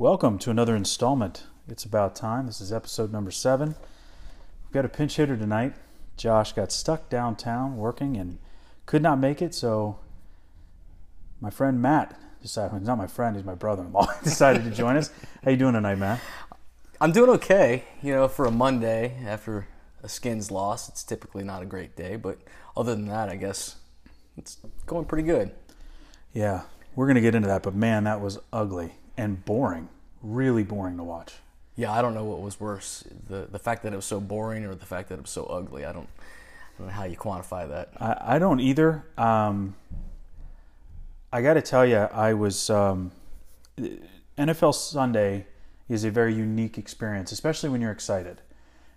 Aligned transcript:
Welcome 0.00 0.38
to 0.38 0.50
another 0.52 0.76
installment. 0.76 1.42
It's 1.66 1.84
about 1.84 2.14
time. 2.14 2.46
This 2.46 2.60
is 2.60 2.72
episode 2.72 3.10
number 3.10 3.32
seven. 3.32 3.74
We've 4.62 4.72
got 4.72 4.84
a 4.84 4.88
pinch 4.88 5.16
hitter 5.16 5.36
tonight. 5.36 5.74
Josh 6.16 6.52
got 6.52 6.70
stuck 6.70 7.08
downtown 7.08 7.76
working 7.76 8.16
and 8.16 8.38
could 8.86 9.02
not 9.02 9.18
make 9.18 9.42
it, 9.42 9.56
so 9.56 9.98
my 11.40 11.50
friend 11.50 11.82
Matt 11.82 12.16
decided. 12.40 12.78
He's 12.78 12.86
not 12.86 12.96
my 12.96 13.08
friend; 13.08 13.34
he's 13.34 13.44
my 13.44 13.56
brother-in-law. 13.56 14.06
decided 14.22 14.62
to 14.62 14.70
join 14.70 14.96
us. 14.96 15.10
How 15.42 15.50
you 15.50 15.56
doing 15.56 15.74
tonight, 15.74 15.98
Matt? 15.98 16.20
I'm 17.00 17.10
doing 17.10 17.30
okay. 17.30 17.82
You 18.00 18.14
know, 18.14 18.28
for 18.28 18.46
a 18.46 18.52
Monday 18.52 19.16
after 19.26 19.66
a 20.04 20.08
Skins 20.08 20.52
loss, 20.52 20.88
it's 20.88 21.02
typically 21.02 21.42
not 21.42 21.60
a 21.60 21.66
great 21.66 21.96
day, 21.96 22.14
but 22.14 22.38
other 22.76 22.94
than 22.94 23.08
that, 23.08 23.28
I 23.28 23.34
guess 23.34 23.74
it's 24.36 24.58
going 24.86 25.06
pretty 25.06 25.26
good. 25.26 25.50
Yeah, 26.32 26.62
we're 26.94 27.08
gonna 27.08 27.20
get 27.20 27.34
into 27.34 27.48
that, 27.48 27.64
but 27.64 27.74
man, 27.74 28.04
that 28.04 28.20
was 28.20 28.38
ugly 28.52 28.92
and 29.18 29.44
boring. 29.44 29.88
Really 30.22 30.64
boring 30.64 30.96
to 30.96 31.02
watch. 31.02 31.34
Yeah, 31.76 31.92
I 31.92 32.00
don't 32.00 32.14
know 32.14 32.24
what 32.24 32.40
was 32.40 32.58
worse 32.58 33.04
the 33.28 33.46
the 33.50 33.58
fact 33.58 33.82
that 33.82 33.92
it 33.92 33.96
was 33.96 34.06
so 34.06 34.18
boring 34.20 34.64
or 34.64 34.74
the 34.74 34.86
fact 34.86 35.10
that 35.10 35.16
it 35.16 35.22
was 35.22 35.30
so 35.30 35.44
ugly. 35.44 35.84
I 35.84 35.92
don't, 35.92 36.08
I 36.18 36.78
don't 36.78 36.86
know 36.88 36.92
how 36.92 37.04
you 37.04 37.16
quantify 37.16 37.68
that. 37.68 37.90
I, 38.00 38.36
I 38.36 38.38
don't 38.38 38.60
either. 38.60 39.04
Um, 39.18 39.76
I 41.30 41.42
got 41.42 41.54
to 41.54 41.62
tell 41.62 41.84
you, 41.84 41.98
I 41.98 42.32
was 42.32 42.70
um, 42.70 43.12
NFL 44.38 44.74
Sunday 44.74 45.46
is 45.88 46.04
a 46.04 46.10
very 46.10 46.34
unique 46.34 46.78
experience, 46.78 47.32
especially 47.32 47.68
when 47.68 47.80
you're 47.80 47.92
excited. 47.92 48.40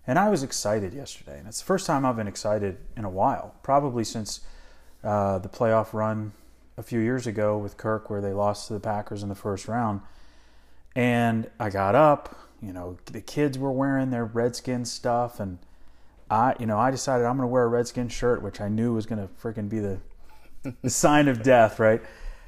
And 0.06 0.18
I 0.18 0.28
was 0.30 0.42
excited 0.42 0.94
yesterday, 0.94 1.38
and 1.38 1.46
it's 1.46 1.60
the 1.60 1.66
first 1.66 1.86
time 1.86 2.04
I've 2.04 2.16
been 2.16 2.26
excited 2.26 2.78
in 2.96 3.04
a 3.04 3.10
while, 3.10 3.54
probably 3.62 4.02
since 4.02 4.40
uh, 5.04 5.38
the 5.38 5.48
playoff 5.48 5.92
run 5.92 6.32
a 6.76 6.82
few 6.82 7.00
years 7.00 7.26
ago 7.26 7.58
with 7.58 7.76
Kirk, 7.76 8.08
where 8.08 8.20
they 8.20 8.32
lost 8.32 8.68
to 8.68 8.74
the 8.74 8.80
Packers 8.80 9.22
in 9.22 9.28
the 9.28 9.34
first 9.34 9.68
round. 9.68 10.00
And 10.94 11.50
I 11.58 11.70
got 11.70 11.94
up, 11.94 12.38
you 12.60 12.72
know, 12.72 12.98
the 13.06 13.20
kids 13.20 13.58
were 13.58 13.72
wearing 13.72 14.10
their 14.10 14.24
Redskins 14.24 14.90
stuff, 14.90 15.40
and 15.40 15.58
I, 16.30 16.54
you 16.58 16.66
know, 16.66 16.78
I 16.78 16.90
decided 16.90 17.26
I'm 17.26 17.36
going 17.36 17.48
to 17.48 17.52
wear 17.52 17.64
a 17.64 17.68
Redskin 17.68 18.08
shirt, 18.08 18.42
which 18.42 18.60
I 18.60 18.68
knew 18.68 18.94
was 18.94 19.06
going 19.06 19.20
to 19.20 19.32
freaking 19.34 19.68
be 19.68 19.80
the, 19.80 19.98
the 20.82 20.90
sign 20.90 21.28
of 21.28 21.42
death, 21.42 21.78
right? 21.78 22.02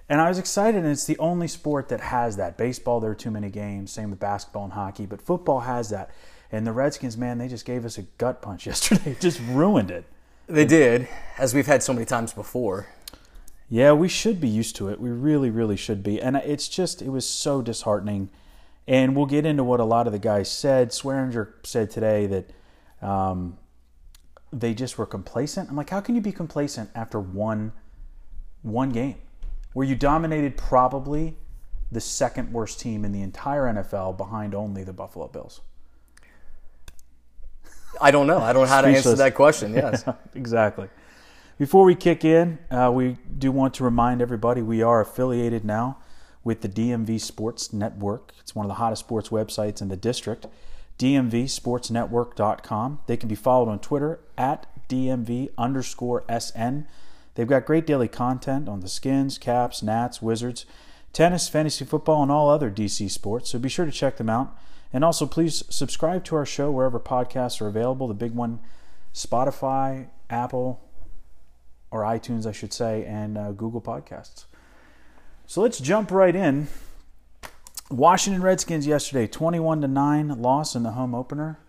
And 0.09 0.21
I 0.21 0.29
was 0.29 0.39
excited, 0.39 0.83
and 0.83 0.87
it's 0.87 1.07
the 1.07 1.19
only 1.19 1.49
sport 1.49 1.89
that 1.89 2.01
has 2.01 2.37
that. 2.37 2.59
Baseball, 2.59 3.01
there 3.01 3.11
are 3.11 3.15
too 3.15 3.31
many 3.31 3.49
games. 3.49 3.91
Same 3.91 4.11
with 4.11 4.21
basketball 4.21 4.65
and 4.65 4.73
hockey, 4.75 5.07
but 5.07 5.23
football 5.23 5.61
has 5.61 5.91
that. 5.91 6.11
And 6.53 6.67
the 6.67 6.73
Redskins, 6.73 7.17
man, 7.17 7.39
they 7.39 7.49
just 7.49 7.65
gave 7.65 7.85
us 7.85 7.99
a 7.99 8.03
gut 8.03 8.43
punch 8.43 8.67
yesterday. 8.67 9.17
just 9.19 9.41
ruined 9.49 9.91
it. 9.91 10.05
They 10.47 10.67
did, 10.67 11.09
as 11.39 11.55
we've 11.55 11.67
had 11.67 11.83
so 11.83 11.95
many 11.95 12.05
times 12.05 12.35
before. 12.35 12.87
Yeah, 13.75 13.91
we 13.93 14.09
should 14.09 14.41
be 14.41 14.47
used 14.47 14.77
to 14.77 14.89
it. 14.89 15.01
We 15.01 15.11
really, 15.11 15.51
really 15.51 15.75
should 15.75 16.05
be. 16.05 16.23
And 16.23 16.37
it's 16.37 16.69
just, 16.69 17.03
it 17.03 17.09
was 17.09 17.29
so 17.29 17.61
disheartening. 17.61 18.31
And 18.87 19.17
we'll 19.17 19.27
get 19.27 19.45
into 19.45 19.65
what 19.65 19.81
a 19.81 19.85
lot 19.85 20.07
of 20.07 20.13
the 20.13 20.21
guys 20.21 20.49
said. 20.49 20.91
Swearinger 20.91 21.55
said 21.65 21.91
today 21.91 22.27
that 22.29 22.51
um, 23.03 23.59
they 24.53 24.75
just 24.75 24.97
were 24.97 25.07
complacent. 25.07 25.69
I'm 25.69 25.75
like, 25.75 25.91
how 25.91 26.01
can 26.01 26.15
you 26.15 26.21
be 26.21 26.31
complacent 26.31 26.89
after 26.95 27.19
one 27.19 27.73
one 28.63 28.91
game 28.91 29.17
where 29.73 29.85
you 29.85 29.97
dominated 29.97 30.57
probably 30.57 31.37
the 31.91 32.01
second 32.01 32.53
worst 32.53 32.79
team 32.79 33.05
in 33.05 33.11
the 33.11 33.23
entire 33.23 33.65
NFL 33.65 34.17
behind 34.17 34.55
only 34.55 34.85
the 34.85 34.93
Buffalo 34.93 35.27
Bills? 35.27 35.63
I 38.01 38.13
don't 38.13 38.29
know. 38.29 38.39
I 38.39 38.53
don't 38.53 38.63
know 38.63 38.69
how 38.69 38.83
to 38.83 38.87
answer 38.87 39.17
that 39.17 39.35
question. 39.35 39.75
Yes. 39.75 40.05
exactly. 40.37 40.89
Before 41.57 41.85
we 41.85 41.95
kick 41.95 42.25
in, 42.25 42.59
uh, 42.69 42.91
we 42.93 43.17
do 43.39 43.53
want 43.53 43.75
to 43.75 43.85
remind 43.85 44.21
everybody 44.21 44.61
we 44.61 44.83
are 44.83 45.01
affiliated 45.01 45.65
now 45.65 45.99
with 46.43 46.63
the 46.63 46.69
DMV 46.69 47.21
Sports 47.21 47.73
Network. 47.73 48.33
It's 48.41 48.57
one 48.57 48.67
of 48.67 48.69
the 48.69 48.75
hottest 48.75 48.99
sports 49.01 49.29
websites 49.29 49.81
in 49.81 49.87
the 49.87 49.97
district. 49.97 50.49
DMVSportsNetwork.com. 50.99 53.01
They 53.07 53.17
can 53.17 53.29
be 53.29 53.37
followed 53.37 53.69
on 53.69 53.79
Twitter 53.79 54.19
at 54.37 54.67
DMV 54.89 55.51
underscore 55.57 56.25
SN. 56.29 56.89
They've 57.37 57.47
got 57.47 57.67
great 57.67 57.87
daily 57.87 58.09
content 58.09 58.69
on 58.69 58.81
the 58.81 58.89
Skins, 58.89 59.39
Caps, 59.39 59.81
Nats, 59.81 60.21
Wizards, 60.21 60.67
tennis, 61.13 61.49
fantasy 61.49 61.85
football, 61.85 62.25
and 62.25 62.33
all 62.33 62.51
other 62.51 62.71
DC 62.71 63.09
sports. 63.11 63.51
So 63.51 63.61
be 63.61 63.69
sure 63.69 63.87
to 63.87 63.93
check 63.93 64.17
them 64.17 64.29
out. 64.29 64.59
And 64.93 65.05
also, 65.05 65.25
please 65.25 65.63
subscribe 65.69 66.25
to 66.25 66.35
our 66.35 66.47
show 66.47 66.73
wherever 66.73 66.99
podcasts 66.99 67.61
are 67.61 67.69
available. 67.69 68.09
The 68.09 68.15
big 68.15 68.35
one, 68.35 68.59
Spotify, 69.13 70.09
Apple, 70.29 70.81
or 71.95 72.03
iTunes, 72.03 72.45
I 72.45 72.51
should 72.53 72.73
say, 72.73 73.05
and 73.05 73.39
uh, 73.39 73.53
Google 73.53 73.81
Podcasts. 73.81 74.47
So 75.47 75.63
let's 75.63 75.79
jump 75.79 76.11
right 76.11 76.35
in. 76.35 76.67
Washington 77.89 78.43
Redskins 78.43 78.87
yesterday, 78.87 79.29
21 79.29 79.83
to 79.83 79.89
9 79.89 80.29
loss 80.43 80.75
in 80.75 80.83
the 80.83 80.91
home 80.91 81.15
opener. 81.15 81.61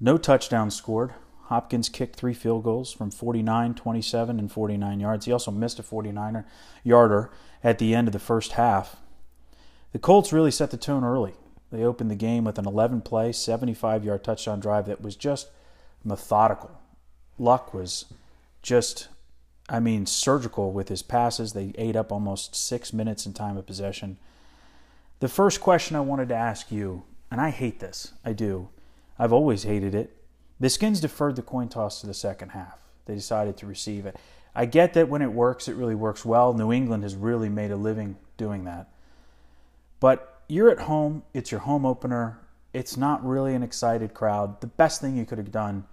No 0.00 0.16
touchdowns 0.16 0.74
scored. 0.74 1.12
Hopkins 1.44 1.90
kicked 1.90 2.16
three 2.16 2.32
field 2.32 2.64
goals 2.64 2.90
from 2.90 3.10
49, 3.10 3.74
27, 3.74 4.38
and 4.38 4.50
49 4.50 5.00
yards. 5.00 5.26
He 5.26 5.32
also 5.32 5.50
missed 5.50 5.78
a 5.78 5.82
49er 5.82 6.46
yarder 6.82 7.30
at 7.62 7.78
the 7.78 7.94
end 7.94 8.08
of 8.08 8.12
the 8.12 8.18
first 8.18 8.52
half. 8.52 8.96
The 9.92 9.98
Colts 9.98 10.32
really 10.32 10.50
set 10.50 10.70
the 10.70 10.78
tone 10.78 11.04
early. 11.04 11.34
They 11.70 11.84
opened 11.84 12.10
the 12.10 12.16
game 12.16 12.44
with 12.44 12.58
an 12.58 12.66
11 12.66 13.02
play, 13.02 13.32
75 13.32 14.04
yard 14.04 14.24
touchdown 14.24 14.60
drive 14.60 14.86
that 14.86 15.02
was 15.02 15.16
just 15.16 15.50
methodical. 16.02 16.70
Luck 17.38 17.74
was 17.74 18.06
just, 18.62 19.08
I 19.68 19.80
mean, 19.80 20.06
surgical 20.06 20.72
with 20.72 20.88
his 20.88 21.02
passes. 21.02 21.52
They 21.52 21.72
ate 21.76 21.96
up 21.96 22.12
almost 22.12 22.54
six 22.54 22.92
minutes 22.92 23.26
in 23.26 23.32
time 23.32 23.56
of 23.56 23.66
possession. 23.66 24.18
The 25.20 25.28
first 25.28 25.60
question 25.60 25.96
I 25.96 26.00
wanted 26.00 26.28
to 26.30 26.34
ask 26.34 26.70
you, 26.72 27.04
and 27.30 27.40
I 27.40 27.50
hate 27.50 27.80
this, 27.80 28.12
I 28.24 28.32
do. 28.32 28.68
I've 29.18 29.32
always 29.32 29.64
hated 29.64 29.94
it. 29.94 30.16
The 30.58 30.70
Skins 30.70 31.00
deferred 31.00 31.36
the 31.36 31.42
coin 31.42 31.68
toss 31.68 32.00
to 32.00 32.06
the 32.06 32.14
second 32.14 32.50
half. 32.50 32.78
They 33.06 33.14
decided 33.14 33.56
to 33.58 33.66
receive 33.66 34.06
it. 34.06 34.16
I 34.54 34.66
get 34.66 34.94
that 34.94 35.08
when 35.08 35.22
it 35.22 35.32
works, 35.32 35.66
it 35.66 35.76
really 35.76 35.94
works 35.94 36.24
well. 36.24 36.52
New 36.52 36.72
England 36.72 37.02
has 37.02 37.16
really 37.16 37.48
made 37.48 37.70
a 37.70 37.76
living 37.76 38.16
doing 38.36 38.64
that. 38.64 38.88
But 39.98 40.42
you're 40.48 40.70
at 40.70 40.80
home, 40.80 41.22
it's 41.32 41.50
your 41.50 41.60
home 41.60 41.86
opener, 41.86 42.38
it's 42.72 42.96
not 42.96 43.24
really 43.24 43.54
an 43.54 43.62
excited 43.62 44.14
crowd. 44.14 44.60
The 44.60 44.66
best 44.66 45.00
thing 45.00 45.16
you 45.16 45.24
could 45.24 45.38
have 45.38 45.52
done, 45.52 45.84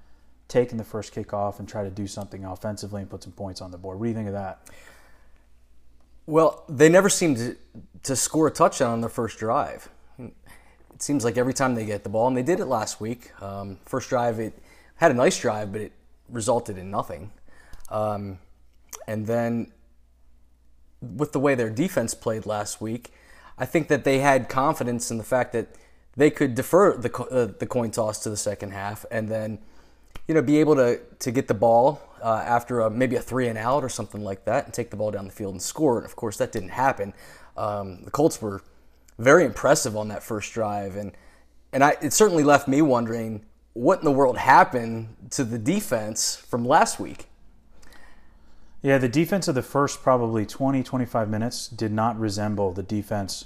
taken 0.50 0.78
the 0.78 0.84
first 0.84 1.14
kick 1.14 1.32
off 1.32 1.60
and 1.60 1.70
try 1.70 1.84
to 1.84 1.90
do 1.90 2.08
something 2.08 2.44
offensively 2.44 3.02
and 3.02 3.10
put 3.10 3.24
some 3.24 3.32
points 3.32 3.62
on 3.62 3.72
the 3.72 3.78
board. 3.78 4.00
What 4.00 4.06
do 4.06 4.10
you 4.10 4.16
think 4.16 4.28
of 4.28 4.34
that? 4.34 4.60
Well, 6.26 6.64
they 6.68 6.90
never 6.90 7.08
seem 7.08 7.36
to, 7.36 7.56
to 8.04 8.16
score 8.16 8.48
a 8.48 8.52
touchdown 8.52 8.92
on 8.92 9.02
their 9.02 9.10
first 9.10 9.40
drive. 9.40 9.90
It 10.20 11.02
seems 11.02 11.24
like 11.24 11.38
every 11.38 11.54
time 11.54 11.76
they 11.76 11.86
get 11.86 12.04
the 12.04 12.10
ball, 12.10 12.28
and 12.28 12.36
they 12.36 12.44
did 12.44 12.60
it 12.60 12.66
last 12.66 13.00
week. 13.00 13.32
Um, 13.42 13.78
first 13.86 14.10
drive, 14.10 14.40
it 14.40 14.54
had 14.96 15.12
a 15.12 15.14
nice 15.14 15.40
drive, 15.40 15.72
but 15.72 15.82
it 15.82 15.94
resulted 16.28 16.78
in 16.78 16.92
nothing. 16.92 17.32
Um, 17.90 18.40
and 19.08 19.26
then 19.26 19.72
with 21.02 21.32
the 21.32 21.40
way 21.40 21.56
their 21.56 21.70
defense 21.70 22.14
played 22.14 22.46
last 22.46 22.82
week, 22.82 23.14
I 23.58 23.66
think 23.66 23.88
that 23.88 24.04
they 24.04 24.20
had 24.20 24.50
confidence 24.50 25.10
in 25.10 25.18
the 25.18 25.24
fact 25.24 25.54
that 25.54 25.68
they 26.18 26.30
could 26.30 26.54
defer 26.54 26.98
the 26.98 27.12
uh, 27.24 27.46
the 27.58 27.66
coin 27.66 27.92
toss 27.92 28.20
to 28.24 28.30
the 28.30 28.38
second 28.38 28.72
half, 28.72 29.06
and 29.10 29.30
then 29.30 29.60
you 30.28 30.36
know 30.36 30.42
be 30.42 30.60
able 30.60 30.76
to 30.76 31.00
to 31.20 31.32
get 31.32 31.48
the 31.48 31.54
ball 31.54 32.02
uh, 32.22 32.44
after 32.46 32.82
a, 32.82 32.90
maybe 32.90 33.16
a 33.16 33.22
three 33.22 33.48
and 33.48 33.58
out 33.58 33.84
or 33.84 33.90
something 33.90 34.24
like 34.24 34.46
that, 34.46 34.66
and 34.66 34.74
take 34.74 34.90
the 34.90 34.98
ball 34.98 35.12
down 35.12 35.26
the 35.26 35.32
field 35.32 35.54
and 35.54 35.62
score. 35.62 35.98
And 35.98 36.06
of 36.06 36.16
course, 36.16 36.38
that 36.38 36.52
didn't 36.52 36.70
happen. 36.70 37.14
Um, 37.58 38.04
the 38.04 38.12
Colts 38.12 38.42
were 38.42 38.62
very 39.18 39.44
impressive 39.44 39.98
on 39.98 40.08
that 40.10 40.24
first 40.24 40.54
drive, 40.54 40.96
and 40.96 41.12
and 41.74 41.84
I, 41.84 41.98
it 42.02 42.14
certainly 42.14 42.44
left 42.44 42.68
me 42.68 42.82
wondering 42.82 43.46
what 43.74 44.00
in 44.00 44.06
the 44.06 44.12
world 44.12 44.38
happened 44.38 45.16
to 45.32 45.44
the 45.44 45.60
defense 45.60 46.36
from 46.36 46.66
last 46.66 47.00
week. 47.00 47.28
Yeah, 48.82 48.98
the 48.98 49.10
defense 49.10 49.48
of 49.48 49.56
the 49.56 49.62
first 49.62 50.02
probably 50.02 50.46
20, 50.46 50.84
25 50.84 51.30
minutes 51.30 51.68
did 51.68 51.92
not 51.92 52.18
resemble 52.18 52.72
the 52.72 52.84
defense 52.84 53.46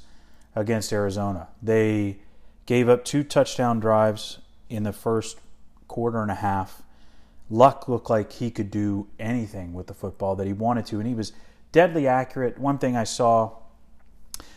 against 0.56 0.94
Arizona. 0.94 1.47
They 1.61 2.17
gave 2.66 2.88
up 2.88 3.03
two 3.03 3.23
touchdown 3.23 3.79
drives 3.79 4.40
in 4.70 4.84
the 4.84 4.93
first 4.93 5.40
quarter 5.93 6.22
and 6.23 6.31
a 6.31 6.35
half. 6.35 6.81
Luck 7.49 7.87
looked 7.87 8.09
like 8.09 8.31
he 8.31 8.49
could 8.49 8.72
do 8.72 9.07
anything 9.19 9.73
with 9.73 9.85
the 9.85 9.93
football 9.93 10.35
that 10.35 10.47
he 10.47 10.53
wanted 10.53 10.87
to, 10.87 10.97
and 10.97 11.07
he 11.07 11.13
was 11.13 11.34
deadly 11.72 12.07
accurate. 12.07 12.57
One 12.57 12.79
thing 12.79 12.97
I 12.97 13.03
saw, 13.03 13.51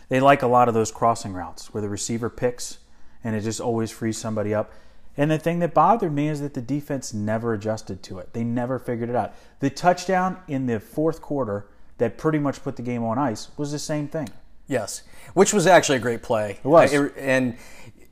they 0.08 0.18
like 0.18 0.40
a 0.42 0.46
lot 0.46 0.66
of 0.66 0.74
those 0.74 0.90
crossing 0.90 1.34
routes 1.34 1.74
where 1.74 1.82
the 1.82 1.90
receiver 1.90 2.30
picks 2.30 2.78
and 3.22 3.36
it 3.36 3.42
just 3.42 3.60
always 3.60 3.90
frees 3.90 4.16
somebody 4.16 4.54
up. 4.54 4.72
And 5.16 5.30
the 5.30 5.38
thing 5.38 5.58
that 5.58 5.74
bothered 5.74 6.12
me 6.12 6.28
is 6.28 6.40
that 6.40 6.54
the 6.54 6.62
defense 6.62 7.12
never 7.12 7.52
adjusted 7.52 8.02
to 8.04 8.18
it. 8.18 8.32
They 8.32 8.44
never 8.44 8.78
figured 8.78 9.10
it 9.10 9.16
out. 9.16 9.34
The 9.60 9.68
touchdown 9.68 10.38
in 10.48 10.66
the 10.66 10.80
fourth 10.80 11.20
quarter 11.20 11.66
that 11.98 12.16
pretty 12.16 12.38
much 12.38 12.62
put 12.62 12.76
the 12.76 12.82
game 12.82 13.04
on 13.04 13.18
ice 13.18 13.48
was 13.56 13.72
the 13.72 13.78
same 13.78 14.08
thing. 14.08 14.28
Yes, 14.68 15.02
which 15.34 15.52
was 15.52 15.66
actually 15.66 15.96
a 15.96 16.00
great 16.00 16.22
play. 16.22 16.58
It 16.62 16.68
was. 16.68 16.92
And 17.16 17.56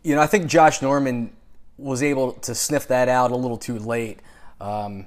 you 0.03 0.15
know, 0.15 0.21
I 0.21 0.27
think 0.27 0.47
Josh 0.47 0.83
Norman 0.83 1.33
was 1.77 2.03
able 2.03 2.33
to 2.33 2.55
sniff 2.55 2.87
that 2.89 3.09
out 3.09 3.31
a 3.31 3.37
little 3.37 3.59
too 3.59 3.79
late. 3.79 4.21
Um, 4.61 5.07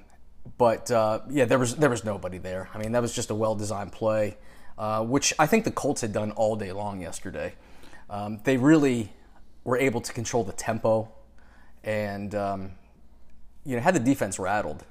but 0.57 0.89
uh, 0.91 1.21
yeah, 1.29 1.45
there 1.45 1.59
was 1.59 1.75
there 1.75 1.89
was 1.89 2.03
nobody 2.03 2.37
there. 2.37 2.69
I 2.73 2.77
mean, 2.77 2.91
that 2.93 3.01
was 3.01 3.13
just 3.13 3.29
a 3.29 3.35
well 3.35 3.55
designed 3.55 3.91
play, 3.91 4.37
uh, 4.77 5.03
which 5.03 5.33
I 5.39 5.45
think 5.45 5.63
the 5.65 5.71
Colts 5.71 6.01
had 6.01 6.13
done 6.13 6.31
all 6.31 6.55
day 6.55 6.71
long 6.71 7.01
yesterday. 7.01 7.53
Um, 8.09 8.39
they 8.43 8.57
really 8.57 9.13
were 9.63 9.77
able 9.77 10.01
to 10.01 10.13
control 10.13 10.43
the 10.43 10.53
tempo, 10.53 11.09
and 11.83 12.33
um, 12.33 12.71
you 13.65 13.75
know 13.75 13.81
had 13.81 13.95
the 13.95 13.99
defense 13.99 14.39
rattled. 14.39 14.83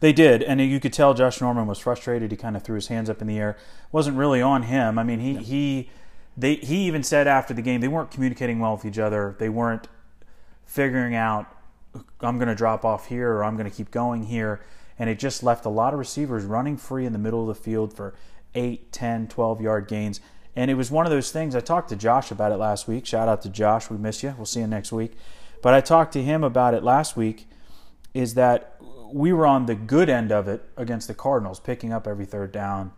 They 0.00 0.12
did, 0.12 0.42
and 0.42 0.60
you 0.60 0.80
could 0.80 0.92
tell 0.92 1.14
Josh 1.14 1.40
Norman 1.40 1.66
was 1.66 1.78
frustrated. 1.78 2.30
He 2.30 2.36
kind 2.36 2.56
of 2.56 2.62
threw 2.62 2.74
his 2.74 2.88
hands 2.88 3.08
up 3.08 3.20
in 3.20 3.28
the 3.28 3.38
air. 3.38 3.50
It 3.50 3.92
wasn't 3.92 4.16
really 4.16 4.42
on 4.42 4.64
him. 4.64 4.98
I 4.98 5.04
mean, 5.04 5.20
he 5.20 5.36
he 5.36 5.90
they 6.36 6.56
he 6.56 6.86
even 6.86 7.02
said 7.02 7.28
after 7.28 7.54
the 7.54 7.62
game 7.62 7.80
they 7.80 7.88
weren't 7.88 8.10
communicating 8.10 8.58
well 8.58 8.76
with 8.76 8.84
each 8.84 8.98
other. 8.98 9.36
They 9.38 9.48
weren't 9.48 9.88
figuring 10.68 11.14
out 11.14 11.52
I'm 12.20 12.36
going 12.36 12.48
to 12.48 12.54
drop 12.54 12.84
off 12.84 13.08
here 13.08 13.32
or 13.32 13.42
I'm 13.42 13.56
going 13.56 13.68
to 13.68 13.74
keep 13.74 13.90
going 13.90 14.24
here. 14.24 14.60
And 14.98 15.08
it 15.08 15.18
just 15.18 15.42
left 15.42 15.64
a 15.64 15.68
lot 15.70 15.92
of 15.92 15.98
receivers 15.98 16.44
running 16.44 16.76
free 16.76 17.06
in 17.06 17.12
the 17.12 17.18
middle 17.18 17.48
of 17.48 17.56
the 17.56 17.60
field 17.60 17.92
for 17.92 18.14
8, 18.54 18.92
10, 18.92 19.28
12 19.28 19.60
yard 19.60 19.88
gains. 19.88 20.20
And 20.54 20.70
it 20.70 20.74
was 20.74 20.90
one 20.90 21.06
of 21.06 21.10
those 21.10 21.32
things. 21.32 21.54
I 21.54 21.60
talked 21.60 21.88
to 21.88 21.96
Josh 21.96 22.30
about 22.30 22.52
it 22.52 22.56
last 22.56 22.86
week. 22.86 23.06
Shout 23.06 23.28
out 23.28 23.42
to 23.42 23.48
Josh. 23.48 23.90
We 23.90 23.96
miss 23.96 24.22
you. 24.22 24.34
We'll 24.36 24.46
see 24.46 24.60
you 24.60 24.66
next 24.66 24.92
week. 24.92 25.16
But 25.62 25.74
I 25.74 25.80
talked 25.80 26.12
to 26.12 26.22
him 26.22 26.44
about 26.44 26.74
it 26.74 26.82
last 26.82 27.16
week 27.16 27.48
is 28.12 28.34
that 28.34 28.76
we 29.12 29.32
were 29.32 29.46
on 29.46 29.66
the 29.66 29.74
good 29.74 30.08
end 30.08 30.32
of 30.32 30.48
it 30.48 30.62
against 30.76 31.08
the 31.08 31.14
Cardinals, 31.14 31.60
picking 31.60 31.92
up 31.92 32.06
every 32.06 32.26
third 32.26 32.52
down 32.52 32.92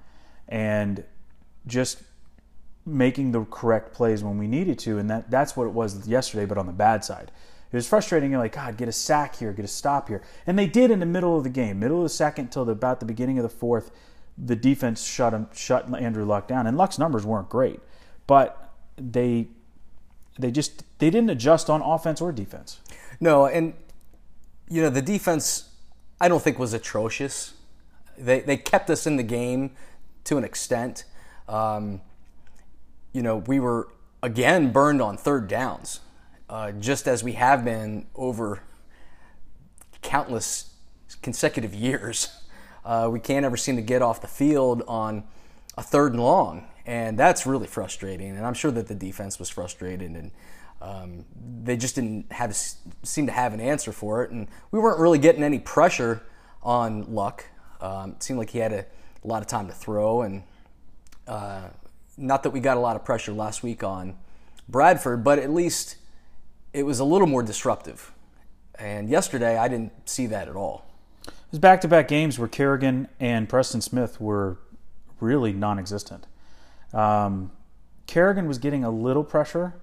and 0.49 1.05
just 1.67 2.02
making 2.87 3.32
the 3.32 3.44
correct 3.44 3.93
plays 3.93 4.25
when 4.25 4.38
we 4.38 4.49
needed 4.49 4.78
to. 4.81 4.99
And 4.99 5.08
that, 5.11 5.31
that's 5.31 5.56
what 5.56 5.67
it 5.67 5.72
was 5.72 6.08
yesterday, 6.08 6.46
but 6.46 6.58
on 6.58 6.67
the 6.67 6.72
bad 6.72 7.05
side. 7.05 7.31
It 7.72 7.76
was 7.76 7.87
frustrating. 7.87 8.32
You're 8.32 8.40
like, 8.40 8.55
God, 8.55 8.76
get 8.76 8.88
a 8.88 8.93
sack 8.93 9.37
here, 9.37 9.52
get 9.52 9.64
a 9.64 9.69
stop 9.69 10.08
here. 10.08 10.22
And 10.46 10.58
they 10.58 10.67
did 10.67 10.90
in 10.90 10.99
the 10.99 11.06
middle 11.06 11.37
of 11.37 11.44
the 11.44 11.50
game, 11.50 11.78
middle 11.78 11.99
of 11.99 12.02
the 12.02 12.08
second 12.08 12.50
till 12.50 12.64
the, 12.64 12.72
about 12.72 12.99
the 12.99 13.06
beginning 13.06 13.38
of 13.38 13.44
the 13.44 13.49
fourth. 13.49 13.93
The 14.37 14.56
defense 14.56 15.05
shut 15.05 15.32
him, 15.32 15.49
shut 15.55 15.93
Andrew 15.94 16.25
Luck 16.25 16.49
down, 16.49 16.67
and 16.67 16.76
Luck's 16.76 16.99
numbers 16.99 17.25
weren't 17.25 17.49
great, 17.49 17.81
but 18.26 18.72
they 18.96 19.49
they 20.38 20.50
just 20.50 20.84
they 20.99 21.11
didn't 21.11 21.31
adjust 21.31 21.69
on 21.69 21.82
offense 21.82 22.20
or 22.20 22.32
defense. 22.32 22.81
No, 23.20 23.46
and 23.46 23.75
you 24.69 24.81
know 24.81 24.88
the 24.88 25.02
defense, 25.02 25.69
I 26.20 26.28
don't 26.28 26.43
think 26.43 26.58
was 26.58 26.72
atrocious. 26.72 27.52
They 28.17 28.40
they 28.40 28.56
kept 28.56 28.88
us 28.88 29.06
in 29.06 29.17
the 29.17 29.22
game 29.22 29.72
to 30.25 30.38
an 30.38 30.44
extent. 30.44 31.05
Um, 31.49 32.00
you 33.12 33.22
know, 33.22 33.37
we 33.37 33.61
were 33.61 33.88
again 34.22 34.72
burned 34.72 35.02
on 35.02 35.19
third 35.19 35.49
downs 35.49 36.00
uh, 36.50 36.73
just 36.73 37.06
as 37.06 37.23
we 37.23 37.32
have 37.32 37.64
been 37.64 38.06
over 38.17 38.61
countless 40.02 40.75
consecutive 41.23 41.75
years. 41.75 42.37
Uh, 42.82 43.11
we 43.12 43.20
can't 43.20 43.44
ever 43.44 43.58
seem 43.58 43.76
to 43.76 43.82
get 43.82 44.00
off 44.00 44.23
the 44.23 44.26
field 44.26 44.82
on 44.88 45.23
a 45.76 45.82
third 45.82 46.12
and 46.12 46.23
long, 46.23 46.67
and 46.87 47.19
that's 47.19 47.44
really 47.44 47.67
frustrating. 47.67 48.35
And 48.35 48.47
I'm 48.47 48.55
sure 48.55 48.70
that 48.70 48.88
the 48.88 48.94
defense 48.94 49.38
was 49.38 49.50
frustrated, 49.50 50.12
and 50.12 50.31
um, 50.81 51.26
they 51.62 51.76
just 51.76 51.97
didn't 51.97 52.32
have 52.32 52.56
seem 52.56 53.26
to 53.26 53.32
have 53.32 53.53
an 53.53 53.61
answer 53.61 53.93
for 53.93 54.25
it. 54.25 54.31
And 54.31 54.49
we 54.70 54.79
weren't 54.79 54.99
really 54.99 55.19
getting 55.19 55.43
any 55.43 55.58
pressure 55.58 56.23
on 56.62 57.14
Luck. 57.14 57.44
Um, 57.82 58.12
it 58.12 58.23
seemed 58.23 58.38
like 58.38 58.49
he 58.49 58.61
had 58.61 58.73
a, 58.73 58.87
a, 59.25 59.26
lot 59.26 59.43
of 59.43 59.46
time 59.46 59.67
to 59.67 59.75
throw, 59.75 60.23
and 60.23 60.43
uh, 61.29 61.69
not 62.17 62.44
that 62.44 62.50
we 62.50 62.61
got 62.61 62.79
a 62.79 62.81
lot 62.81 62.96
of 62.96 63.05
pressure 63.05 63.32
last 63.32 63.62
week 63.62 63.85
on 63.85 64.17
Bradford, 64.70 65.23
but 65.23 65.38
at 65.38 65.50
least 65.50 65.96
it 66.72 66.84
was 66.84 67.00
a 67.00 67.05
little 67.05 67.26
more 67.26 67.43
disruptive. 67.43 68.12
And 68.78 69.08
yesterday, 69.08 69.58
I 69.58 69.69
didn't 69.69 70.08
see 70.08 70.26
that 70.26 70.49
at 70.49 70.56
all. 70.56 70.87
It 71.26 71.32
was 71.50 71.58
back 71.58 71.81
to 71.82 71.88
back 71.88 72.08
games 72.08 72.38
where 72.38 72.49
Kerrigan 72.49 73.08
and 73.19 73.49
Preston 73.49 73.81
Smith 73.81 74.20
were 74.20 74.58
really 75.20 75.52
non 75.52 75.78
existent. 75.78 76.26
Um, 76.93 77.52
Kerrigan 78.06 78.46
was 78.46 78.58
getting 78.58 78.84
a 78.84 78.90
little 78.90 79.25
pressure, 79.25 79.75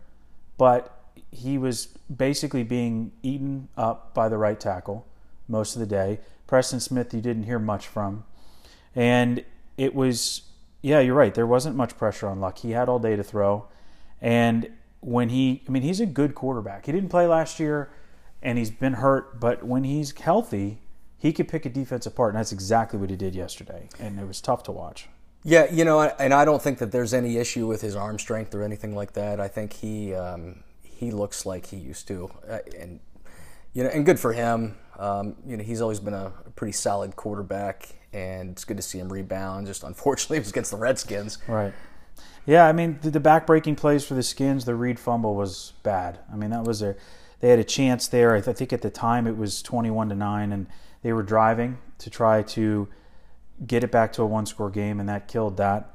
but 0.57 0.97
he 1.31 1.57
was 1.57 1.87
basically 2.15 2.63
being 2.63 3.11
eaten 3.21 3.67
up 3.77 4.13
by 4.13 4.29
the 4.29 4.37
right 4.37 4.59
tackle 4.59 5.05
most 5.47 5.75
of 5.75 5.79
the 5.79 5.85
day. 5.85 6.19
Preston 6.47 6.79
Smith, 6.79 7.13
you 7.13 7.21
didn't 7.21 7.43
hear 7.43 7.59
much 7.59 7.87
from. 7.87 8.23
And 8.95 9.43
it 9.77 9.93
was, 9.93 10.41
yeah, 10.81 10.99
you're 10.99 11.15
right. 11.15 11.33
There 11.33 11.45
wasn't 11.45 11.75
much 11.75 11.97
pressure 11.97 12.27
on 12.27 12.39
Luck. 12.39 12.59
He 12.59 12.71
had 12.71 12.89
all 12.89 12.99
day 12.99 13.15
to 13.15 13.23
throw. 13.23 13.67
And 14.21 14.71
when 14.99 15.29
he, 15.29 15.63
I 15.67 15.71
mean, 15.71 15.83
he's 15.83 15.99
a 15.99 16.05
good 16.05 16.35
quarterback. 16.35 16.85
He 16.85 16.91
didn't 16.91 17.09
play 17.09 17.27
last 17.27 17.59
year 17.59 17.89
and 18.41 18.57
he's 18.57 18.71
been 18.71 18.93
hurt, 18.93 19.39
but 19.39 19.63
when 19.63 19.83
he's 19.83 20.17
healthy, 20.19 20.79
he 21.17 21.33
could 21.33 21.47
pick 21.47 21.65
a 21.65 21.69
defense 21.69 22.05
apart, 22.05 22.33
and 22.33 22.39
that's 22.39 22.51
exactly 22.51 22.99
what 22.99 23.09
he 23.09 23.15
did 23.15 23.35
yesterday. 23.35 23.89
And 23.99 24.19
it 24.19 24.27
was 24.27 24.39
tough 24.39 24.63
to 24.63 24.71
watch. 24.71 25.07
Yeah, 25.43 25.71
you 25.71 25.85
know, 25.85 26.01
and 26.01 26.33
I 26.33 26.45
don't 26.45 26.61
think 26.61 26.77
that 26.79 26.91
there's 26.91 27.13
any 27.13 27.37
issue 27.37 27.67
with 27.67 27.81
his 27.81 27.95
arm 27.95 28.19
strength 28.19 28.53
or 28.53 28.63
anything 28.63 28.95
like 28.95 29.13
that. 29.13 29.39
I 29.39 29.47
think 29.47 29.73
he 29.73 30.13
um, 30.13 30.63
he 30.83 31.11
looks 31.11 31.45
like 31.45 31.67
he 31.67 31.77
used 31.77 32.07
to, 32.09 32.29
uh, 32.49 32.59
and 32.77 32.99
you 33.73 33.83
know, 33.83 33.89
and 33.89 34.05
good 34.05 34.19
for 34.19 34.33
him. 34.33 34.75
Um, 34.99 35.35
you 35.45 35.57
know, 35.57 35.63
he's 35.63 35.81
always 35.81 35.99
been 35.99 36.13
a 36.13 36.31
pretty 36.55 36.73
solid 36.73 37.15
quarterback, 37.15 37.95
and 38.13 38.51
it's 38.51 38.65
good 38.65 38.77
to 38.77 38.83
see 38.83 38.99
him 38.99 39.11
rebound. 39.11 39.67
Just 39.67 39.83
unfortunately, 39.83 40.37
it 40.37 40.41
was 40.41 40.49
against 40.49 40.71
the 40.71 40.77
Redskins. 40.77 41.37
Right. 41.47 41.73
Yeah, 42.47 42.65
I 42.65 42.71
mean 42.71 42.97
the, 43.01 43.11
the 43.11 43.19
back-breaking 43.19 43.75
plays 43.75 44.05
for 44.05 44.15
the 44.15 44.23
Skins, 44.23 44.65
the 44.65 44.73
Reed 44.73 44.97
fumble 44.97 45.35
was 45.35 45.73
bad. 45.83 46.19
I 46.31 46.35
mean 46.37 46.49
that 46.49 46.63
was 46.63 46.81
a 46.81 46.95
they 47.39 47.49
had 47.49 47.59
a 47.59 47.63
chance 47.63 48.07
there. 48.07 48.33
I, 48.33 48.39
th- 48.39 48.47
I 48.47 48.53
think 48.53 48.73
at 48.73 48.81
the 48.81 48.89
time 48.89 49.27
it 49.27 49.37
was 49.37 49.61
twenty-one 49.61 50.09
to 50.09 50.15
nine, 50.15 50.51
and 50.51 50.65
they 51.03 51.13
were 51.13 51.21
driving 51.21 51.77
to 51.99 52.09
try 52.09 52.41
to 52.41 52.87
get 53.65 53.83
it 53.83 53.91
back 53.91 54.13
to 54.13 54.23
a 54.23 54.25
one-score 54.25 54.69
game, 54.69 54.99
and 54.99 55.07
that 55.09 55.27
killed 55.27 55.57
that. 55.57 55.93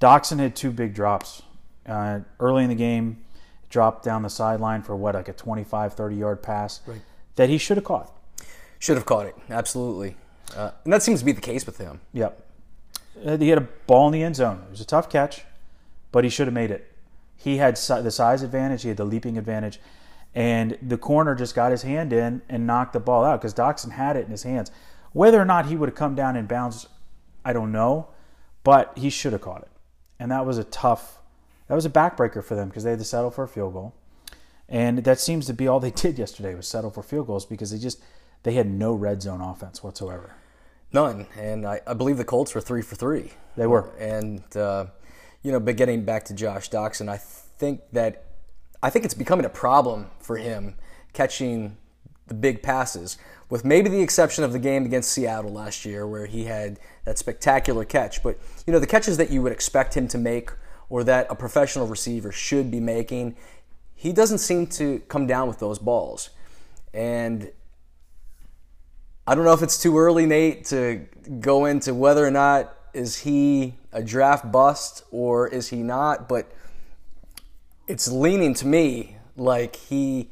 Doctson 0.00 0.38
had 0.40 0.56
two 0.56 0.70
big 0.70 0.94
drops 0.94 1.42
uh, 1.86 2.20
early 2.40 2.64
in 2.64 2.68
the 2.68 2.74
game. 2.74 3.24
Dropped 3.70 4.04
down 4.04 4.22
the 4.22 4.30
sideline 4.30 4.82
for 4.82 4.94
what, 4.94 5.16
like 5.16 5.26
a 5.28 5.32
25, 5.32 5.94
30 5.94 6.16
yard 6.16 6.42
pass 6.42 6.80
right. 6.86 7.00
that 7.34 7.48
he 7.48 7.58
should 7.58 7.76
have 7.76 7.84
caught. 7.84 8.12
Should 8.78 8.96
have 8.96 9.06
caught 9.06 9.26
it, 9.26 9.34
absolutely. 9.50 10.16
Uh, 10.54 10.70
and 10.84 10.92
that 10.92 11.02
seems 11.02 11.20
to 11.20 11.24
be 11.24 11.32
the 11.32 11.40
case 11.40 11.66
with 11.66 11.78
him. 11.78 12.00
Yep. 12.12 12.46
Uh, 13.24 13.36
he 13.36 13.48
had 13.48 13.58
a 13.58 13.68
ball 13.86 14.06
in 14.06 14.12
the 14.12 14.22
end 14.22 14.36
zone. 14.36 14.62
It 14.66 14.70
was 14.70 14.80
a 14.80 14.84
tough 14.84 15.08
catch 15.08 15.44
but 16.14 16.22
he 16.22 16.30
should 16.30 16.46
have 16.46 16.54
made 16.54 16.70
it. 16.70 16.92
He 17.34 17.56
had 17.56 17.74
the 17.74 18.10
size 18.12 18.44
advantage, 18.44 18.82
he 18.82 18.88
had 18.88 18.98
the 18.98 19.04
leaping 19.04 19.36
advantage, 19.36 19.80
and 20.32 20.78
the 20.80 20.96
corner 20.96 21.34
just 21.34 21.56
got 21.56 21.72
his 21.72 21.82
hand 21.82 22.12
in 22.12 22.40
and 22.48 22.68
knocked 22.68 22.92
the 22.92 23.00
ball 23.00 23.24
out 23.24 23.40
because 23.40 23.52
Doctson 23.52 23.90
had 23.90 24.16
it 24.16 24.24
in 24.24 24.30
his 24.30 24.44
hands. 24.44 24.70
Whether 25.12 25.40
or 25.40 25.44
not 25.44 25.66
he 25.66 25.74
would 25.74 25.88
have 25.88 25.96
come 25.96 26.14
down 26.14 26.36
in 26.36 26.46
bounds, 26.46 26.86
I 27.44 27.52
don't 27.52 27.72
know, 27.72 28.10
but 28.62 28.96
he 28.96 29.10
should 29.10 29.32
have 29.32 29.42
caught 29.42 29.62
it. 29.62 29.70
And 30.20 30.30
that 30.30 30.46
was 30.46 30.56
a 30.56 30.62
tough, 30.62 31.18
that 31.66 31.74
was 31.74 31.84
a 31.84 31.90
backbreaker 31.90 32.44
for 32.44 32.54
them 32.54 32.68
because 32.68 32.84
they 32.84 32.90
had 32.90 33.00
to 33.00 33.04
settle 33.04 33.32
for 33.32 33.42
a 33.42 33.48
field 33.48 33.72
goal. 33.72 33.92
And 34.68 34.98
that 34.98 35.18
seems 35.18 35.46
to 35.46 35.52
be 35.52 35.66
all 35.66 35.80
they 35.80 35.90
did 36.04 36.16
yesterday 36.16 36.54
was 36.54 36.68
settle 36.68 36.92
for 36.92 37.02
field 37.02 37.26
goals 37.26 37.44
because 37.44 37.72
they 37.72 37.78
just 37.78 38.00
they 38.44 38.52
had 38.52 38.70
no 38.70 38.94
red 38.94 39.20
zone 39.20 39.40
offense 39.40 39.82
whatsoever. 39.82 40.36
None, 40.92 41.26
and 41.36 41.66
I, 41.66 41.80
I 41.88 41.94
believe 41.94 42.18
the 42.18 42.24
Colts 42.24 42.54
were 42.54 42.60
three 42.60 42.82
for 42.82 42.94
three. 42.94 43.32
They 43.56 43.66
were, 43.66 43.90
and 43.98 44.44
uh, 44.56 44.86
you 45.44 45.52
know, 45.52 45.60
but 45.60 45.76
getting 45.76 46.04
back 46.04 46.24
to 46.24 46.34
Josh 46.34 46.70
Doctson, 46.70 47.08
I 47.08 47.18
think 47.18 47.82
that 47.92 48.24
I 48.82 48.90
think 48.90 49.04
it's 49.04 49.14
becoming 49.14 49.46
a 49.46 49.50
problem 49.50 50.10
for 50.18 50.36
him 50.36 50.74
catching 51.12 51.76
the 52.26 52.34
big 52.34 52.62
passes, 52.62 53.18
with 53.48 53.64
maybe 53.64 53.88
the 53.88 54.00
exception 54.00 54.42
of 54.42 54.52
the 54.52 54.58
game 54.58 54.84
against 54.84 55.12
Seattle 55.12 55.52
last 55.52 55.84
year 55.84 56.06
where 56.06 56.26
he 56.26 56.44
had 56.44 56.80
that 57.04 57.18
spectacular 57.18 57.84
catch. 57.84 58.22
But 58.22 58.38
you 58.66 58.72
know, 58.72 58.78
the 58.78 58.86
catches 58.86 59.16
that 59.18 59.30
you 59.30 59.42
would 59.42 59.52
expect 59.52 59.94
him 59.96 60.08
to 60.08 60.18
make 60.18 60.50
or 60.88 61.04
that 61.04 61.26
a 61.30 61.34
professional 61.34 61.86
receiver 61.86 62.32
should 62.32 62.70
be 62.70 62.80
making, 62.80 63.36
he 63.94 64.12
doesn't 64.12 64.38
seem 64.38 64.66
to 64.68 65.00
come 65.08 65.26
down 65.26 65.46
with 65.46 65.58
those 65.58 65.78
balls. 65.78 66.30
And 66.92 67.50
I 69.26 69.34
don't 69.34 69.44
know 69.44 69.52
if 69.52 69.62
it's 69.62 69.80
too 69.80 69.98
early, 69.98 70.26
Nate, 70.26 70.64
to 70.66 71.06
go 71.40 71.66
into 71.66 71.94
whether 71.94 72.26
or 72.26 72.30
not 72.30 72.76
is 72.94 73.18
he 73.18 73.74
a 73.92 74.02
draft 74.02 74.50
bust 74.50 75.04
or 75.10 75.48
is 75.48 75.68
he 75.68 75.82
not? 75.82 76.28
But 76.28 76.50
it's 77.86 78.08
leaning 78.10 78.54
to 78.54 78.66
me 78.66 79.16
like 79.36 79.76
he 79.76 80.30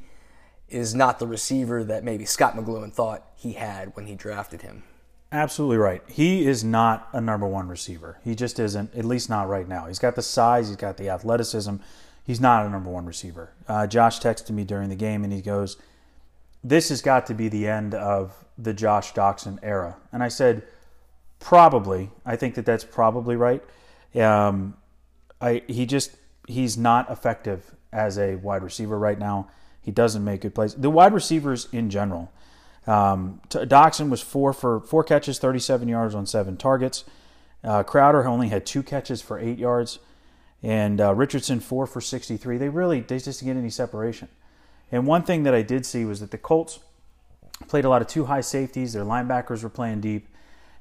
is 0.69 0.95
not 0.95 1.19
the 1.19 1.27
receiver 1.27 1.85
that 1.85 2.03
maybe 2.03 2.25
Scott 2.25 2.57
McCloughan 2.57 2.93
thought 2.93 3.27
he 3.37 3.53
had 3.53 3.95
when 3.95 4.07
he 4.07 4.15
drafted 4.15 4.63
him. 4.63 4.85
Absolutely 5.31 5.79
right. 5.79 6.03
He 6.09 6.47
is 6.47 6.63
not 6.63 7.09
a 7.13 7.21
number 7.21 7.47
one 7.47 7.69
receiver. 7.69 8.19
He 8.23 8.35
just 8.35 8.59
isn't, 8.59 8.95
at 8.95 9.05
least 9.05 9.31
not 9.31 9.49
right 9.49 9.67
now. 9.67 9.87
He's 9.87 9.99
got 9.99 10.15
the 10.15 10.23
size, 10.23 10.69
he's 10.69 10.77
got 10.77 10.97
the 10.97 11.09
athleticism. 11.09 11.77
He's 12.25 12.41
not 12.41 12.67
a 12.67 12.69
number 12.69 12.91
one 12.91 13.07
receiver. 13.07 13.53
Uh, 13.67 13.87
Josh 13.87 14.21
texted 14.21 14.51
me 14.51 14.65
during 14.65 14.89
the 14.89 14.95
game 14.97 15.25
and 15.25 15.33
he 15.33 15.41
goes, 15.41 15.77
This 16.63 16.91
has 16.91 17.03
got 17.03 17.27
to 17.27 17.35
be 17.35 17.49
the 17.49 17.67
end 17.67 17.95
of 17.95 18.45
the 18.57 18.73
Josh 18.73 19.13
Doctson 19.13 19.59
era. 19.63 19.97
And 20.13 20.23
I 20.23 20.29
said, 20.29 20.63
Probably, 21.43 22.11
I 22.25 22.37
think 22.37 22.55
that 22.55 22.65
that's 22.65 22.85
probably 22.85 23.37
right. 23.37 23.63
Um, 24.15 24.75
I 25.41 25.63
he 25.67 25.87
just 25.87 26.17
he's 26.47 26.79
not 26.79 27.11
effective 27.11 27.75
as 27.93 28.17
a 28.17 28.37
wide 28.37 28.63
receiver 28.63 28.99
right 28.99 29.19
now. 29.19 29.49
He 29.81 29.91
doesn't 29.91 30.25
make 30.25 30.43
good 30.43 30.55
plays. 30.55 30.75
The 30.75 30.89
wide 30.89 31.13
receivers 31.13 31.69
in 31.73 31.91
general. 31.91 32.31
Um, 32.87 33.41
Doctson 33.49 34.09
was 34.09 34.21
four 34.23 34.53
for 34.53 34.81
four 34.81 35.05
catches, 35.05 35.39
37 35.39 35.89
yards 35.89 36.15
on 36.15 36.27
seven 36.27 36.57
targets. 36.57 37.05
Uh, 37.65 37.83
Crowder 37.83 38.27
only 38.27 38.49
had 38.49 38.65
two 38.67 38.83
catches 38.83 39.21
for 39.23 39.39
eight 39.39 39.59
yards. 39.59 39.99
and 40.63 41.01
uh, 41.01 41.13
Richardson 41.15 41.59
four 41.61 41.87
for 41.87 42.01
63. 42.01 42.57
They 42.59 42.69
really 42.69 43.01
they 43.01 43.19
just 43.19 43.41
didn't 43.41 43.55
get 43.55 43.59
any 43.61 43.71
separation. 43.71 44.29
And 44.93 45.07
one 45.07 45.23
thing 45.25 45.43
that 45.45 45.55
I 45.55 45.63
did 45.63 45.85
see 45.87 46.05
was 46.05 46.21
that 46.21 46.31
the 46.31 46.39
Colts 46.39 46.79
played 47.67 47.85
a 47.85 47.89
lot 47.89 48.03
of 48.03 48.09
two 48.09 48.27
high 48.27 48.43
safeties. 48.43 48.93
Their 48.93 49.05
linebackers 49.05 49.63
were 49.63 49.69
playing 49.71 50.01
deep, 50.01 50.29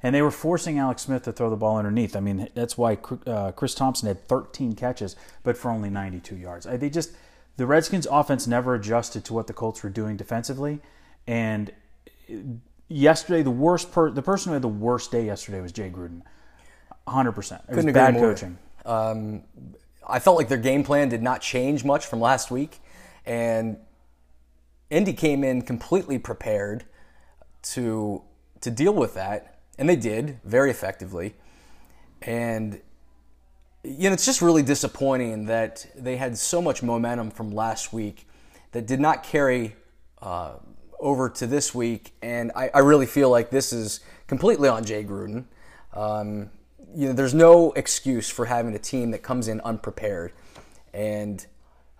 and 0.03 0.15
they 0.15 0.21
were 0.21 0.31
forcing 0.31 0.79
Alex 0.79 1.03
Smith 1.03 1.23
to 1.23 1.31
throw 1.31 1.49
the 1.49 1.55
ball 1.55 1.77
underneath. 1.77 2.15
I 2.15 2.19
mean, 2.19 2.49
that's 2.53 2.77
why 2.77 2.97
uh, 3.27 3.51
Chris 3.51 3.75
Thompson 3.75 4.07
had 4.07 4.27
13 4.27 4.73
catches, 4.73 5.15
but 5.43 5.57
for 5.57 5.71
only 5.71 5.89
92 5.89 6.35
yards. 6.35 6.65
They 6.65 6.89
just 6.89 7.11
the 7.57 7.65
Redskins' 7.65 8.07
offense 8.09 8.47
never 8.47 8.75
adjusted 8.75 9.25
to 9.25 9.33
what 9.33 9.47
the 9.47 9.53
Colts 9.53 9.83
were 9.83 9.89
doing 9.89 10.17
defensively, 10.17 10.79
and 11.27 11.71
yesterday 12.87 13.43
the 13.43 13.51
worst 13.51 13.91
per, 13.91 14.09
the 14.09 14.21
person 14.21 14.49
who 14.49 14.53
had 14.53 14.61
the 14.61 14.67
worst 14.67 15.11
day 15.11 15.25
yesterday 15.25 15.61
was 15.61 15.71
Jay 15.71 15.89
Gruden. 15.89 16.21
100. 17.05 17.31
percent 17.31 17.61
It 17.69 17.75
was 17.75 17.85
bad 17.85 18.15
coaching. 18.15 18.57
Um, 18.85 19.43
I 20.07 20.19
felt 20.19 20.37
like 20.37 20.49
their 20.49 20.57
game 20.57 20.83
plan 20.83 21.09
did 21.09 21.21
not 21.21 21.41
change 21.41 21.83
much 21.83 22.05
from 22.05 22.19
last 22.19 22.51
week, 22.51 22.79
and 23.25 23.77
Indy 24.89 25.13
came 25.13 25.43
in 25.43 25.61
completely 25.61 26.19
prepared 26.19 26.85
to 27.63 28.23
to 28.61 28.71
deal 28.71 28.93
with 28.93 29.13
that, 29.15 29.60
and 29.77 29.87
they 29.89 29.95
did 29.95 30.39
very 30.43 30.69
effectively. 30.69 31.35
And 32.21 32.81
you 33.83 34.09
know, 34.09 34.13
it's 34.13 34.25
just 34.25 34.41
really 34.41 34.61
disappointing 34.61 35.45
that 35.45 35.87
they 35.95 36.17
had 36.17 36.37
so 36.37 36.61
much 36.61 36.83
momentum 36.83 37.31
from 37.31 37.51
last 37.51 37.91
week 37.91 38.27
that 38.73 38.85
did 38.85 38.99
not 38.99 39.23
carry 39.23 39.75
uh, 40.21 40.53
over 40.99 41.29
to 41.29 41.47
this 41.47 41.73
week, 41.73 42.13
and 42.21 42.51
I, 42.55 42.69
I, 42.75 42.79
really 42.79 43.07
feel 43.07 43.31
like 43.31 43.49
this 43.49 43.73
is 43.73 44.01
completely 44.27 44.69
on 44.69 44.85
Jay 44.85 45.03
Gruden. 45.03 45.45
Um, 45.93 46.51
you 46.93 47.07
know, 47.07 47.13
there's 47.13 47.33
no 47.33 47.71
excuse 47.71 48.29
for 48.29 48.45
having 48.45 48.75
a 48.75 48.79
team 48.79 49.09
that 49.11 49.23
comes 49.23 49.47
in 49.47 49.59
unprepared, 49.61 50.31
and 50.93 51.43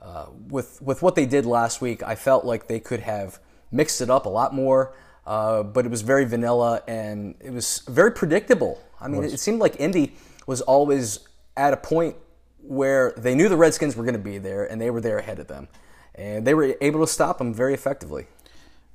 uh, 0.01 0.28
with 0.50 0.80
with 0.84 1.01
what 1.01 1.16
they 1.16 1.25
did 1.25 1.48
last 1.48 1.82
week, 1.82 2.04
I 2.04 2.13
felt 2.13 2.46
like 2.46 2.68
they 2.68 2.80
could 2.80 3.00
have 3.00 3.40
mixed 3.72 4.01
it 4.01 4.10
up 4.10 4.28
a 4.28 4.30
lot 4.30 4.54
more. 4.54 4.94
Uh, 5.25 5.63
but 5.63 5.86
it 5.86 5.90
was 5.90 6.01
very 6.01 6.25
vanilla 6.25 6.82
and 6.88 7.36
it 7.40 7.51
was 7.51 7.84
very 7.88 8.12
predictable. 8.12 8.82
I 9.00 9.08
mean, 9.08 9.24
it, 9.24 9.34
it 9.34 9.40
seemed 9.40 9.60
like 9.60 9.80
Indy 9.80 10.16
was 10.48 10.62
always 10.62 11.20
at 11.56 11.74
a 11.74 11.78
point 11.78 12.16
where 12.62 13.13
they 13.18 13.36
knew 13.36 13.50
the 13.50 13.58
Redskins 13.58 13.96
were 13.96 14.04
going 14.04 14.13
to 14.16 14.20
be 14.20 14.38
there 14.38 14.66
and 14.66 14.82
they 14.82 14.90
were 14.90 15.01
there 15.01 15.18
ahead 15.18 15.40
of 15.40 15.48
them, 15.48 15.68
and 16.16 16.46
they 16.46 16.54
were 16.54 16.75
able 16.82 17.00
to 17.01 17.08
stop 17.12 17.38
them 17.38 17.54
very 17.54 17.74
effectively. 17.74 18.28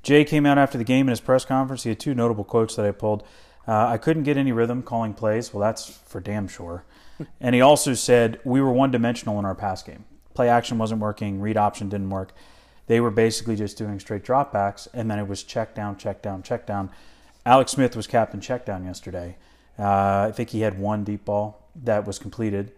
Jay 0.02 0.25
came 0.25 0.47
out 0.47 0.59
after 0.59 0.78
the 0.78 0.85
game 0.85 1.06
in 1.06 1.11
his 1.11 1.21
press 1.21 1.45
conference. 1.45 1.83
He 1.83 1.88
had 1.88 1.99
two 1.99 2.14
notable 2.14 2.45
quotes 2.45 2.76
that 2.76 2.87
I 2.87 2.92
pulled. 2.92 3.25
Uh, 3.66 3.87
I 3.88 3.99
couldn't 3.99 4.23
get 4.23 4.37
any 4.37 4.52
rhythm 4.52 4.83
calling 4.83 5.14
plays. 5.14 5.52
Well, 5.52 5.61
that's 5.61 5.99
for 6.06 6.21
damn 6.21 6.47
sure. 6.47 6.85
and 7.40 7.54
he 7.54 7.61
also 7.61 7.95
said 7.95 8.38
we 8.45 8.61
were 8.61 8.73
one 8.73 8.90
dimensional 8.90 9.38
in 9.38 9.45
our 9.45 9.54
pass 9.54 9.83
game. 9.83 10.04
Play 10.35 10.49
action 10.49 10.78
wasn't 10.78 11.00
working, 11.00 11.40
read 11.40 11.56
option 11.56 11.88
didn't 11.88 12.11
work. 12.11 12.33
They 12.87 13.00
were 13.00 13.11
basically 13.11 13.57
just 13.57 13.76
doing 13.76 13.99
straight 13.99 14.25
dropbacks, 14.25 14.87
and 14.93 15.11
then 15.11 15.19
it 15.19 15.26
was 15.26 15.43
check 15.43 15.75
down, 15.75 15.97
check 15.97 16.23
down, 16.23 16.43
check 16.43 16.66
down. 16.66 16.90
Alex 17.45 17.73
Smith 17.73 17.97
was 17.97 18.07
captain 18.07 18.40
check 18.40 18.64
down 18.64 18.85
yesterday. 18.85 19.37
Uh, 19.78 20.26
I 20.28 20.33
think 20.33 20.50
he 20.50 20.61
had 20.61 20.78
one 20.78 21.05
deep 21.05 21.25
ball 21.25 21.69
that 21.85 22.07
was 22.07 22.19
completed, 22.19 22.73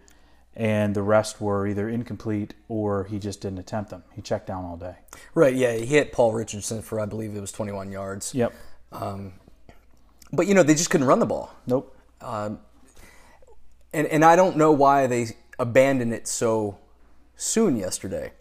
and 0.56 0.94
the 0.94 1.02
rest 1.02 1.40
were 1.40 1.66
either 1.66 1.88
incomplete 1.88 2.54
or 2.68 3.04
he 3.04 3.18
just 3.18 3.40
didn't 3.40 3.58
attempt 3.58 3.90
them. 3.90 4.02
He 4.14 4.22
checked 4.22 4.46
down 4.46 4.64
all 4.64 4.76
day. 4.76 4.96
Right. 5.34 5.54
Yeah. 5.54 5.74
He 5.74 5.86
hit 5.86 6.12
Paul 6.12 6.32
Richardson 6.32 6.82
for 6.82 6.98
I 7.00 7.06
believe 7.06 7.36
it 7.36 7.40
was 7.40 7.52
21 7.52 7.92
yards. 7.92 8.34
Yep. 8.34 8.52
Um, 8.90 9.34
but 10.32 10.46
you 10.46 10.54
know 10.54 10.62
they 10.62 10.74
just 10.74 10.90
couldn't 10.90 11.06
run 11.06 11.20
the 11.20 11.26
ball. 11.26 11.54
Nope. 11.66 11.96
Um, 12.20 12.58
and 13.92 14.06
and 14.08 14.24
I 14.24 14.36
don't 14.36 14.56
know 14.56 14.72
why 14.72 15.06
they 15.06 15.36
abandoned 15.58 16.12
it 16.12 16.26
so 16.26 16.78
soon 17.36 17.76
yesterday. 17.76 18.32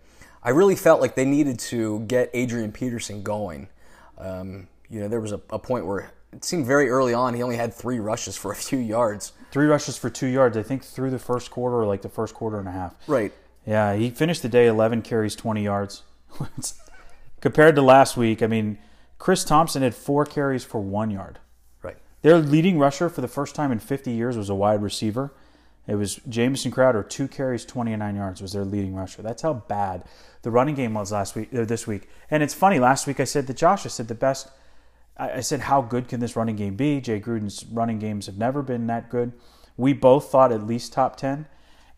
I 0.48 0.52
really 0.52 0.78
felt 0.78 1.02
like 1.02 1.16
they 1.16 1.26
needed 1.26 1.60
to 1.60 2.00
get 2.08 2.30
Adrian 2.34 2.72
Peterson 2.72 3.22
going. 3.22 3.68
Um, 4.18 4.70
you 4.90 5.02
know, 5.02 5.10
there 5.10 5.20
was 5.20 5.34
a, 5.34 5.42
a, 5.50 5.60
point 5.60 5.86
where 5.86 6.10
it 6.32 6.46
seemed 6.46 6.66
very 6.66 6.88
early 6.88 7.14
on 7.14 7.34
he 7.34 7.44
only 7.44 7.58
had 7.58 7.74
three 7.74 8.00
rushes 8.00 8.38
for 8.38 8.54
a 8.54 8.56
few 8.56 8.78
yards. 8.78 9.34
Three 9.52 9.66
rushes 9.66 9.98
for 9.98 10.10
two 10.10 10.28
yards, 10.28 10.56
I 10.56 10.64
think, 10.64 10.86
through 10.86 11.10
the 11.10 11.20
first 11.20 11.52
quarter 11.52 11.76
or 11.76 11.86
like 11.86 12.02
the 12.02 12.08
first 12.08 12.34
quarter 12.34 12.60
and 12.60 12.68
a 12.70 12.72
half. 12.72 12.96
Right. 13.08 13.34
Yeah, 13.66 13.94
he 13.98 14.10
finished 14.10 14.42
the 14.42 14.48
day 14.48 14.68
11 14.68 15.02
carries, 15.02 15.36
20 15.36 15.66
yards. 15.66 16.04
Compared 17.42 17.76
to 17.76 17.82
last 17.82 18.16
week, 18.16 18.42
I 18.42 18.48
mean, 18.48 18.78
Chris 19.18 19.44
Thompson 19.44 19.82
had 19.82 19.96
four 19.96 20.24
carries 20.24 20.64
for 20.64 20.80
one 20.80 21.12
yard. 21.12 21.40
Right. 21.82 21.98
Their 22.22 22.38
leading 22.38 22.80
rusher 22.80 23.10
for 23.10 23.20
the 23.20 23.28
first 23.28 23.54
time 23.54 23.70
in 23.74 23.80
50 23.80 24.12
years 24.12 24.38
was 24.38 24.50
a 24.50 24.56
wide 24.56 24.82
receiver. 24.82 25.34
It 25.88 25.96
was 25.96 26.20
Jamison 26.28 26.72
Crowder, 26.72 27.02
two 27.02 27.28
carries, 27.28 27.66
29 27.66 28.16
yards 28.16 28.42
was 28.42 28.54
their 28.54 28.66
leading 28.66 28.94
rusher. 28.94 29.22
That's 29.22 29.42
how 29.42 29.54
bad 29.54 30.04
the 30.42 30.52
running 30.52 30.76
game 30.76 30.94
was 30.94 31.12
last 31.12 31.36
week 31.36 31.54
or 31.54 31.66
this 31.66 31.88
week. 31.88 32.10
And 32.30 32.44
it's 32.44 32.54
funny. 32.54 32.80
Last 32.80 33.08
week 33.08 33.20
I 33.20 33.24
said 33.24 33.48
that 33.48 33.58
Josh, 33.58 33.86
I 33.86 33.90
said 33.90 34.08
the 34.08 34.16
best. 34.16 34.50
I 35.16 35.40
said 35.40 35.62
how 35.62 35.82
good 35.82 36.08
can 36.08 36.20
this 36.20 36.36
running 36.36 36.58
game 36.58 36.76
be? 36.76 37.02
Jay 37.02 37.20
Gruden's 37.20 37.66
running 37.66 38.00
games 38.00 38.28
have 38.28 38.38
never 38.38 38.62
been 38.62 38.86
that 38.88 39.10
good. 39.10 39.34
We 39.76 39.94
both 39.94 40.30
thought 40.30 40.52
at 40.52 40.68
least 40.68 40.94
top 40.94 41.16
10. 41.16 41.48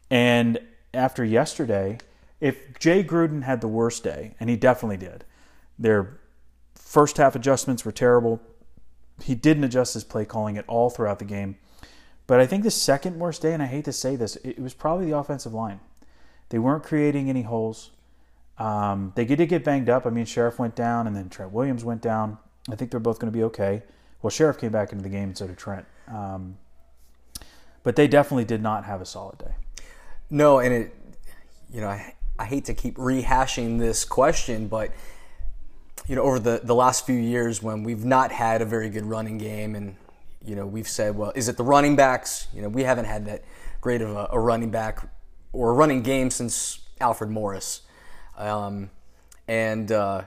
And 0.09 0.59
after 0.93 1.25
yesterday, 1.25 1.97
if 2.39 2.79
Jay 2.79 3.03
Gruden 3.03 3.43
had 3.43 3.59
the 3.59 3.67
worst 3.67 4.03
day, 4.03 4.35
and 4.39 4.49
he 4.49 4.55
definitely 4.55 4.97
did, 4.97 5.25
their 5.77 6.19
first 6.75 7.17
half 7.17 7.35
adjustments 7.35 7.83
were 7.83 7.91
terrible 7.91 8.41
he 9.23 9.35
didn't 9.35 9.63
adjust 9.63 9.93
his 9.93 10.03
play 10.03 10.25
calling 10.25 10.57
at 10.57 10.67
all 10.67 10.89
throughout 10.89 11.19
the 11.19 11.25
game. 11.25 11.57
But 12.29 12.39
I 12.39 12.45
think 12.45 12.61
the 12.61 12.69
second 12.69 13.17
worst 13.17 13.41
day, 13.41 13.53
and 13.53 13.63
I 13.63 13.65
hate 13.65 13.85
to 13.85 13.91
say 13.91 14.15
this, 14.15 14.35
it 14.43 14.59
was 14.59 14.75
probably 14.75 15.07
the 15.07 15.17
offensive 15.17 15.51
line. 15.51 15.79
They 16.49 16.59
weren't 16.59 16.83
creating 16.83 17.27
any 17.27 17.41
holes. 17.41 17.89
Um, 18.59 19.13
they 19.15 19.25
did 19.25 19.43
get 19.49 19.63
banged 19.63 19.89
up. 19.89 20.05
I 20.05 20.11
mean, 20.11 20.25
Scherff 20.25 20.59
went 20.59 20.75
down, 20.75 21.07
and 21.07 21.15
then 21.15 21.29
Trent 21.29 21.51
Williams 21.51 21.83
went 21.83 22.03
down. 22.03 22.37
I 22.69 22.75
think 22.75 22.91
they're 22.91 22.99
both 22.99 23.17
going 23.17 23.33
to 23.33 23.35
be 23.35 23.43
okay. 23.45 23.81
Well, 24.21 24.29
Scherff 24.29 24.59
came 24.59 24.71
back 24.71 24.91
into 24.91 25.01
the 25.01 25.09
game, 25.09 25.29
and 25.29 25.37
so 25.39 25.47
did 25.47 25.57
Trent. 25.57 25.87
Um, 26.07 26.59
but 27.81 27.95
they 27.95 28.07
definitely 28.07 28.45
did 28.45 28.61
not 28.61 28.85
have 28.85 29.01
a 29.01 29.07
solid 29.07 29.39
day. 29.39 29.55
No, 30.29 30.59
and 30.59 30.71
it, 30.71 30.95
you 31.73 31.81
know, 31.81 31.87
I, 31.87 32.13
I 32.37 32.45
hate 32.45 32.65
to 32.65 32.75
keep 32.75 32.97
rehashing 32.97 33.79
this 33.79 34.05
question, 34.05 34.67
but 34.67 34.91
you 36.07 36.15
know, 36.15 36.21
over 36.21 36.37
the, 36.37 36.61
the 36.63 36.75
last 36.75 37.07
few 37.07 37.15
years 37.15 37.63
when 37.63 37.83
we've 37.83 38.05
not 38.05 38.31
had 38.31 38.61
a 38.61 38.65
very 38.65 38.91
good 38.91 39.05
running 39.05 39.39
game 39.39 39.73
and, 39.73 39.95
you 40.49 40.55
know, 40.55 40.65
we've 40.65 40.87
said, 40.87 41.15
well, 41.15 41.31
is 41.35 41.47
it 41.47 41.57
the 41.57 41.63
running 41.63 41.95
backs? 41.95 42.47
You 42.55 42.63
know, 42.63 42.69
we 42.69 42.83
haven't 42.83 43.05
had 43.05 43.27
that 43.27 43.43
great 43.81 44.01
of 44.01 44.09
a, 44.09 44.29
a 44.31 44.39
running 44.39 44.71
back 44.71 45.07
or 45.53 45.69
a 45.69 45.73
running 45.73 46.01
game 46.01 46.31
since 46.31 46.79
Alfred 46.99 47.29
Morris. 47.29 47.81
Um, 48.35 48.89
and, 49.47 49.91
uh, 49.91 50.23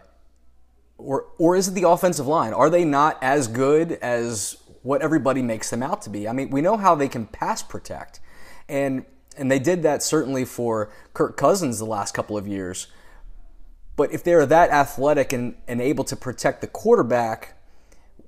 or, 0.97 1.27
or 1.39 1.57
is 1.57 1.67
it 1.67 1.73
the 1.73 1.89
offensive 1.89 2.29
line? 2.29 2.53
Are 2.53 2.71
they 2.71 2.85
not 2.85 3.19
as 3.21 3.49
good 3.49 3.93
as 4.01 4.57
what 4.83 5.03
everybody 5.03 5.43
makes 5.43 5.71
them 5.71 5.83
out 5.83 6.03
to 6.03 6.11
be? 6.11 6.29
I 6.29 6.33
mean, 6.33 6.51
we 6.51 6.61
know 6.61 6.77
how 6.77 6.95
they 6.95 7.09
can 7.09 7.27
pass 7.27 7.61
protect. 7.61 8.21
And, 8.69 9.05
and 9.37 9.51
they 9.51 9.59
did 9.59 9.83
that 9.83 10.05
certainly 10.05 10.45
for 10.45 10.93
Kirk 11.15 11.37
Cousins 11.37 11.81
the 11.81 11.85
last 11.85 12.15
couple 12.15 12.39
of 12.39 12.47
years. 12.47 12.87
But 13.97 14.13
if 14.13 14.23
they're 14.23 14.47
that 14.47 14.71
athletic 14.71 15.33
and, 15.33 15.57
and 15.67 15.81
able 15.81 16.05
to 16.05 16.15
protect 16.15 16.61
the 16.61 16.69
quarterback, 16.69 17.61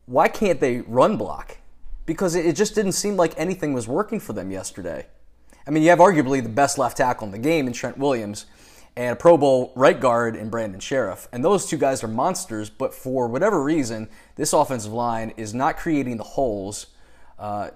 why 0.07 0.27
can't 0.27 0.59
they 0.59 0.81
run 0.81 1.17
block? 1.17 1.59
Because 2.07 2.35
it 2.35 2.55
just 2.55 2.75
didn't 2.75 2.93
seem 2.93 3.17
like 3.17 3.33
anything 3.39 3.73
was 3.73 3.89
working 3.89 4.21
for 4.21 4.33
them 4.33 4.51
yesterday. 4.51 5.07
I 5.67 5.71
mean, 5.71 5.83
you 5.83 5.91
have 5.91 5.99
arguably 5.99 6.43
the 6.43 6.49
best 6.51 6.77
left 6.77 6.99
tackle 6.99 7.27
in 7.27 7.33
the 7.33 7.39
game 7.39 7.67
in 7.67 7.73
Trent 7.73 7.97
Williams 7.97 8.47
and 8.97 9.15
a 9.15 9.17
Pro 9.17 9.37
Bowl 9.37 9.73
right 9.75 9.99
guard 9.99 10.37
in 10.37 10.51
Brandon 10.51 10.81
Scherff. 10.81 11.27
And 11.33 11.45
those 11.45 11.67
two 11.67 11.79
guys 11.79 12.05
are 12.05 12.09
monsters, 12.09 12.71
but 12.71 12.95
for 12.95 13.27
whatever 13.27 13.63
reason, 13.63 14.09
this 14.37 14.53
offensive 14.53 14.93
line 14.93 15.33
is 15.37 15.55
not 15.55 15.77
creating 15.77 16.19
the 16.19 16.25
holes 16.25 16.87
uh, 17.39 17.71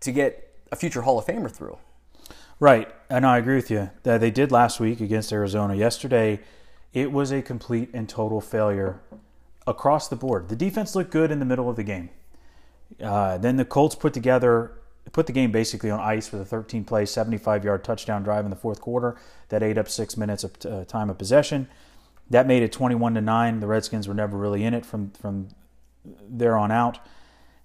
to 0.00 0.12
get 0.12 0.56
a 0.72 0.76
future 0.76 1.02
Hall 1.02 1.18
of 1.18 1.26
Famer 1.26 1.50
through. 1.50 1.78
Right. 2.60 2.88
And 3.10 3.26
I 3.26 3.38
agree 3.38 3.56
with 3.56 3.70
you. 3.70 3.90
That 4.04 4.20
they 4.20 4.30
did 4.30 4.52
last 4.52 4.80
week 4.80 5.00
against 5.00 5.32
Arizona. 5.32 5.74
Yesterday, 5.74 6.40
it 6.92 7.12
was 7.12 7.32
a 7.32 7.42
complete 7.42 7.90
and 7.92 8.08
total 8.08 8.40
failure 8.40 9.00
across 9.66 10.08
the 10.08 10.16
board. 10.16 10.48
The 10.48 10.56
defense 10.56 10.94
looked 10.94 11.10
good 11.10 11.30
in 11.30 11.40
the 11.40 11.44
middle 11.44 11.68
of 11.68 11.76
the 11.76 11.82
game. 11.82 12.10
Uh, 13.02 13.38
then 13.38 13.56
the 13.56 13.64
Colts 13.64 13.94
put 13.94 14.12
together 14.12 14.72
put 15.12 15.26
the 15.26 15.32
game 15.32 15.52
basically 15.52 15.90
on 15.90 16.00
ice 16.00 16.32
with 16.32 16.40
a 16.40 16.44
13 16.44 16.84
play, 16.84 17.06
75 17.06 17.64
yard 17.64 17.84
touchdown 17.84 18.22
drive 18.22 18.44
in 18.44 18.50
the 18.50 18.56
fourth 18.56 18.80
quarter 18.80 19.16
that 19.48 19.62
ate 19.62 19.78
up 19.78 19.88
six 19.88 20.16
minutes 20.16 20.44
of 20.44 20.52
uh, 20.66 20.84
time 20.84 21.10
of 21.10 21.18
possession. 21.18 21.68
That 22.30 22.46
made 22.46 22.62
it 22.62 22.72
21 22.72 23.14
to 23.14 23.20
nine. 23.20 23.60
The 23.60 23.66
Redskins 23.66 24.08
were 24.08 24.14
never 24.14 24.36
really 24.36 24.64
in 24.64 24.74
it 24.74 24.86
from 24.86 25.10
from 25.10 25.48
there 26.28 26.56
on 26.56 26.70
out. 26.70 26.98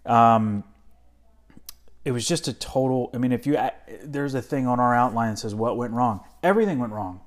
Um, 0.06 0.64
it 2.04 2.12
was 2.12 2.28
just 2.28 2.48
a 2.48 2.54
total. 2.54 3.10
I 3.14 3.18
mean, 3.18 3.32
if 3.32 3.48
you 3.48 3.58
there's 4.04 4.34
a 4.34 4.42
thing 4.42 4.68
on 4.68 4.80
our 4.80 4.94
outline 4.94 5.32
that 5.32 5.38
says 5.38 5.56
what 5.56 5.78
went 5.78 5.94
wrong. 5.94 6.22
Everything 6.44 6.80
went 6.80 6.94
wrong. 6.94 7.22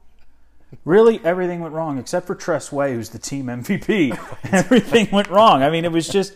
Really, 0.84 1.20
everything 1.24 1.60
went 1.60 1.74
wrong 1.74 1.98
except 1.98 2.26
for 2.26 2.34
Tress 2.34 2.70
Way, 2.70 2.94
who's 2.94 3.10
the 3.10 3.18
team 3.18 3.46
MVP. 3.46 4.18
everything 4.52 5.08
went 5.10 5.28
wrong. 5.28 5.62
I 5.62 5.70
mean, 5.70 5.84
it 5.84 5.92
was 5.92 6.08
just 6.08 6.34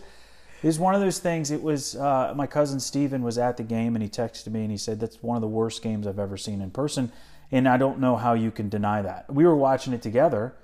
it 0.62 0.66
was 0.66 0.78
one 0.78 0.94
of 0.94 1.00
those 1.00 1.18
things. 1.18 1.50
It 1.50 1.62
was 1.62 1.96
uh, 1.96 2.32
my 2.36 2.46
cousin 2.46 2.80
Steven 2.80 3.22
was 3.22 3.38
at 3.38 3.56
the 3.56 3.62
game 3.62 3.94
and 3.94 4.02
he 4.02 4.08
texted 4.08 4.48
me 4.48 4.62
and 4.62 4.70
he 4.70 4.76
said 4.76 5.00
that's 5.00 5.22
one 5.22 5.36
of 5.36 5.40
the 5.42 5.48
worst 5.48 5.82
games 5.82 6.06
I've 6.06 6.18
ever 6.18 6.36
seen 6.36 6.60
in 6.60 6.70
person. 6.70 7.12
and 7.52 7.68
I 7.68 7.76
don't 7.76 8.00
know 8.00 8.16
how 8.16 8.34
you 8.34 8.50
can 8.50 8.68
deny 8.68 9.02
that. 9.02 9.32
We 9.32 9.44
were 9.46 9.56
watching 9.56 9.92
it 9.92 10.02
together, 10.02 10.54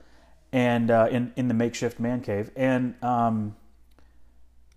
and 0.52 0.90
uh, 0.90 1.08
in 1.10 1.32
in 1.36 1.48
the 1.48 1.54
makeshift 1.54 2.00
man 2.00 2.20
cave, 2.20 2.50
and 2.56 2.94
um, 3.02 3.56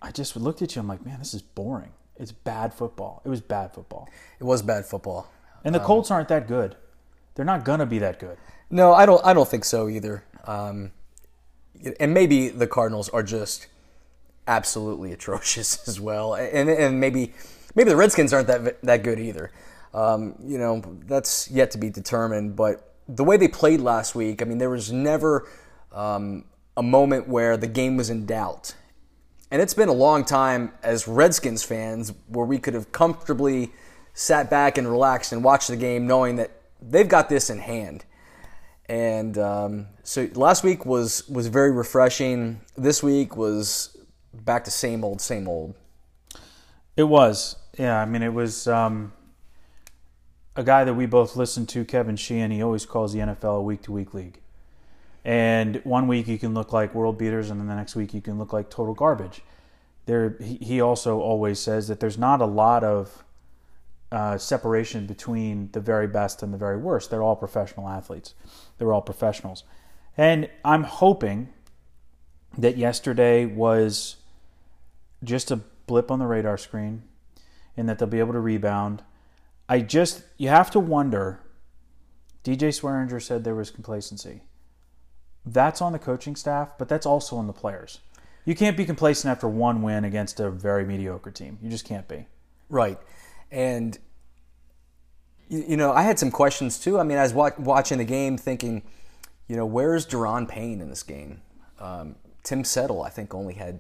I 0.02 0.12
just 0.12 0.36
looked 0.36 0.62
at 0.62 0.76
you. 0.76 0.82
I'm 0.82 0.88
like, 0.88 1.06
man, 1.06 1.20
this 1.20 1.34
is 1.34 1.42
boring. 1.42 1.92
It's 2.18 2.32
bad 2.32 2.74
football. 2.74 3.22
It 3.26 3.30
was 3.30 3.42
bad 3.42 3.74
football. 3.74 4.08
It 4.40 4.44
was 4.44 4.62
bad 4.62 4.86
football. 4.86 5.30
And 5.64 5.74
the 5.74 5.80
Colts 5.80 6.12
aren't 6.12 6.28
that 6.30 6.48
good. 6.48 6.76
They're 7.34 7.46
not 7.46 7.66
gonna 7.66 7.86
be 7.88 8.00
that 8.00 8.20
good. 8.20 8.38
No, 8.70 8.94
I 8.94 9.06
don't. 9.06 9.26
I 9.26 9.34
don't 9.34 9.50
think 9.50 9.66
so 9.66 9.90
either. 9.90 10.24
Um, 10.46 10.92
and 12.00 12.14
maybe 12.14 12.50
the 12.50 12.68
Cardinals 12.68 13.10
are 13.10 13.24
just 13.24 13.68
absolutely 14.48 15.12
atrocious 15.18 15.88
as 15.88 16.00
well, 16.00 16.36
and 16.36 16.70
and 16.70 17.00
maybe 17.00 17.34
maybe 17.76 17.90
the 17.90 17.96
Redskins 17.96 18.34
aren't 18.34 18.48
that 18.48 18.82
that 18.84 19.04
good 19.04 19.20
either. 19.20 19.52
Um, 19.94 20.36
you 20.44 20.58
know, 20.58 20.82
that's 21.06 21.50
yet 21.50 21.72
to 21.72 21.78
be 21.78 21.90
determined. 21.90 22.56
But 22.56 22.94
the 23.08 23.24
way 23.24 23.38
they 23.38 23.48
played 23.48 23.80
last 23.80 24.14
week, 24.14 24.42
I 24.42 24.46
mean, 24.46 24.58
there 24.58 24.70
was 24.70 24.92
never 24.92 25.48
um, 25.94 26.44
a 26.76 26.84
moment 26.84 27.30
where 27.30 27.56
the 27.56 27.68
game 27.68 27.96
was 27.96 28.10
in 28.10 28.26
doubt. 28.26 28.76
And 29.52 29.62
it's 29.62 29.74
been 29.74 29.90
a 29.90 29.94
long 29.94 30.26
time 30.26 30.74
as 30.84 31.08
Redskins 31.08 31.64
fans 31.64 32.12
where 32.28 32.46
we 32.46 32.60
could 32.60 32.74
have 32.74 32.92
comfortably 32.92 33.72
sat 34.14 34.50
back 34.50 34.78
and 34.78 34.90
relaxed 34.90 35.32
and 35.32 35.44
watched 35.44 35.70
the 35.70 35.78
game 35.78 36.08
knowing 36.08 36.36
that 36.38 36.52
they've 36.82 37.08
got 37.08 37.30
this 37.30 37.50
in 37.50 37.60
hand. 37.60 38.04
And 38.88 39.38
um, 39.38 39.88
so 40.04 40.30
last 40.34 40.64
week 40.64 40.86
was 40.86 41.28
was 41.30 41.48
very 41.48 41.72
refreshing. 41.72 42.62
This 42.76 43.02
week 43.02 43.36
was 43.36 43.95
back 44.44 44.64
to 44.66 44.72
same 44.72 45.04
old, 45.04 45.22
same 45.22 45.48
old. 45.48 45.76
It 46.98 47.04
was, 47.04 47.58
yeah. 47.78 48.02
I 48.02 48.06
mean, 48.06 48.24
it 48.24 48.34
was 48.34 48.68
um, 48.68 49.14
a 50.56 50.64
guy 50.64 50.84
that 50.84 50.94
we 50.94 51.06
both 51.06 51.36
listen 51.36 51.66
to, 51.68 51.84
Kevin 51.86 52.16
Sheehan. 52.16 52.52
He 52.52 52.62
always 52.62 52.86
calls 52.86 53.14
the 53.14 53.20
NFL 53.20 53.60
a 53.60 53.62
week 53.62 53.82
to 53.84 53.92
week 53.92 54.14
league. 54.14 54.40
And 55.24 55.82
one 55.84 56.08
week 56.08 56.28
you 56.28 56.38
can 56.38 56.54
look 56.54 56.72
like 56.72 56.94
world 56.94 57.18
beaters, 57.18 57.50
and 57.50 57.60
then 57.60 57.68
the 57.68 57.76
next 57.76 57.96
week 57.96 58.14
you 58.14 58.22
can 58.22 58.38
look 58.38 58.54
like 58.54 58.70
total 58.70 58.94
garbage. 58.94 59.42
There, 60.06 60.38
he, 60.40 60.58
he 60.62 60.82
also 60.82 61.20
always 61.20 61.60
says 61.60 61.88
that 61.88 62.00
there's 62.00 62.18
not 62.18 62.42
a 62.42 62.46
lot 62.46 62.84
of 62.84 63.24
uh, 64.12 64.38
separation 64.38 65.08
between 65.08 65.70
the 65.72 65.80
very 65.80 66.08
best 66.08 66.44
and 66.44 66.54
the 66.54 66.58
very 66.58 66.78
worst. 66.78 67.10
They're 67.10 67.24
all 67.24 67.36
professional 67.36 67.90
athletes. 67.90 68.36
They're 68.78 68.94
all 68.94 69.02
professionals. 69.02 69.64
And 70.16 70.50
I'm 70.64 70.84
hoping 70.84 71.50
that 72.58 72.78
yesterday 72.78 73.46
was 73.46 74.18
just 75.26 75.52
a 75.52 75.58
blip 75.88 76.12
on 76.12 76.20
the 76.20 76.28
radar 76.28 76.58
screen 76.58 77.04
and 77.76 77.90
that 77.90 78.00
they'll 78.00 78.08
be 78.08 78.20
able 78.20 78.34
to 78.34 78.40
rebound. 78.40 79.04
I 79.68 79.82
just, 79.82 80.24
you 80.38 80.50
have 80.50 80.72
to 80.72 80.80
wonder. 80.80 81.42
DJ 82.44 82.70
Swearinger 82.70 83.22
said 83.22 83.44
there 83.44 83.56
was 83.56 83.72
complacency. 83.72 84.44
That's 85.46 85.82
on 85.82 85.92
the 85.92 86.00
coaching 86.00 86.36
staff, 86.36 86.78
but 86.78 86.88
that's 86.88 87.06
also 87.06 87.36
on 87.38 87.48
the 87.48 87.54
players. 87.54 88.00
You 88.46 88.56
can't 88.56 88.78
be 88.78 88.86
complacent 88.86 89.32
after 89.32 89.48
one 89.48 89.82
win 89.82 90.06
against 90.06 90.40
a 90.40 90.52
very 90.52 90.86
mediocre 90.86 91.32
team. 91.32 91.58
You 91.62 91.70
just 91.70 91.86
can't 91.86 92.08
be. 92.08 92.28
Right. 92.70 93.00
And, 93.52 93.98
you 95.50 95.78
know, 95.78 95.92
I 95.92 96.04
had 96.04 96.20
some 96.20 96.32
questions 96.32 96.80
too. 96.80 97.00
I 97.00 97.04
mean, 97.04 97.18
I 97.18 97.24
was 97.24 97.34
watching 97.34 97.98
the 97.98 98.06
game 98.06 98.38
thinking, 98.38 98.84
you 99.48 99.56
know, 99.56 99.66
where's 99.66 100.06
Daron 100.06 100.48
Payne 100.48 100.82
in 100.82 100.90
this 100.90 101.04
game? 101.04 101.42
Um, 101.80 102.16
Tim 102.44 102.64
Settle, 102.64 103.02
I 103.02 103.10
think, 103.10 103.34
only 103.34 103.56
had 103.56 103.80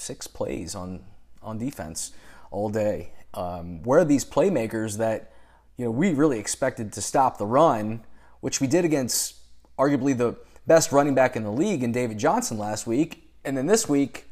six 0.00 0.26
plays 0.26 0.74
on, 0.74 1.04
on 1.42 1.58
defense 1.58 2.12
all 2.50 2.68
day. 2.68 3.12
Um, 3.34 3.82
where 3.82 4.00
are 4.00 4.04
these 4.04 4.24
playmakers 4.24 4.98
that, 4.98 5.32
you 5.76 5.84
know, 5.84 5.90
we 5.90 6.12
really 6.12 6.38
expected 6.38 6.92
to 6.94 7.00
stop 7.00 7.38
the 7.38 7.46
run, 7.46 8.04
which 8.40 8.60
we 8.60 8.66
did 8.66 8.84
against 8.84 9.36
arguably 9.78 10.16
the 10.16 10.36
best 10.66 10.92
running 10.92 11.14
back 11.14 11.36
in 11.36 11.44
the 11.44 11.52
league 11.52 11.82
in 11.82 11.92
David 11.92 12.18
Johnson 12.18 12.58
last 12.58 12.86
week. 12.86 13.30
And 13.44 13.56
then 13.56 13.66
this 13.66 13.88
week, 13.88 14.30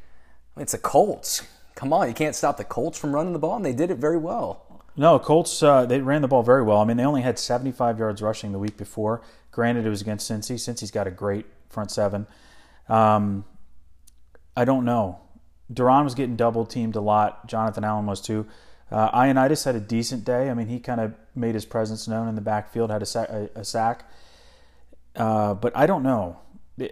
it's 0.57 0.73
the 0.73 0.77
Colts. 0.77 1.43
Come 1.75 1.93
on, 1.93 2.07
you 2.07 2.13
can't 2.13 2.35
stop 2.35 2.57
the 2.57 2.63
Colts 2.63 2.97
from 2.97 3.15
running 3.15 3.33
the 3.33 3.39
ball, 3.39 3.55
and 3.55 3.65
they 3.65 3.73
did 3.73 3.89
it 3.89 3.97
very 3.97 4.17
well. 4.17 4.83
No, 4.97 5.17
Colts, 5.17 5.63
uh, 5.63 5.85
they 5.85 6.01
ran 6.01 6.21
the 6.21 6.27
ball 6.27 6.43
very 6.43 6.61
well. 6.61 6.79
I 6.79 6.85
mean, 6.85 6.97
they 6.97 7.05
only 7.05 7.21
had 7.21 7.39
75 7.39 7.99
yards 7.99 8.21
rushing 8.21 8.51
the 8.51 8.59
week 8.59 8.75
before. 8.75 9.21
Granted, 9.51 9.85
it 9.85 9.89
was 9.89 10.01
against 10.01 10.29
Cincy. 10.29 10.55
Cincy's 10.55 10.91
got 10.91 11.07
a 11.07 11.11
great 11.11 11.45
front 11.69 11.89
seven. 11.89 12.27
Um, 12.89 13.45
I 14.57 14.65
don't 14.65 14.83
know. 14.83 15.21
Daron 15.71 16.03
was 16.03 16.15
getting 16.15 16.35
double 16.35 16.65
teamed 16.65 16.95
a 16.95 17.01
lot. 17.01 17.47
Jonathan 17.47 17.83
Allen 17.83 18.05
was 18.05 18.21
too. 18.21 18.47
Uh, 18.91 19.11
Ioannidis 19.11 19.65
had 19.65 19.75
a 19.75 19.79
decent 19.79 20.23
day. 20.23 20.49
I 20.49 20.53
mean, 20.53 20.67
he 20.67 20.79
kind 20.79 20.99
of 20.99 21.13
made 21.35 21.53
his 21.53 21.65
presence 21.65 22.07
known 22.07 22.27
in 22.27 22.35
the 22.35 22.41
backfield, 22.41 22.89
had 22.89 23.03
a, 23.03 23.05
sa- 23.05 23.27
a, 23.29 23.49
a 23.55 23.63
sack. 23.63 24.09
Uh, 25.15 25.53
but 25.53 25.75
I 25.75 25.85
don't 25.85 26.01
know. 26.01 26.39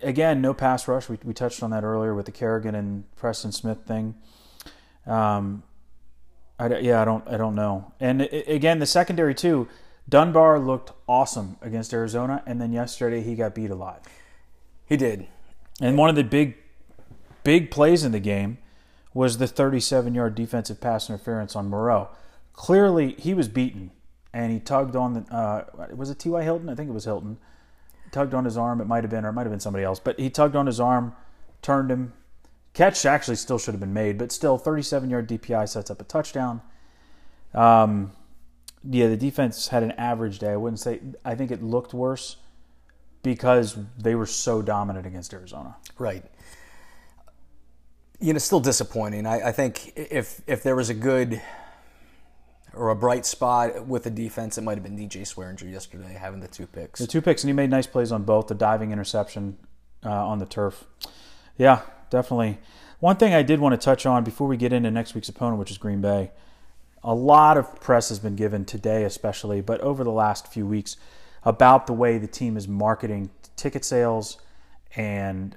Again, 0.03 0.41
no 0.41 0.53
pass 0.53 0.87
rush. 0.87 1.09
We, 1.09 1.17
we 1.23 1.33
touched 1.33 1.63
on 1.63 1.71
that 1.71 1.83
earlier 1.83 2.13
with 2.13 2.25
the 2.25 2.31
Kerrigan 2.31 2.75
and 2.75 3.03
Preston 3.15 3.51
Smith 3.51 3.79
thing. 3.87 4.15
Um, 5.07 5.63
I, 6.59 6.77
yeah, 6.79 7.01
I 7.01 7.05
don't, 7.05 7.27
I 7.27 7.37
don't 7.37 7.55
know. 7.55 7.93
And 7.99 8.23
it, 8.23 8.47
again, 8.47 8.79
the 8.79 8.85
secondary 8.85 9.33
too. 9.33 9.67
Dunbar 10.09 10.59
looked 10.59 10.91
awesome 11.07 11.57
against 11.61 11.93
Arizona, 11.93 12.41
and 12.45 12.61
then 12.61 12.71
yesterday 12.71 13.21
he 13.21 13.35
got 13.35 13.53
beat 13.53 13.69
a 13.69 13.75
lot. 13.75 14.05
He 14.85 14.97
did. 14.97 15.27
And 15.81 15.97
one 15.97 16.09
of 16.09 16.15
the 16.15 16.23
big, 16.23 16.55
big 17.43 17.71
plays 17.71 18.03
in 18.03 18.11
the 18.11 18.19
game 18.19 18.57
was 19.17 19.39
the 19.39 19.45
37-yard 19.45 20.35
defensive 20.35 20.79
pass 20.79 21.09
interference 21.09 21.55
on 21.55 21.67
Moreau. 21.67 22.07
Clearly, 22.53 23.15
he 23.17 23.33
was 23.33 23.47
beaten, 23.47 23.89
and 24.31 24.51
he 24.51 24.59
tugged 24.59 24.95
on 24.95 25.15
the. 25.15 25.21
Uh, 25.33 25.65
was 25.95 26.11
it 26.11 26.19
T.Y. 26.19 26.43
Hilton? 26.43 26.69
I 26.69 26.75
think 26.75 26.87
it 26.87 26.93
was 26.93 27.05
Hilton 27.05 27.39
tugged 28.11 28.35
on 28.35 28.45
his 28.45 28.57
arm. 28.57 28.79
It 28.79 28.85
might 28.85 29.03
have 29.03 29.09
been, 29.09 29.25
or 29.25 29.29
it 29.29 29.33
might 29.33 29.47
have 29.47 29.51
been 29.51 29.59
somebody 29.59 29.83
else, 29.83 29.99
but 29.99 30.19
he 30.19 30.29
tugged 30.29 30.55
on 30.55 30.67
his 30.67 30.79
arm, 30.79 31.15
turned 31.63 31.89
him. 31.89 32.13
Catch 32.75 33.07
actually 33.07 33.37
still 33.37 33.57
should 33.57 33.73
have 33.73 33.79
been 33.79 33.91
made, 33.93 34.19
but 34.19 34.31
still, 34.31 34.59
37 34.59 35.09
yard 35.09 35.27
DPI 35.27 35.67
sets 35.67 35.89
up 35.89 35.99
a 35.99 36.03
touchdown. 36.03 36.61
Um, 37.55 38.11
yeah, 38.87 39.07
the 39.07 39.17
defense 39.17 39.69
had 39.69 39.81
an 39.81 39.93
average 39.93 40.37
day. 40.37 40.51
I 40.51 40.57
wouldn't 40.57 40.79
say, 40.79 40.99
I 41.25 41.33
think 41.33 41.49
it 41.49 41.63
looked 41.63 41.91
worse 41.91 42.37
because 43.23 43.75
they 43.97 44.13
were 44.13 44.27
so 44.27 44.61
dominant 44.61 45.07
against 45.07 45.33
Arizona. 45.33 45.75
Right. 45.97 46.23
You 48.19 48.33
know, 48.33 48.39
still 48.39 48.59
disappointing. 48.59 49.25
I, 49.25 49.49
I 49.49 49.51
think 49.51 49.93
if 49.95 50.41
if 50.47 50.63
there 50.63 50.75
was 50.75 50.89
a 50.89 50.93
good 50.93 51.41
or 52.73 52.89
a 52.89 52.95
bright 52.95 53.25
spot 53.25 53.85
with 53.87 54.03
the 54.03 54.09
defense, 54.09 54.57
it 54.57 54.61
might 54.61 54.75
have 54.75 54.83
been 54.83 54.97
DJ 54.97 55.21
Swearinger 55.21 55.71
yesterday 55.71 56.17
having 56.19 56.39
the 56.39 56.47
two 56.47 56.67
picks. 56.67 56.99
The 56.99 57.07
two 57.07 57.21
picks, 57.21 57.43
and 57.43 57.49
he 57.49 57.53
made 57.53 57.69
nice 57.69 57.87
plays 57.87 58.11
on 58.11 58.23
both 58.23 58.47
the 58.47 58.55
diving 58.55 58.91
interception 58.91 59.57
uh, 60.05 60.09
on 60.09 60.39
the 60.39 60.45
turf. 60.45 60.85
Yeah, 61.57 61.81
definitely. 62.09 62.59
One 62.99 63.17
thing 63.17 63.33
I 63.33 63.43
did 63.43 63.59
want 63.59 63.79
to 63.79 63.83
touch 63.83 64.05
on 64.05 64.23
before 64.23 64.47
we 64.47 64.57
get 64.57 64.73
into 64.73 64.89
next 64.89 65.13
week's 65.13 65.29
opponent, 65.29 65.59
which 65.59 65.71
is 65.71 65.77
Green 65.77 66.01
Bay. 66.01 66.31
A 67.03 67.13
lot 67.13 67.57
of 67.57 67.79
press 67.79 68.09
has 68.09 68.19
been 68.19 68.35
given 68.35 68.65
today, 68.65 69.03
especially, 69.03 69.61
but 69.61 69.79
over 69.81 70.03
the 70.03 70.11
last 70.11 70.51
few 70.51 70.65
weeks, 70.65 70.97
about 71.43 71.87
the 71.87 71.93
way 71.93 72.17
the 72.17 72.27
team 72.27 72.57
is 72.57 72.67
marketing 72.67 73.29
ticket 73.55 73.85
sales 73.85 74.37
and 74.95 75.55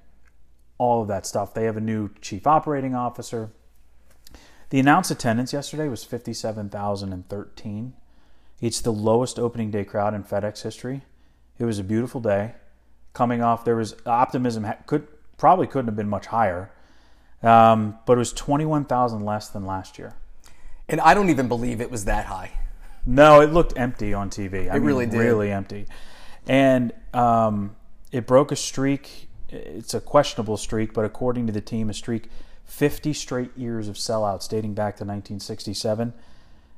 all 0.80 1.02
of 1.02 1.08
that 1.08 1.26
stuff. 1.26 1.52
They 1.52 1.64
have 1.64 1.76
a 1.76 1.80
new 1.80 2.08
chief 2.22 2.46
operating 2.46 2.94
officer. 2.94 3.50
The 4.70 4.80
announced 4.80 5.10
attendance 5.10 5.52
yesterday 5.52 5.88
was 5.88 6.04
57,013. 6.04 7.92
It's 8.62 8.80
the 8.80 8.90
lowest 8.90 9.38
opening 9.38 9.70
day 9.70 9.84
crowd 9.84 10.14
in 10.14 10.24
FedEx 10.24 10.62
history. 10.62 11.02
It 11.58 11.66
was 11.66 11.78
a 11.78 11.84
beautiful 11.84 12.22
day. 12.22 12.54
Coming 13.12 13.42
off, 13.42 13.62
there 13.62 13.76
was 13.76 13.94
optimism. 14.06 14.66
Could 14.86 15.06
probably 15.36 15.66
couldn't 15.66 15.88
have 15.88 15.96
been 15.96 16.08
much 16.08 16.26
higher, 16.26 16.72
um, 17.42 17.98
but 18.06 18.14
it 18.14 18.18
was 18.18 18.32
21,000 18.32 19.22
less 19.22 19.48
than 19.48 19.66
last 19.66 19.98
year. 19.98 20.14
And 20.88 20.98
I 21.02 21.12
don't 21.12 21.28
even 21.28 21.46
believe 21.46 21.82
it 21.82 21.90
was 21.90 22.06
that 22.06 22.24
high. 22.26 22.52
No, 23.04 23.40
it 23.42 23.52
looked 23.52 23.74
empty 23.76 24.14
on 24.14 24.30
TV. 24.30 24.70
I 24.70 24.76
it 24.76 24.78
mean, 24.78 24.82
really 24.84 25.06
did. 25.06 25.18
Really 25.18 25.52
empty. 25.52 25.86
And 26.46 26.92
um, 27.12 27.76
it 28.12 28.26
broke 28.26 28.50
a 28.50 28.56
streak. 28.56 29.28
It's 29.50 29.94
a 29.94 30.00
questionable 30.00 30.56
streak, 30.56 30.92
but 30.92 31.04
according 31.04 31.46
to 31.46 31.52
the 31.52 31.60
team, 31.60 31.90
a 31.90 31.94
streak 31.94 32.28
50 32.64 33.12
straight 33.12 33.56
years 33.56 33.88
of 33.88 33.96
sellouts 33.96 34.48
dating 34.48 34.74
back 34.74 34.94
to 34.96 35.04
1967. 35.04 36.12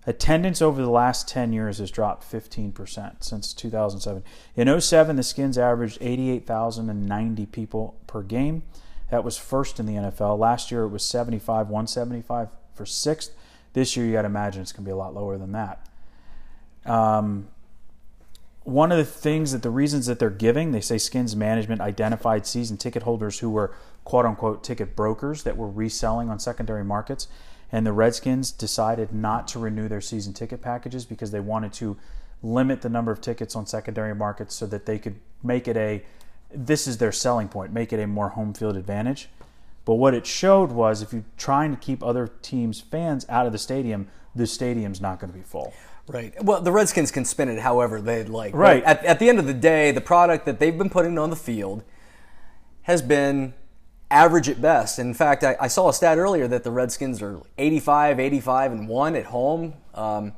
Attendance 0.04 0.60
over 0.60 0.82
the 0.82 0.90
last 0.90 1.28
10 1.28 1.52
years 1.52 1.78
has 1.78 1.90
dropped 1.90 2.30
15% 2.30 3.22
since 3.22 3.54
2007. 3.54 4.24
In 4.56 4.80
07, 4.80 5.16
the 5.16 5.22
Skins 5.22 5.56
averaged 5.56 5.98
88,090 6.00 7.46
people 7.46 7.96
per 8.06 8.22
game. 8.22 8.62
That 9.10 9.22
was 9.22 9.36
first 9.36 9.78
in 9.78 9.86
the 9.86 9.94
NFL. 9.94 10.38
Last 10.38 10.72
year 10.72 10.84
it 10.84 10.88
was 10.88 11.04
75, 11.04 11.68
175 11.68 12.48
for 12.74 12.86
sixth. 12.86 13.32
This 13.74 13.96
year 13.96 14.06
you 14.06 14.12
got 14.12 14.22
to 14.22 14.26
imagine 14.26 14.62
it's 14.62 14.72
going 14.72 14.84
to 14.84 14.88
be 14.88 14.92
a 14.92 14.96
lot 14.96 15.14
lower 15.14 15.38
than 15.38 15.52
that. 15.52 15.86
Um, 16.84 17.48
one 18.64 18.92
of 18.92 18.98
the 18.98 19.04
things 19.04 19.52
that 19.52 19.62
the 19.62 19.70
reasons 19.70 20.06
that 20.06 20.18
they're 20.18 20.30
giving, 20.30 20.72
they 20.72 20.80
say 20.80 20.98
Skins 20.98 21.34
management 21.34 21.80
identified 21.80 22.46
season 22.46 22.76
ticket 22.76 23.02
holders 23.02 23.40
who 23.40 23.50
were 23.50 23.74
quote 24.04 24.24
unquote 24.24 24.62
ticket 24.62 24.94
brokers 24.94 25.42
that 25.42 25.56
were 25.56 25.68
reselling 25.68 26.30
on 26.30 26.38
secondary 26.38 26.84
markets. 26.84 27.28
And 27.70 27.86
the 27.86 27.92
Redskins 27.92 28.52
decided 28.52 29.12
not 29.12 29.48
to 29.48 29.58
renew 29.58 29.88
their 29.88 30.00
season 30.00 30.32
ticket 30.34 30.60
packages 30.60 31.04
because 31.04 31.30
they 31.30 31.40
wanted 31.40 31.72
to 31.74 31.96
limit 32.42 32.82
the 32.82 32.88
number 32.88 33.10
of 33.10 33.20
tickets 33.20 33.56
on 33.56 33.66
secondary 33.66 34.14
markets 34.14 34.54
so 34.54 34.66
that 34.66 34.86
they 34.86 34.98
could 34.98 35.18
make 35.42 35.66
it 35.66 35.76
a 35.76 36.04
this 36.54 36.86
is 36.86 36.98
their 36.98 37.12
selling 37.12 37.48
point, 37.48 37.72
make 37.72 37.92
it 37.92 38.00
a 38.00 38.06
more 38.06 38.30
home 38.30 38.52
field 38.52 38.76
advantage. 38.76 39.28
But 39.84 39.94
what 39.94 40.14
it 40.14 40.26
showed 40.26 40.70
was 40.70 41.02
if 41.02 41.12
you're 41.12 41.24
trying 41.36 41.70
to 41.70 41.76
keep 41.76 42.02
other 42.02 42.30
teams' 42.42 42.80
fans 42.80 43.26
out 43.28 43.46
of 43.46 43.52
the 43.52 43.58
stadium, 43.58 44.08
the 44.34 44.46
stadium's 44.46 45.00
not 45.00 45.18
going 45.18 45.32
to 45.32 45.38
be 45.38 45.44
full. 45.44 45.72
Right. 46.08 46.34
Well, 46.42 46.60
the 46.60 46.72
Redskins 46.72 47.10
can 47.10 47.24
spin 47.24 47.48
it 47.48 47.60
however 47.60 48.00
they'd 48.00 48.28
like. 48.28 48.54
Right. 48.54 48.82
At, 48.84 49.04
at 49.04 49.18
the 49.18 49.28
end 49.28 49.38
of 49.38 49.46
the 49.46 49.54
day, 49.54 49.92
the 49.92 50.00
product 50.00 50.46
that 50.46 50.58
they've 50.58 50.76
been 50.76 50.90
putting 50.90 51.16
on 51.18 51.30
the 51.30 51.36
field 51.36 51.84
has 52.82 53.00
been 53.02 53.54
average 54.10 54.48
at 54.48 54.60
best. 54.60 54.98
In 54.98 55.14
fact, 55.14 55.44
I, 55.44 55.56
I 55.60 55.68
saw 55.68 55.88
a 55.88 55.92
stat 55.92 56.18
earlier 56.18 56.48
that 56.48 56.64
the 56.64 56.70
Redskins 56.70 57.22
are 57.22 57.40
85, 57.56 58.20
85, 58.20 58.72
and 58.72 58.88
1 58.88 59.16
at 59.16 59.26
home 59.26 59.74
um, 59.94 60.32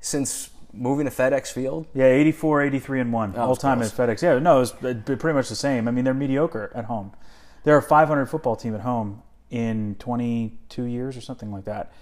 since 0.00 0.50
moving 0.72 1.06
to 1.06 1.10
FedEx 1.10 1.50
Field. 1.52 1.86
Yeah, 1.94 2.04
84, 2.04 2.62
83, 2.62 3.00
and 3.00 3.12
1 3.12 3.34
Oh, 3.36 3.40
all 3.40 3.56
time 3.56 3.82
at. 3.82 3.90
FedEx. 3.90 4.22
Yeah, 4.22 4.38
no, 4.38 4.60
it's 4.60 4.70
pretty 4.72 5.32
much 5.32 5.48
the 5.48 5.56
same. 5.56 5.88
I 5.88 5.90
mean, 5.90 6.04
they're 6.04 6.14
mediocre 6.14 6.70
at 6.74 6.84
home. 6.84 7.12
They're 7.64 7.78
a 7.78 7.82
500 7.82 8.26
football 8.26 8.54
team 8.54 8.74
at 8.74 8.82
home 8.82 9.22
in 9.50 9.96
22 9.98 10.84
years 10.84 11.16
or 11.16 11.20
something 11.20 11.50
like 11.50 11.64
that. 11.64 11.92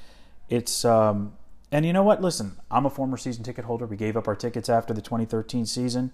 It's 0.51 0.85
um, 0.85 1.33
and 1.70 1.85
you 1.85 1.92
know 1.92 2.02
what? 2.02 2.22
Listen, 2.22 2.57
I'm 2.70 2.87
a 2.87 2.90
former 2.90 3.16
season 3.16 3.44
ticket 3.44 3.64
holder. 3.64 3.87
We 3.87 3.96
gave 3.96 4.16
up 4.16 4.28
our 4.28 4.37
tickets 4.37 4.68
after 4.68 4.94
the 4.94 5.02
2013 5.02 5.66
season. 5.66 6.12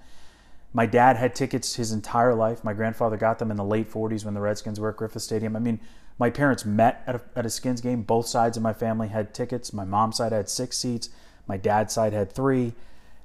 My 0.73 0.87
dad 0.87 1.17
had 1.17 1.37
tickets 1.37 1.77
his 1.77 1.93
entire 1.93 2.35
life. 2.35 2.65
My 2.65 2.73
grandfather 2.73 3.17
got 3.17 3.39
them 3.39 3.53
in 3.53 3.57
the 3.57 3.65
late 3.65 3.91
40s 3.91 4.25
when 4.25 4.35
the 4.35 4.41
Redskins 4.41 4.81
were 4.81 4.91
at 4.91 4.97
Griffith 4.97 5.23
Stadium. 5.23 5.55
I 5.55 5.61
mean, 5.61 5.79
my 6.19 6.31
parents 6.31 6.65
met 6.65 7.03
at 7.07 7.15
a, 7.15 7.21
at 7.37 7.47
a 7.47 7.51
Skins 7.51 7.81
game. 7.81 8.03
Both 8.03 8.27
sides 8.27 8.57
of 8.57 8.63
my 8.63 8.73
family 8.73 9.09
had 9.09 9.33
tickets. 9.33 9.73
My 9.73 9.85
mom's 9.85 10.17
side 10.17 10.33
had 10.33 10.49
six 10.49 10.77
seats. 10.77 11.11
My 11.47 11.57
dad's 11.57 11.95
side 11.95 12.13
had 12.13 12.33
three. 12.33 12.73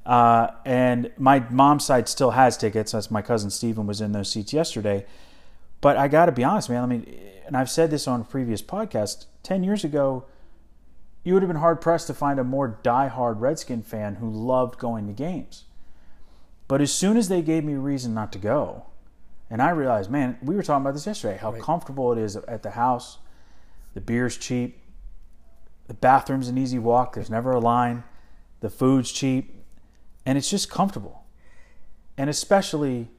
Uh, 0.05 0.51
and 0.65 1.11
my 1.17 1.39
mom's 1.49 1.85
side 1.85 2.07
still 2.07 2.31
has 2.31 2.57
tickets. 2.57 2.91
That's 2.91 3.09
my 3.09 3.23
cousin 3.23 3.49
Steven 3.49 3.87
was 3.87 4.01
in 4.01 4.11
those 4.11 4.31
seats 4.31 4.53
yesterday. 4.53 5.05
But 5.81 5.97
I 5.97 6.07
got 6.07 6.27
to 6.27 6.31
be 6.31 6.43
honest, 6.43 6.69
man. 6.69 6.83
I 6.83 6.85
mean, 6.85 7.19
and 7.47 7.57
I've 7.57 7.69
said 7.69 7.89
this 7.89 8.07
on 8.07 8.23
previous 8.25 8.61
podcast. 8.61 9.25
Ten 9.43 9.63
years 9.63 9.83
ago, 9.83 10.25
you 11.29 11.35
would 11.35 11.43
have 11.43 11.47
been 11.47 11.57
hard 11.61 11.79
pressed 11.79 12.07
to 12.07 12.13
find 12.15 12.39
a 12.39 12.43
more 12.43 12.79
diehard 12.83 13.39
Redskin 13.39 13.83
fan 13.83 14.15
who 14.15 14.27
loved 14.27 14.79
going 14.79 15.05
to 15.05 15.13
games. 15.13 15.65
But 16.67 16.81
as 16.81 16.91
soon 16.91 17.17
as 17.17 17.29
they 17.29 17.43
gave 17.43 17.63
me 17.63 17.73
a 17.73 17.79
reason 17.79 18.15
not 18.15 18.31
to 18.31 18.39
go, 18.39 18.87
and 19.47 19.61
I 19.61 19.69
realized, 19.69 20.09
man, 20.09 20.39
we 20.41 20.55
were 20.55 20.63
talking 20.63 20.81
about 20.81 20.95
this 20.95 21.05
yesterday, 21.05 21.37
how 21.37 21.51
comfortable 21.51 22.11
it 22.11 22.17
is 22.17 22.35
at 22.35 22.63
the 22.63 22.71
house. 22.71 23.19
The 23.93 24.01
beer's 24.01 24.37
cheap. 24.37 24.79
The 25.85 25.93
bathroom's 25.93 26.47
an 26.47 26.57
easy 26.57 26.79
walk. 26.79 27.13
There's 27.13 27.29
never 27.29 27.51
a 27.51 27.59
line. 27.59 28.05
The 28.61 28.71
food's 28.71 29.11
cheap. 29.11 29.53
And 30.25 30.35
it's 30.35 30.49
just 30.49 30.67
comfortable. 30.67 31.25
And 32.17 32.27
especially 32.27 33.09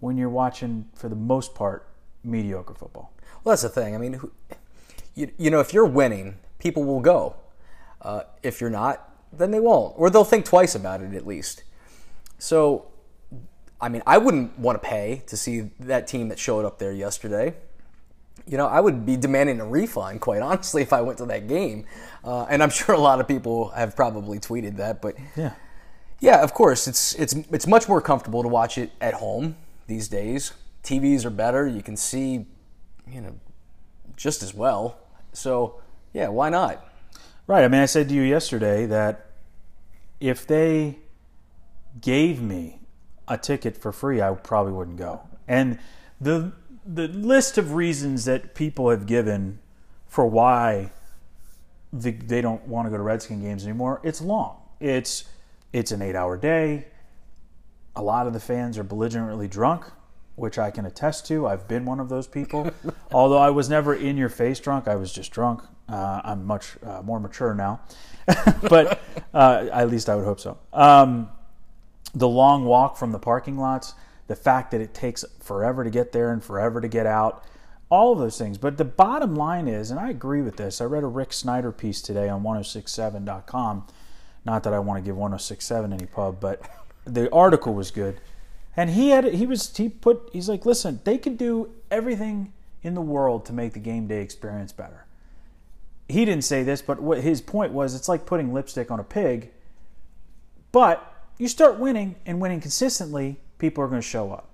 when 0.00 0.18
you're 0.18 0.28
watching, 0.28 0.90
for 0.94 1.08
the 1.08 1.16
most 1.16 1.54
part, 1.54 1.88
mediocre 2.22 2.74
football. 2.74 3.14
Well, 3.44 3.52
that's 3.52 3.62
the 3.62 3.70
thing. 3.70 3.94
I 3.94 3.98
mean, 3.98 4.20
you, 5.14 5.30
you 5.38 5.50
know, 5.50 5.60
if 5.60 5.72
you're 5.72 5.86
winning, 5.86 6.36
people 6.60 6.84
will 6.84 7.00
go. 7.00 7.36
Uh, 8.00 8.22
if 8.42 8.60
you're 8.60 8.70
not, 8.70 9.08
then 9.32 9.50
they 9.50 9.60
won't, 9.60 9.94
or 9.96 10.10
they'll 10.10 10.24
think 10.24 10.44
twice 10.44 10.74
about 10.74 11.02
it 11.02 11.14
at 11.14 11.26
least. 11.26 11.62
So, 12.38 12.86
I 13.80 13.88
mean, 13.88 14.02
I 14.06 14.18
wouldn't 14.18 14.58
want 14.58 14.80
to 14.82 14.88
pay 14.88 15.22
to 15.26 15.36
see 15.36 15.70
that 15.80 16.06
team 16.06 16.28
that 16.28 16.38
showed 16.38 16.64
up 16.64 16.78
there 16.78 16.92
yesterday. 16.92 17.54
You 18.46 18.56
know, 18.56 18.66
I 18.66 18.80
would 18.80 19.04
be 19.04 19.16
demanding 19.16 19.60
a 19.60 19.66
refund, 19.66 20.20
quite 20.20 20.40
honestly, 20.42 20.82
if 20.88 20.92
I 20.92 21.02
went 21.02 21.18
to 21.18 21.26
that 21.26 21.46
game. 21.48 21.84
Uh, 22.24 22.44
and 22.44 22.62
I'm 22.62 22.70
sure 22.70 22.94
a 22.94 22.98
lot 23.00 23.20
of 23.20 23.28
people 23.28 23.68
have 23.70 23.94
probably 23.94 24.38
tweeted 24.38 24.76
that. 24.78 25.02
But 25.02 25.16
Yeah. 25.36 25.52
yeah, 26.20 26.42
of 26.42 26.54
course, 26.54 26.88
it's 26.88 27.14
it's 27.14 27.34
it's 27.34 27.66
much 27.66 27.88
more 27.88 28.00
comfortable 28.00 28.42
to 28.42 28.48
watch 28.48 28.78
it 28.78 28.90
at 29.00 29.14
home 29.14 29.56
these 29.86 30.08
days. 30.08 30.52
TVs 30.82 31.24
are 31.26 31.30
better; 31.30 31.66
you 31.68 31.82
can 31.82 31.96
see, 31.96 32.46
you 33.06 33.20
know, 33.20 33.34
just 34.16 34.42
as 34.42 34.54
well. 34.54 34.96
So 35.32 35.80
yeah, 36.12 36.28
why 36.28 36.48
not? 36.48 36.86
Right. 37.46 37.64
I 37.64 37.68
mean, 37.68 37.80
I 37.80 37.86
said 37.86 38.08
to 38.08 38.14
you 38.14 38.22
yesterday 38.22 38.86
that 38.86 39.26
if 40.20 40.46
they 40.46 40.98
gave 42.00 42.40
me 42.40 42.80
a 43.26 43.36
ticket 43.36 43.76
for 43.76 43.92
free, 43.92 44.20
I 44.20 44.32
probably 44.34 44.72
wouldn't 44.72 44.98
go. 44.98 45.22
And 45.48 45.78
the 46.20 46.52
the 46.84 47.08
list 47.08 47.58
of 47.58 47.74
reasons 47.74 48.24
that 48.24 48.54
people 48.54 48.90
have 48.90 49.06
given 49.06 49.58
for 50.06 50.26
why 50.26 50.90
the, 51.92 52.10
they 52.10 52.40
don't 52.40 52.66
want 52.66 52.86
to 52.86 52.90
go 52.90 52.96
to 52.96 53.02
Redskin 53.02 53.42
games 53.42 53.64
anymore, 53.64 54.00
it's 54.02 54.20
long. 54.20 54.60
It's 54.80 55.24
it's 55.72 55.92
an 55.92 56.02
eight 56.02 56.16
hour 56.16 56.36
day. 56.36 56.86
A 57.96 58.02
lot 58.02 58.26
of 58.26 58.32
the 58.32 58.40
fans 58.40 58.78
are 58.78 58.84
belligerently 58.84 59.48
drunk, 59.48 59.84
which 60.36 60.58
I 60.58 60.70
can 60.70 60.86
attest 60.86 61.26
to. 61.28 61.46
I've 61.46 61.68
been 61.68 61.84
one 61.84 62.00
of 62.00 62.08
those 62.08 62.26
people. 62.26 62.70
Although 63.12 63.38
I 63.38 63.50
was 63.50 63.68
never 63.68 63.94
in 63.94 64.16
your 64.16 64.28
face 64.28 64.60
drunk, 64.60 64.88
I 64.88 64.96
was 64.96 65.12
just 65.12 65.32
drunk. 65.32 65.62
Uh, 65.90 66.20
I'm 66.24 66.46
much 66.46 66.76
uh, 66.84 67.02
more 67.02 67.18
mature 67.18 67.54
now, 67.54 67.80
but 68.68 69.00
uh, 69.34 69.66
at 69.72 69.90
least 69.90 70.08
I 70.08 70.14
would 70.14 70.24
hope 70.24 70.40
so. 70.40 70.58
Um, 70.72 71.30
the 72.14 72.28
long 72.28 72.64
walk 72.64 72.96
from 72.96 73.12
the 73.12 73.18
parking 73.18 73.58
lots, 73.58 73.94
the 74.26 74.36
fact 74.36 74.70
that 74.70 74.80
it 74.80 74.94
takes 74.94 75.24
forever 75.40 75.82
to 75.84 75.90
get 75.90 76.12
there 76.12 76.32
and 76.32 76.42
forever 76.42 76.80
to 76.80 76.88
get 76.88 77.06
out, 77.06 77.44
all 77.88 78.12
of 78.12 78.18
those 78.18 78.38
things. 78.38 78.56
But 78.56 78.78
the 78.78 78.84
bottom 78.84 79.34
line 79.34 79.68
is, 79.68 79.90
and 79.90 79.98
I 79.98 80.10
agree 80.10 80.42
with 80.42 80.56
this, 80.56 80.80
I 80.80 80.84
read 80.84 81.02
a 81.02 81.08
Rick 81.08 81.32
Snider 81.32 81.72
piece 81.72 82.00
today 82.00 82.28
on 82.28 82.42
1067.com. 82.42 83.86
Not 84.44 84.62
that 84.62 84.72
I 84.72 84.78
want 84.78 85.02
to 85.02 85.06
give 85.06 85.16
1067 85.16 85.92
any 85.92 86.06
pub, 86.06 86.40
but 86.40 86.62
the 87.04 87.30
article 87.32 87.74
was 87.74 87.90
good. 87.90 88.20
And 88.76 88.90
he 88.90 89.10
had 89.10 89.24
he 89.24 89.46
was 89.46 89.76
he 89.76 89.88
put 89.88 90.30
he's 90.32 90.48
like, 90.48 90.64
listen, 90.64 91.00
they 91.04 91.18
could 91.18 91.36
do 91.36 91.70
everything 91.90 92.52
in 92.82 92.94
the 92.94 93.02
world 93.02 93.44
to 93.46 93.52
make 93.52 93.72
the 93.72 93.80
game 93.80 94.06
day 94.06 94.22
experience 94.22 94.72
better. 94.72 95.04
He 96.10 96.24
didn't 96.24 96.44
say 96.44 96.62
this, 96.62 96.82
but 96.82 97.00
what 97.00 97.20
his 97.20 97.40
point 97.40 97.72
was, 97.72 97.94
it's 97.94 98.08
like 98.08 98.26
putting 98.26 98.52
lipstick 98.52 98.90
on 98.90 99.00
a 99.00 99.04
pig. 99.04 99.50
But 100.72 101.24
you 101.38 101.48
start 101.48 101.78
winning 101.78 102.16
and 102.26 102.40
winning 102.40 102.60
consistently, 102.60 103.40
people 103.58 103.82
are 103.84 103.88
going 103.88 104.00
to 104.00 104.06
show 104.06 104.32
up. 104.32 104.48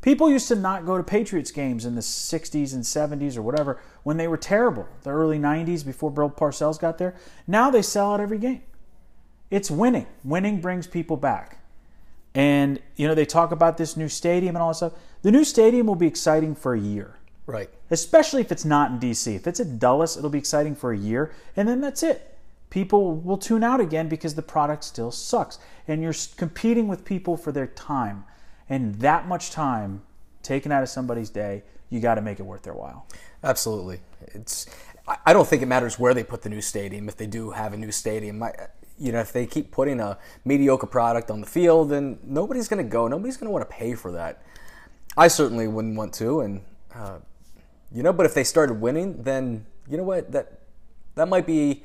People 0.00 0.30
used 0.30 0.48
to 0.48 0.54
not 0.54 0.86
go 0.86 0.96
to 0.96 1.02
Patriots 1.02 1.50
games 1.50 1.84
in 1.84 1.94
the 1.94 2.00
60s 2.00 2.72
and 2.72 2.84
70s 2.84 3.36
or 3.36 3.42
whatever 3.42 3.80
when 4.04 4.16
they 4.16 4.28
were 4.28 4.36
terrible, 4.36 4.86
the 5.02 5.10
early 5.10 5.38
90s 5.38 5.84
before 5.84 6.10
Bill 6.10 6.30
Parcells 6.30 6.78
got 6.78 6.98
there. 6.98 7.14
Now 7.46 7.70
they 7.70 7.82
sell 7.82 8.12
out 8.12 8.20
every 8.20 8.38
game. 8.38 8.62
It's 9.50 9.70
winning. 9.70 10.06
Winning 10.22 10.60
brings 10.60 10.86
people 10.86 11.16
back. 11.16 11.64
And, 12.34 12.80
you 12.96 13.08
know, 13.08 13.14
they 13.14 13.24
talk 13.24 13.50
about 13.50 13.76
this 13.76 13.96
new 13.96 14.08
stadium 14.08 14.54
and 14.54 14.62
all 14.62 14.68
that 14.68 14.76
stuff. 14.76 14.92
The 15.22 15.32
new 15.32 15.44
stadium 15.44 15.86
will 15.86 15.96
be 15.96 16.06
exciting 16.06 16.54
for 16.54 16.74
a 16.74 16.80
year, 16.80 17.16
Right. 17.46 17.70
Especially 17.90 18.40
if 18.40 18.52
it's 18.52 18.64
not 18.64 18.90
in 18.90 18.98
DC. 19.00 19.34
If 19.34 19.46
it's 19.46 19.60
at 19.60 19.78
Dulles, 19.78 20.16
it'll 20.16 20.30
be 20.30 20.38
exciting 20.38 20.74
for 20.74 20.92
a 20.92 20.98
year, 20.98 21.32
and 21.56 21.68
then 21.68 21.80
that's 21.80 22.02
it. 22.02 22.38
People 22.70 23.16
will 23.16 23.38
tune 23.38 23.64
out 23.64 23.80
again 23.80 24.08
because 24.08 24.34
the 24.34 24.42
product 24.42 24.84
still 24.84 25.10
sucks. 25.10 25.58
And 25.86 26.02
you're 26.02 26.14
competing 26.36 26.86
with 26.86 27.04
people 27.04 27.36
for 27.36 27.50
their 27.50 27.66
time. 27.66 28.24
And 28.68 28.96
that 28.96 29.26
much 29.26 29.50
time 29.50 30.02
taken 30.42 30.70
out 30.70 30.82
of 30.82 30.88
somebody's 30.88 31.30
day, 31.30 31.62
you 31.88 32.00
got 32.00 32.16
to 32.16 32.20
make 32.20 32.38
it 32.38 32.42
worth 32.42 32.62
their 32.62 32.74
while. 32.74 33.06
Absolutely. 33.42 34.00
It's. 34.34 34.66
I- 35.24 35.32
don't 35.32 35.48
think 35.48 35.62
it 35.62 35.66
matters 35.66 35.98
where 35.98 36.12
they 36.12 36.22
put 36.22 36.42
the 36.42 36.50
new 36.50 36.60
stadium. 36.60 37.08
If 37.08 37.16
they 37.16 37.26
do 37.26 37.52
have 37.52 37.72
a 37.72 37.78
new 37.78 37.90
stadium, 37.90 38.42
I, 38.42 38.52
you 38.98 39.12
know, 39.12 39.20
if 39.20 39.32
they 39.32 39.46
keep 39.46 39.70
putting 39.70 40.00
a 40.00 40.18
mediocre 40.44 40.86
product 40.86 41.30
on 41.30 41.40
the 41.40 41.46
field, 41.46 41.88
then 41.88 42.18
nobody's 42.22 42.68
going 42.68 42.84
to 42.84 42.90
go. 42.90 43.08
Nobody's 43.08 43.38
going 43.38 43.46
to 43.46 43.52
want 43.52 43.68
to 43.68 43.74
pay 43.74 43.94
for 43.94 44.12
that. 44.12 44.42
I 45.16 45.28
certainly 45.28 45.66
wouldn't 45.66 45.96
want 45.96 46.12
to, 46.14 46.40
and 46.40 46.60
uh, 46.94 47.18
you 47.92 48.02
know. 48.02 48.12
But 48.12 48.26
if 48.26 48.34
they 48.34 48.44
started 48.44 48.80
winning, 48.80 49.22
then 49.22 49.66
you 49.88 49.96
know 49.96 50.04
what 50.04 50.32
that 50.32 50.58
that 51.14 51.28
might 51.28 51.46
be 51.46 51.82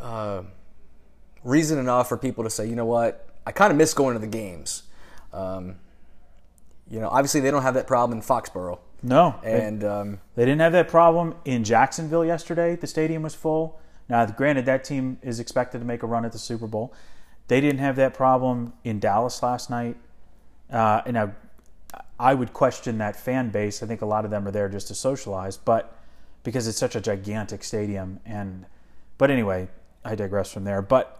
uh, 0.00 0.42
reason 1.44 1.78
enough 1.78 2.08
for 2.08 2.16
people 2.16 2.44
to 2.44 2.50
say, 2.50 2.66
you 2.66 2.76
know 2.76 2.84
what, 2.86 3.28
I 3.46 3.52
kind 3.52 3.70
of 3.70 3.76
miss 3.78 3.94
going 3.94 4.14
to 4.14 4.20
the 4.20 4.26
games. 4.26 4.82
Um, 5.32 5.76
you 6.90 7.00
know, 7.00 7.08
obviously 7.08 7.40
they 7.40 7.50
don't 7.50 7.62
have 7.62 7.74
that 7.74 7.86
problem 7.86 8.18
in 8.18 8.24
Foxborough, 8.24 8.78
No. 9.02 9.36
they- 9.42 9.64
and 9.66 9.84
um, 9.84 10.20
They 10.34 10.44
didn't 10.44 10.60
have 10.60 10.72
that 10.72 10.88
problem 10.88 11.34
in 11.44 11.64
Jacksonville 11.64 12.24
yesterday. 12.24 12.76
The 12.76 12.86
stadium 12.86 13.22
was 13.22 13.34
full. 13.34 13.78
Now, 14.08 14.26
granted, 14.26 14.66
that 14.66 14.82
team 14.84 15.18
is 15.22 15.38
expected 15.38 15.78
to 15.78 15.84
make 15.84 16.02
a 16.02 16.06
run 16.06 16.24
at 16.24 16.32
the 16.32 16.38
Super 16.38 16.66
Bowl. 16.66 16.92
They 17.48 17.60
didn't 17.60 17.78
have 17.78 17.96
that 17.96 18.12
problem 18.12 18.72
in 18.84 18.98
Dallas 18.98 19.42
last 19.42 19.70
night. 19.70 19.96
Uh, 20.70 21.02
and 21.06 21.14
now, 21.14 21.32
I 22.20 22.34
would 22.34 22.52
question 22.52 22.98
that 22.98 23.16
fan 23.16 23.48
base. 23.48 23.82
I 23.82 23.86
think 23.86 24.02
a 24.02 24.06
lot 24.06 24.26
of 24.26 24.30
them 24.30 24.46
are 24.46 24.50
there 24.50 24.68
just 24.68 24.88
to 24.88 24.94
socialize, 24.94 25.56
but 25.56 25.96
because 26.42 26.68
it's 26.68 26.78
such 26.78 26.94
a 26.94 27.00
gigantic 27.00 27.64
stadium. 27.64 28.20
And 28.26 28.66
but 29.16 29.30
anyway, 29.30 29.68
I 30.04 30.14
digress 30.16 30.52
from 30.52 30.64
there. 30.64 30.82
But 30.82 31.18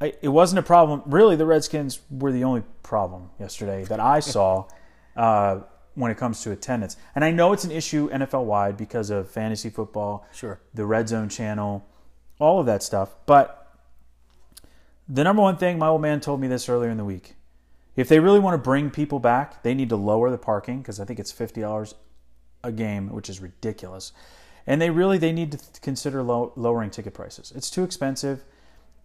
I, 0.00 0.14
it 0.22 0.28
wasn't 0.28 0.58
a 0.58 0.62
problem. 0.62 1.02
Really, 1.06 1.36
the 1.36 1.46
Redskins 1.46 2.00
were 2.10 2.32
the 2.32 2.42
only 2.42 2.64
problem 2.82 3.30
yesterday 3.38 3.84
that 3.84 4.00
I 4.00 4.18
saw 4.18 4.66
uh, 5.16 5.60
when 5.94 6.10
it 6.10 6.18
comes 6.18 6.42
to 6.42 6.50
attendance. 6.50 6.96
And 7.14 7.24
I 7.24 7.30
know 7.30 7.52
it's 7.52 7.64
an 7.64 7.70
issue 7.70 8.10
NFL 8.10 8.44
wide 8.44 8.76
because 8.76 9.10
of 9.10 9.30
fantasy 9.30 9.70
football, 9.70 10.26
Sure. 10.32 10.60
the 10.74 10.84
Red 10.84 11.08
Zone 11.08 11.28
channel, 11.28 11.86
all 12.40 12.58
of 12.58 12.66
that 12.66 12.82
stuff. 12.82 13.14
But 13.24 13.72
the 15.08 15.22
number 15.22 15.42
one 15.42 15.58
thing 15.58 15.78
my 15.78 15.86
old 15.86 16.02
man 16.02 16.20
told 16.20 16.40
me 16.40 16.48
this 16.48 16.68
earlier 16.68 16.90
in 16.90 16.96
the 16.96 17.04
week. 17.04 17.36
If 17.96 18.08
they 18.08 18.20
really 18.20 18.40
want 18.40 18.54
to 18.54 18.58
bring 18.58 18.90
people 18.90 19.18
back, 19.18 19.62
they 19.62 19.74
need 19.74 19.88
to 19.88 19.96
lower 19.96 20.30
the 20.30 20.38
parking 20.38 20.78
because 20.78 21.00
I 21.00 21.04
think 21.04 21.18
it's 21.18 21.32
fifty 21.32 21.60
dollars 21.60 21.94
a 22.62 22.72
game, 22.72 23.10
which 23.10 23.28
is 23.28 23.40
ridiculous. 23.40 24.12
And 24.66 24.80
they 24.80 24.90
really 24.90 25.18
they 25.18 25.32
need 25.32 25.52
to 25.52 25.58
consider 25.80 26.22
low, 26.22 26.52
lowering 26.56 26.90
ticket 26.90 27.14
prices. 27.14 27.52
It's 27.54 27.70
too 27.70 27.82
expensive. 27.82 28.44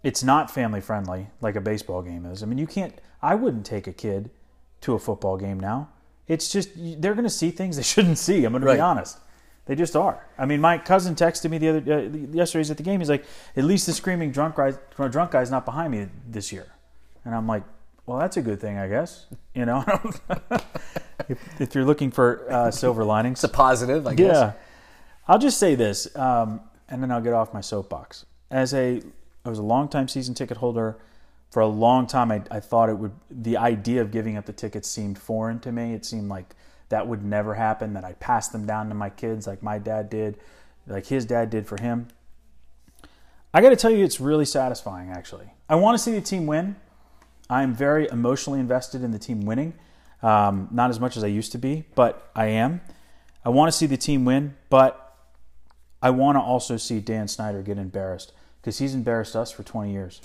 It's 0.03 0.23
not 0.23 0.51
family 0.51 0.81
friendly 0.81 1.27
like 1.41 1.55
a 1.55 1.61
baseball 1.61 2.01
game 2.01 2.25
is. 2.25 2.43
I 2.43 2.45
mean, 2.45 2.57
you 2.57 2.67
can't. 2.67 2.93
I 3.21 3.35
wouldn't 3.35 3.65
take 3.65 3.87
a 3.87 3.93
kid 3.93 4.29
to 4.81 4.93
a 4.93 4.99
football 4.99 5.37
game 5.37 5.59
now. 5.59 5.89
It's 6.27 6.51
just 6.51 6.69
they're 6.75 7.13
going 7.13 7.23
to 7.23 7.29
see 7.29 7.51
things 7.51 7.77
they 7.77 7.83
shouldn't 7.83 8.17
see. 8.17 8.45
I'm 8.45 8.53
going 8.53 8.63
to 8.63 8.73
be 8.73 8.79
honest. 8.79 9.17
They 9.65 9.73
just 9.73 9.95
are. 9.95 10.23
I 10.37 10.45
mean, 10.45 10.61
my 10.61 10.77
cousin 10.77 11.15
texted 11.15 11.49
me 11.49 11.57
the 11.57 11.69
other 11.69 11.93
uh, 11.93 12.01
yesterday. 12.31 12.59
He's 12.59 12.71
at 12.71 12.77
the 12.77 12.83
game. 12.83 12.99
He's 12.99 13.09
like, 13.09 13.25
"At 13.55 13.63
least 13.63 13.87
the 13.87 13.93
screaming 13.93 14.31
drunk 14.31 14.55
guy, 14.55 14.73
drunk 15.07 15.31
guy's 15.31 15.49
not 15.49 15.65
behind 15.65 15.91
me 15.91 16.07
this 16.29 16.51
year." 16.51 16.67
And 17.23 17.33
I'm 17.33 17.47
like, 17.47 17.63
"Well, 18.05 18.19
that's 18.19 18.37
a 18.37 18.41
good 18.41 18.59
thing, 18.59 18.77
I 18.77 18.87
guess." 18.87 19.25
You 19.53 19.65
know, 19.65 19.83
if, 21.29 21.61
if, 21.61 21.75
you're 21.75 21.85
looking 21.85 22.11
for 22.11 22.51
uh, 22.51 22.71
silver 22.71 23.03
linings, 23.03 23.43
it's 23.43 23.43
a 23.45 23.55
positive, 23.55 24.07
I 24.07 24.15
guess. 24.15 24.35
Yeah. 24.35 24.53
I'll 25.27 25.39
just 25.39 25.57
say 25.57 25.75
this, 25.75 26.13
um, 26.15 26.61
and 26.87 27.01
then 27.01 27.11
I'll 27.11 27.21
get 27.21 27.33
off 27.33 27.53
my 27.53 27.61
soapbox. 27.61 28.25
As 28.51 28.73
a, 28.73 29.01
I 29.43 29.49
was 29.49 29.59
a 29.59 29.63
longtime 29.63 30.07
season 30.07 30.33
ticket 30.33 30.57
holder. 30.57 30.97
For 31.51 31.61
a 31.61 31.67
long 31.67 32.05
time, 32.05 32.31
I, 32.31 32.41
I 32.51 32.59
thought 32.59 32.89
it 32.89 32.97
would. 32.97 33.13
The 33.31 33.57
idea 33.57 34.01
of 34.01 34.11
giving 34.11 34.35
up 34.35 34.45
the 34.45 34.53
tickets 34.53 34.89
seemed 34.89 35.17
foreign 35.17 35.59
to 35.61 35.71
me. 35.71 35.93
It 35.93 36.03
seemed 36.03 36.27
like 36.27 36.53
that 36.89 37.07
would 37.07 37.23
never 37.23 37.53
happen, 37.53 37.93
that 37.93 38.03
I'd 38.03 38.19
pass 38.19 38.49
them 38.49 38.65
down 38.65 38.89
to 38.89 38.95
my 38.95 39.09
kids 39.09 39.47
like 39.47 39.63
my 39.63 39.79
dad 39.79 40.09
did, 40.09 40.37
like 40.85 41.05
his 41.05 41.25
dad 41.25 41.49
did 41.49 41.65
for 41.65 41.81
him. 41.81 42.07
I 43.53 43.61
got 43.61 43.69
to 43.69 43.75
tell 43.75 43.89
you, 43.89 44.03
it's 44.03 44.19
really 44.19 44.45
satisfying, 44.45 45.09
actually. 45.09 45.47
I 45.69 45.75
want 45.75 45.97
to 45.97 46.03
see 46.03 46.11
the 46.11 46.21
team 46.21 46.45
win. 46.45 46.75
I'm 47.49 47.73
very 47.73 48.07
emotionally 48.09 48.59
invested 48.59 49.03
in 49.03 49.11
the 49.11 49.19
team 49.19 49.41
winning. 49.41 49.73
Um, 50.23 50.69
not 50.71 50.89
as 50.89 50.99
much 50.99 51.17
as 51.17 51.23
I 51.23 51.27
used 51.27 51.51
to 51.51 51.57
be, 51.57 51.85
but 51.93 52.31
I 52.35 52.47
am. 52.47 52.81
I 53.43 53.49
want 53.49 53.71
to 53.71 53.77
see 53.77 53.85
the 53.85 53.97
team 53.97 54.25
win, 54.25 54.55
but 54.69 55.15
I 56.01 56.09
want 56.09 56.37
to 56.37 56.41
also 56.41 56.77
see 56.77 56.99
Dan 56.99 57.27
Snyder 57.27 57.61
get 57.61 57.77
embarrassed 57.77 58.31
because 58.61 58.79
he's 58.79 58.95
embarrassed 58.95 59.35
us 59.35 59.51
for 59.51 59.63
20 59.63 59.91
years 59.91 60.21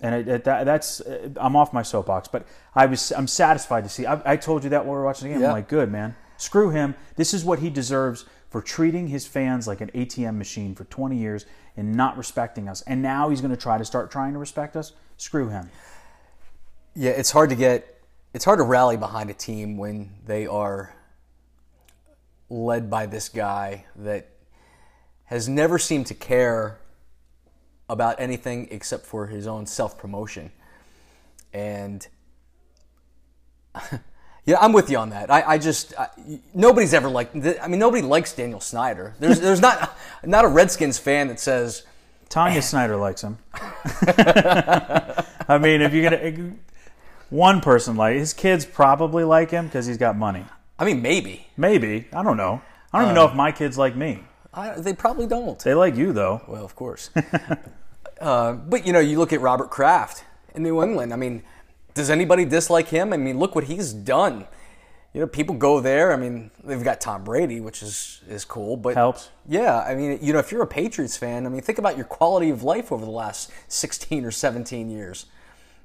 and 0.00 0.14
it, 0.14 0.28
it, 0.28 0.44
that, 0.44 0.64
that's 0.64 1.00
uh, 1.00 1.30
I'm 1.36 1.56
off 1.56 1.72
my 1.72 1.82
soapbox, 1.82 2.28
but 2.28 2.46
I 2.74 2.86
was 2.86 3.12
I'm 3.12 3.26
satisfied 3.26 3.84
to 3.84 3.90
see. 3.90 4.06
I, 4.06 4.32
I 4.32 4.36
told 4.36 4.64
you 4.64 4.70
that 4.70 4.84
while 4.84 4.94
we 4.94 4.98
were 4.98 5.04
watching 5.04 5.28
the 5.28 5.34
game. 5.34 5.42
Yeah. 5.42 5.48
I'm 5.48 5.54
like, 5.54 5.68
good 5.68 5.90
man, 5.90 6.14
screw 6.36 6.70
him. 6.70 6.94
This 7.16 7.34
is 7.34 7.44
what 7.44 7.58
he 7.58 7.70
deserves 7.70 8.24
for 8.48 8.62
treating 8.62 9.08
his 9.08 9.26
fans 9.26 9.66
like 9.66 9.80
an 9.80 9.90
ATM 9.94 10.36
machine 10.36 10.74
for 10.74 10.84
20 10.84 11.16
years 11.16 11.46
and 11.76 11.94
not 11.94 12.16
respecting 12.16 12.68
us. 12.68 12.80
And 12.82 13.02
now 13.02 13.28
he's 13.28 13.40
going 13.40 13.50
to 13.50 13.60
try 13.60 13.76
to 13.76 13.84
start 13.84 14.10
trying 14.10 14.32
to 14.32 14.38
respect 14.38 14.76
us. 14.76 14.92
Screw 15.16 15.48
him. 15.48 15.68
Yeah, 17.00 17.12
it's 17.12 17.30
hard 17.30 17.50
to 17.50 17.54
get. 17.54 18.02
It's 18.34 18.44
hard 18.44 18.58
to 18.58 18.64
rally 18.64 18.96
behind 18.96 19.30
a 19.30 19.34
team 19.34 19.76
when 19.76 20.10
they 20.26 20.48
are 20.48 20.96
led 22.50 22.90
by 22.90 23.06
this 23.06 23.28
guy 23.28 23.84
that 23.94 24.30
has 25.26 25.48
never 25.48 25.78
seemed 25.78 26.08
to 26.08 26.14
care 26.14 26.80
about 27.88 28.20
anything 28.20 28.66
except 28.72 29.06
for 29.06 29.28
his 29.28 29.46
own 29.46 29.64
self 29.64 29.96
promotion. 29.96 30.50
And 31.52 32.04
yeah, 34.44 34.56
I'm 34.60 34.72
with 34.72 34.90
you 34.90 34.98
on 34.98 35.10
that. 35.10 35.30
I, 35.30 35.52
I 35.52 35.58
just 35.58 35.94
I, 35.96 36.08
nobody's 36.52 36.94
ever 36.94 37.08
liked. 37.08 37.36
I 37.62 37.68
mean, 37.68 37.78
nobody 37.78 38.02
likes 38.02 38.32
Daniel 38.32 38.58
Snyder. 38.58 39.14
There's 39.20 39.38
there's 39.38 39.60
not 39.60 39.96
not 40.24 40.44
a 40.44 40.48
Redskins 40.48 40.98
fan 40.98 41.28
that 41.28 41.38
says 41.38 41.84
Tanya 42.28 42.60
Snyder 42.60 42.96
likes 42.96 43.22
him. 43.22 43.38
I 43.54 45.58
mean, 45.60 45.80
if 45.80 45.94
you're 45.94 46.10
gonna 46.10 46.56
one 47.30 47.60
person 47.60 47.96
like 47.96 48.16
his 48.16 48.32
kids 48.32 48.64
probably 48.64 49.24
like 49.24 49.50
him 49.50 49.66
because 49.66 49.86
he's 49.86 49.98
got 49.98 50.16
money. 50.16 50.44
I 50.78 50.84
mean, 50.84 51.02
maybe. 51.02 51.48
Maybe 51.56 52.06
I 52.12 52.22
don't 52.22 52.36
know. 52.36 52.62
I 52.92 52.98
don't 52.98 53.08
even 53.08 53.14
know 53.14 53.26
if 53.26 53.34
my 53.34 53.52
kids 53.52 53.76
like 53.76 53.96
me. 53.96 54.24
I, 54.54 54.80
they 54.80 54.94
probably 54.94 55.26
don't. 55.26 55.58
They 55.58 55.74
like 55.74 55.96
you 55.96 56.12
though. 56.12 56.42
Well, 56.48 56.64
of 56.64 56.74
course. 56.74 57.10
uh, 58.20 58.52
but 58.52 58.86
you 58.86 58.92
know, 58.92 59.00
you 59.00 59.18
look 59.18 59.32
at 59.32 59.40
Robert 59.40 59.70
Kraft 59.70 60.24
in 60.54 60.62
New 60.62 60.82
England. 60.82 61.12
I 61.12 61.16
mean, 61.16 61.42
does 61.94 62.10
anybody 62.10 62.44
dislike 62.44 62.88
him? 62.88 63.12
I 63.12 63.16
mean, 63.16 63.38
look 63.38 63.54
what 63.54 63.64
he's 63.64 63.92
done. 63.92 64.46
You 65.14 65.20
know, 65.20 65.26
people 65.26 65.54
go 65.54 65.80
there. 65.80 66.12
I 66.12 66.16
mean, 66.16 66.50
they've 66.62 66.82
got 66.82 67.00
Tom 67.00 67.24
Brady, 67.24 67.60
which 67.60 67.82
is 67.82 68.20
is 68.28 68.44
cool, 68.44 68.76
but 68.76 68.94
helps. 68.94 69.30
Yeah, 69.46 69.80
I 69.80 69.94
mean, 69.94 70.18
you 70.22 70.32
know, 70.32 70.38
if 70.38 70.52
you're 70.52 70.62
a 70.62 70.66
Patriots 70.66 71.16
fan, 71.16 71.46
I 71.46 71.48
mean, 71.48 71.62
think 71.62 71.78
about 71.78 71.96
your 71.96 72.04
quality 72.06 72.50
of 72.50 72.62
life 72.62 72.92
over 72.92 73.04
the 73.04 73.10
last 73.10 73.50
16 73.68 74.24
or 74.24 74.30
17 74.30 74.90
years. 74.90 75.26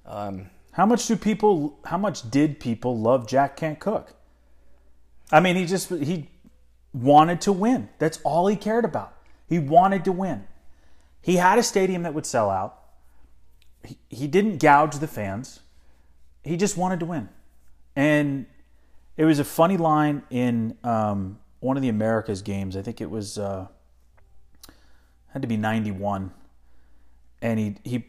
Um, 0.06 0.50
how 0.74 0.86
much 0.88 1.08
do 1.08 1.16
people? 1.16 1.80
How 1.86 1.98
much 1.98 2.30
did 2.30 2.60
people 2.60 2.98
love 2.98 3.28
Jack 3.28 3.56
Kent 3.56 3.80
Cooke? 3.80 4.16
I 5.32 5.40
mean, 5.40 5.56
he 5.56 5.66
just 5.66 5.90
he 5.90 6.30
wanted 6.94 7.42
to 7.42 7.52
win. 7.52 7.90
That's 8.00 8.20
all 8.24 8.48
he 8.48 8.56
cared 8.56 8.84
about. 8.84 9.16
He 9.48 9.60
wanted 9.60 10.04
to 10.06 10.12
win. 10.12 10.48
He 11.22 11.36
had 11.36 11.60
a 11.60 11.64
stadium 11.64 12.04
that 12.04 12.14
would 12.14 12.26
sell 12.26 12.50
out. 12.50 12.80
He, 13.84 13.98
he 14.10 14.28
didn't 14.28 14.58
gouge 14.58 14.98
the 14.98 15.08
fans. 15.08 15.60
He 16.44 16.58
just 16.58 16.76
wanted 16.76 17.00
to 17.02 17.06
win. 17.06 17.30
And 17.96 18.48
it 19.16 19.26
was 19.26 19.38
a 19.38 19.44
funny 19.44 19.78
line 19.78 20.24
in 20.32 20.76
um, 20.84 21.40
one 21.60 21.78
of 21.78 21.84
the 21.84 21.90
Americas 21.90 22.42
games. 22.42 22.76
I 22.76 22.82
think 22.82 23.00
it 23.00 23.12
was 23.12 23.38
uh, 23.38 23.68
had 25.28 25.44
to 25.44 25.48
be 25.48 25.56
'91, 25.56 26.32
and 27.44 27.60
he 27.60 27.76
he 27.84 28.06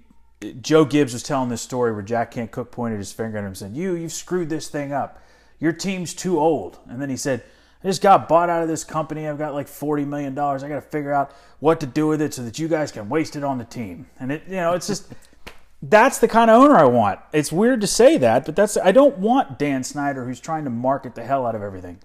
Joe 0.53 0.85
Gibbs 0.85 1.13
was 1.13 1.23
telling 1.23 1.49
this 1.49 1.63
story 1.63 1.93
where 1.93 2.03
Jack 2.03 2.33
Kent 2.33 2.51
Cooke 2.51 2.71
pointed 2.71 2.99
his 2.99 3.13
finger 3.13 3.39
at 3.39 3.41
him 3.41 3.49
and 3.49 3.57
said, 3.57 3.73
"You 3.73 3.95
you've 3.95 4.13
screwed 4.13 4.49
this 4.49 4.69
thing 4.69 4.93
up. 4.93 5.23
Your 5.59 5.73
team's 5.73 6.15
too 6.15 6.39
old." 6.39 6.79
And 6.89 7.01
then 7.01 7.11
he 7.11 7.17
said, 7.17 7.43
I 7.85 7.89
just 7.89 8.01
got 8.01 8.29
bought 8.29 8.49
out 8.49 8.63
of 8.63 8.69
this 8.69 8.83
company. 8.83 9.29
I've 9.29 9.37
got 9.37 9.53
like 9.53 9.67
$40 9.67 10.07
million. 10.07 10.37
I 10.39 10.57
got 10.57 10.69
to 10.69 10.81
figure 10.81 11.13
out 11.13 11.33
what 11.61 11.81
to 11.81 11.87
do 11.87 12.07
with 12.07 12.23
it 12.23 12.33
so 12.33 12.43
that 12.43 12.59
you 12.59 12.67
guys 12.67 12.91
can 12.91 13.11
waste 13.11 13.37
it 13.37 13.45
on 13.45 13.59
the 13.59 13.65
team. 13.65 14.07
And 14.19 14.33
it, 14.33 14.45
you 14.49 14.57
know, 14.57 14.73
it's 14.73 14.87
just, 14.87 15.13
that's 15.83 16.19
the 16.19 16.27
kind 16.27 16.51
of 16.51 16.63
owner 16.63 16.77
I 16.77 16.85
want. 16.85 17.21
It's 17.35 17.53
weird 17.53 17.83
to 17.83 17.87
say 17.87 18.17
that, 18.17 18.47
but 18.47 18.57
that's, 18.57 18.79
I 18.79 18.91
don't 18.91 19.19
want 19.19 19.59
Dan 19.59 19.85
Snyder 19.85 20.25
who's 20.25 20.41
trying 20.41 20.65
to 20.65 20.71
market 20.71 21.15
the 21.15 21.25
hell 21.25 21.45
out 21.45 21.55
of 21.55 21.61
everything. 21.61 21.99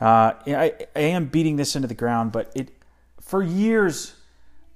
Uh, 0.00 0.34
I, 0.46 0.74
I 0.94 1.00
am 1.00 1.26
beating 1.26 1.56
this 1.56 1.74
into 1.74 1.88
the 1.88 1.94
ground, 1.94 2.30
but 2.30 2.52
it, 2.54 2.70
for 3.20 3.42
years, 3.42 4.14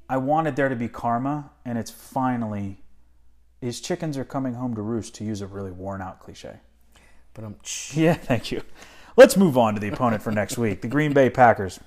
I 0.08 0.16
wanted 0.16 0.56
there 0.56 0.68
to 0.68 0.76
be 0.76 0.88
karma, 0.88 1.52
and 1.64 1.78
it's 1.78 1.92
finally, 1.92 2.78
his 3.64 3.80
chickens 3.80 4.18
are 4.18 4.24
coming 4.24 4.54
home 4.54 4.74
to 4.74 4.82
roost, 4.82 5.14
to 5.14 5.24
use 5.24 5.40
a 5.40 5.46
really 5.46 5.70
worn 5.70 6.02
out 6.02 6.20
cliche. 6.20 6.58
But 7.32 7.44
I'm, 7.44 7.56
yeah, 7.92 8.14
thank 8.14 8.52
you. 8.52 8.62
Let's 9.16 9.36
move 9.36 9.56
on 9.56 9.74
to 9.74 9.80
the 9.80 9.88
opponent 9.88 10.22
for 10.22 10.30
next 10.30 10.58
week, 10.58 10.82
the 10.82 10.88
Green 10.88 11.12
Bay 11.12 11.30
Packers. 11.30 11.80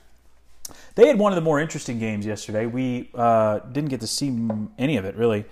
They 0.96 1.08
had 1.08 1.20
one 1.20 1.32
of 1.32 1.36
the 1.36 1.42
more 1.42 1.60
interesting 1.60 2.00
games 2.00 2.26
yesterday. 2.26 2.66
We 2.66 3.10
uh, 3.14 3.60
didn't 3.60 3.90
get 3.90 4.02
to 4.02 4.08
see 4.08 4.28
any 4.78 4.98
of 4.98 5.06
it 5.06 5.16
really, 5.16 5.46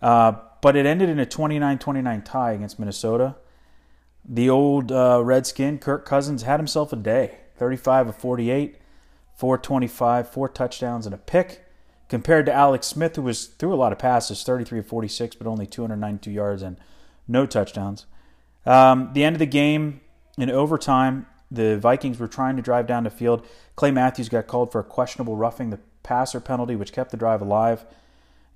uh, 0.00 0.32
but 0.62 0.76
it 0.76 0.86
ended 0.86 1.08
in 1.08 1.18
a 1.18 1.26
29-29 1.26 2.24
tie 2.24 2.52
against 2.52 2.78
Minnesota. 2.78 3.36
The 4.24 4.48
old 4.48 4.92
uh, 4.92 5.20
Redskin 5.22 5.78
Kirk 5.78 6.06
Cousins 6.06 6.42
had 6.42 6.60
himself 6.60 6.92
a 6.92 6.96
day: 6.96 7.38
35 7.56 8.08
of 8.08 8.16
48, 8.16 8.76
425, 9.34 10.28
four 10.28 10.48
touchdowns 10.48 11.04
and 11.04 11.14
a 11.14 11.18
pick. 11.18 11.63
Compared 12.14 12.46
to 12.46 12.52
Alex 12.52 12.86
Smith, 12.86 13.16
who 13.16 13.22
was 13.22 13.46
threw 13.46 13.74
a 13.74 13.74
lot 13.74 13.90
of 13.90 13.98
passes, 13.98 14.44
33 14.44 14.78
of 14.78 14.86
46, 14.86 15.34
but 15.34 15.48
only 15.48 15.66
292 15.66 16.30
yards 16.30 16.62
and 16.62 16.76
no 17.26 17.44
touchdowns. 17.44 18.06
Um, 18.64 19.10
the 19.14 19.24
end 19.24 19.34
of 19.34 19.40
the 19.40 19.46
game, 19.46 20.00
in 20.38 20.48
overtime, 20.48 21.26
the 21.50 21.76
Vikings 21.76 22.20
were 22.20 22.28
trying 22.28 22.54
to 22.54 22.62
drive 22.62 22.86
down 22.86 23.02
the 23.02 23.10
field. 23.10 23.44
Clay 23.74 23.90
Matthews 23.90 24.28
got 24.28 24.46
called 24.46 24.70
for 24.70 24.78
a 24.78 24.84
questionable 24.84 25.34
roughing 25.34 25.70
the 25.70 25.80
passer 26.04 26.38
penalty, 26.38 26.76
which 26.76 26.92
kept 26.92 27.10
the 27.10 27.16
drive 27.16 27.42
alive. 27.42 27.84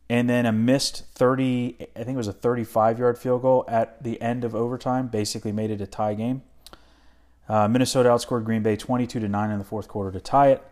And 0.09 0.31
then 0.31 0.47
a 0.47 0.53
missed 0.53 1.07
30, 1.17 1.79
I 1.81 2.05
think 2.05 2.11
it 2.11 2.17
was 2.17 2.29
a 2.29 2.33
35 2.33 3.01
yard 3.01 3.19
field 3.19 3.43
goal 3.43 3.65
at 3.67 4.05
the 4.05 4.23
end 4.23 4.45
of 4.45 4.55
overtime, 4.55 5.09
basically 5.09 5.51
made 5.51 5.73
it 5.73 5.81
a 5.81 5.87
tie 5.89 6.15
game. 6.15 6.43
Uh, 7.49 7.67
Minnesota 7.67 8.09
outscored 8.09 8.45
Green 8.45 8.63
Bay 8.63 8.77
22 8.77 9.19
to 9.19 9.29
9 9.29 9.51
in 9.51 9.59
the 9.59 9.65
fourth 9.65 9.89
quarter 9.89 10.13
to 10.13 10.21
tie 10.21 10.51
it. 10.51 10.63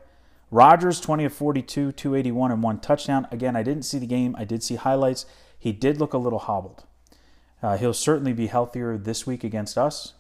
Rodgers 0.51 1.01
20 1.01 1.25
of 1.25 1.33
42, 1.33 1.93
281 1.93 2.53
and 2.53 2.63
one 2.63 2.79
touchdown. 2.79 3.27
Again, 3.31 3.57
I 3.57 3.63
didn't 3.63 3.85
see 3.85 3.99
the 3.99 4.07
game. 4.07 4.37
I 4.39 4.45
did 4.45 4.63
see 4.63 4.77
highlights. 4.77 5.27
He 5.59 5.73
did 5.73 5.99
look 5.99 6.13
a 6.13 6.19
little 6.19 6.39
hobbled. 6.39 6.85
Uh, 7.63 7.77
he'll 7.77 7.95
certainly 7.95 8.33
be 8.33 8.47
healthier 8.47 8.97
this 8.97 9.27
week 9.27 9.43
against 9.43 9.77
us. 9.77 10.15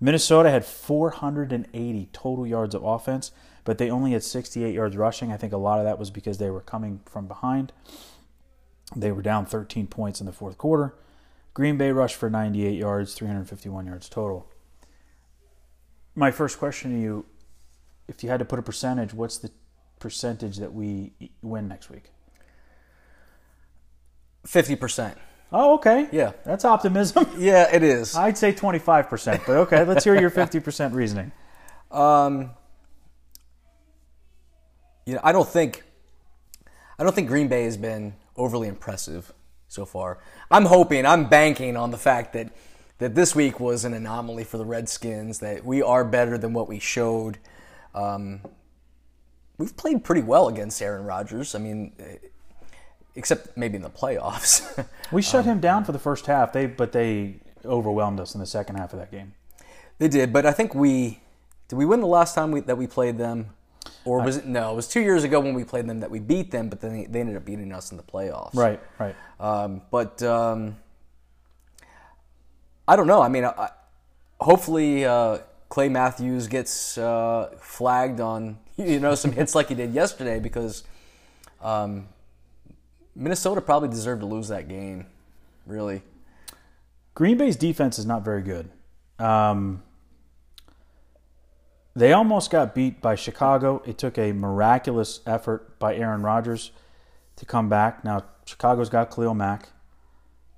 Minnesota 0.00 0.50
had 0.50 0.64
480 0.64 2.08
total 2.12 2.46
yards 2.46 2.74
of 2.74 2.84
offense, 2.84 3.32
but 3.64 3.78
they 3.78 3.90
only 3.90 4.12
had 4.12 4.22
68 4.22 4.74
yards 4.74 4.96
rushing. 4.96 5.32
I 5.32 5.36
think 5.36 5.52
a 5.52 5.58
lot 5.58 5.78
of 5.78 5.84
that 5.84 5.98
was 5.98 6.10
because 6.10 6.38
they 6.38 6.50
were 6.50 6.60
coming 6.60 7.00
from 7.06 7.26
behind. 7.26 7.72
They 8.94 9.10
were 9.10 9.22
down 9.22 9.46
13 9.46 9.86
points 9.88 10.20
in 10.20 10.26
the 10.26 10.32
fourth 10.32 10.58
quarter. 10.58 10.94
Green 11.54 11.76
Bay 11.76 11.90
rushed 11.90 12.16
for 12.16 12.30
98 12.30 12.78
yards, 12.78 13.14
351 13.14 13.86
yards 13.86 14.08
total. 14.08 14.46
My 16.14 16.30
first 16.30 16.58
question 16.58 16.92
to 16.92 16.98
you 16.98 17.26
if 18.08 18.22
you 18.22 18.30
had 18.30 18.38
to 18.38 18.44
put 18.44 18.58
a 18.58 18.62
percentage, 18.62 19.12
what's 19.12 19.38
the 19.38 19.50
percentage 19.98 20.58
that 20.58 20.72
we 20.72 21.12
win 21.42 21.68
next 21.68 21.90
week? 21.90 22.10
Fifty 24.44 24.76
percent. 24.76 25.18
Oh, 25.52 25.74
okay. 25.74 26.08
Yeah. 26.12 26.32
That's 26.44 26.64
optimism. 26.64 27.26
Yeah, 27.38 27.68
it 27.72 27.82
is. 27.82 28.16
I'd 28.16 28.36
say 28.36 28.52
25%, 28.52 29.46
but 29.46 29.56
okay, 29.58 29.84
let's 29.84 30.02
hear 30.04 30.18
your 30.20 30.30
50% 30.32 30.92
reasoning. 30.92 31.30
Um, 31.90 32.50
you 35.04 35.14
know, 35.14 35.20
I 35.22 35.30
don't 35.32 35.48
think, 35.48 35.84
I 36.98 37.04
don't 37.04 37.14
think 37.14 37.28
Green 37.28 37.46
Bay 37.46 37.64
has 37.64 37.76
been 37.76 38.14
overly 38.36 38.66
impressive 38.68 39.32
so 39.68 39.84
far. 39.84 40.18
I'm 40.50 40.64
hoping, 40.64 41.06
I'm 41.06 41.28
banking 41.28 41.76
on 41.76 41.90
the 41.90 41.98
fact 41.98 42.32
that 42.32 42.52
that 42.98 43.14
this 43.14 43.34
week 43.34 43.60
was 43.60 43.84
an 43.84 43.92
anomaly 43.92 44.44
for 44.44 44.56
the 44.56 44.64
Redskins. 44.64 45.40
That 45.40 45.64
we 45.64 45.82
are 45.82 46.02
better 46.04 46.38
than 46.38 46.54
what 46.54 46.66
we 46.66 46.78
showed. 46.78 47.38
Um, 47.94 48.40
we've 49.58 49.76
played 49.76 50.04
pretty 50.04 50.22
well 50.22 50.48
against 50.48 50.80
Aaron 50.82 51.04
Rodgers. 51.04 51.54
I 51.54 51.58
mean, 51.58 51.92
except 53.16 53.56
maybe 53.56 53.76
in 53.76 53.82
the 53.82 53.90
playoffs. 53.90 54.84
We 55.12 55.22
shut 55.22 55.44
him 55.44 55.60
down 55.60 55.84
for 55.84 55.92
the 55.92 56.00
first 56.00 56.26
half, 56.26 56.52
they 56.52 56.66
but 56.66 56.90
they 56.90 57.36
overwhelmed 57.64 58.18
us 58.18 58.34
in 58.34 58.40
the 58.40 58.46
second 58.46 58.74
half 58.74 58.92
of 58.92 58.98
that 58.98 59.12
game. 59.12 59.34
they 59.98 60.08
did, 60.08 60.32
but 60.32 60.44
I 60.44 60.50
think 60.50 60.74
we 60.74 61.20
did. 61.68 61.76
We 61.76 61.86
win 61.86 62.00
the 62.00 62.08
last 62.08 62.34
time 62.34 62.50
we, 62.50 62.58
that 62.60 62.76
we 62.76 62.88
played 62.88 63.16
them, 63.16 63.50
or 64.04 64.20
was 64.20 64.36
it 64.36 64.46
no? 64.46 64.72
It 64.72 64.74
was 64.74 64.88
two 64.88 65.00
years 65.00 65.22
ago 65.22 65.38
when 65.38 65.54
we 65.54 65.62
played 65.62 65.86
them 65.86 66.00
that 66.00 66.10
we 66.10 66.18
beat 66.18 66.50
them, 66.50 66.68
but 66.68 66.80
then 66.80 66.92
they, 66.92 67.04
they 67.04 67.20
ended 67.20 67.36
up 67.36 67.44
beating 67.44 67.72
us 67.72 67.92
in 67.92 67.96
the 67.96 68.02
playoffs. 68.02 68.56
Right, 68.56 68.80
right. 68.98 69.14
Um, 69.38 69.82
but 69.92 70.20
um, 70.24 70.76
I 72.88 72.96
don't 72.96 73.06
know. 73.06 73.22
I 73.22 73.28
mean, 73.28 73.44
I, 73.44 73.70
hopefully 74.40 75.04
uh, 75.04 75.38
Clay 75.68 75.88
Matthews 75.88 76.48
gets 76.48 76.98
uh, 76.98 77.54
flagged 77.60 78.20
on 78.20 78.58
you 78.86 79.00
know 79.00 79.14
some 79.14 79.32
hits 79.32 79.54
like 79.54 79.68
he 79.68 79.74
did 79.74 79.92
yesterday 79.92 80.38
because 80.38 80.84
um, 81.62 82.08
Minnesota 83.14 83.60
probably 83.60 83.88
deserved 83.88 84.20
to 84.20 84.26
lose 84.26 84.48
that 84.48 84.68
game. 84.68 85.06
Really, 85.66 86.02
Green 87.14 87.36
Bay's 87.38 87.56
defense 87.56 87.98
is 87.98 88.06
not 88.06 88.24
very 88.24 88.42
good. 88.42 88.70
Um, 89.18 89.82
they 91.94 92.12
almost 92.12 92.50
got 92.50 92.74
beat 92.74 93.00
by 93.00 93.14
Chicago. 93.14 93.82
It 93.86 93.96
took 93.96 94.18
a 94.18 94.32
miraculous 94.32 95.20
effort 95.26 95.78
by 95.78 95.96
Aaron 95.96 96.22
Rodgers 96.22 96.70
to 97.36 97.46
come 97.46 97.68
back. 97.68 98.04
Now 98.04 98.24
Chicago's 98.44 98.90
got 98.90 99.10
Khalil 99.10 99.34
Mack, 99.34 99.70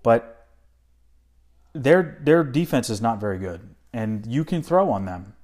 but 0.02 0.46
their 1.72 2.18
their 2.20 2.42
defense 2.42 2.90
is 2.90 3.00
not 3.00 3.20
very 3.20 3.38
good, 3.38 3.74
and 3.92 4.26
you 4.26 4.44
can 4.44 4.62
throw 4.62 4.90
on 4.90 5.04
them. 5.04 5.34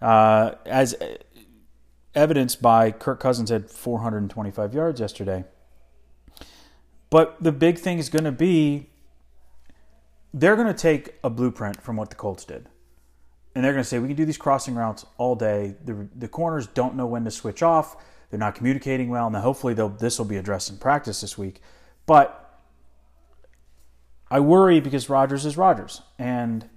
Uh, 0.00 0.52
as 0.64 0.94
evidenced 2.14 2.60
by 2.60 2.90
Kirk 2.90 3.20
Cousins 3.20 3.50
had 3.50 3.70
425 3.70 4.74
yards 4.74 5.00
yesterday. 5.00 5.44
But 7.08 7.42
the 7.42 7.52
big 7.52 7.78
thing 7.78 7.98
is 7.98 8.08
going 8.08 8.24
to 8.24 8.32
be 8.32 8.90
they're 10.32 10.56
going 10.56 10.68
to 10.68 10.74
take 10.74 11.14
a 11.24 11.30
blueprint 11.30 11.82
from 11.82 11.96
what 11.96 12.10
the 12.10 12.16
Colts 12.16 12.44
did. 12.44 12.68
And 13.54 13.64
they're 13.64 13.72
going 13.72 13.82
to 13.82 13.88
say, 13.88 13.98
we 13.98 14.06
can 14.06 14.16
do 14.16 14.24
these 14.24 14.38
crossing 14.38 14.76
routes 14.76 15.04
all 15.18 15.34
day. 15.34 15.74
The, 15.84 16.08
the 16.14 16.28
corners 16.28 16.68
don't 16.68 16.94
know 16.94 17.06
when 17.06 17.24
to 17.24 17.32
switch 17.32 17.64
off. 17.64 17.96
They're 18.30 18.38
not 18.38 18.54
communicating 18.54 19.08
well. 19.08 19.28
Now, 19.28 19.40
hopefully, 19.40 19.74
this 19.74 20.18
will 20.18 20.26
be 20.26 20.36
addressed 20.36 20.70
in 20.70 20.76
practice 20.76 21.20
this 21.20 21.36
week. 21.36 21.60
But 22.06 22.60
I 24.30 24.38
worry 24.38 24.78
because 24.78 25.10
Rodgers 25.10 25.44
is 25.44 25.56
Rodgers. 25.56 26.00
And 26.16 26.68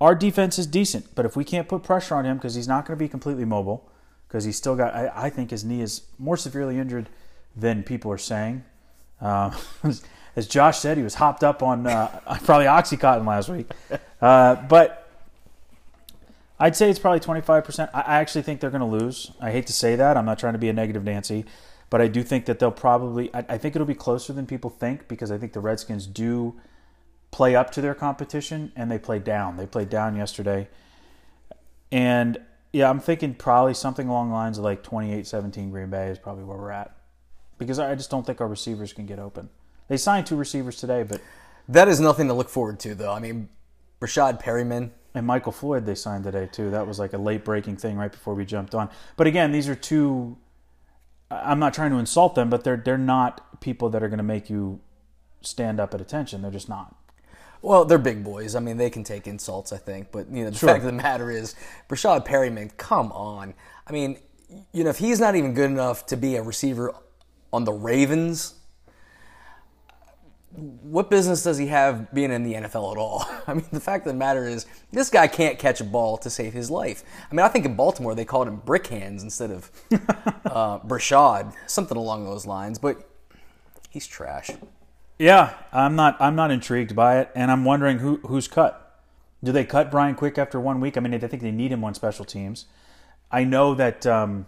our 0.00 0.14
defense 0.14 0.56
is 0.56 0.68
decent. 0.68 1.16
But 1.16 1.26
if 1.26 1.34
we 1.34 1.42
can't 1.42 1.66
put 1.66 1.82
pressure 1.82 2.14
on 2.14 2.24
him 2.24 2.36
because 2.36 2.54
he's 2.54 2.68
not 2.68 2.86
going 2.86 2.96
to 2.96 3.02
be 3.02 3.08
completely 3.08 3.44
mobile, 3.44 3.90
because 4.32 4.44
he's 4.44 4.56
still 4.56 4.74
got, 4.74 4.94
I, 4.94 5.12
I, 5.14 5.30
think 5.30 5.50
his 5.50 5.62
knee 5.62 5.82
is 5.82 6.04
more 6.18 6.38
severely 6.38 6.78
injured 6.78 7.10
than 7.54 7.82
people 7.82 8.10
are 8.10 8.16
saying. 8.16 8.64
Uh, 9.20 9.54
as 10.36 10.48
Josh 10.48 10.78
said, 10.78 10.96
he 10.96 11.02
was 11.02 11.16
hopped 11.16 11.44
up 11.44 11.62
on 11.62 11.86
uh, 11.86 12.06
probably 12.44 12.64
Oxycontin 12.64 13.26
last 13.26 13.50
week. 13.50 13.70
Uh, 14.22 14.54
but 14.54 15.06
I'd 16.58 16.74
say 16.74 16.88
it's 16.88 16.98
probably 16.98 17.20
25%. 17.20 17.90
I, 17.92 18.00
I 18.00 18.14
actually 18.20 18.40
think 18.40 18.60
they're 18.60 18.70
going 18.70 18.80
to 18.80 18.86
lose. 18.86 19.32
I 19.38 19.50
hate 19.50 19.66
to 19.66 19.74
say 19.74 19.96
that. 19.96 20.16
I'm 20.16 20.24
not 20.24 20.38
trying 20.38 20.54
to 20.54 20.58
be 20.58 20.70
a 20.70 20.72
negative 20.72 21.04
Nancy. 21.04 21.44
But 21.90 22.00
I 22.00 22.08
do 22.08 22.22
think 22.22 22.46
that 22.46 22.58
they'll 22.58 22.70
probably, 22.70 23.28
I, 23.34 23.44
I 23.50 23.58
think 23.58 23.76
it'll 23.76 23.86
be 23.86 23.94
closer 23.94 24.32
than 24.32 24.46
people 24.46 24.70
think 24.70 25.08
because 25.08 25.30
I 25.30 25.36
think 25.36 25.52
the 25.52 25.60
Redskins 25.60 26.06
do 26.06 26.58
play 27.32 27.54
up 27.54 27.70
to 27.72 27.82
their 27.82 27.94
competition 27.94 28.72
and 28.76 28.90
they 28.90 28.98
play 28.98 29.18
down. 29.18 29.58
They 29.58 29.66
played 29.66 29.90
down 29.90 30.16
yesterday. 30.16 30.68
And 31.90 32.38
yeah, 32.72 32.88
I'm 32.88 33.00
thinking 33.00 33.34
probably 33.34 33.74
something 33.74 34.08
along 34.08 34.28
the 34.28 34.34
lines 34.34 34.58
of 34.58 34.64
like 34.64 34.82
28 34.82 35.26
17 35.26 35.70
Green 35.70 35.90
Bay 35.90 36.08
is 36.08 36.18
probably 36.18 36.44
where 36.44 36.56
we're 36.56 36.70
at 36.70 36.96
because 37.58 37.78
I 37.78 37.94
just 37.94 38.10
don't 38.10 38.26
think 38.26 38.40
our 38.40 38.48
receivers 38.48 38.92
can 38.92 39.06
get 39.06 39.18
open. 39.18 39.50
They 39.88 39.96
signed 39.96 40.26
two 40.26 40.36
receivers 40.36 40.76
today, 40.76 41.02
but 41.02 41.20
that 41.68 41.88
is 41.88 42.00
nothing 42.00 42.28
to 42.28 42.34
look 42.34 42.48
forward 42.48 42.80
to, 42.80 42.94
though. 42.94 43.12
I 43.12 43.20
mean, 43.20 43.48
Breshad 44.00 44.42
Perriman 44.42 44.90
and 45.14 45.26
Michael 45.26 45.52
Floyd 45.52 45.86
they 45.86 45.94
signed 45.94 46.24
today 46.24 46.48
too. 46.50 46.70
That 46.70 46.86
was 46.86 46.98
like 46.98 47.12
a 47.12 47.18
late 47.18 47.44
breaking 47.44 47.76
thing 47.76 47.96
right 47.96 48.10
before 48.10 48.34
we 48.34 48.44
jumped 48.44 48.74
on. 48.74 48.90
But 49.16 49.26
again, 49.26 49.52
these 49.52 49.68
are 49.68 49.74
two. 49.74 50.38
I'm 51.30 51.58
not 51.58 51.72
trying 51.72 51.90
to 51.92 51.98
insult 51.98 52.34
them, 52.34 52.50
but 52.50 52.64
they're 52.64 52.76
they're 52.76 52.98
not 52.98 53.60
people 53.60 53.90
that 53.90 54.02
are 54.02 54.08
going 54.08 54.18
to 54.18 54.24
make 54.24 54.50
you 54.50 54.80
stand 55.42 55.80
up 55.80 55.94
at 55.94 56.00
attention. 56.00 56.42
They're 56.42 56.50
just 56.50 56.68
not. 56.68 56.96
Well, 57.62 57.84
they're 57.84 57.98
big 57.98 58.24
boys. 58.24 58.56
I 58.56 58.60
mean, 58.60 58.76
they 58.76 58.90
can 58.90 59.04
take 59.04 59.26
insults, 59.26 59.72
I 59.72 59.78
think. 59.78 60.10
But 60.10 60.28
you 60.30 60.44
know, 60.44 60.50
the 60.50 60.58
sure. 60.58 60.68
fact 60.68 60.80
of 60.80 60.86
the 60.86 60.92
matter 60.92 61.30
is, 61.30 61.54
Breshad 61.88 62.26
Perriman, 62.26 62.76
come 62.76 63.12
on. 63.12 63.54
I 63.86 63.92
mean, 63.92 64.18
you 64.72 64.84
know, 64.84 64.90
if 64.90 64.98
he's 64.98 65.20
not 65.20 65.36
even 65.36 65.54
good 65.54 65.70
enough 65.70 66.04
to 66.06 66.16
be 66.16 66.36
a 66.36 66.42
receiver 66.42 66.92
on 67.52 67.64
the 67.64 67.72
Ravens, 67.72 68.54
what 70.54 71.08
business 71.08 71.42
does 71.42 71.56
he 71.56 71.68
have 71.68 72.12
being 72.12 72.30
in 72.30 72.42
the 72.42 72.54
NFL 72.54 72.92
at 72.92 72.98
all? 72.98 73.24
I 73.46 73.54
mean, 73.54 73.64
the 73.72 73.80
fact 73.80 74.06
of 74.06 74.12
the 74.12 74.18
matter 74.18 74.46
is, 74.46 74.66
this 74.90 75.08
guy 75.08 75.26
can't 75.26 75.58
catch 75.58 75.80
a 75.80 75.84
ball 75.84 76.18
to 76.18 76.30
save 76.30 76.52
his 76.52 76.70
life. 76.70 77.04
I 77.30 77.34
mean, 77.34 77.44
I 77.44 77.48
think 77.48 77.64
in 77.64 77.74
Baltimore 77.74 78.14
they 78.14 78.24
called 78.24 78.48
him 78.48 78.56
Brick 78.56 78.88
Hands 78.88 79.22
instead 79.22 79.50
of 79.50 79.70
uh, 80.44 80.80
Breshad, 80.80 81.54
something 81.66 81.96
along 81.96 82.24
those 82.24 82.44
lines. 82.44 82.78
But 82.78 83.08
he's 83.88 84.06
trash. 84.06 84.50
Yeah, 85.22 85.54
I'm 85.72 85.94
not. 85.94 86.16
I'm 86.18 86.34
not 86.34 86.50
intrigued 86.50 86.96
by 86.96 87.20
it, 87.20 87.30
and 87.36 87.48
I'm 87.52 87.64
wondering 87.64 87.98
who 87.98 88.16
who's 88.26 88.48
cut. 88.48 89.00
Do 89.44 89.52
they 89.52 89.64
cut 89.64 89.88
Brian 89.88 90.16
Quick 90.16 90.36
after 90.36 90.58
one 90.58 90.80
week? 90.80 90.96
I 90.96 91.00
mean, 91.00 91.14
I 91.14 91.18
think 91.18 91.44
they 91.44 91.52
need 91.52 91.70
him 91.70 91.84
on 91.84 91.94
special 91.94 92.24
teams. 92.24 92.66
I 93.30 93.44
know 93.44 93.72
that 93.76 94.04
um, 94.04 94.46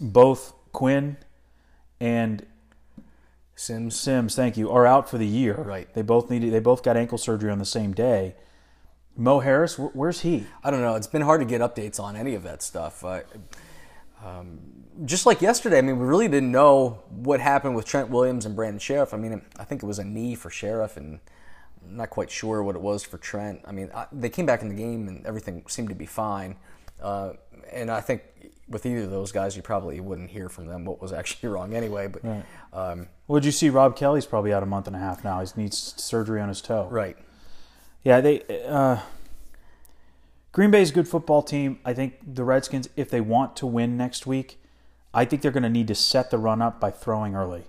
both 0.00 0.52
Quinn 0.72 1.16
and 2.00 2.44
Sims. 3.54 3.94
Sims, 3.94 4.34
thank 4.34 4.56
you, 4.56 4.68
are 4.68 4.84
out 4.84 5.08
for 5.08 5.16
the 5.16 5.28
year. 5.28 5.54
Right. 5.54 5.86
They 5.94 6.02
both 6.02 6.28
needed. 6.28 6.52
They 6.52 6.58
both 6.58 6.82
got 6.82 6.96
ankle 6.96 7.16
surgery 7.16 7.52
on 7.52 7.60
the 7.60 7.64
same 7.64 7.92
day. 7.92 8.34
Mo 9.16 9.38
Harris, 9.38 9.78
where's 9.78 10.22
he? 10.22 10.44
I 10.64 10.72
don't 10.72 10.80
know. 10.80 10.96
It's 10.96 11.06
been 11.06 11.22
hard 11.22 11.40
to 11.40 11.46
get 11.46 11.60
updates 11.60 12.00
on 12.00 12.16
any 12.16 12.34
of 12.34 12.42
that 12.42 12.64
stuff. 12.64 13.04
Uh, 13.04 13.20
um, 14.24 14.60
just 15.04 15.26
like 15.26 15.42
yesterday, 15.42 15.78
I 15.78 15.82
mean, 15.82 15.98
we 15.98 16.06
really 16.06 16.28
didn't 16.28 16.52
know 16.52 17.02
what 17.10 17.40
happened 17.40 17.76
with 17.76 17.84
Trent 17.84 18.10
Williams 18.10 18.46
and 18.46 18.56
Brandon 18.56 18.78
Scherff. 18.78 19.12
I 19.12 19.16
mean, 19.16 19.42
I 19.58 19.64
think 19.64 19.82
it 19.82 19.86
was 19.86 19.98
a 19.98 20.04
knee 20.04 20.34
for 20.34 20.50
Scherff, 20.50 20.96
and 20.96 21.20
I'm 21.84 21.96
not 21.96 22.10
quite 22.10 22.30
sure 22.30 22.62
what 22.62 22.74
it 22.76 22.80
was 22.80 23.04
for 23.04 23.18
Trent. 23.18 23.60
I 23.64 23.72
mean, 23.72 23.90
I, 23.94 24.06
they 24.12 24.30
came 24.30 24.46
back 24.46 24.62
in 24.62 24.68
the 24.68 24.74
game 24.74 25.08
and 25.08 25.26
everything 25.26 25.64
seemed 25.68 25.88
to 25.90 25.94
be 25.94 26.06
fine. 26.06 26.56
Uh, 27.02 27.32
and 27.72 27.90
I 27.90 28.00
think 28.00 28.22
with 28.68 28.86
either 28.86 29.02
of 29.02 29.10
those 29.10 29.32
guys, 29.32 29.56
you 29.56 29.62
probably 29.62 30.00
wouldn't 30.00 30.30
hear 30.30 30.48
from 30.48 30.66
them 30.66 30.84
what 30.84 31.02
was 31.02 31.12
actually 31.12 31.48
wrong 31.52 31.74
anyway. 31.74 32.06
But 32.06 32.24
right. 32.24 32.44
um, 32.72 33.08
well, 33.26 33.40
did 33.40 33.46
you 33.46 33.52
see 33.52 33.70
Rob 33.70 33.96
Kelley's 33.96 34.26
probably 34.26 34.52
out 34.52 34.62
a 34.62 34.66
month 34.66 34.86
and 34.86 34.96
a 34.96 34.98
half 34.98 35.24
now? 35.24 35.40
He 35.40 35.48
needs 35.60 35.94
surgery 36.02 36.40
on 36.40 36.48
his 36.48 36.60
toe. 36.60 36.88
Right. 36.90 37.16
Yeah, 38.02 38.20
they. 38.20 38.42
Uh, 38.66 38.98
Green 40.54 40.70
Bay's 40.70 40.90
a 40.90 40.94
good 40.94 41.06
football 41.06 41.42
team. 41.42 41.78
I 41.84 41.92
think 41.92 42.14
the 42.34 42.44
Redskins, 42.44 42.88
if 42.96 43.10
they 43.10 43.20
want 43.20 43.56
to 43.56 43.66
win 43.66 43.98
next 43.98 44.26
week, 44.26 44.58
I 45.12 45.26
think 45.26 45.42
they're 45.42 45.50
going 45.50 45.64
to 45.64 45.68
need 45.68 45.88
to 45.88 45.94
set 45.94 46.30
the 46.30 46.38
run 46.38 46.62
up 46.62 46.80
by 46.80 46.90
throwing 46.90 47.34
early, 47.34 47.64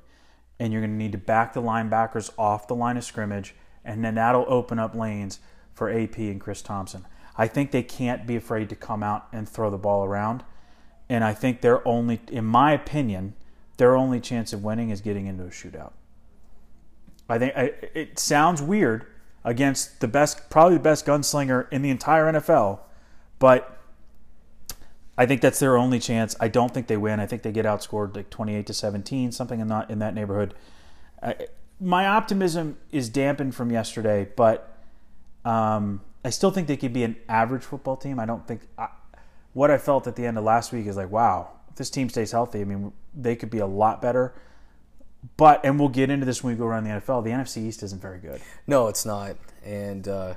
and 0.57 0.71
you're 0.71 0.81
going 0.81 0.93
to 0.93 0.97
need 0.97 1.11
to 1.11 1.17
back 1.17 1.51
the 1.51 1.61
linebackers 1.61 2.31
off 2.37 2.69
the 2.69 2.75
line 2.75 2.95
of 2.95 3.03
scrimmage, 3.03 3.53
and 3.83 4.05
then 4.05 4.15
that'll 4.15 4.45
open 4.47 4.79
up 4.79 4.95
lanes 4.95 5.41
for 5.73 5.91
AP 5.91 6.17
and 6.17 6.39
Chris 6.39 6.61
Thompson. 6.61 7.05
I 7.37 7.47
think 7.47 7.71
they 7.71 7.83
can't 7.83 8.25
be 8.25 8.37
afraid 8.37 8.69
to 8.69 8.75
come 8.75 9.03
out 9.03 9.27
and 9.33 9.49
throw 9.49 9.69
the 9.69 9.77
ball 9.77 10.05
around 10.05 10.45
and 11.09 11.23
I 11.23 11.33
think 11.33 11.61
their 11.61 11.87
only, 11.87 12.19
in 12.31 12.45
my 12.45 12.71
opinion, 12.71 13.35
their 13.77 13.95
only 13.95 14.19
chance 14.19 14.53
of 14.53 14.63
winning 14.63 14.89
is 14.89 15.01
getting 15.01 15.27
into 15.27 15.43
a 15.43 15.49
shootout. 15.49 15.93
I 17.29 17.39
think 17.39 17.53
it 17.55 18.19
sounds 18.19 18.61
weird 18.61 19.05
against 19.45 20.01
the 20.01 20.07
best, 20.07 20.49
probably 20.49 20.75
the 20.75 20.83
best 20.83 21.05
gunslinger 21.05 21.71
in 21.71 21.83
the 21.83 21.89
entire 21.89 22.25
NFL, 22.25 22.79
but 23.39 23.77
I 25.17 25.25
think 25.25 25.39
that's 25.39 25.59
their 25.59 25.77
only 25.77 25.99
chance. 25.99 26.35
I 26.41 26.49
don't 26.49 26.73
think 26.73 26.87
they 26.87 26.97
win. 26.97 27.19
I 27.21 27.27
think 27.27 27.43
they 27.43 27.53
get 27.53 27.65
outscored 27.65 28.15
like 28.15 28.29
twenty-eight 28.29 28.67
to 28.67 28.73
seventeen, 28.73 29.31
something 29.31 29.61
in 29.61 29.67
that 29.69 29.89
in 29.89 29.99
that 29.99 30.13
neighborhood. 30.13 30.55
I, 31.23 31.35
my 31.79 32.07
optimism 32.07 32.77
is 32.91 33.07
dampened 33.07 33.55
from 33.55 33.71
yesterday, 33.71 34.27
but 34.35 34.77
um, 35.45 36.01
I 36.25 36.31
still 36.31 36.51
think 36.51 36.67
they 36.67 36.77
could 36.77 36.93
be 36.93 37.03
an 37.03 37.15
average 37.29 37.63
football 37.63 37.95
team. 37.95 38.19
I 38.19 38.25
don't 38.25 38.45
think. 38.45 38.61
I, 38.77 38.89
what 39.53 39.71
I 39.71 39.77
felt 39.77 40.05
at 40.05 40.17
the 40.17 40.25
end 40.25 40.37
of 40.37 40.43
last 40.43 40.73
week 40.73 40.85
is 40.85 40.97
like, 40.97 41.11
wow, 41.11 41.51
if 41.69 41.75
this 41.75 41.89
team 41.89 42.09
stays 42.09 42.31
healthy, 42.31 42.59
I 42.59 42.65
mean, 42.65 42.91
they 43.13 43.37
could 43.37 43.49
be 43.49 43.59
a 43.59 43.65
lot 43.65 44.01
better. 44.01 44.33
But 45.37 45.63
and 45.65 45.79
we'll 45.79 45.89
get 45.89 46.09
into 46.09 46.25
this 46.25 46.43
when 46.43 46.53
we 46.53 46.57
go 46.57 46.65
around 46.65 46.83
the 46.83 46.89
NFL. 46.91 47.23
The 47.23 47.31
NFC 47.31 47.65
East 47.65 47.83
isn't 47.83 48.01
very 48.01 48.19
good. 48.19 48.41
No, 48.67 48.87
it's 48.87 49.05
not. 49.05 49.35
And 49.63 50.07
uh, 50.07 50.33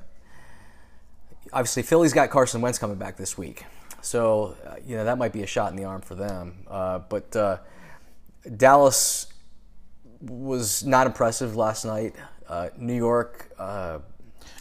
obviously, 1.53 1.83
Philly's 1.83 2.13
got 2.13 2.31
Carson 2.31 2.61
Wentz 2.61 2.79
coming 2.79 2.97
back 2.97 3.17
this 3.17 3.37
week, 3.37 3.65
so 4.01 4.57
uh, 4.67 4.77
you 4.87 4.97
know 4.97 5.05
that 5.05 5.19
might 5.19 5.33
be 5.33 5.43
a 5.43 5.47
shot 5.47 5.71
in 5.71 5.77
the 5.77 5.85
arm 5.85 6.01
for 6.01 6.15
them. 6.15 6.65
Uh, 6.69 7.01
but 7.01 7.35
uh, 7.37 7.59
Dallas 8.57 9.27
was 10.21 10.85
not 10.85 11.07
impressive 11.07 11.57
last 11.57 11.85
night. 11.85 12.15
Uh, 12.49 12.71
New 12.77 12.95
York. 12.97 13.51
Uh, 13.59 13.99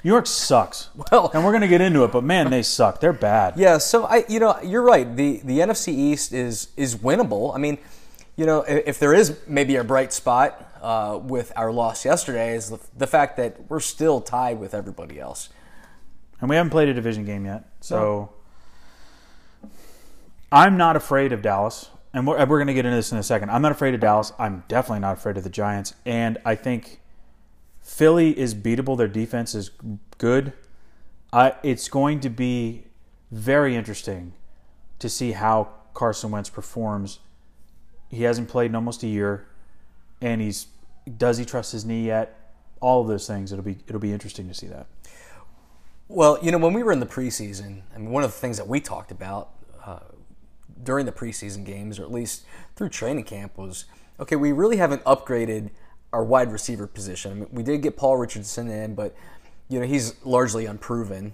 New 0.03 0.11
York 0.11 0.27
sucks. 0.27 0.89
Well- 1.11 1.31
and 1.33 1.43
we're 1.43 1.51
going 1.51 1.61
to 1.61 1.67
get 1.67 1.81
into 1.81 2.03
it, 2.03 2.11
but 2.11 2.23
man, 2.23 2.49
they 2.51 2.61
suck. 2.61 2.99
They're 2.99 3.13
bad. 3.13 3.57
Yeah, 3.57 3.77
so 3.77 4.05
I, 4.05 4.25
you 4.27 4.39
know, 4.39 4.59
you're 4.61 4.81
right. 4.83 5.15
The 5.15 5.41
the 5.43 5.59
NFC 5.59 5.89
East 5.89 6.33
is 6.33 6.69
is 6.77 6.95
winnable. 6.97 7.55
I 7.55 7.57
mean, 7.57 7.77
you 8.37 8.45
know, 8.45 8.61
if, 8.61 8.99
there 8.99 9.13
is 9.13 9.39
maybe 9.47 9.75
a 9.75 9.83
bright 9.83 10.13
spot 10.13 10.71
uh, 10.81 11.19
with 11.21 11.51
our 11.55 11.71
loss 11.71 12.05
yesterday, 12.05 12.55
is 12.55 12.69
the, 12.69 12.79
the 12.95 13.07
fact 13.07 13.35
that 13.37 13.69
we're 13.69 13.79
still 13.79 14.21
tied 14.21 14.59
with 14.59 14.73
everybody 14.75 15.19
else. 15.19 15.49
And 16.39 16.49
we 16.49 16.55
haven't 16.55 16.69
played 16.69 16.87
a 16.87 16.93
division 16.93 17.25
game 17.25 17.45
yet. 17.45 17.67
So 17.81 18.31
I'm 20.51 20.77
not 20.77 20.95
afraid 20.95 21.33
of 21.33 21.41
Dallas. 21.41 21.89
And 22.13 22.27
we're, 22.27 22.37
we're 22.45 22.59
going 22.59 22.67
to 22.67 22.75
get 22.75 22.85
into 22.85 22.95
this 22.95 23.11
in 23.11 23.17
a 23.17 23.23
second. 23.23 23.49
I'm 23.49 23.63
not 23.63 23.71
afraid 23.71 23.95
of 23.95 23.99
Dallas. 23.99 24.31
I'm 24.37 24.63
definitely 24.67 24.99
not 24.99 25.17
afraid 25.17 25.37
of 25.37 25.43
the 25.43 25.49
Giants. 25.49 25.95
And 26.05 26.37
I 26.45 26.53
think 26.53 27.01
Philly 27.81 28.37
is 28.37 28.53
beatable. 28.53 28.97
Their 28.97 29.07
defense 29.07 29.55
is 29.55 29.71
good. 30.19 30.53
I, 31.33 31.55
it's 31.63 31.89
going 31.89 32.19
to 32.19 32.29
be 32.29 32.83
very 33.31 33.75
interesting 33.75 34.33
to 34.99 35.09
see 35.09 35.31
how 35.31 35.69
Carson 35.93 36.29
Wentz 36.29 36.49
performs. 36.49 37.19
He 38.09 38.23
hasn't 38.23 38.47
played 38.47 38.71
in 38.71 38.75
almost 38.75 39.03
a 39.03 39.07
year, 39.07 39.47
and 40.21 40.41
he's 40.41 40.67
does 41.17 41.37
he 41.37 41.45
trust 41.45 41.71
his 41.71 41.85
knee 41.85 42.05
yet? 42.05 42.51
All 42.79 43.01
of 43.01 43.07
those 43.07 43.27
things. 43.27 43.51
It'll 43.51 43.63
be 43.63 43.77
it'll 43.87 44.01
be 44.01 44.11
interesting 44.11 44.47
to 44.47 44.53
see 44.53 44.67
that. 44.67 44.87
Well, 46.07 46.39
you 46.41 46.51
know, 46.51 46.57
when 46.57 46.73
we 46.73 46.83
were 46.83 46.91
in 46.91 46.99
the 46.99 47.05
preseason, 47.05 47.81
I 47.93 47.97
mean, 47.97 48.11
one 48.11 48.23
of 48.23 48.31
the 48.31 48.37
things 48.37 48.57
that 48.57 48.67
we 48.67 48.79
talked 48.79 49.11
about 49.11 49.49
uh, 49.85 49.99
during 50.83 51.05
the 51.05 51.11
preseason 51.11 51.65
games, 51.65 51.99
or 51.99 52.03
at 52.03 52.11
least 52.11 52.45
through 52.75 52.89
training 52.89 53.25
camp, 53.25 53.57
was 53.57 53.85
okay. 54.19 54.35
We 54.35 54.51
really 54.51 54.77
haven't 54.77 55.03
upgraded 55.03 55.71
our 56.13 56.23
wide 56.23 56.51
receiver 56.51 56.87
position. 56.87 57.31
I 57.31 57.35
mean, 57.35 57.49
we 57.51 57.63
did 57.63 57.81
get 57.81 57.97
Paul 57.97 58.17
Richardson 58.17 58.69
in, 58.69 58.95
but 58.95 59.15
you 59.67 59.79
know 59.79 59.85
he's 59.85 60.15
largely 60.23 60.65
unproven, 60.65 61.33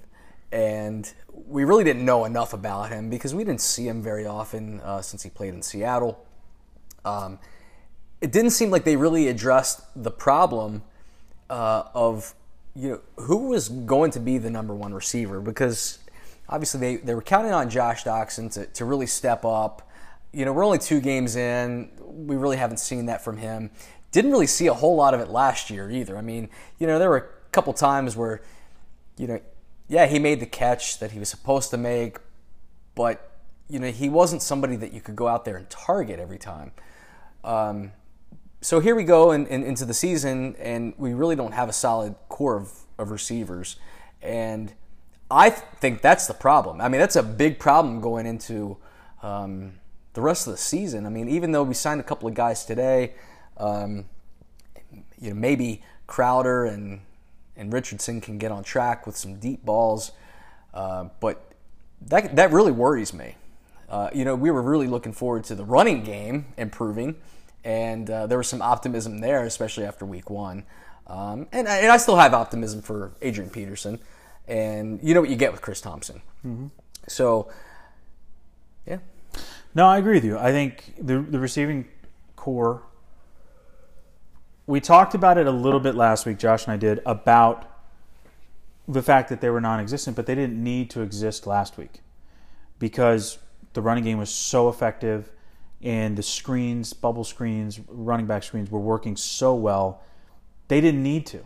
and 0.52 1.12
we 1.32 1.66
really 1.66 1.84
didn't 1.84 2.06
know 2.06 2.26
enough 2.26 2.54
about 2.54 2.90
him 2.90 3.10
because 3.10 3.36
we 3.36 3.44
didn't 3.44 3.62
see 3.62 3.88
him 3.88 4.02
very 4.02 4.26
often 4.26 4.80
uh, 4.82 5.02
since 5.02 5.22
he 5.22 5.30
played 5.30 5.54
in 5.54 5.62
Seattle. 5.62 6.26
Um, 7.06 7.40
it 8.22 8.32
didn't 8.32 8.52
seem 8.52 8.70
like 8.70 8.86
they 8.86 8.96
really 8.96 9.28
addressed 9.28 9.82
the 10.02 10.12
problem 10.12 10.84
uh, 11.50 11.84
of 11.94 12.34
you 12.76 12.90
know 12.90 13.02
who 13.24 13.50
was 13.50 13.70
going 13.70 14.12
to 14.12 14.20
be 14.20 14.38
the 14.38 14.50
number 14.50 14.74
one 14.74 14.94
receiver 14.94 15.42
because 15.42 16.00
obviously 16.50 16.80
they, 16.80 16.96
they 16.98 17.16
were 17.16 17.22
counting 17.22 17.52
on 17.52 17.70
Josh 17.70 18.04
Doctson 18.04 18.52
to, 18.54 18.66
to 18.66 18.86
really 18.86 19.08
step 19.08 19.46
up. 19.46 19.90
You 20.32 20.46
know, 20.46 20.54
we're 20.54 20.66
only 20.66 20.80
two 20.80 21.00
games 21.00 21.36
in. 21.36 21.90
We 22.02 22.36
really 22.36 22.58
haven't 22.58 22.78
seen 22.78 23.06
that 23.08 23.24
from 23.24 23.38
him. 23.38 23.72
Didn't 24.12 24.32
really 24.32 24.48
see 24.48 24.68
a 24.68 24.74
whole 24.74 24.96
lot 24.96 25.14
of 25.14 25.20
it 25.20 25.30
last 25.30 25.70
year 25.70 25.90
either. 25.90 26.18
I 26.18 26.22
mean, 26.22 26.50
you 26.80 26.88
know, 26.88 27.00
there 27.00 27.10
were 27.10 27.18
a 27.18 27.50
couple 27.52 27.74
times 27.74 28.16
where, 28.16 28.42
you 29.18 29.28
know, 29.28 29.40
yeah, 29.88 30.06
he 30.06 30.20
made 30.20 30.40
the 30.40 30.46
catch 30.46 31.00
that 31.00 31.12
he 31.12 31.20
was 31.20 31.30
supposed 31.30 31.70
to 31.72 31.78
make, 31.78 32.18
but, 32.96 33.32
you 33.68 33.80
know, 33.80 33.92
he 33.92 34.10
wasn't 34.10 34.42
somebody 34.42 34.76
that 34.78 34.94
you 34.94 35.02
could 35.02 35.16
go 35.16 35.28
out 35.28 35.46
there 35.46 35.58
and 35.58 35.70
target 35.70 36.20
every 36.20 36.38
time. 36.38 36.72
Um, 37.44 37.92
so 38.62 38.80
here 38.80 38.96
we 38.96 39.04
go 39.04 39.32
in, 39.32 39.46
in, 39.48 39.64
into 39.64 39.86
the 39.86 39.94
season, 39.94 40.56
and 40.58 40.94
we 40.98 41.14
really 41.14 41.36
don't 41.36 41.54
have 41.54 41.70
a 41.70 41.74
solid 41.74 42.16
core 42.30 42.56
of, 42.56 42.72
of 42.98 43.12
receivers. 43.12 43.76
And 44.22 44.74
I 45.30 45.50
th- 45.50 45.62
think 45.80 46.02
that's 46.02 46.28
the 46.28 46.34
problem. 46.34 46.80
I 46.80 46.88
mean, 46.88 47.00
that's 47.00 47.16
a 47.16 47.24
big 47.24 47.60
problem 47.60 48.00
going 48.00 48.26
into 48.26 48.78
um, 49.22 49.74
the 50.14 50.22
rest 50.22 50.48
of 50.48 50.54
the 50.54 50.58
season. 50.58 51.06
I 51.06 51.10
mean, 51.10 51.28
even 51.28 51.52
though 51.52 51.64
we 51.64 51.74
signed 51.74 52.00
a 52.00 52.04
couple 52.04 52.30
of 52.30 52.36
guys 52.36 52.66
today, 52.66 53.14
um, 53.58 54.06
you 55.20 55.30
know, 55.30 55.36
maybe 55.36 55.82
Crowder 56.08 56.66
and 56.66 57.02
and 57.56 57.72
Richardson 57.72 58.20
can 58.20 58.38
get 58.40 58.52
on 58.52 58.64
track 58.64 59.06
with 59.06 59.16
some 59.16 59.40
deep 59.40 59.64
balls, 59.64 60.12
uh, 60.74 61.06
but 61.20 61.54
that 62.02 62.36
that 62.36 62.52
really 62.52 62.72
worries 62.72 63.14
me. 63.14 63.36
Uh, 63.90 64.10
you 64.14 64.26
know, 64.26 64.36
we 64.36 64.52
were 64.52 64.62
really 64.62 64.88
looking 64.88 65.14
forward 65.14 65.44
to 65.46 65.56
the 65.56 65.64
running 65.64 66.04
game 66.04 66.46
improving, 66.58 67.16
and 67.64 68.10
uh, 68.10 68.28
there 68.28 68.38
was 68.38 68.48
some 68.48 68.62
optimism 68.62 69.20
there, 69.20 69.44
especially 69.44 69.86
after 69.86 70.06
week 70.06 70.30
one. 70.30 70.66
Um, 71.08 71.48
and, 71.52 71.68
and 71.68 71.92
I 71.92 71.98
still 71.98 72.16
have 72.16 72.34
optimism 72.34 72.82
for 72.82 73.12
Adrian 73.22 73.50
Peterson, 73.50 74.00
and 74.48 75.00
you 75.04 75.14
know 75.14 75.22
what 75.22 75.30
you 75.30 75.36
get 75.36 75.52
with 75.52 75.62
Chris 75.62 75.82
Thompson. 75.82 76.22
So, 77.08 77.52
yeah, 78.88 79.00
No, 79.76 79.86
I 79.88 79.98
agree 79.98 80.16
with 80.16 80.26
you. 80.26 80.38
I 80.38 80.52
think 80.52 80.94
the 81.00 81.20
the 81.20 81.40
receiving 81.40 81.88
corps. 82.36 82.84
We 84.66 84.80
talked 84.80 85.14
about 85.14 85.38
it 85.38 85.46
a 85.46 85.52
little 85.52 85.82
bit 85.82 85.94
last 85.94 86.26
week, 86.26 86.38
Josh 86.38 86.66
and 86.66 86.74
I 86.74 86.78
did, 86.78 87.02
about 87.06 87.70
the 88.88 89.02
fact 89.02 89.28
that 89.28 89.42
they 89.42 89.50
were 89.50 89.60
non-existent, 89.60 90.16
but 90.16 90.26
they 90.26 90.36
didn't 90.36 90.62
need 90.62 90.90
to 90.92 91.02
exist 91.02 91.46
last 91.46 91.78
week 91.78 92.00
because 92.80 93.40
the 93.74 93.82
running 93.82 94.06
game 94.06 94.18
was 94.18 94.30
so 94.30 94.70
effective 94.70 95.32
and 95.84 96.18
the 96.18 96.24
screens, 96.24 96.94
bubble 96.94 97.24
screens, 97.24 97.80
running 97.88 98.26
back 98.26 98.44
screens 98.44 98.72
were 98.72 98.80
working 98.80 99.16
so 99.18 99.54
well. 99.54 100.02
They 100.70 100.82
didn't 100.82 101.04
need 101.04 101.26
to. 101.28 101.46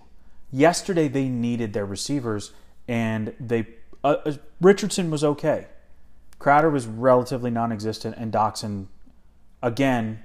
Yesterday 0.51 1.07
they 1.07 1.27
needed 1.27 1.73
their 1.73 1.85
receivers 1.85 2.53
and 2.87 3.33
they 3.39 3.67
uh, 4.03 4.15
uh, 4.25 4.33
Richardson 4.61 5.11
was 5.11 5.23
okay. 5.23 5.67
Crowder 6.39 6.69
was 6.69 6.85
relatively 6.85 7.49
non-existent, 7.49 8.15
and 8.17 8.31
Doctson 8.31 8.87
again 9.61 10.19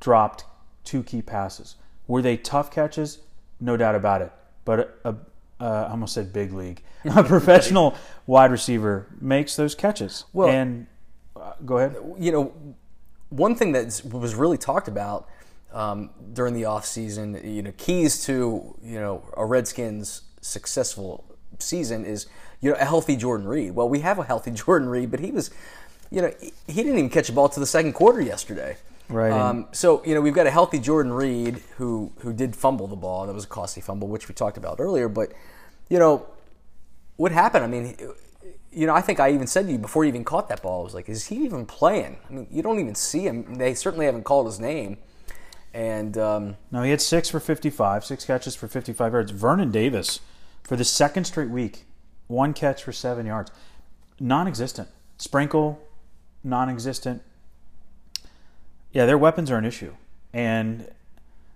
dropped 0.00 0.44
two 0.84 1.02
key 1.02 1.22
passes. 1.22 1.76
Were 2.06 2.22
they 2.22 2.36
tough 2.36 2.70
catches? 2.70 3.18
No 3.58 3.76
doubt 3.76 3.94
about 3.94 4.22
it. 4.22 4.32
But 4.64 5.00
a, 5.04 5.08
a, 5.10 5.16
uh, 5.58 5.86
I 5.88 5.90
almost 5.90 6.12
said 6.14 6.32
big 6.32 6.52
league. 6.52 6.82
A 7.16 7.24
professional 7.24 7.96
wide 8.26 8.50
receiver 8.50 9.06
makes 9.20 9.56
those 9.56 9.74
catches. 9.74 10.24
Well- 10.32 10.48
and 10.50 10.86
uh, 11.34 11.52
go 11.64 11.78
ahead. 11.78 11.96
you 12.18 12.32
know, 12.32 12.52
one 13.30 13.54
thing 13.54 13.72
that 13.72 14.02
was 14.10 14.34
really 14.34 14.58
talked 14.58 14.88
about 14.88 15.28
um, 15.72 16.10
during 16.32 16.54
the 16.54 16.62
offseason, 16.62 17.42
you 17.44 17.62
know, 17.62 17.72
keys 17.76 18.24
to, 18.26 18.76
you 18.82 18.98
know, 18.98 19.22
a 19.36 19.44
Redskins 19.44 20.22
successful 20.40 21.24
season 21.58 22.04
is, 22.04 22.26
you 22.60 22.70
know, 22.70 22.76
a 22.76 22.84
healthy 22.84 23.16
Jordan 23.16 23.46
Reed. 23.46 23.72
Well, 23.72 23.88
we 23.88 24.00
have 24.00 24.18
a 24.18 24.24
healthy 24.24 24.50
Jordan 24.52 24.88
Reed, 24.88 25.10
but 25.10 25.20
he 25.20 25.30
was, 25.30 25.50
you 26.10 26.22
know, 26.22 26.32
he 26.40 26.74
didn't 26.74 26.98
even 26.98 27.10
catch 27.10 27.28
a 27.28 27.32
ball 27.32 27.48
to 27.48 27.60
the 27.60 27.66
second 27.66 27.92
quarter 27.92 28.20
yesterday. 28.20 28.76
Right. 29.08 29.30
Um, 29.30 29.68
so 29.72 30.02
you 30.04 30.14
know 30.14 30.20
we've 30.20 30.34
got 30.34 30.46
a 30.46 30.50
healthy 30.50 30.80
Jordan 30.80 31.12
Reed 31.12 31.62
who 31.76 32.12
who 32.18 32.32
did 32.32 32.56
fumble 32.56 32.88
the 32.88 32.96
ball. 32.96 33.26
That 33.26 33.34
was 33.34 33.44
a 33.44 33.48
costly 33.48 33.80
fumble, 33.80 34.08
which 34.08 34.28
we 34.28 34.34
talked 34.34 34.56
about 34.56 34.80
earlier. 34.80 35.08
But 35.08 35.32
you 35.88 35.98
know 35.98 36.26
what 37.16 37.30
happened? 37.30 37.62
I 37.62 37.68
mean, 37.68 37.96
you 38.76 38.86
know, 38.86 38.94
I 38.94 39.00
think 39.00 39.20
I 39.20 39.32
even 39.32 39.46
said 39.46 39.64
to 39.66 39.72
you 39.72 39.78
before 39.78 40.04
you 40.04 40.08
even 40.08 40.22
caught 40.22 40.50
that 40.50 40.60
ball. 40.62 40.82
I 40.82 40.84
was 40.84 40.94
like, 40.94 41.08
is 41.08 41.28
he 41.28 41.36
even 41.46 41.64
playing? 41.64 42.18
I 42.28 42.32
mean, 42.32 42.46
you 42.50 42.62
don't 42.62 42.78
even 42.78 42.94
see 42.94 43.20
him. 43.26 43.54
They 43.54 43.72
certainly 43.72 44.04
haven't 44.04 44.24
called 44.24 44.44
his 44.44 44.60
name. 44.60 44.98
And 45.72 46.18
um, 46.18 46.58
No, 46.70 46.82
he 46.82 46.90
had 46.90 47.00
six 47.00 47.30
for 47.30 47.40
55, 47.40 48.04
six 48.04 48.26
catches 48.26 48.54
for 48.54 48.68
55 48.68 49.12
yards. 49.14 49.30
Vernon 49.30 49.70
Davis, 49.70 50.20
for 50.62 50.76
the 50.76 50.84
second 50.84 51.24
straight 51.24 51.48
week, 51.48 51.86
one 52.26 52.52
catch 52.52 52.82
for 52.84 52.92
seven 52.92 53.24
yards. 53.24 53.50
Non 54.20 54.46
existent. 54.46 54.90
Sprinkle, 55.16 55.80
non 56.44 56.68
existent. 56.68 57.22
Yeah, 58.92 59.06
their 59.06 59.18
weapons 59.18 59.50
are 59.50 59.56
an 59.56 59.64
issue. 59.64 59.94
And 60.34 60.90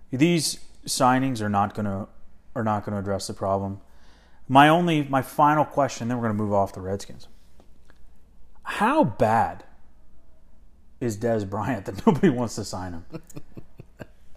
these 0.09 0.59
signings 0.87 1.39
are 1.39 1.49
not 1.49 1.75
gonna 1.75 2.07
are 2.55 2.63
not 2.63 2.83
gonna 2.83 2.97
address 2.97 3.27
the 3.27 3.33
problem. 3.35 3.79
My 4.51 4.67
only 4.67 5.03
my 5.03 5.21
final 5.21 5.63
question, 5.63 6.09
then 6.09 6.17
we're 6.17 6.23
gonna 6.23 6.33
move 6.33 6.51
off 6.51 6.73
the 6.73 6.81
Redskins. 6.81 7.29
How 8.63 9.05
bad 9.05 9.63
is 10.99 11.17
Dez 11.17 11.49
Bryant 11.49 11.85
that 11.85 12.05
nobody 12.05 12.27
wants 12.27 12.55
to 12.55 12.65
sign 12.65 12.91
him? 12.91 13.05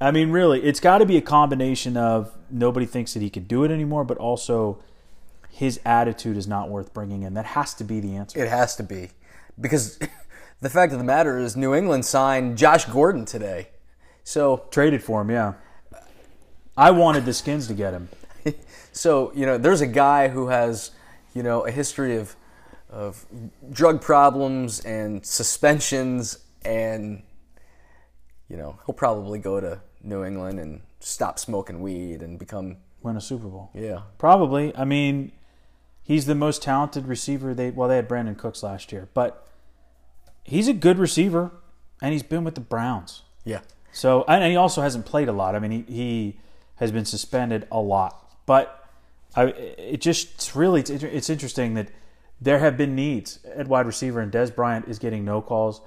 I 0.01 0.13
mean, 0.13 0.31
really, 0.31 0.63
it's 0.63 0.79
got 0.79 0.99
to 0.99 1.05
be 1.05 1.17
a 1.17 1.21
combination 1.21 1.97
of 1.97 2.33
nobody 2.49 2.87
thinks 2.87 3.15
that 3.15 3.23
he 3.23 3.29
can 3.31 3.43
do 3.43 3.65
it 3.65 3.73
anymore, 3.73 4.05
but 4.05 4.17
also 4.19 4.81
his 5.51 5.81
attitude 5.85 6.37
is 6.37 6.47
not 6.47 6.69
worth 6.69 6.95
bringing 6.95 7.25
in. 7.25 7.35
That 7.35 7.47
has 7.47 7.75
to 7.75 7.83
be 7.83 7.99
the 7.99 8.15
answer. 8.15 8.41
it 8.41 8.49
has 8.49 8.77
to 8.77 8.85
be 8.85 9.11
because 9.61 9.99
the 10.61 10.71
fact 10.71 10.93
of 10.93 10.99
the 10.99 11.05
matter 11.05 11.41
is, 11.41 11.57
New 11.57 11.75
England 11.75 12.05
signed 12.05 12.57
Josh 12.57 12.85
Gordon 12.85 13.25
today. 13.25 13.71
So 14.23 14.67
Traded 14.71 15.03
for 15.03 15.23
him, 15.23 15.33
yeah. 15.33 15.55
I 16.77 16.93
wanted 16.93 17.25
the 17.25 17.33
Skins 17.33 17.67
to 17.67 17.75
get 17.75 17.93
him. 17.93 18.11
So 18.95 19.33
you 19.35 19.45
know, 19.45 19.59
there's 19.59 19.81
a 19.81 19.87
guy 19.87 20.29
who 20.29 20.49
has 20.49 20.91
you 21.35 21.43
know 21.43 21.67
a 21.67 21.71
history 21.71 22.17
of 22.17 22.37
of 22.89 23.27
drug 23.71 24.01
problems 24.01 24.81
and 24.81 25.27
suspensions 25.27 26.39
and 26.65 27.23
you 28.49 28.57
know, 28.57 28.79
he'll 28.87 28.95
probably 28.95 29.39
go 29.39 29.61
to 29.61 29.81
New 30.03 30.25
England 30.25 30.61
and 30.61 30.83
stop 31.01 31.39
smoking 31.39 31.81
weed 31.81 32.23
and 32.23 32.39
become 32.39 32.77
Win 33.03 33.17
a 33.17 33.21
Super 33.21 33.49
Bowl. 33.49 33.71
yeah. 33.75 34.03
Probably. 34.19 34.75
I 34.77 34.85
mean, 34.85 35.33
he's 36.03 36.27
the 36.27 36.35
most 36.35 36.63
talented 36.63 37.07
receiver. 37.07 37.55
They 37.55 37.71
well, 37.71 37.89
they 37.89 37.97
had 37.97 38.09
Brandin 38.09 38.37
Cooks 38.39 38.63
last 38.63 38.93
year, 38.93 39.09
but 39.13 39.47
he's 40.43 40.69
a 40.69 40.73
good 40.73 40.99
receiver, 40.99 41.51
and 42.01 42.13
he's 42.13 42.23
been 42.23 42.45
with 42.45 42.55
the 42.55 42.61
Browns. 42.61 43.23
Yeah. 43.45 43.61
So 43.93 44.25
and 44.29 44.45
he 44.45 44.57
also 44.57 44.83
hasn't 44.83 45.07
played 45.07 45.29
a 45.29 45.33
lot. 45.33 45.55
I 45.55 45.59
mean, 45.59 45.71
he, 45.71 45.95
he 45.95 46.41
has 46.77 46.93
been 46.93 47.05
suspended 47.05 47.67
a 47.71 47.81
lot, 47.81 48.37
but 48.47 48.84
I, 49.37 49.45
it 49.47 50.01
just 50.01 50.35
it's 50.35 50.57
really 50.57 50.81
it's, 50.81 50.91
it's 50.91 51.31
interesting 51.31 51.75
that 51.75 51.89
there 52.41 52.59
have 52.59 52.77
been 52.77 52.95
needs 52.95 53.41
at 53.45 53.69
wide 53.69 53.87
receiver, 53.87 54.21
and 54.21 54.33
Dez 54.33 54.55
Bryant 54.55 54.87
is 54.89 54.99
getting 54.99 55.25
no 55.25 55.41
calls. 55.41 55.81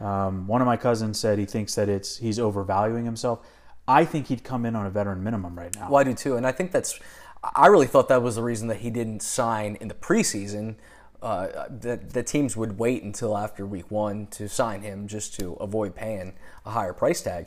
Um, 0.00 0.46
one 0.46 0.60
of 0.60 0.66
my 0.66 0.76
cousins 0.76 1.20
said 1.20 1.38
he 1.38 1.44
thinks 1.44 1.74
that 1.74 1.88
it's 1.88 2.16
he's 2.16 2.38
overvaluing 2.38 3.04
himself. 3.04 3.46
I 3.86 4.04
think 4.04 4.28
he'd 4.28 4.44
come 4.44 4.64
in 4.66 4.76
on 4.76 4.86
a 4.86 4.90
veteran 4.90 5.22
minimum 5.22 5.58
right 5.58 5.74
now. 5.74 5.90
Well, 5.90 6.00
I 6.00 6.04
do 6.04 6.14
too, 6.14 6.36
and 6.36 6.46
I 6.46 6.52
think 6.52 6.72
that's. 6.72 6.98
I 7.42 7.68
really 7.68 7.86
thought 7.86 8.08
that 8.08 8.22
was 8.22 8.36
the 8.36 8.42
reason 8.42 8.68
that 8.68 8.78
he 8.78 8.90
didn't 8.90 9.22
sign 9.22 9.76
in 9.80 9.88
the 9.88 9.94
preseason. 9.94 10.76
Uh, 11.22 11.66
that 11.68 12.14
the 12.14 12.22
teams 12.22 12.56
would 12.56 12.78
wait 12.78 13.02
until 13.02 13.36
after 13.36 13.66
week 13.66 13.90
one 13.90 14.26
to 14.28 14.48
sign 14.48 14.80
him 14.80 15.06
just 15.06 15.34
to 15.38 15.52
avoid 15.54 15.94
paying 15.94 16.32
a 16.64 16.70
higher 16.70 16.94
price 16.94 17.20
tag. 17.20 17.46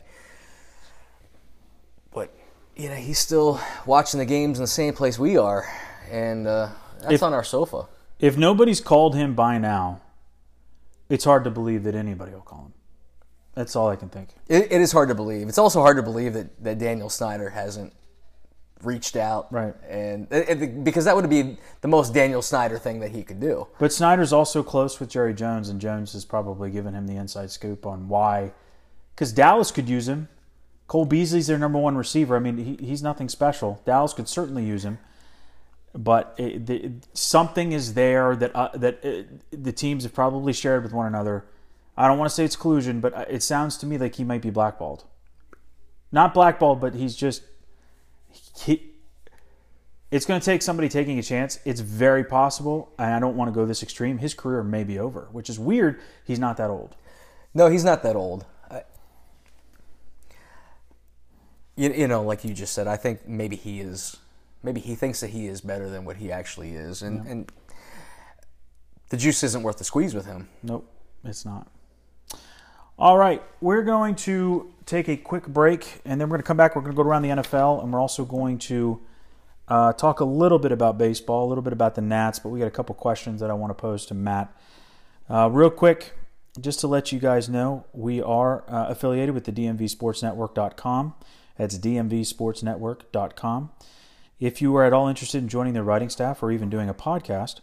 You 2.76 2.90
know, 2.90 2.96
he's 2.96 3.20
still 3.20 3.60
watching 3.86 4.18
the 4.20 4.26
games 4.26 4.58
in 4.58 4.64
the 4.64 4.68
same 4.68 4.94
place 4.94 5.20
we 5.20 5.38
are, 5.38 5.66
and 6.10 6.48
uh, 6.48 6.70
that's 7.02 7.14
If- 7.14 7.24
on 7.24 7.34
our 7.34 7.44
sofa. 7.44 7.88
If 8.20 8.38
nobody's 8.38 8.80
called 8.80 9.16
him 9.16 9.36
by 9.36 9.58
now, 9.58 10.00
it's 11.10 11.26
hard 11.26 11.44
to 11.44 11.52
believe 11.52 11.84
that 11.84 11.94
anybody 11.94 12.32
will 12.32 12.42
call 12.42 12.66
him. 12.68 12.74
That's 13.54 13.76
all 13.76 13.90
I 13.90 13.96
can 13.98 14.08
think. 14.10 14.30
It, 14.48 14.72
it 14.72 14.82
is 14.82 14.92
hard 14.94 15.10
to 15.10 15.16
believe. 15.16 15.50
It's 15.50 15.58
also 15.58 15.82
hard 15.82 15.98
to 15.98 16.04
believe 16.04 16.34
that, 16.34 16.64
that 16.64 16.80
Daniel 16.80 17.10
Snyder 17.10 17.50
hasn't 17.50 17.94
reached 18.82 19.16
out, 19.16 19.52
Right. 19.52 19.74
And 19.88 20.28
it- 20.32 20.84
because 20.84 21.06
that 21.06 21.16
would 21.16 21.30
be 21.30 21.58
the 21.82 21.88
most 21.88 22.14
Daniel 22.14 22.42
Snyder 22.42 22.78
thing 22.80 23.02
that 23.02 23.12
he 23.12 23.24
could 23.24 23.40
do. 23.40 23.68
But 23.78 23.92
Snyder's 23.94 24.34
also 24.34 24.64
close 24.64 25.00
with 25.00 25.10
Jerry 25.10 25.34
Jones, 25.34 25.70
and 25.70 25.80
Jones 25.82 26.14
has 26.14 26.24
probably 26.26 26.72
given 26.72 26.94
him 26.94 27.08
the 27.08 27.16
inside 27.18 27.52
scoop 27.52 27.86
on 27.86 28.08
why. 28.08 28.52
Because 29.16 29.32
Dallas 29.34 29.70
could 29.72 29.88
use 29.90 30.08
him. 30.08 30.28
Cole 30.88 31.06
Beasley's 31.06 31.48
their 31.48 31.58
number 31.58 31.80
one 31.80 31.96
receiver. 31.96 32.36
I 32.36 32.40
mean, 32.40 32.58
he, 32.58 32.86
he's 32.86 33.02
nothing 33.02 33.30
special. 33.30 33.82
Dallas 33.86 34.14
could 34.14 34.28
certainly 34.28 34.64
use 34.66 34.86
him, 34.86 35.00
but 35.94 36.36
it, 36.38 37.08
something 37.14 37.72
is 37.72 37.94
there 37.94 38.36
that 38.36 38.56
uh, 38.56 38.70
that 38.76 39.04
uh, 39.06 39.24
the 39.52 39.72
teams 39.72 40.04
have 40.04 40.14
probably 40.14 40.54
shared 40.54 40.84
with 40.84 40.94
one 40.94 41.08
another. 41.08 41.46
I 41.96 42.08
don't 42.08 42.18
want 42.18 42.30
to 42.30 42.36
say 42.36 42.44
it's 42.44 42.56
collusion, 42.56 43.00
but 43.00 43.14
uh, 43.14 43.26
it 43.30 43.44
sounds 43.44 43.78
to 43.78 43.86
me 43.86 43.98
like 43.98 44.16
he 44.16 44.24
might 44.24 44.42
be 44.42 44.50
blackballed. 44.50 45.06
Not 46.12 46.34
blackballed, 46.34 46.80
but 46.82 46.94
he's 46.96 47.16
just 47.16 47.44
he, 48.58 48.94
it's 50.14 50.28
going 50.28 50.40
to 50.40 50.46
take 50.46 50.62
somebody 50.62 50.90
taking 50.90 51.18
a 51.18 51.24
chance. 51.24 51.60
It's 51.66 51.80
very 51.80 52.24
possible, 52.24 52.94
and 53.00 53.16
I 53.16 53.20
don't 53.20 53.36
want 53.36 53.48
to 53.48 53.52
go 53.52 53.66
this 53.66 53.82
extreme. 53.82 54.20
His 54.20 54.36
career 54.36 54.64
may 54.64 54.84
be 54.84 55.00
over, 55.00 55.28
which 55.32 55.50
is 55.50 55.58
weird. 55.58 56.00
He's 56.24 56.38
not 56.38 56.58
that 56.58 56.70
old. 56.70 56.96
No, 57.56 57.68
he's 57.68 57.84
not 57.84 58.04
that 58.04 58.16
old. 58.16 58.46
I, 58.70 58.84
you, 61.76 61.92
you 61.92 62.08
know, 62.08 62.24
like 62.24 62.44
you 62.44 62.54
just 62.54 62.74
said, 62.74 62.88
I 62.88 62.98
think 62.98 63.28
maybe 63.28 63.56
he 63.56 63.82
is. 63.82 64.18
Maybe 64.62 64.80
he 64.80 64.96
thinks 64.96 65.20
that 65.20 65.32
he 65.32 65.48
is 65.48 65.60
better 65.60 65.90
than 65.90 66.06
what 66.06 66.18
he 66.18 66.32
actually 66.32 66.72
is, 66.72 67.02
and, 67.02 67.28
and 67.28 67.52
the 69.10 69.18
juice 69.18 69.44
isn't 69.44 69.62
worth 69.62 69.78
the 69.78 69.84
squeeze 69.84 70.14
with 70.14 70.26
him. 70.26 70.48
Nope, 70.62 70.90
it's 71.26 71.44
not. 71.44 71.68
All 72.98 73.18
right, 73.18 73.44
we're 73.60 73.84
going 73.84 74.16
to 74.16 74.72
take 74.86 75.10
a 75.10 75.18
quick 75.18 75.48
break, 75.48 76.02
and 76.06 76.22
then 76.22 76.30
we're 76.30 76.38
going 76.38 76.44
to 76.44 76.48
come 76.48 76.58
back. 76.58 76.76
We're 76.76 76.82
going 76.84 76.96
to 76.96 77.04
go 77.04 77.08
around 77.08 77.24
the 77.24 77.30
NFL, 77.30 77.84
and 77.84 77.92
we're 77.92 78.00
also 78.00 78.24
going 78.24 78.58
to 78.60 79.02
uh, 79.68 79.94
talk 79.94 80.20
a 80.20 80.26
little 80.26 80.60
bit 80.60 80.72
about 80.72 80.98
baseball, 80.98 81.48
a 81.48 81.50
little 81.50 81.62
bit 81.62 81.74
about 81.74 81.96
the 81.96 82.02
Nats, 82.02 82.40
but 82.40 82.50
we 82.50 82.60
got 82.60 82.68
a 82.68 82.72
couple 82.72 82.96
questions 82.96 83.42
that 83.42 83.50
I 83.50 83.54
want 83.54 83.72
to 83.72 83.76
pose 83.76 84.06
to 84.08 84.14
Matt. 84.14 84.56
Uh, 85.30 85.50
real 85.52 85.70
quick, 85.70 86.14
just 86.60 86.80
to 86.82 86.88
let 86.88 87.12
you 87.12 87.20
guys 87.20 87.50
know, 87.50 87.86
we 87.94 88.22
are 88.22 88.64
uh, 88.70 88.88
affiliated 88.90 89.34
with 89.34 89.46
the 89.46 89.52
DMVSportsNetwork.com. 89.52 91.16
That's 91.58 91.78
DMVSportsNetwork.com. 91.78 93.72
If 94.40 94.62
you 94.62 94.76
are 94.76 94.84
at 94.84 94.94
all 94.94 95.08
interested 95.08 95.38
in 95.38 95.48
joining 95.48 95.74
their 95.74 95.84
writing 95.84 96.10
staff 96.10 96.44
or 96.44 96.52
even 96.52 96.70
doing 96.70 96.90
a 96.90 96.94
podcast, 96.94 97.60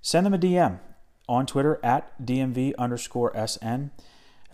send 0.00 0.26
them 0.26 0.34
a 0.34 0.38
DM 0.38 0.80
on 1.28 1.46
Twitter 1.46 1.78
at 1.82 2.20
DMV 2.24 2.74
underscore 2.76 3.32
SN. 3.46 3.90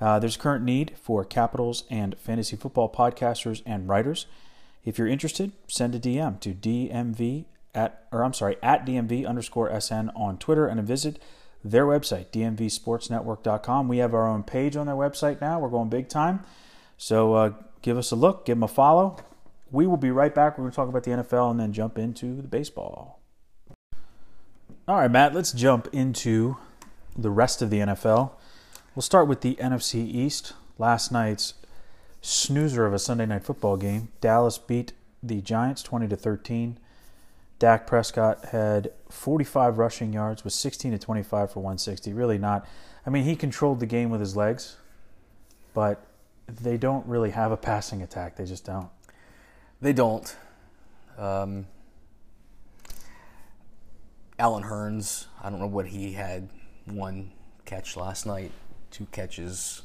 Uh, 0.00 0.18
there's 0.18 0.36
current 0.36 0.64
need 0.64 0.94
for 1.00 1.24
Capitals 1.24 1.84
and 1.90 2.18
fantasy 2.18 2.56
football 2.56 2.90
podcasters 2.90 3.62
and 3.66 3.88
writers. 3.88 4.26
If 4.84 4.98
you're 4.98 5.06
interested, 5.06 5.52
send 5.68 5.94
a 5.94 6.00
DM 6.00 6.40
to 6.40 6.54
DMV 6.54 7.44
at, 7.74 8.06
or 8.10 8.24
I'm 8.24 8.32
sorry, 8.32 8.56
at 8.62 8.86
DMV 8.86 9.26
underscore 9.26 9.78
SN 9.78 10.10
on 10.16 10.38
Twitter 10.38 10.66
and 10.66 10.82
visit 10.82 11.20
their 11.62 11.84
website, 11.84 12.26
DMVSportsNetwork.com. 12.30 13.88
We 13.88 13.98
have 13.98 14.14
our 14.14 14.26
own 14.26 14.42
page 14.42 14.76
on 14.76 14.86
their 14.86 14.96
website 14.96 15.40
now. 15.40 15.60
We're 15.60 15.68
going 15.68 15.90
big 15.90 16.08
time. 16.08 16.44
So 16.96 17.34
uh, 17.34 17.52
give 17.82 17.96
us 17.96 18.10
a 18.10 18.16
look, 18.16 18.44
give 18.46 18.56
them 18.56 18.62
a 18.62 18.68
follow. 18.68 19.16
We 19.70 19.86
will 19.86 19.96
be 19.96 20.10
right 20.10 20.34
back. 20.34 20.58
We're 20.58 20.62
going 20.62 20.72
to 20.72 20.76
talk 20.76 20.88
about 20.88 21.04
the 21.04 21.10
NFL 21.10 21.50
and 21.50 21.60
then 21.60 21.72
jump 21.72 21.98
into 21.98 22.36
the 22.36 22.48
baseball. 22.48 23.20
All 24.88 24.96
right, 24.96 25.10
Matt, 25.10 25.34
let's 25.34 25.52
jump 25.52 25.88
into 25.92 26.56
the 27.16 27.30
rest 27.30 27.62
of 27.62 27.70
the 27.70 27.78
NFL. 27.78 28.32
We'll 28.94 29.02
start 29.02 29.28
with 29.28 29.40
the 29.40 29.54
NFC 29.56 29.96
East. 29.96 30.54
Last 30.78 31.12
night's 31.12 31.54
snoozer 32.20 32.86
of 32.86 32.92
a 32.92 32.98
Sunday 32.98 33.26
night 33.26 33.44
football 33.44 33.76
game. 33.76 34.08
Dallas 34.20 34.58
beat 34.58 34.92
the 35.22 35.40
Giants 35.40 35.82
20 35.82 36.08
to 36.08 36.16
13. 36.16 36.78
Dak 37.60 37.86
Prescott 37.86 38.46
had 38.46 38.90
45 39.10 39.78
rushing 39.78 40.12
yards 40.12 40.44
with 40.44 40.54
16 40.54 40.92
to 40.92 40.98
25 40.98 41.52
for 41.52 41.60
160. 41.60 42.12
Really 42.12 42.38
not. 42.38 42.66
I 43.06 43.10
mean, 43.10 43.24
he 43.24 43.36
controlled 43.36 43.80
the 43.80 43.86
game 43.86 44.10
with 44.10 44.20
his 44.20 44.34
legs, 44.34 44.76
but 45.74 46.04
they 46.56 46.76
don't 46.76 47.06
really 47.06 47.30
have 47.30 47.52
a 47.52 47.56
passing 47.56 48.02
attack. 48.02 48.36
They 48.36 48.44
just 48.44 48.64
don't. 48.64 48.88
They 49.80 49.92
don't. 49.92 50.36
Um, 51.18 51.66
Allen 54.38 54.64
Hurns, 54.64 55.26
I 55.42 55.50
don't 55.50 55.60
know 55.60 55.66
what 55.66 55.88
he 55.88 56.12
had. 56.12 56.48
One 56.86 57.32
catch 57.64 57.96
last 57.96 58.26
night, 58.26 58.52
two 58.90 59.06
catches. 59.12 59.82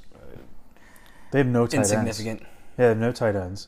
They 1.32 1.40
have 1.40 1.48
no 1.48 1.68
tight 1.68 1.78
ends. 1.78 1.92
Insignificant. 1.92 2.42
Yeah, 2.42 2.48
they 2.78 2.88
have 2.88 2.98
no 2.98 3.12
tight 3.12 3.36
ends. 3.36 3.68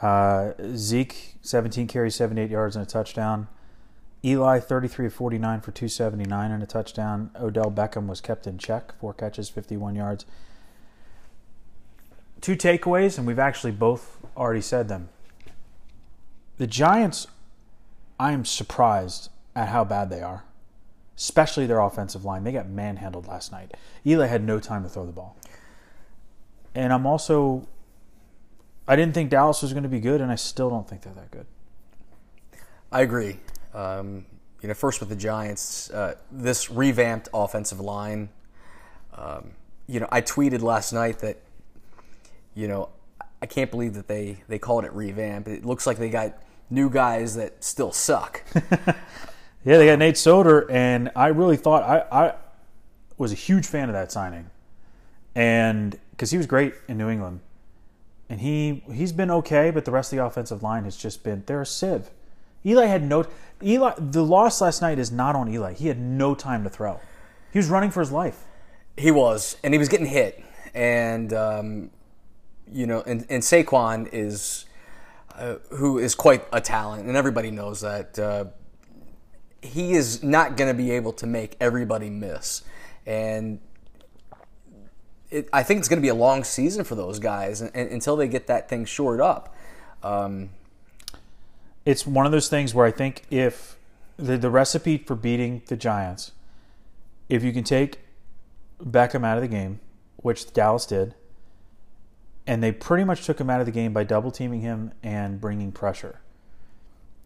Uh, 0.00 0.52
Zeke, 0.74 1.34
17 1.42 1.86
carries, 1.86 2.14
78 2.14 2.50
yards, 2.50 2.76
and 2.76 2.86
a 2.86 2.88
touchdown. 2.88 3.48
Eli, 4.24 4.58
33 4.60 5.06
of 5.06 5.14
49 5.14 5.60
for 5.60 5.72
279 5.72 6.50
and 6.50 6.62
a 6.62 6.66
touchdown. 6.66 7.30
Odell 7.40 7.70
Beckham 7.70 8.06
was 8.06 8.20
kept 8.20 8.46
in 8.46 8.58
check, 8.58 8.92
four 8.98 9.14
catches, 9.14 9.48
51 9.48 9.94
yards. 9.94 10.26
Two 12.46 12.54
takeaways, 12.54 13.18
and 13.18 13.26
we've 13.26 13.40
actually 13.40 13.72
both 13.72 14.18
already 14.36 14.60
said 14.60 14.86
them. 14.86 15.08
The 16.58 16.68
Giants, 16.68 17.26
I 18.20 18.30
am 18.30 18.44
surprised 18.44 19.30
at 19.56 19.70
how 19.70 19.82
bad 19.82 20.10
they 20.10 20.22
are, 20.22 20.44
especially 21.16 21.66
their 21.66 21.80
offensive 21.80 22.24
line. 22.24 22.44
They 22.44 22.52
got 22.52 22.68
manhandled 22.68 23.26
last 23.26 23.50
night. 23.50 23.74
Eli 24.06 24.26
had 24.26 24.44
no 24.44 24.60
time 24.60 24.84
to 24.84 24.88
throw 24.88 25.04
the 25.04 25.10
ball. 25.10 25.36
And 26.72 26.92
I'm 26.92 27.04
also 27.04 27.66
I 28.86 28.94
didn't 28.94 29.14
think 29.14 29.30
Dallas 29.30 29.60
was 29.60 29.72
going 29.72 29.82
to 29.82 29.88
be 29.88 29.98
good, 29.98 30.20
and 30.20 30.30
I 30.30 30.36
still 30.36 30.70
don't 30.70 30.88
think 30.88 31.02
they're 31.02 31.14
that 31.14 31.32
good. 31.32 31.46
I 32.92 33.02
agree. 33.02 33.40
Um, 33.74 34.24
you 34.62 34.68
know, 34.68 34.74
first 34.74 35.00
with 35.00 35.08
the 35.08 35.16
Giants, 35.16 35.90
uh, 35.90 36.14
this 36.30 36.70
revamped 36.70 37.28
offensive 37.34 37.80
line. 37.80 38.28
Um, 39.14 39.54
you 39.88 39.98
know, 39.98 40.06
I 40.12 40.20
tweeted 40.20 40.62
last 40.62 40.92
night 40.92 41.18
that, 41.18 41.42
you 42.56 42.66
know, 42.66 42.88
I 43.40 43.46
can't 43.46 43.70
believe 43.70 43.94
that 43.94 44.08
they 44.08 44.38
they 44.48 44.58
called 44.58 44.84
it 44.84 44.92
revamp. 44.92 45.46
It 45.46 45.64
looks 45.64 45.86
like 45.86 45.98
they 45.98 46.10
got 46.10 46.36
new 46.68 46.90
guys 46.90 47.36
that 47.36 47.62
still 47.62 47.92
suck. 47.92 48.42
Yeah, 49.66 49.78
they 49.78 49.86
got 49.86 49.98
Nate 49.98 50.16
Solder, 50.16 50.70
and 50.70 51.10
I 51.16 51.26
really 51.26 51.56
thought 51.56 51.82
I, 51.82 52.26
I 52.26 52.34
was 53.18 53.32
a 53.32 53.34
huge 53.34 53.66
fan 53.66 53.88
of 53.88 53.94
that 53.94 54.12
signing, 54.12 54.48
and 55.34 55.98
because 56.12 56.30
he 56.30 56.36
was 56.36 56.46
great 56.46 56.72
in 56.86 56.96
New 56.96 57.08
England, 57.08 57.40
and 58.30 58.40
he 58.40 58.84
he's 58.92 59.10
been 59.10 59.28
okay, 59.28 59.72
but 59.72 59.84
the 59.84 59.90
rest 59.90 60.12
of 60.12 60.18
the 60.18 60.24
offensive 60.24 60.62
line 60.62 60.84
has 60.84 60.96
just 60.96 61.24
been 61.24 61.42
they're 61.46 61.62
a 61.62 61.66
sieve. 61.66 62.10
Eli 62.64 62.86
had 62.86 63.02
no 63.02 63.26
Eli. 63.60 63.94
The 63.98 64.22
loss 64.22 64.60
last 64.60 64.82
night 64.82 65.00
is 65.00 65.10
not 65.10 65.34
on 65.34 65.48
Eli. 65.52 65.72
He 65.72 65.88
had 65.88 65.98
no 65.98 66.36
time 66.36 66.62
to 66.62 66.70
throw. 66.70 67.00
He 67.52 67.58
was 67.58 67.68
running 67.68 67.90
for 67.90 67.98
his 67.98 68.12
life. 68.12 68.44
He 68.96 69.10
was, 69.10 69.56
and 69.64 69.74
he 69.74 69.78
was 69.78 69.88
getting 69.88 70.06
hit, 70.06 70.44
and 70.74 71.32
um, 71.32 71.90
you 72.72 72.86
know, 72.86 73.02
and, 73.06 73.26
and 73.28 73.42
Saquon 73.42 74.08
is, 74.12 74.66
uh, 75.34 75.56
who 75.70 75.98
is 75.98 76.14
quite 76.14 76.44
a 76.52 76.60
talent, 76.60 77.06
and 77.06 77.16
everybody 77.16 77.50
knows 77.50 77.80
that. 77.80 78.18
Uh, 78.18 78.44
he 79.62 79.94
is 79.94 80.22
not 80.22 80.56
going 80.56 80.68
to 80.68 80.76
be 80.76 80.92
able 80.92 81.12
to 81.14 81.26
make 81.26 81.56
everybody 81.60 82.10
miss, 82.10 82.62
and 83.04 83.58
it, 85.30 85.48
I 85.52 85.62
think 85.62 85.80
it's 85.80 85.88
going 85.88 85.98
to 85.98 86.02
be 86.02 86.08
a 86.08 86.14
long 86.14 86.44
season 86.44 86.84
for 86.84 86.94
those 86.94 87.18
guys 87.18 87.60
and, 87.60 87.70
and, 87.74 87.90
until 87.90 88.16
they 88.16 88.28
get 88.28 88.46
that 88.46 88.68
thing 88.68 88.84
shored 88.84 89.20
up. 89.20 89.54
Um, 90.02 90.50
it's 91.84 92.06
one 92.06 92.26
of 92.26 92.32
those 92.32 92.48
things 92.48 92.74
where 92.74 92.86
I 92.86 92.90
think 92.90 93.22
if 93.30 93.76
the, 94.16 94.36
the 94.36 94.50
recipe 94.50 94.98
for 94.98 95.14
beating 95.14 95.62
the 95.66 95.76
Giants, 95.76 96.32
if 97.28 97.42
you 97.42 97.52
can 97.52 97.64
take 97.64 98.00
Beckham 98.82 99.24
out 99.24 99.36
of 99.38 99.42
the 99.42 99.48
game, 99.48 99.80
which 100.16 100.52
Dallas 100.52 100.86
did, 100.86 101.14
and 102.46 102.62
they 102.62 102.72
pretty 102.72 103.04
much 103.04 103.24
took 103.24 103.40
him 103.40 103.50
out 103.50 103.60
of 103.60 103.66
the 103.66 103.72
game 103.72 103.92
by 103.92 104.04
double 104.04 104.30
teaming 104.30 104.60
him 104.60 104.92
and 105.02 105.40
bringing 105.40 105.72
pressure. 105.72 106.20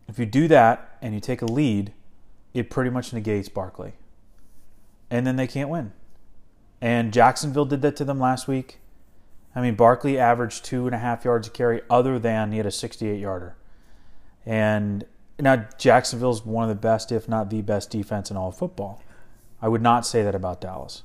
If 0.09 0.19
you 0.19 0.27
do 0.27 0.49
that 0.49 0.97
and 1.03 1.15
you 1.15 1.21
take 1.21 1.43
a 1.43 1.47
lead, 1.47 1.93
it 2.55 2.71
pretty 2.71 2.91
much 2.91 3.13
negates 3.13 3.49
Barkley. 3.49 3.93
And 5.11 5.27
then 5.27 5.37
they 5.37 5.47
can't 5.47 5.69
win. 5.69 5.93
And 6.81 7.13
Jacksonville 7.13 7.67
did 7.67 7.83
that 7.83 7.97
to 7.97 8.05
them 8.05 8.19
last 8.19 8.49
week. 8.49 8.79
I 9.55 9.61
mean, 9.61 9.75
Barkley 9.75 10.19
averaged 10.19 10.65
two 10.65 10.87
and 10.87 10.95
a 10.95 10.99
half 10.99 11.25
yards 11.25 11.49
a 11.49 11.51
carry, 11.51 11.83
other 11.91 12.19
than 12.19 12.53
he 12.53 12.59
had 12.59 12.67
a 12.67 12.71
68 12.71 13.19
yarder. 13.19 13.57
And 14.47 15.05
now 15.39 15.67
Jacksonville's 15.79 16.45
one 16.45 16.65
of 16.65 16.69
the 16.69 16.81
best, 16.81 17.13
if 17.13 17.29
not 17.29 17.51
the 17.51 17.61
best, 17.63 17.91
defense 17.91 18.31
in 18.31 18.37
all 18.37 18.49
of 18.49 18.57
football. 18.57 19.03
I 19.61 19.69
would 19.69 19.83
not 19.83 20.07
say 20.07 20.23
that 20.23 20.35
about 20.35 20.61
Dallas. 20.61 21.03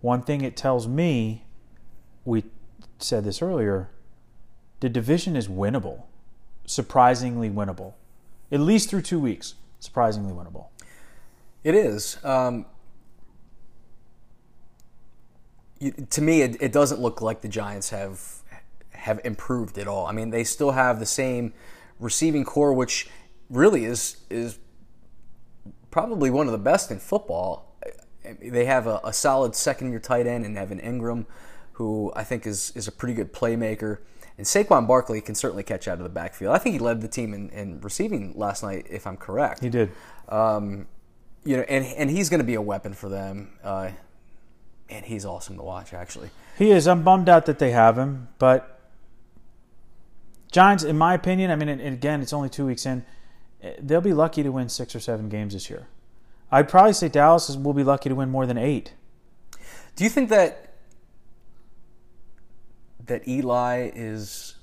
One 0.00 0.22
thing 0.22 0.42
it 0.42 0.56
tells 0.56 0.86
me, 0.86 1.44
we 2.24 2.44
said 2.98 3.24
this 3.24 3.40
earlier, 3.42 3.90
the 4.80 4.88
division 4.88 5.36
is 5.36 5.48
winnable, 5.48 6.04
surprisingly 6.66 7.50
winnable, 7.50 7.94
at 8.50 8.60
least 8.60 8.90
through 8.90 9.02
two 9.02 9.18
weeks. 9.18 9.54
Surprisingly 9.80 10.32
winnable. 10.32 10.66
It 11.62 11.74
is. 11.74 12.18
Um, 12.24 12.66
you, 15.78 15.92
to 16.10 16.20
me, 16.20 16.42
it, 16.42 16.60
it 16.60 16.72
doesn't 16.72 17.00
look 17.00 17.20
like 17.20 17.40
the 17.42 17.48
Giants 17.48 17.90
have 17.90 18.42
have 18.90 19.20
improved 19.24 19.78
at 19.78 19.86
all. 19.86 20.06
I 20.06 20.12
mean, 20.12 20.30
they 20.30 20.42
still 20.42 20.72
have 20.72 20.98
the 20.98 21.06
same 21.06 21.54
receiving 22.00 22.44
corps, 22.44 22.72
which 22.72 23.08
really 23.48 23.84
is 23.84 24.18
is 24.28 24.58
probably 25.90 26.30
one 26.30 26.46
of 26.46 26.52
the 26.52 26.58
best 26.58 26.90
in 26.90 26.98
football. 26.98 27.76
They 28.42 28.64
have 28.64 28.86
a, 28.86 29.00
a 29.04 29.12
solid 29.12 29.54
second 29.54 29.90
year 29.90 30.00
tight 30.00 30.26
end 30.26 30.44
in 30.44 30.56
Evan 30.56 30.80
Engram, 30.80 31.26
who 31.78 32.12
I 32.16 32.24
think 32.24 32.44
is 32.46 32.72
is 32.74 32.88
a 32.88 32.92
pretty 32.92 33.14
good 33.14 33.32
playmaker. 33.32 33.98
And 34.36 34.46
Saquon 34.46 34.86
Barkley 34.86 35.20
can 35.20 35.34
certainly 35.34 35.62
catch 35.62 35.88
out 35.88 35.98
of 35.98 36.04
the 36.04 36.08
backfield. 36.10 36.54
I 36.54 36.58
think 36.58 36.74
he 36.74 36.78
led 36.78 37.00
the 37.00 37.08
team 37.08 37.34
in, 37.34 37.50
in 37.50 37.80
receiving 37.80 38.34
last 38.36 38.62
night, 38.62 38.86
if 38.88 39.06
I'm 39.06 39.16
correct. 39.16 39.62
He 39.62 39.68
did. 39.68 39.90
Um, 40.28 40.86
you 41.44 41.56
know, 41.56 41.62
and 41.62 41.84
and 41.84 42.10
he's 42.10 42.28
going 42.28 42.40
to 42.40 42.46
be 42.46 42.54
a 42.54 42.62
weapon 42.62 42.94
for 42.94 43.08
them. 43.08 43.52
Uh, 43.62 43.90
and 44.90 45.04
he's 45.04 45.24
awesome 45.24 45.56
to 45.56 45.62
watch, 45.62 45.92
actually. 45.92 46.30
He 46.56 46.70
is. 46.70 46.88
I'm 46.88 47.02
bummed 47.02 47.28
out 47.28 47.46
that 47.46 47.58
they 47.58 47.70
have 47.70 47.96
him, 47.96 48.28
but 48.38 48.80
Giants, 50.50 50.82
in 50.82 50.96
my 50.96 51.14
opinion, 51.14 51.50
I 51.50 51.56
mean, 51.56 51.68
and 51.68 51.80
again, 51.80 52.22
it's 52.22 52.32
only 52.32 52.48
two 52.48 52.66
weeks 52.66 52.86
in. 52.86 53.04
They'll 53.80 54.00
be 54.00 54.14
lucky 54.14 54.42
to 54.42 54.50
win 54.50 54.68
six 54.68 54.94
or 54.96 55.00
seven 55.00 55.28
games 55.28 55.52
this 55.52 55.68
year. 55.68 55.88
I'd 56.50 56.68
probably 56.68 56.94
say 56.94 57.08
Dallas 57.08 57.54
will 57.56 57.74
be 57.74 57.84
lucky 57.84 58.08
to 58.08 58.14
win 58.14 58.30
more 58.30 58.46
than 58.46 58.56
eight. 58.56 58.94
Do 59.94 60.04
you 60.04 60.10
think 60.10 60.30
that 60.30 60.67
that 63.08 63.26
Eli 63.26 63.90
is 63.94 64.54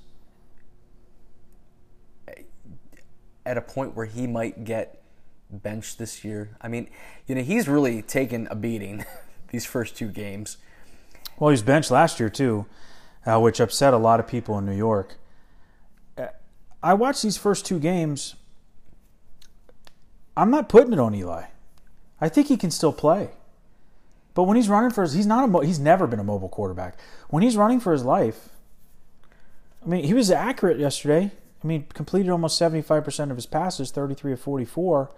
at 3.44 3.56
a 3.56 3.60
point 3.60 3.94
where 3.94 4.06
he 4.06 4.26
might 4.26 4.64
get 4.64 5.02
benched 5.50 5.98
this 5.98 6.24
year? 6.24 6.56
I 6.60 6.68
mean, 6.68 6.88
you 7.26 7.34
know, 7.34 7.42
he's 7.42 7.68
really 7.68 8.02
taken 8.02 8.48
a 8.50 8.56
beating 8.56 9.04
these 9.50 9.64
first 9.64 9.96
two 9.96 10.08
games. 10.08 10.56
Well, 11.38 11.50
he 11.50 11.52
was 11.52 11.62
benched 11.62 11.90
last 11.90 12.18
year 12.18 12.30
too, 12.30 12.66
uh, 13.24 13.38
which 13.38 13.60
upset 13.60 13.94
a 13.94 13.98
lot 13.98 14.20
of 14.20 14.26
people 14.26 14.58
in 14.58 14.66
New 14.66 14.76
York. 14.76 15.16
Uh, 16.16 16.28
I 16.82 16.94
watched 16.94 17.22
these 17.22 17.36
first 17.36 17.66
two 17.66 17.78
games. 17.78 18.34
I'm 20.36 20.50
not 20.50 20.68
putting 20.68 20.92
it 20.92 20.98
on 20.98 21.14
Eli. 21.14 21.44
I 22.20 22.28
think 22.28 22.48
he 22.48 22.56
can 22.56 22.70
still 22.70 22.92
play. 22.92 23.30
But 24.36 24.42
when 24.42 24.56
he's 24.56 24.68
running 24.68 24.90
for 24.90 25.00
his, 25.00 25.14
he's 25.14 25.26
not 25.26 25.48
a, 25.48 25.66
he's 25.66 25.78
never 25.78 26.06
been 26.06 26.20
a 26.20 26.24
mobile 26.24 26.50
quarterback. 26.50 26.98
When 27.30 27.42
he's 27.42 27.56
running 27.56 27.80
for 27.80 27.92
his 27.92 28.04
life, 28.04 28.50
I 29.82 29.88
mean, 29.88 30.04
he 30.04 30.12
was 30.12 30.30
accurate 30.30 30.78
yesterday. 30.78 31.32
I 31.64 31.66
mean, 31.66 31.86
completed 31.94 32.30
almost 32.30 32.60
75% 32.60 33.30
of 33.30 33.36
his 33.36 33.46
passes, 33.46 33.90
33 33.90 34.34
of 34.34 34.40
44. 34.40 35.10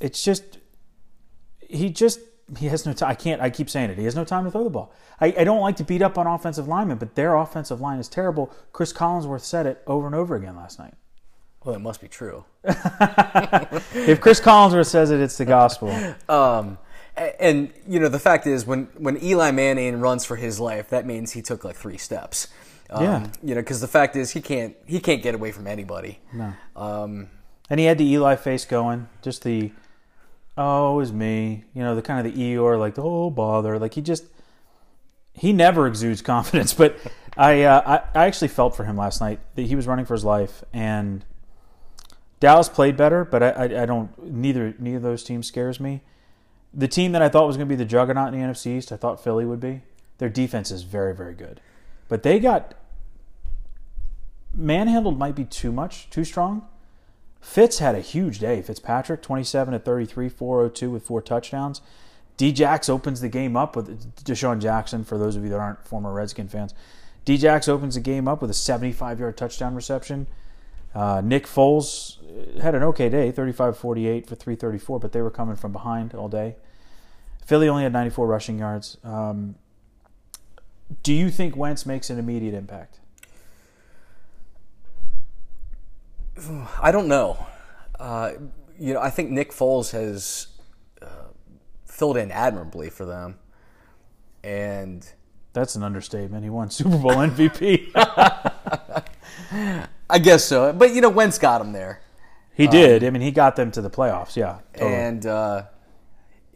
It's 0.00 0.22
just 0.22 0.58
he 1.66 1.88
just 1.88 2.20
he 2.58 2.66
has 2.66 2.84
no 2.84 2.92
time. 2.92 3.08
I 3.08 3.14
can't. 3.14 3.40
I 3.40 3.48
keep 3.48 3.70
saying 3.70 3.88
it. 3.88 3.96
He 3.96 4.04
has 4.04 4.14
no 4.14 4.26
time 4.26 4.44
to 4.44 4.50
throw 4.50 4.64
the 4.64 4.68
ball. 4.68 4.92
I, 5.18 5.34
I 5.38 5.44
don't 5.44 5.62
like 5.62 5.76
to 5.76 5.84
beat 5.84 6.02
up 6.02 6.18
on 6.18 6.26
offensive 6.26 6.68
linemen, 6.68 6.98
but 6.98 7.14
their 7.14 7.36
offensive 7.36 7.80
line 7.80 8.00
is 8.00 8.08
terrible. 8.08 8.52
Chris 8.72 8.92
Collinsworth 8.92 9.40
said 9.40 9.64
it 9.64 9.82
over 9.86 10.04
and 10.04 10.14
over 10.14 10.36
again 10.36 10.56
last 10.56 10.78
night. 10.78 10.92
Well, 11.64 11.74
it 11.74 11.78
must 11.78 12.02
be 12.02 12.08
true. 12.08 12.44
if 12.64 14.20
Chris 14.20 14.40
Collinsworth 14.40 14.88
says 14.88 15.10
it, 15.10 15.20
it's 15.20 15.38
the 15.38 15.46
gospel. 15.46 15.88
Um, 16.28 16.76
and 17.16 17.72
you 17.86 18.00
know 18.00 18.08
the 18.08 18.18
fact 18.18 18.46
is, 18.46 18.66
when 18.66 18.84
when 18.96 19.22
Eli 19.22 19.50
Manning 19.50 20.00
runs 20.00 20.24
for 20.24 20.36
his 20.36 20.58
life, 20.58 20.88
that 20.90 21.06
means 21.06 21.32
he 21.32 21.42
took 21.42 21.64
like 21.64 21.76
three 21.76 21.98
steps. 21.98 22.48
Um, 22.90 23.04
yeah. 23.04 23.26
You 23.42 23.54
know, 23.54 23.60
because 23.60 23.80
the 23.80 23.88
fact 23.88 24.16
is, 24.16 24.32
he 24.32 24.40
can't 24.40 24.76
he 24.86 25.00
can't 25.00 25.22
get 25.22 25.34
away 25.34 25.52
from 25.52 25.66
anybody. 25.66 26.20
No. 26.32 26.52
Um, 26.76 27.30
and 27.70 27.80
he 27.80 27.86
had 27.86 27.98
the 27.98 28.04
Eli 28.04 28.36
face 28.36 28.64
going, 28.64 29.08
just 29.22 29.44
the 29.44 29.72
oh, 30.56 30.94
it 30.94 30.96
was 30.96 31.12
me. 31.12 31.64
You 31.74 31.82
know, 31.82 31.94
the 31.94 32.02
kind 32.02 32.26
of 32.26 32.34
the 32.34 32.40
Eeyore, 32.40 32.78
like 32.78 32.94
the 32.94 33.02
oh 33.02 33.30
bother. 33.30 33.78
Like 33.78 33.94
he 33.94 34.02
just 34.02 34.24
he 35.32 35.52
never 35.52 35.86
exudes 35.86 36.22
confidence. 36.22 36.74
But 36.74 36.96
I, 37.36 37.62
uh, 37.62 37.82
I 38.14 38.20
I 38.20 38.26
actually 38.26 38.48
felt 38.48 38.76
for 38.76 38.84
him 38.84 38.96
last 38.96 39.20
night 39.20 39.40
that 39.54 39.62
he 39.62 39.76
was 39.76 39.86
running 39.86 40.04
for 40.04 40.14
his 40.14 40.24
life, 40.24 40.62
and 40.72 41.24
Dallas 42.40 42.68
played 42.68 42.96
better. 42.96 43.24
But 43.24 43.42
I, 43.42 43.50
I, 43.50 43.82
I 43.82 43.86
don't 43.86 44.10
neither 44.22 44.74
neither 44.78 44.98
of 44.98 45.02
those 45.02 45.24
teams 45.24 45.46
scares 45.46 45.80
me. 45.80 46.02
The 46.74 46.88
team 46.88 47.12
that 47.12 47.22
I 47.22 47.28
thought 47.28 47.46
was 47.46 47.56
going 47.56 47.68
to 47.68 47.72
be 47.72 47.76
the 47.76 47.84
juggernaut 47.84 48.32
in 48.32 48.40
the 48.40 48.46
NFC 48.46 48.78
East, 48.78 48.92
I 48.92 48.96
thought 48.96 49.22
Philly 49.22 49.44
would 49.44 49.60
be. 49.60 49.82
Their 50.18 50.28
defense 50.28 50.70
is 50.70 50.82
very 50.82 51.14
very 51.14 51.34
good, 51.34 51.60
but 52.08 52.22
they 52.22 52.38
got 52.38 52.74
manhandled. 54.54 55.18
Might 55.18 55.34
be 55.34 55.44
too 55.44 55.72
much, 55.72 56.08
too 56.10 56.24
strong 56.24 56.66
Fitz 57.42 57.80
had 57.80 57.96
a 57.96 58.00
huge 58.00 58.38
day. 58.38 58.62
Fitzpatrick, 58.62 59.20
27 59.20 59.72
to 59.72 59.78
33, 59.80 60.28
402 60.28 60.90
with 60.90 61.02
four 61.02 61.20
touchdowns. 61.20 61.82
Djax 62.38 62.88
opens 62.88 63.20
the 63.20 63.28
game 63.28 63.56
up 63.56 63.76
with 63.76 64.14
DeSean 64.24 64.60
Jackson, 64.60 65.04
for 65.04 65.18
those 65.18 65.36
of 65.36 65.42
you 65.42 65.50
that 65.50 65.58
aren't 65.58 65.86
former 65.86 66.12
Redskin 66.12 66.48
fans. 66.48 66.72
Djax 67.26 67.68
opens 67.68 67.96
the 67.96 68.00
game 68.00 68.26
up 68.26 68.40
with 68.40 68.50
a 68.50 68.54
75 68.54 69.20
yard 69.20 69.36
touchdown 69.36 69.74
reception. 69.74 70.28
Uh, 70.94 71.22
Nick 71.24 71.46
Foles 71.46 72.18
had 72.60 72.74
an 72.74 72.82
okay 72.82 73.08
day, 73.08 73.30
35 73.30 73.76
48 73.76 74.26
for 74.26 74.34
334, 74.34 75.00
but 75.00 75.12
they 75.12 75.22
were 75.22 75.30
coming 75.30 75.56
from 75.56 75.72
behind 75.72 76.14
all 76.14 76.28
day. 76.28 76.56
Philly 77.44 77.68
only 77.68 77.82
had 77.82 77.92
94 77.92 78.26
rushing 78.26 78.58
yards. 78.58 78.98
Um, 79.02 79.56
do 81.02 81.12
you 81.12 81.30
think 81.30 81.56
Wentz 81.56 81.86
makes 81.86 82.10
an 82.10 82.18
immediate 82.18 82.54
impact? 82.54 83.00
I 86.80 86.90
don't 86.90 87.08
know. 87.08 87.46
Uh, 87.98 88.32
you 88.78 88.94
know, 88.94 89.00
I 89.00 89.10
think 89.10 89.30
Nick 89.30 89.52
Foles 89.52 89.92
has 89.92 90.48
uh, 91.00 91.28
filled 91.86 92.16
in 92.16 92.30
admirably 92.30 92.90
for 92.90 93.04
them, 93.04 93.38
and 94.42 95.06
that's 95.52 95.76
an 95.76 95.82
understatement. 95.82 96.42
He 96.42 96.50
won 96.50 96.70
Super 96.70 96.98
Bowl 96.98 97.12
MVP. 97.12 97.92
I 100.10 100.18
guess 100.18 100.44
so, 100.44 100.72
but 100.72 100.94
you 100.94 101.00
know, 101.00 101.10
Wentz 101.10 101.38
got 101.38 101.60
him 101.60 101.72
there. 101.72 102.00
He 102.54 102.66
did. 102.66 103.02
Um, 103.02 103.06
I 103.06 103.10
mean, 103.10 103.22
he 103.22 103.30
got 103.30 103.56
them 103.56 103.70
to 103.72 103.80
the 103.80 103.90
playoffs. 103.90 104.36
Yeah, 104.36 104.58
totally. 104.74 104.94
and 104.94 105.26
uh, 105.26 105.62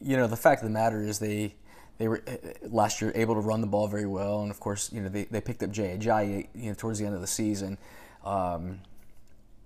you 0.01 0.17
know, 0.17 0.27
the 0.27 0.37
fact 0.37 0.63
of 0.63 0.69
the 0.69 0.73
matter 0.73 1.03
is 1.03 1.19
they 1.19 1.55
they 1.99 2.09
were 2.09 2.23
uh, 2.27 2.37
last 2.69 3.01
year 3.01 3.13
able 3.15 3.35
to 3.35 3.41
run 3.41 3.61
the 3.61 3.67
ball 3.67 3.89
very 3.89 4.07
well, 4.07 4.43
and 4.43 4.51
of 4.51 4.61
course, 4.61 4.93
you 4.93 5.01
know, 5.01 5.09
they, 5.09 5.25
they 5.25 5.41
picked 5.41 5.63
up 5.63 5.71
Jay 5.71 5.97
Ajayi, 5.99 6.49
you 6.55 6.69
know, 6.69 6.75
towards 6.75 6.99
the 6.99 7.07
end 7.07 7.15
of 7.15 7.21
the 7.21 7.27
season. 7.27 7.79
Um, 8.25 8.81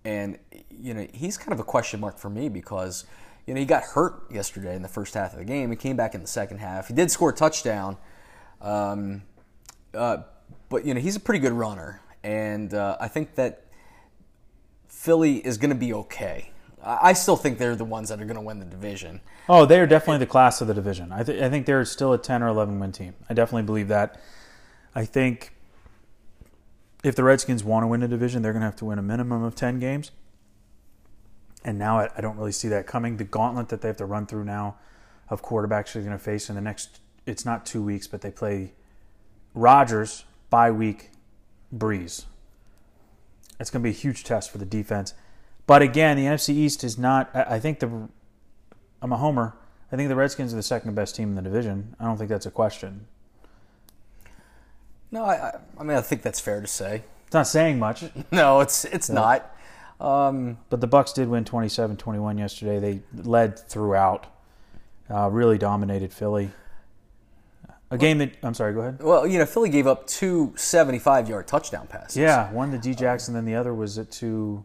and 0.05 0.39
you 0.71 0.95
know 0.95 1.07
he's 1.13 1.37
kind 1.37 1.53
of 1.53 1.61
a 1.61 1.65
question 1.65 2.01
mark 2.01 2.19
for 2.19 2.31
me 2.31 2.49
because 2.49 3.05
you 3.47 3.55
know 3.55 3.61
he 3.61 3.67
got 3.67 3.83
hurt 3.83 4.23
yesterday 4.31 4.75
in 4.75 4.83
the 4.83 4.89
first 4.89 5.15
half 5.15 5.33
of 5.33 5.39
the 5.39 5.45
game. 5.45 5.71
He 5.71 5.77
came 5.77 5.97
back 5.97 6.15
in 6.15 6.21
the 6.21 6.27
second 6.27 6.59
half. 6.59 6.89
He 6.89 6.95
did 6.95 7.11
score 7.11 7.31
a 7.31 7.35
touchdown, 7.35 7.97
um, 8.61 9.23
uh, 9.95 10.19
but 10.69 10.85
you 10.85 10.95
know 10.95 11.01
he's 11.01 11.17
a 11.17 11.21
pretty 11.21 11.41
good 11.41 11.53
runner, 11.53 12.01
and 12.23 12.73
uh, 12.75 12.97
I 13.01 13.09
think 13.09 13.35
that 13.37 13.65
Philly 14.89 15.37
is 15.45 15.59
going 15.59 15.71
to 15.71 15.77
be 15.77 15.93
okay. 15.93 16.51
I 16.83 17.13
still 17.13 17.37
think 17.37 17.59
they're 17.59 17.77
the 17.77 17.85
ones 17.85 18.09
that 18.09 18.23
are 18.23 18.25
going 18.25 18.37
to 18.37 18.43
win 18.43 18.59
the 18.59 18.65
division. 18.65 19.21
Oh, 19.51 19.67
they 19.67 19.79
are 19.81 19.87
definitely 19.87 20.19
the 20.19 20.27
class 20.27 20.63
of 20.63 20.67
the 20.67 20.73
division. 20.73 21.13
I, 21.13 21.23
th- 21.23 21.43
I 21.43 21.51
think 21.51 21.67
they're 21.67 21.85
still 21.85 22.15
a 22.15 22.19
10 22.19 22.43
or 22.43 22.49
11 22.49 22.81
win 22.81 22.91
team. 22.91 23.15
I 23.29 23.35
definitely 23.35 23.65
believe 23.65 23.89
that. 23.89 24.19
I 24.95 25.05
think 25.05 25.55
if 27.05 27.15
the 27.15 27.25
Redskins 27.25 27.63
want 27.63 27.83
to 27.83 27.87
win 27.87 28.03
a 28.03 28.09
division, 28.09 28.41
they're 28.41 28.53
going 28.53 28.63
to 28.63 28.67
have 28.67 28.77
to 28.77 28.87
win 28.87 28.99
a 28.99 29.03
minimum 29.03 29.43
of 29.43 29.55
10 29.55 29.79
games. 29.79 30.11
And 31.63 31.79
now 31.79 31.99
I, 31.99 32.21
don't 32.23 32.39
really 32.39 32.53
see 32.53 32.69
that 32.69 32.87
coming. 32.87 33.19
The 33.19 33.25
gauntlet 33.25 33.69
that 33.69 33.83
they 33.83 33.89
have 33.89 33.99
to 33.99 34.07
run 34.07 34.27
through 34.27 34.45
now 34.45 34.77
of 35.29 35.43
quarterbacks 35.43 35.93
they're 35.93 36.03
going 36.03 36.17
to 36.17 36.19
face 36.19 36.49
in 36.49 36.55
the 36.55 36.63
next 36.63 37.01
it's 37.27 37.45
not 37.45 37.67
two 37.67 37.83
weeks, 37.83 38.07
but 38.07 38.21
they 38.21 38.31
play 38.31 38.73
Rodgers 39.55 40.25
by 40.49 40.71
week, 40.71 41.11
Brees. 41.75 42.25
It's 43.59 43.71
going 43.71 43.83
to 43.83 43.85
be 43.85 43.91
a 43.91 43.99
huge 43.99 44.25
test 44.25 44.51
for 44.51 44.59
the 44.59 44.65
defense. 44.65 45.15
But 45.67 45.83
again, 45.83 46.17
the 46.17 46.25
NFC 46.25 46.51
East 46.51 46.83
is 46.83 46.99
not. 46.99 47.31
I 47.35 47.61
think 47.61 47.81
the. 47.81 48.09
I'm 49.03 49.13
a 49.13 49.17
homer. 49.17 49.55
I 49.93 49.97
think 49.97 50.09
the 50.09 50.17
Redskins 50.17 50.53
are 50.53 50.57
the 50.57 50.63
second 50.63 50.95
best 50.95 51.17
team 51.17 51.31
in 51.31 51.35
the 51.35 51.43
division. 51.43 51.97
I 51.99 52.05
don't 52.05 52.17
think 52.17 52.31
that's 52.31 52.47
a 52.47 52.51
question. 52.51 53.07
No, 55.11 55.25
I, 55.25 55.35
I, 55.35 55.53
I 55.79 55.83
mean 55.83 55.97
I 55.97 56.01
think 56.01 56.23
that's 56.23 56.41
fair 56.41 56.61
to 56.61 56.67
say. 56.67 57.03
It's 57.27 57.35
not 57.35 57.47
saying 57.47 57.79
much, 57.79 58.05
No, 58.33 58.61
it's 58.61 58.85
it's 58.85 59.09
not. 59.09 59.55
Um, 60.01 60.59
but 60.71 60.81
the 60.81 60.87
Bucks 60.87 61.13
did 61.13 61.29
win 61.29 61.45
27-21 61.45 62.39
yesterday. 62.39 62.79
They 62.79 63.23
led 63.23 63.59
throughout. 63.59 64.27
Uh, 65.11 65.29
really 65.29 65.59
dominated 65.59 66.13
Philly. 66.13 66.51
A 67.93 67.99
game 67.99 68.19
that 68.19 68.37
I'm 68.43 68.55
sorry. 68.55 68.73
Go 68.73 68.81
ahead. 68.81 69.03
well, 69.03 69.27
you 69.27 69.39
know, 69.39 69.47
Philly 69.47 69.69
gave 69.69 69.87
up 69.87 70.07
two 70.07 70.53
75 70.57 71.29
yard 71.29 71.49
touchdown 71.49 71.87
passes. 71.89 72.17
Yeah, 72.17 72.53
one 72.53 72.71
to 72.71 72.79
D 72.79 72.95
Jackson, 72.95 73.35
then 73.35 73.45
the 73.45 73.55
other 73.57 73.75
was 73.75 73.99
it 73.99 74.11
to. 74.13 74.65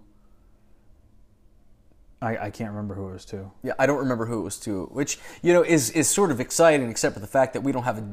I, 2.21 2.37
I 2.37 2.49
can't 2.49 2.69
remember 2.71 2.95
who 2.95 3.09
it 3.09 3.13
was 3.13 3.25
to. 3.25 3.51
Yeah, 3.61 3.73
I 3.77 3.85
don't 3.85 3.99
remember 3.99 4.25
who 4.25 4.39
it 4.39 4.43
was 4.43 4.59
to, 4.61 4.85
which 4.85 5.19
you 5.41 5.53
know 5.53 5.63
is 5.63 5.89
is 5.91 6.07
sort 6.07 6.31
of 6.31 6.39
exciting, 6.39 6.89
except 6.89 7.13
for 7.13 7.19
the 7.19 7.27
fact 7.27 7.53
that 7.53 7.61
we 7.61 7.71
don't 7.71 7.83
have 7.83 7.97
a 7.97 8.05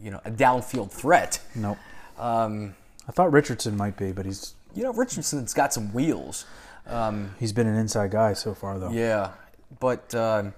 you 0.00 0.10
know 0.10 0.20
a 0.24 0.30
downfield 0.30 0.90
threat. 0.90 1.40
Nope. 1.54 1.78
Um, 2.18 2.74
I 3.08 3.12
thought 3.12 3.32
Richardson 3.32 3.76
might 3.76 3.96
be, 3.96 4.12
but 4.12 4.26
he's 4.26 4.54
you 4.74 4.82
know, 4.82 4.92
Richardson's 4.92 5.54
got 5.54 5.72
some 5.72 5.92
wheels. 5.92 6.44
Um, 6.86 7.34
he's 7.40 7.52
been 7.52 7.66
an 7.66 7.74
inside 7.76 8.10
guy 8.12 8.32
so 8.32 8.54
far 8.54 8.78
though. 8.78 8.90
yeah, 8.90 9.32
but 9.80 10.14
um, 10.14 10.54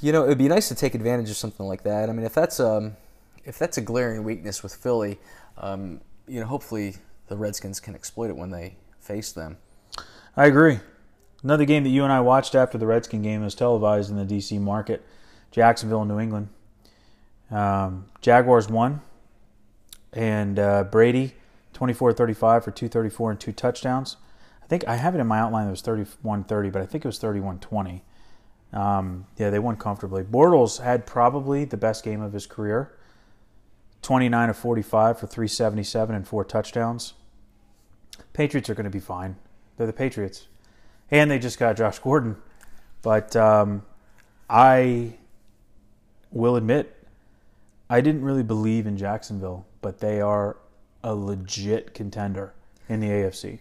you 0.00 0.12
know, 0.12 0.24
it'd 0.24 0.38
be 0.38 0.48
nice 0.48 0.68
to 0.68 0.74
take 0.74 0.94
advantage 0.94 1.30
of 1.30 1.36
something 1.36 1.66
like 1.66 1.82
that. 1.84 2.08
I 2.08 2.12
mean, 2.12 2.24
if 2.24 2.34
that's 2.34 2.60
um, 2.60 2.96
if 3.44 3.58
that's 3.58 3.78
a 3.78 3.80
glaring 3.80 4.24
weakness 4.24 4.62
with 4.62 4.74
Philly, 4.74 5.18
um, 5.58 6.00
you 6.26 6.40
know, 6.40 6.46
hopefully 6.46 6.96
the 7.28 7.36
Redskins 7.36 7.80
can 7.80 7.94
exploit 7.94 8.30
it 8.30 8.36
when 8.36 8.50
they 8.50 8.76
face 9.00 9.32
them. 9.32 9.56
I 10.36 10.46
agree. 10.46 10.80
Another 11.42 11.64
game 11.64 11.84
that 11.84 11.90
you 11.90 12.04
and 12.04 12.12
I 12.12 12.20
watched 12.20 12.54
after 12.54 12.76
the 12.76 12.86
Redskin 12.86 13.22
game 13.22 13.42
was 13.42 13.54
televised 13.54 14.10
in 14.10 14.16
the 14.16 14.24
DC 14.24 14.60
market, 14.60 15.04
Jacksonville 15.50 16.04
New 16.04 16.18
England. 16.18 16.48
Um, 17.50 18.06
Jaguars 18.20 18.68
won, 18.68 19.00
and 20.12 20.58
uh, 20.58 20.84
Brady, 20.84 21.34
24-35 21.74 22.36
for 22.36 22.70
234 22.70 23.30
and 23.32 23.40
two 23.40 23.52
touchdowns. 23.52 24.16
I 24.62 24.66
think 24.66 24.86
I 24.86 24.96
have 24.96 25.14
it 25.14 25.18
in 25.18 25.26
my 25.26 25.40
outline 25.40 25.64
that 25.64 25.70
was 25.70 25.82
31-30, 25.82 26.70
but 26.70 26.82
I 26.82 26.86
think 26.86 27.04
it 27.04 27.08
was 27.08 27.18
31-20. 27.18 28.02
Um, 28.72 29.26
yeah, 29.36 29.50
they 29.50 29.58
won 29.58 29.76
comfortably. 29.76 30.22
Bortles 30.22 30.82
had 30.82 31.06
probably 31.06 31.64
the 31.64 31.76
best 31.76 32.04
game 32.04 32.20
of 32.20 32.32
his 32.32 32.46
career. 32.46 32.92
29 34.02 34.50
of 34.50 34.56
45 34.56 35.18
for 35.18 35.26
377 35.26 36.14
and 36.14 36.26
four 36.26 36.44
touchdowns. 36.44 37.14
Patriots 38.32 38.70
are 38.70 38.74
going 38.74 38.84
to 38.84 38.90
be 38.90 39.00
fine. 39.00 39.36
They're 39.76 39.86
the 39.86 39.92
Patriots. 39.92 40.46
And 41.10 41.30
they 41.30 41.38
just 41.38 41.58
got 41.58 41.76
Josh 41.76 41.98
Gordon. 41.98 42.36
But 43.02 43.34
um, 43.34 43.82
I 44.48 45.14
will 46.30 46.56
admit, 46.56 46.96
I 47.88 48.00
didn't 48.00 48.22
really 48.22 48.42
believe 48.42 48.86
in 48.86 48.96
Jacksonville, 48.96 49.66
but 49.82 49.98
they 49.98 50.20
are 50.20 50.56
a 51.02 51.14
legit 51.14 51.94
contender 51.94 52.54
in 52.88 53.00
the 53.00 53.08
AFC. 53.08 53.58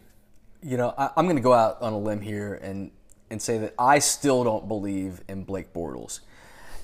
You 0.61 0.77
know, 0.77 0.93
I, 0.97 1.09
I'm 1.17 1.25
going 1.25 1.37
to 1.37 1.41
go 1.41 1.53
out 1.53 1.81
on 1.81 1.93
a 1.93 1.97
limb 1.97 2.21
here 2.21 2.55
and 2.55 2.91
and 3.31 3.41
say 3.41 3.57
that 3.59 3.73
I 3.77 3.99
still 3.99 4.43
don't 4.43 4.67
believe 4.67 5.21
in 5.27 5.43
Blake 5.43 5.73
Bortles 5.73 6.19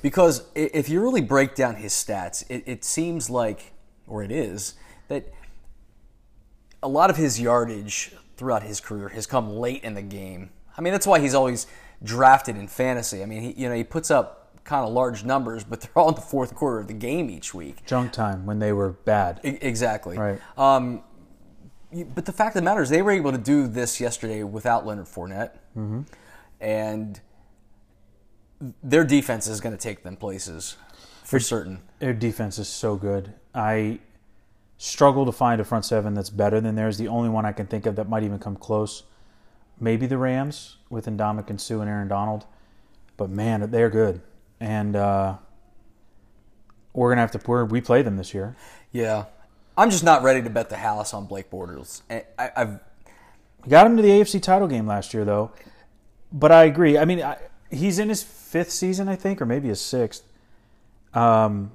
because 0.02 0.44
if 0.56 0.88
you 0.90 1.02
really 1.02 1.22
break 1.22 1.56
down 1.56 1.76
his 1.76 1.94
stats, 1.94 2.44
it, 2.50 2.64
it 2.68 2.84
seems 2.84 3.30
like, 3.30 3.74
or 4.08 4.22
it 4.24 4.32
is, 4.32 4.76
that 5.08 5.32
a 6.84 6.88
lot 6.88 7.10
of 7.10 7.18
his 7.18 7.40
yardage 7.42 8.14
throughout 8.38 8.64
his 8.64 8.80
career 8.80 9.10
has 9.10 9.26
come 9.26 9.50
late 9.50 9.84
in 9.84 9.94
the 9.96 10.02
game. 10.02 10.50
I 10.78 10.82
mean, 10.82 10.94
that's 10.94 11.08
why 11.08 11.20
he's 11.20 11.34
always 11.34 11.68
drafted 12.04 12.58
in 12.58 12.68
fantasy. 12.68 13.24
I 13.24 13.26
mean, 13.26 13.42
he, 13.42 13.54
you 13.54 13.70
know, 13.70 13.76
he 13.76 13.84
puts 13.84 14.12
up 14.12 14.42
kind 14.64 14.86
of 14.86 14.92
large 14.94 15.24
numbers, 15.24 15.64
but 15.64 15.82
they're 15.82 15.92
all 15.98 16.10
in 16.10 16.16
the 16.16 16.22
fourth 16.22 16.54
quarter 16.54 16.80
of 16.80 16.88
the 16.88 16.94
game 16.94 17.30
each 17.30 17.54
week. 17.54 17.86
Junk 17.86 18.12
time 18.12 18.46
when 18.46 18.60
they 18.60 18.74
were 18.74 18.92
bad. 18.92 19.40
E- 19.44 19.58
Exactly. 19.62 20.18
Right. 20.18 20.40
Um, 20.58 21.02
but 22.14 22.26
the 22.26 22.32
fact 22.34 22.56
of 22.56 22.62
the 22.62 22.66
matter 22.66 22.82
is, 22.82 22.90
they 22.90 23.02
were 23.02 23.12
able 23.12 23.32
to 23.32 23.38
do 23.38 23.68
this 23.68 24.02
yesterday 24.02 24.44
without 24.44 24.86
Leonard 24.86 25.06
Fournette, 25.06 25.52
Mm-hmm. 25.78 26.02
And 26.60 27.20
their 28.82 29.04
defense 29.04 29.48
is 29.48 29.62
going 29.62 29.76
to 29.76 29.82
take 29.82 30.04
them 30.04 30.16
places 30.16 30.78
for 31.24 31.40
certain. 31.40 31.82
Their 32.00 32.14
defense 32.14 32.58
is 32.60 32.68
so 32.68 32.96
good. 32.96 33.34
I 33.54 34.00
struggle 34.78 35.26
to 35.26 35.32
find 35.32 35.60
a 35.62 35.64
front 35.64 35.86
seven 35.86 36.14
that's 36.14 36.30
better 36.30 36.62
than 36.62 36.76
theirs. 36.76 36.98
The 36.98 37.08
only 37.08 37.30
one 37.30 37.46
I 37.46 37.52
can 37.52 37.68
think 37.68 37.86
of 37.86 37.96
that 37.96 38.10
might 38.10 38.24
even 38.24 38.40
come 38.40 38.56
close, 38.56 39.04
maybe 39.80 40.06
the 40.06 40.18
Rams 40.18 40.78
with 40.90 41.06
Ndamukong 41.06 41.60
Suh 41.60 41.80
and 41.80 41.90
Aaron 41.90 42.08
Donald. 42.08 42.46
But 43.18 43.30
man, 43.30 43.70
they're 43.72 43.90
good, 43.90 44.22
and 44.60 44.96
uh, 44.96 45.38
we're 46.94 47.12
gonna 47.12 47.22
have 47.22 47.32
to. 47.32 47.42
We're, 47.46 47.64
we 47.64 47.80
play 47.80 48.02
them 48.02 48.18
this 48.18 48.34
year. 48.34 48.58
Yeah, 48.92 49.26
I'm 49.78 49.90
just 49.90 50.04
not 50.04 50.22
ready 50.22 50.42
to 50.42 50.50
bet 50.50 50.70
the 50.70 50.78
house 50.78 51.14
on 51.14 51.26
Blake 51.26 51.50
Bortles. 51.50 52.02
And 52.10 52.24
I, 52.38 52.52
I've 52.56 52.80
got 53.70 53.88
him 53.88 53.96
to 53.96 54.04
the 54.04 54.10
AFC 54.10 54.42
title 54.42 54.68
game 54.68 54.86
last 54.86 55.14
year, 55.14 55.24
though. 55.24 55.52
But 56.32 56.52
I 56.52 56.66
agree. 56.66 56.98
I 56.98 57.06
mean, 57.06 57.22
I, 57.22 57.38
he's 57.70 58.00
in 58.00 58.10
his 58.10 58.24
fifth 58.24 58.72
season, 58.72 59.08
I 59.08 59.16
think, 59.16 59.42
or 59.42 59.46
maybe 59.46 59.68
his 59.68 59.82
sixth. 59.82 60.24
Um, 61.14 61.72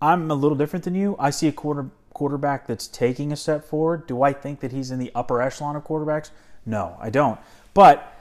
I'm 0.00 0.30
a 0.30 0.34
little 0.34 0.56
different 0.56 0.84
than 0.84 0.94
you. 0.94 1.16
I 1.18 1.30
see 1.30 1.48
a 1.48 1.52
quarter 1.52 1.90
quarterback 2.14 2.66
that's 2.66 2.88
taking 2.88 3.32
a 3.32 3.36
step 3.36 3.64
forward. 3.64 4.06
Do 4.06 4.22
I 4.22 4.32
think 4.32 4.60
that 4.60 4.72
he's 4.72 4.90
in 4.90 4.98
the 4.98 5.12
upper 5.14 5.40
echelon 5.40 5.76
of 5.76 5.84
quarterbacks? 5.84 6.30
No, 6.66 6.96
I 7.00 7.10
don't. 7.10 7.38
But 7.74 8.12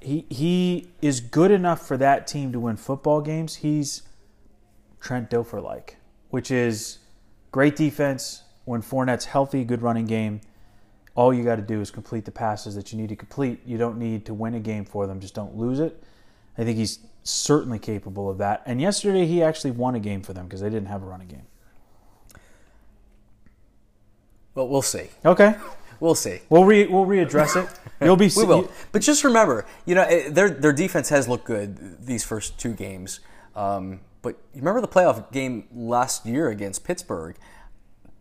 he 0.00 0.26
he 0.28 0.88
is 1.02 1.20
good 1.20 1.50
enough 1.50 1.86
for 1.86 1.96
that 1.96 2.26
team 2.26 2.52
to 2.52 2.60
win 2.60 2.76
football 2.76 3.20
games. 3.20 3.56
He's 3.56 4.02
Trent 5.00 5.30
Dilfer 5.30 5.62
like, 5.62 5.96
which 6.30 6.50
is 6.50 6.98
great 7.50 7.76
defense 7.76 8.42
when 8.64 8.82
Fournette's 8.82 9.26
healthy, 9.26 9.64
good 9.64 9.82
running 9.82 10.06
game. 10.06 10.40
All 11.16 11.32
you 11.34 11.42
got 11.44 11.56
to 11.56 11.62
do 11.62 11.80
is 11.80 11.90
complete 11.90 12.24
the 12.24 12.30
passes 12.30 12.74
that 12.76 12.92
you 12.92 12.98
need 12.98 13.08
to 13.08 13.16
complete. 13.16 13.60
You 13.66 13.78
don't 13.78 13.98
need 13.98 14.24
to 14.26 14.34
win 14.34 14.54
a 14.54 14.60
game 14.60 14.84
for 14.84 15.06
them. 15.06 15.18
Just 15.18 15.34
don't 15.34 15.56
lose 15.56 15.80
it. 15.80 16.02
I 16.58 16.62
think 16.64 16.76
he's 16.78 17.00
certainly 17.22 17.78
capable 17.78 18.30
of 18.30 18.38
that. 18.38 18.62
And 18.66 18.80
yesterday 18.80 19.26
he 19.26 19.42
actually 19.42 19.72
won 19.72 19.94
a 19.94 20.00
game 20.00 20.22
for 20.22 20.32
them 20.32 20.46
because 20.46 20.60
they 20.60 20.70
didn't 20.70 20.86
have 20.88 21.02
a 21.02 21.06
running 21.06 21.28
game. 21.28 21.46
well, 24.54 24.68
we'll 24.68 24.82
see. 24.82 25.08
Okay, 25.24 25.54
We'll 26.00 26.14
see. 26.14 26.40
we'll 26.50 26.64
re 26.64 26.86
we'll 26.86 27.06
readdress 27.06 27.56
it. 27.62 27.68
You'll 28.04 28.16
be 28.16 28.30
We 28.36 28.44
will. 28.44 28.70
But 28.92 29.00
just 29.00 29.24
remember, 29.24 29.64
you 29.86 29.94
know, 29.94 30.28
their 30.30 30.50
their 30.50 30.72
defense 30.72 31.08
has 31.08 31.26
looked 31.28 31.46
good 31.46 32.04
these 32.06 32.22
first 32.24 32.58
two 32.58 32.74
games. 32.74 33.20
Um, 33.54 34.00
but 34.20 34.32
you 34.52 34.60
remember 34.60 34.82
the 34.82 34.88
playoff 34.88 35.32
game 35.32 35.68
last 35.74 36.26
year 36.26 36.50
against 36.50 36.84
Pittsburgh? 36.84 37.36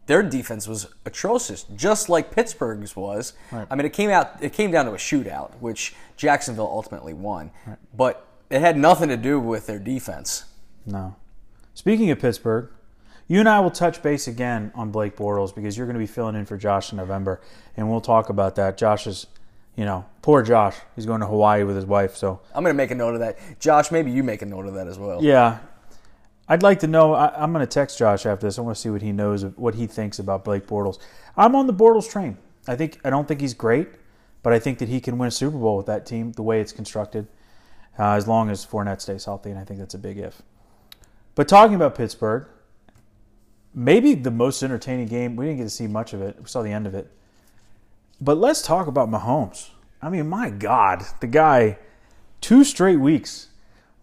Their 0.08 0.22
defense 0.22 0.68
was 0.68 0.88
atrocious, 1.06 1.64
just 1.76 2.10
like 2.10 2.30
Pittsburgh's 2.32 2.96
was. 2.96 3.34
I 3.52 3.76
mean, 3.76 3.86
it 3.86 3.94
came 3.94 4.10
out 4.12 4.42
it 4.42 4.54
came 4.54 4.70
down 4.72 4.86
to 4.86 4.92
a 4.92 4.98
shootout, 4.98 5.52
which 5.60 5.96
Jacksonville 6.16 6.70
ultimately 6.72 7.14
won. 7.14 7.52
But 7.96 8.26
it 8.50 8.62
had 8.62 8.78
nothing 8.78 9.10
to 9.10 9.18
do 9.18 9.40
with 9.40 9.66
their 9.66 9.80
defense. 9.80 10.46
No. 10.86 11.16
Speaking 11.74 12.12
of 12.12 12.20
Pittsburgh, 12.20 12.70
you 13.28 13.40
and 13.40 13.50
I 13.50 13.60
will 13.60 13.72
touch 13.72 14.04
base 14.04 14.28
again 14.28 14.72
on 14.76 14.92
Blake 14.92 15.16
Bortles 15.18 15.54
because 15.54 15.76
you're 15.76 15.88
going 15.88 15.96
to 15.96 16.00
be 16.00 16.06
filling 16.06 16.36
in 16.36 16.46
for 16.46 16.58
Josh 16.58 16.92
in 16.92 16.98
November, 16.98 17.42
and 17.76 17.90
we'll 17.90 18.00
talk 18.02 18.30
about 18.30 18.56
that. 18.56 18.78
Josh 18.78 19.08
is, 19.08 19.26
you 19.76 19.84
know, 19.84 20.06
poor 20.22 20.44
Josh. 20.44 20.76
He's 20.96 21.08
going 21.08 21.22
to 21.22 21.28
Hawaii 21.28 21.64
with 21.64 21.76
his 21.76 21.86
wife, 21.86 22.16
so 22.16 22.40
I'm 22.54 22.64
going 22.64 22.74
to 22.74 22.78
make 22.78 22.92
a 22.92 22.96
note 22.96 23.16
of 23.16 23.22
that. 23.22 23.40
Josh, 23.60 23.90
maybe 23.92 24.12
you 24.12 24.22
make 24.24 24.44
a 24.44 24.46
note 24.46 24.68
of 24.68 24.76
that 24.76 24.88
as 24.88 25.00
well. 25.00 25.24
yeah. 25.24 25.58
I'd 26.48 26.64
like 26.64 26.80
to 26.82 26.88
know. 26.88 27.14
I, 27.14 27.34
I'm 27.42 27.52
going 27.54 27.66
to 27.66 27.72
text 27.72 27.98
Josh 27.98 28.26
after 28.26 28.46
this. 28.46 28.58
I 28.58 28.62
want 28.62 28.76
to 28.76 28.82
see 28.82 28.90
what 28.90 29.02
he 29.02 29.12
knows, 29.12 29.44
of, 29.44 29.58
what 29.58 29.76
he 29.76 29.88
thinks 29.88 30.20
about 30.20 30.44
Blake 30.44 30.68
Bortles. 30.68 31.00
I'm 31.36 31.56
on 31.56 31.68
the 31.68 31.74
Bortles 31.74 32.10
train. 32.10 32.38
I 32.68 32.76
think 32.76 33.00
I 33.04 33.10
don't 33.10 33.28
think 33.28 33.42
he's 33.42 33.54
great, 33.54 33.90
but 34.44 34.54
I 34.54 34.60
think 34.60 34.80
that 34.80 34.90
he 34.90 35.00
can 35.00 35.18
win 35.18 35.28
a 35.28 35.32
Super 35.32 35.58
Bowl 35.58 35.78
with 35.78 35.86
that 35.88 36.06
team 36.06 36.32
the 36.32 36.44
way 36.44 36.62
it's 36.62 36.72
constructed, 36.72 37.28
uh, 37.98 38.12
as 38.12 38.28
long 38.28 38.50
as 38.50 38.66
Fournette 38.66 39.02
stays 39.02 39.26
healthy, 39.26 39.50
and 39.52 39.60
I 39.60 39.64
think 39.64 39.80
that's 39.80 39.94
a 39.94 40.00
big 40.00 40.18
if. 40.18 40.42
But 41.36 41.48
talking 41.48 41.76
about 41.76 41.96
Pittsburgh, 41.96 42.48
maybe 43.76 44.16
the 44.16 44.32
most 44.32 44.64
entertaining 44.64 45.08
game. 45.08 45.36
We 45.36 45.46
didn't 45.46 45.58
get 45.58 45.64
to 45.66 45.70
see 45.70 45.88
much 45.88 46.14
of 46.14 46.22
it. 46.22 46.38
We 46.40 46.46
saw 46.48 46.64
the 46.64 46.72
end 46.72 46.88
of 46.88 46.96
it. 46.96 47.12
But 48.22 48.38
let's 48.38 48.62
talk 48.62 48.88
about 48.88 49.10
Mahomes. 49.10 49.70
I 50.02 50.10
mean, 50.10 50.30
my 50.30 50.50
God, 50.50 51.04
the 51.20 51.28
guy, 51.28 51.78
two 52.40 52.64
straight 52.64 53.00
weeks, 53.00 53.50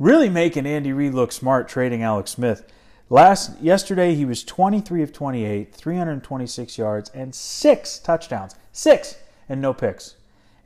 really 0.03 0.29
making 0.29 0.67
Andy 0.67 0.93
Reid 0.93 1.15
look 1.15 1.31
smart 1.31 1.69
trading 1.69 2.03
Alex 2.03 2.33
Smith. 2.33 2.69
Last 3.09 3.61
yesterday, 3.61 4.17
he 4.17 4.25
was 4.25 4.43
23 4.43 5.01
of 5.01 5.13
28, 5.13 5.73
326 5.73 6.77
yards, 6.77 7.11
and 7.11 7.33
six 7.33 8.01
touchdowns, 8.01 8.57
six, 8.73 9.17
and 9.49 9.63
no 9.63 9.73
picks. 9.73 10.17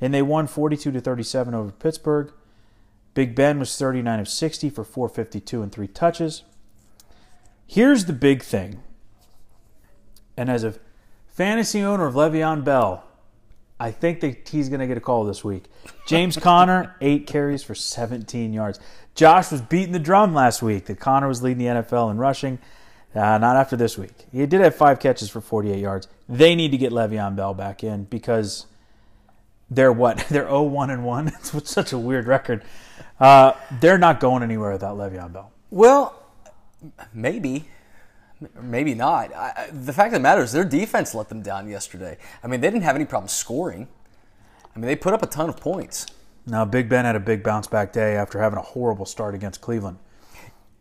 And 0.00 0.14
they 0.14 0.22
won 0.22 0.46
42 0.46 0.90
to 0.90 1.00
37 1.00 1.54
over 1.54 1.70
Pittsburgh. 1.70 2.32
Big 3.12 3.34
Ben 3.34 3.58
was 3.58 3.76
39 3.76 4.20
of 4.20 4.28
60 4.28 4.70
for 4.70 4.84
452 4.84 5.62
and 5.62 5.70
three 5.70 5.88
touches. 5.88 6.44
Here's 7.66 8.06
the 8.06 8.12
big 8.14 8.42
thing. 8.42 8.80
And 10.36 10.50
as 10.50 10.64
a 10.64 10.74
fantasy 11.26 11.82
owner 11.82 12.06
of 12.06 12.14
Le'Veon 12.14 12.64
Bell, 12.64 13.05
I 13.78 13.90
think 13.90 14.20
that 14.20 14.48
he's 14.48 14.68
going 14.68 14.80
to 14.80 14.86
get 14.86 14.96
a 14.96 15.00
call 15.00 15.24
this 15.24 15.44
week. 15.44 15.64
James 16.06 16.36
Conner, 16.36 16.96
eight 17.00 17.26
carries 17.26 17.62
for 17.62 17.74
17 17.74 18.52
yards. 18.52 18.80
Josh 19.14 19.50
was 19.50 19.60
beating 19.60 19.92
the 19.92 19.98
drum 19.98 20.34
last 20.34 20.62
week 20.62 20.86
that 20.86 20.98
Conner 20.98 21.28
was 21.28 21.42
leading 21.42 21.58
the 21.58 21.82
NFL 21.82 22.10
in 22.10 22.16
rushing. 22.16 22.58
Uh, 23.14 23.38
not 23.38 23.56
after 23.56 23.76
this 23.76 23.96
week. 23.96 24.12
He 24.30 24.44
did 24.44 24.60
have 24.60 24.74
five 24.74 25.00
catches 25.00 25.30
for 25.30 25.40
48 25.40 25.78
yards. 25.78 26.08
They 26.28 26.54
need 26.54 26.70
to 26.72 26.76
get 26.76 26.92
Le'Veon 26.92 27.34
Bell 27.34 27.54
back 27.54 27.82
in 27.82 28.04
because 28.04 28.66
they're 29.70 29.92
what? 29.92 30.18
They're 30.28 30.48
0 30.48 30.64
1 30.64 30.90
and 30.90 31.04
1. 31.04 31.32
It's 31.54 31.70
such 31.70 31.92
a 31.92 31.98
weird 31.98 32.26
record. 32.26 32.62
Uh, 33.18 33.52
they're 33.80 33.98
not 33.98 34.20
going 34.20 34.42
anywhere 34.42 34.72
without 34.72 34.98
Le'Veon 34.98 35.32
Bell. 35.32 35.50
Well, 35.70 36.22
maybe. 37.14 37.68
Maybe 38.60 38.94
not. 38.94 39.34
I, 39.34 39.68
the 39.72 39.92
fact 39.92 40.08
of 40.08 40.12
the 40.14 40.20
matter 40.20 40.42
is, 40.42 40.52
their 40.52 40.64
defense 40.64 41.14
let 41.14 41.28
them 41.28 41.42
down 41.42 41.68
yesterday. 41.68 42.18
I 42.42 42.46
mean, 42.46 42.60
they 42.60 42.68
didn't 42.68 42.82
have 42.82 42.96
any 42.96 43.06
problem 43.06 43.28
scoring. 43.28 43.88
I 44.74 44.78
mean, 44.78 44.86
they 44.86 44.96
put 44.96 45.14
up 45.14 45.22
a 45.22 45.26
ton 45.26 45.48
of 45.48 45.56
points. 45.56 46.06
Now, 46.46 46.64
Big 46.64 46.88
Ben 46.88 47.04
had 47.04 47.16
a 47.16 47.20
big 47.20 47.42
bounce 47.42 47.66
back 47.66 47.92
day 47.92 48.14
after 48.14 48.40
having 48.40 48.58
a 48.58 48.62
horrible 48.62 49.06
start 49.06 49.34
against 49.34 49.60
Cleveland. 49.60 49.98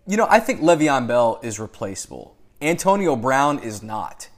You 0.05 0.17
know, 0.17 0.27
I 0.29 0.39
think 0.39 0.61
Le'Veon 0.61 1.07
Bell 1.07 1.39
is 1.41 1.59
replaceable. 1.59 2.35
Antonio 2.61 3.15
Brown 3.15 3.59
is 3.59 3.81
not. 3.81 4.29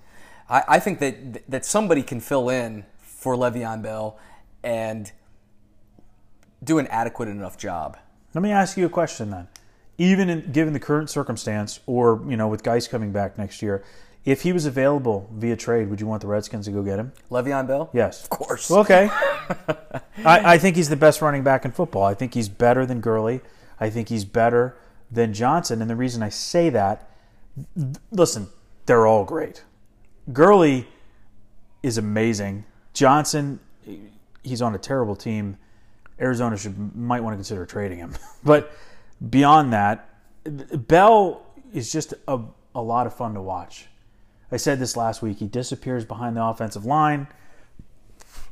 I, 0.49 0.63
I 0.67 0.79
think 0.79 0.99
that 0.99 1.49
that 1.49 1.65
somebody 1.65 2.03
can 2.03 2.21
fill 2.21 2.49
in 2.49 2.85
for 2.99 3.35
Le'Veon 3.35 3.81
Bell 3.81 4.17
and 4.63 5.11
do 6.63 6.79
an 6.79 6.87
adequate 6.87 7.29
enough 7.29 7.57
job. 7.57 7.97
Let 8.33 8.41
me 8.41 8.51
ask 8.51 8.77
you 8.77 8.85
a 8.85 8.89
question 8.89 9.31
then. 9.31 9.47
Even 9.97 10.29
in, 10.29 10.51
given 10.51 10.73
the 10.73 10.79
current 10.79 11.09
circumstance, 11.09 11.79
or 11.85 12.23
you 12.27 12.37
know, 12.37 12.47
with 12.47 12.63
Guice 12.63 12.87
coming 12.87 13.11
back 13.11 13.37
next 13.37 13.61
year, 13.61 13.83
if 14.25 14.41
he 14.41 14.51
was 14.51 14.65
available 14.65 15.29
via 15.33 15.55
trade, 15.55 15.89
would 15.89 16.01
you 16.01 16.05
want 16.05 16.21
the 16.21 16.27
Redskins 16.27 16.65
to 16.65 16.71
go 16.71 16.83
get 16.83 16.99
him? 16.99 17.13
Le'Veon 17.31 17.65
Bell? 17.65 17.89
Yes, 17.93 18.23
of 18.23 18.29
course. 18.29 18.69
Okay. 18.69 19.09
I, 20.25 20.53
I 20.53 20.57
think 20.57 20.75
he's 20.75 20.89
the 20.89 20.97
best 20.97 21.21
running 21.21 21.43
back 21.43 21.63
in 21.63 21.71
football. 21.71 22.03
I 22.03 22.13
think 22.13 22.33
he's 22.33 22.49
better 22.49 22.85
than 22.85 22.99
Gurley. 22.99 23.39
I 23.79 23.89
think 23.89 24.09
he's 24.09 24.25
better 24.25 24.75
than 25.09 25.33
Johnson. 25.33 25.81
And 25.81 25.89
the 25.89 25.95
reason 25.95 26.21
I 26.21 26.27
say 26.27 26.69
that, 26.69 27.09
listen, 28.11 28.49
they're 28.85 29.07
all 29.07 29.23
great. 29.23 29.63
Gurley 30.33 30.87
is 31.81 31.97
amazing. 31.97 32.65
Johnson, 32.93 33.61
he's 34.43 34.61
on 34.61 34.75
a 34.75 34.77
terrible 34.77 35.15
team. 35.15 35.57
Arizona 36.19 36.57
should 36.57 36.95
might 36.95 37.21
want 37.23 37.33
to 37.33 37.37
consider 37.37 37.65
trading 37.65 37.99
him. 37.99 38.13
but 38.43 38.71
beyond 39.29 39.73
that, 39.73 40.09
Bell 40.87 41.45
is 41.73 41.91
just 41.91 42.13
a, 42.27 42.39
a 42.73 42.81
lot 42.81 43.07
of 43.07 43.13
fun 43.13 43.33
to 43.33 43.41
watch. 43.41 43.87
I 44.51 44.57
said 44.57 44.79
this 44.79 44.95
last 44.95 45.21
week. 45.21 45.39
He 45.39 45.47
disappears 45.47 46.05
behind 46.05 46.37
the 46.37 46.43
offensive 46.43 46.85
line. 46.85 47.27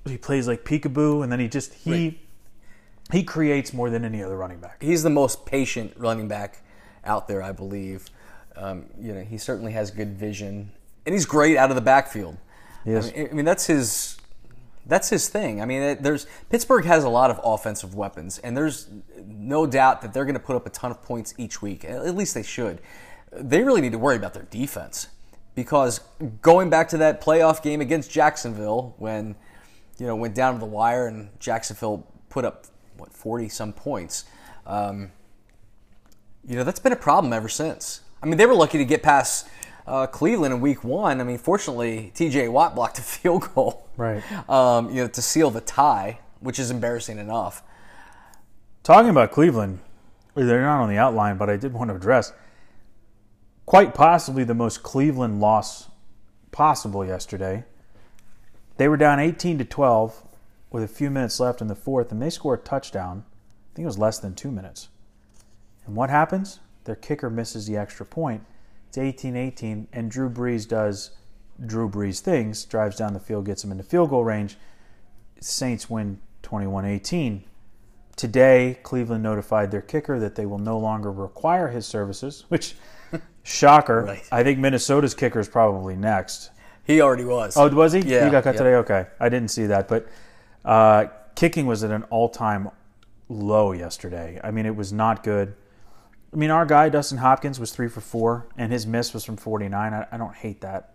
He 0.05 0.17
plays 0.17 0.47
like 0.47 0.63
peekaboo, 0.63 1.23
and 1.23 1.31
then 1.31 1.39
he 1.39 1.47
just 1.47 1.73
he 1.73 1.91
right. 1.91 2.19
he 3.11 3.23
creates 3.23 3.73
more 3.73 3.89
than 3.89 4.03
any 4.03 4.21
other 4.21 4.37
running 4.37 4.59
back. 4.59 4.83
He's 4.83 5.03
the 5.03 5.09
most 5.09 5.45
patient 5.45 5.93
running 5.97 6.27
back 6.27 6.63
out 7.05 7.27
there, 7.27 7.41
I 7.41 7.51
believe. 7.51 8.09
Um, 8.55 8.85
you 8.99 9.13
know, 9.13 9.21
he 9.21 9.37
certainly 9.37 9.71
has 9.71 9.91
good 9.91 10.17
vision, 10.17 10.71
and 11.05 11.13
he's 11.13 11.25
great 11.25 11.57
out 11.57 11.69
of 11.69 11.75
the 11.75 11.81
backfield. 11.81 12.37
Yes. 12.85 13.09
I 13.09 13.17
mean, 13.17 13.29
I 13.29 13.33
mean 13.33 13.45
that's 13.45 13.65
his 13.65 14.17
that's 14.85 15.09
his 15.09 15.29
thing. 15.29 15.61
I 15.61 15.65
mean, 15.65 15.97
there's 16.01 16.27
Pittsburgh 16.49 16.85
has 16.85 17.03
a 17.03 17.09
lot 17.09 17.31
of 17.31 17.39
offensive 17.43 17.95
weapons, 17.95 18.37
and 18.39 18.55
there's 18.55 18.87
no 19.25 19.65
doubt 19.65 20.01
that 20.01 20.13
they're 20.13 20.25
going 20.25 20.35
to 20.35 20.39
put 20.39 20.55
up 20.55 20.65
a 20.65 20.69
ton 20.69 20.91
of 20.91 21.01
points 21.01 21.33
each 21.37 21.61
week. 21.61 21.83
At 21.83 22.15
least 22.15 22.33
they 22.33 22.43
should. 22.43 22.81
They 23.31 23.63
really 23.63 23.81
need 23.81 23.93
to 23.93 23.97
worry 23.97 24.15
about 24.15 24.33
their 24.33 24.43
defense 24.43 25.07
because 25.55 25.99
going 26.41 26.69
back 26.69 26.89
to 26.89 26.97
that 26.97 27.21
playoff 27.21 27.63
game 27.63 27.81
against 27.81 28.11
Jacksonville, 28.11 28.95
when 28.97 29.35
you 29.97 30.05
know 30.05 30.15
went 30.15 30.35
down 30.35 30.53
to 30.53 30.59
the 30.59 30.65
wire 30.65 31.07
and 31.07 31.29
Jacksonville 31.39 32.07
put 32.29 32.45
up 32.45 32.65
what 32.97 33.11
forty 33.11 33.49
some 33.49 33.73
points. 33.73 34.25
Um, 34.67 35.11
you 36.47 36.55
know 36.55 36.63
that's 36.63 36.79
been 36.79 36.93
a 36.93 36.97
problem 36.97 37.33
ever 37.33 37.49
since. 37.49 38.01
I 38.21 38.27
mean, 38.27 38.37
they 38.37 38.45
were 38.45 38.55
lucky 38.55 38.77
to 38.77 38.85
get 38.85 39.03
past 39.03 39.47
uh, 39.87 40.07
Cleveland 40.07 40.53
in 40.53 40.61
Week 40.61 40.83
One. 40.83 41.21
I 41.21 41.23
mean, 41.23 41.37
fortunately, 41.37 42.11
T.J. 42.15 42.49
Watt 42.49 42.75
blocked 42.75 42.99
a 42.99 43.01
field 43.03 43.53
goal, 43.53 43.87
right? 43.97 44.23
Um, 44.49 44.89
you 44.89 45.03
know, 45.03 45.07
to 45.07 45.21
seal 45.21 45.51
the 45.51 45.61
tie, 45.61 46.19
which 46.39 46.59
is 46.59 46.71
embarrassing 46.71 47.17
enough. 47.17 47.63
Talking 48.83 49.09
about 49.09 49.31
Cleveland, 49.31 49.79
they're 50.35 50.61
not 50.61 50.81
on 50.81 50.89
the 50.89 50.97
outline, 50.97 51.37
but 51.37 51.49
I 51.49 51.57
did 51.57 51.73
want 51.73 51.89
to 51.89 51.95
address 51.95 52.33
quite 53.65 53.93
possibly 53.93 54.43
the 54.43 54.53
most 54.53 54.83
Cleveland 54.83 55.39
loss 55.39 55.89
possible 56.51 57.05
yesterday. 57.05 57.63
They 58.77 58.87
were 58.87 58.97
down 58.97 59.19
18 59.19 59.57
to 59.59 59.65
12 59.65 60.21
with 60.69 60.83
a 60.83 60.87
few 60.87 61.09
minutes 61.09 61.39
left 61.39 61.61
in 61.61 61.67
the 61.67 61.75
fourth, 61.75 62.11
and 62.11 62.21
they 62.21 62.29
score 62.29 62.55
a 62.55 62.57
touchdown. 62.57 63.23
I 63.27 63.75
think 63.75 63.83
it 63.83 63.87
was 63.87 63.97
less 63.97 64.19
than 64.19 64.35
two 64.35 64.51
minutes. 64.51 64.89
And 65.85 65.95
what 65.95 66.09
happens? 66.09 66.59
Their 66.83 66.95
kicker 66.95 67.29
misses 67.29 67.65
the 67.65 67.77
extra 67.77 68.05
point. 68.05 68.43
It's 68.95 68.97
18 68.97 69.35
18, 69.35 69.87
and 69.91 70.09
Drew 70.09 70.29
Brees 70.29 70.65
does 70.65 71.11
Drew 71.65 71.89
Brees 71.89 72.21
things, 72.21 72.63
drives 72.63 72.95
down 72.95 73.11
the 73.11 73.19
field, 73.19 73.45
gets 73.45 73.61
them 73.61 73.73
into 73.73 73.83
field 73.83 74.09
goal 74.09 74.23
range. 74.23 74.55
Saints 75.41 75.89
win 75.89 76.21
21 76.43 76.85
18. 76.85 77.43
Today, 78.15 78.79
Cleveland 78.83 79.21
notified 79.21 79.69
their 79.69 79.81
kicker 79.81 80.17
that 80.21 80.35
they 80.35 80.45
will 80.45 80.59
no 80.59 80.77
longer 80.77 81.11
require 81.11 81.67
his 81.67 81.85
services, 81.85 82.45
which, 82.47 82.75
shocker. 83.43 84.03
Right. 84.03 84.23
I 84.31 84.43
think 84.43 84.59
Minnesota's 84.59 85.13
kicker 85.13 85.41
is 85.41 85.49
probably 85.49 85.97
next. 85.97 86.51
He 86.85 87.01
already 87.01 87.25
was. 87.25 87.57
Oh, 87.57 87.67
was 87.67 87.91
he? 87.91 87.99
Yeah. 87.99 88.23
He 88.23 88.31
got 88.31 88.45
cut 88.45 88.55
yeah. 88.55 88.59
today? 88.59 88.75
Okay. 88.75 89.07
I 89.19 89.27
didn't 89.27 89.51
see 89.51 89.65
that. 89.65 89.89
But 89.89 90.07
uh, 90.63 91.07
kicking 91.35 91.65
was 91.65 91.83
at 91.83 91.91
an 91.91 92.03
all 92.03 92.29
time 92.29 92.69
low 93.27 93.73
yesterday. 93.73 94.39
I 94.41 94.51
mean, 94.51 94.65
it 94.65 94.77
was 94.77 94.93
not 94.93 95.21
good. 95.21 95.53
I 96.35 96.37
mean, 96.37 96.51
our 96.51 96.65
guy, 96.65 96.89
Dustin 96.89 97.19
Hopkins, 97.19 97.61
was 97.61 97.71
three 97.71 97.87
for 97.87 98.01
four, 98.01 98.45
and 98.57 98.69
his 98.69 98.85
miss 98.85 99.13
was 99.13 99.23
from 99.23 99.37
49. 99.37 99.93
I, 99.93 100.05
I 100.11 100.17
don't 100.17 100.35
hate 100.35 100.59
that. 100.59 100.93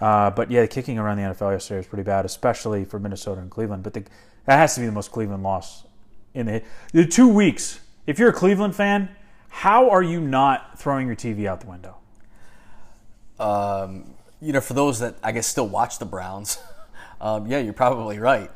Uh, 0.00 0.30
but 0.30 0.52
yeah, 0.52 0.60
the 0.60 0.68
kicking 0.68 1.00
around 1.00 1.16
the 1.16 1.24
NFL 1.24 1.50
yesterday 1.50 1.78
was 1.78 1.88
pretty 1.88 2.04
bad, 2.04 2.24
especially 2.24 2.84
for 2.84 3.00
Minnesota 3.00 3.40
and 3.40 3.50
Cleveland. 3.50 3.82
But 3.82 3.94
the, 3.94 4.04
that 4.44 4.58
has 4.58 4.74
to 4.76 4.80
be 4.80 4.86
the 4.86 4.92
most 4.92 5.10
Cleveland 5.10 5.42
loss 5.42 5.82
in 6.32 6.46
the, 6.46 6.62
the 6.92 7.04
two 7.04 7.26
weeks. 7.26 7.80
If 8.06 8.20
you're 8.20 8.28
a 8.28 8.32
Cleveland 8.32 8.76
fan, 8.76 9.08
how 9.48 9.90
are 9.90 10.02
you 10.02 10.20
not 10.20 10.78
throwing 10.78 11.08
your 11.08 11.16
TV 11.16 11.46
out 11.46 11.60
the 11.60 11.66
window? 11.66 11.96
Um, 13.40 14.14
you 14.40 14.52
know, 14.52 14.60
for 14.60 14.74
those 14.74 15.00
that 15.00 15.16
I 15.24 15.32
guess 15.32 15.48
still 15.48 15.66
watch 15.66 15.98
the 15.98 16.06
Browns, 16.06 16.58
um, 17.20 17.48
yeah, 17.48 17.58
you're 17.58 17.72
probably 17.72 18.20
right. 18.20 18.48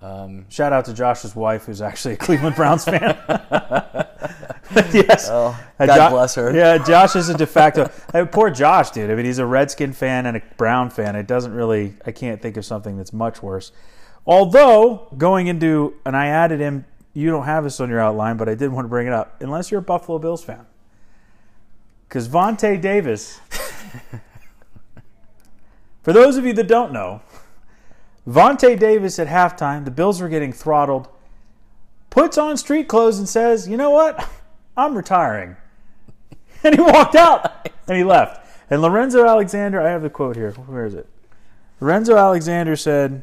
Um, 0.00 0.46
Shout 0.48 0.72
out 0.72 0.84
to 0.84 0.94
Josh's 0.94 1.34
wife, 1.34 1.64
who's 1.64 1.82
actually 1.82 2.14
a 2.14 2.16
Cleveland 2.16 2.54
Browns 2.56 2.84
fan. 2.84 3.18
yes. 4.92 5.28
Oh, 5.30 5.58
God 5.78 5.86
jo- 5.96 6.10
bless 6.10 6.34
her. 6.36 6.54
Yeah, 6.54 6.78
Josh 6.78 7.16
is 7.16 7.28
a 7.28 7.34
de 7.36 7.46
facto. 7.46 7.90
I 8.14 8.18
mean, 8.22 8.28
poor 8.28 8.50
Josh, 8.50 8.90
dude. 8.90 9.10
I 9.10 9.14
mean, 9.14 9.24
he's 9.24 9.38
a 9.38 9.46
Redskin 9.46 9.92
fan 9.92 10.26
and 10.26 10.36
a 10.36 10.42
Brown 10.56 10.90
fan. 10.90 11.16
It 11.16 11.26
doesn't 11.26 11.52
really. 11.52 11.94
I 12.06 12.12
can't 12.12 12.40
think 12.40 12.56
of 12.56 12.64
something 12.64 12.96
that's 12.96 13.12
much 13.12 13.42
worse. 13.42 13.72
Although 14.26 15.08
going 15.16 15.46
into, 15.48 15.94
and 16.04 16.16
I 16.16 16.26
added 16.26 16.60
him. 16.60 16.84
You 17.14 17.30
don't 17.30 17.46
have 17.46 17.64
this 17.64 17.80
on 17.80 17.88
your 17.88 17.98
outline, 17.98 18.36
but 18.36 18.48
I 18.48 18.54
did 18.54 18.70
want 18.70 18.84
to 18.84 18.88
bring 18.88 19.08
it 19.08 19.12
up. 19.12 19.42
Unless 19.42 19.72
you're 19.72 19.80
a 19.80 19.82
Buffalo 19.82 20.20
Bills 20.20 20.44
fan, 20.44 20.66
because 22.08 22.28
Vontae 22.28 22.80
Davis. 22.80 23.40
for 26.02 26.12
those 26.12 26.36
of 26.36 26.44
you 26.46 26.52
that 26.52 26.68
don't 26.68 26.92
know, 26.92 27.22
Vontae 28.28 28.78
Davis 28.78 29.18
at 29.18 29.26
halftime, 29.26 29.86
the 29.86 29.90
Bills 29.90 30.20
were 30.20 30.28
getting 30.28 30.52
throttled, 30.52 31.08
puts 32.10 32.36
on 32.36 32.58
street 32.58 32.86
clothes 32.86 33.18
and 33.18 33.26
says, 33.26 33.66
You 33.66 33.78
know 33.78 33.90
what? 33.90 34.28
I'm 34.76 34.94
retiring. 34.94 35.56
And 36.64 36.74
he 36.74 36.80
walked 36.80 37.14
out 37.14 37.68
and 37.86 37.96
he 37.96 38.02
left. 38.02 38.44
And 38.68 38.82
Lorenzo 38.82 39.24
Alexander, 39.24 39.80
I 39.80 39.90
have 39.90 40.02
the 40.02 40.10
quote 40.10 40.34
here. 40.34 40.50
Where 40.50 40.86
is 40.86 40.92
it? 40.92 41.08
Lorenzo 41.80 42.16
Alexander 42.16 42.74
said, 42.74 43.22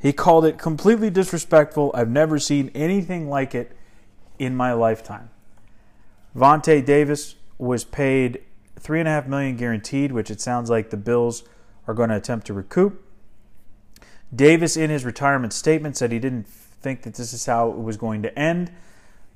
He 0.00 0.10
called 0.14 0.46
it 0.46 0.56
completely 0.56 1.10
disrespectful. 1.10 1.90
I've 1.92 2.08
never 2.08 2.38
seen 2.38 2.70
anything 2.74 3.28
like 3.28 3.54
it 3.54 3.76
in 4.38 4.56
my 4.56 4.72
lifetime. 4.72 5.28
Vontae 6.34 6.82
Davis 6.82 7.34
was 7.58 7.84
paid 7.84 8.40
three 8.80 9.00
and 9.00 9.08
a 9.08 9.12
half 9.12 9.26
million 9.26 9.58
guaranteed, 9.58 10.10
which 10.10 10.30
it 10.30 10.40
sounds 10.40 10.70
like 10.70 10.88
the 10.88 10.96
Bills 10.96 11.44
are 11.86 11.92
going 11.92 12.08
to 12.08 12.16
attempt 12.16 12.46
to 12.46 12.54
recoup. 12.54 13.04
Davis, 14.34 14.76
in 14.76 14.90
his 14.90 15.04
retirement 15.04 15.52
statement, 15.52 15.96
said 15.96 16.12
he 16.12 16.18
didn't 16.18 16.46
think 16.46 17.02
that 17.02 17.14
this 17.14 17.32
is 17.32 17.46
how 17.46 17.70
it 17.70 17.78
was 17.78 17.96
going 17.96 18.22
to 18.22 18.38
end. 18.38 18.72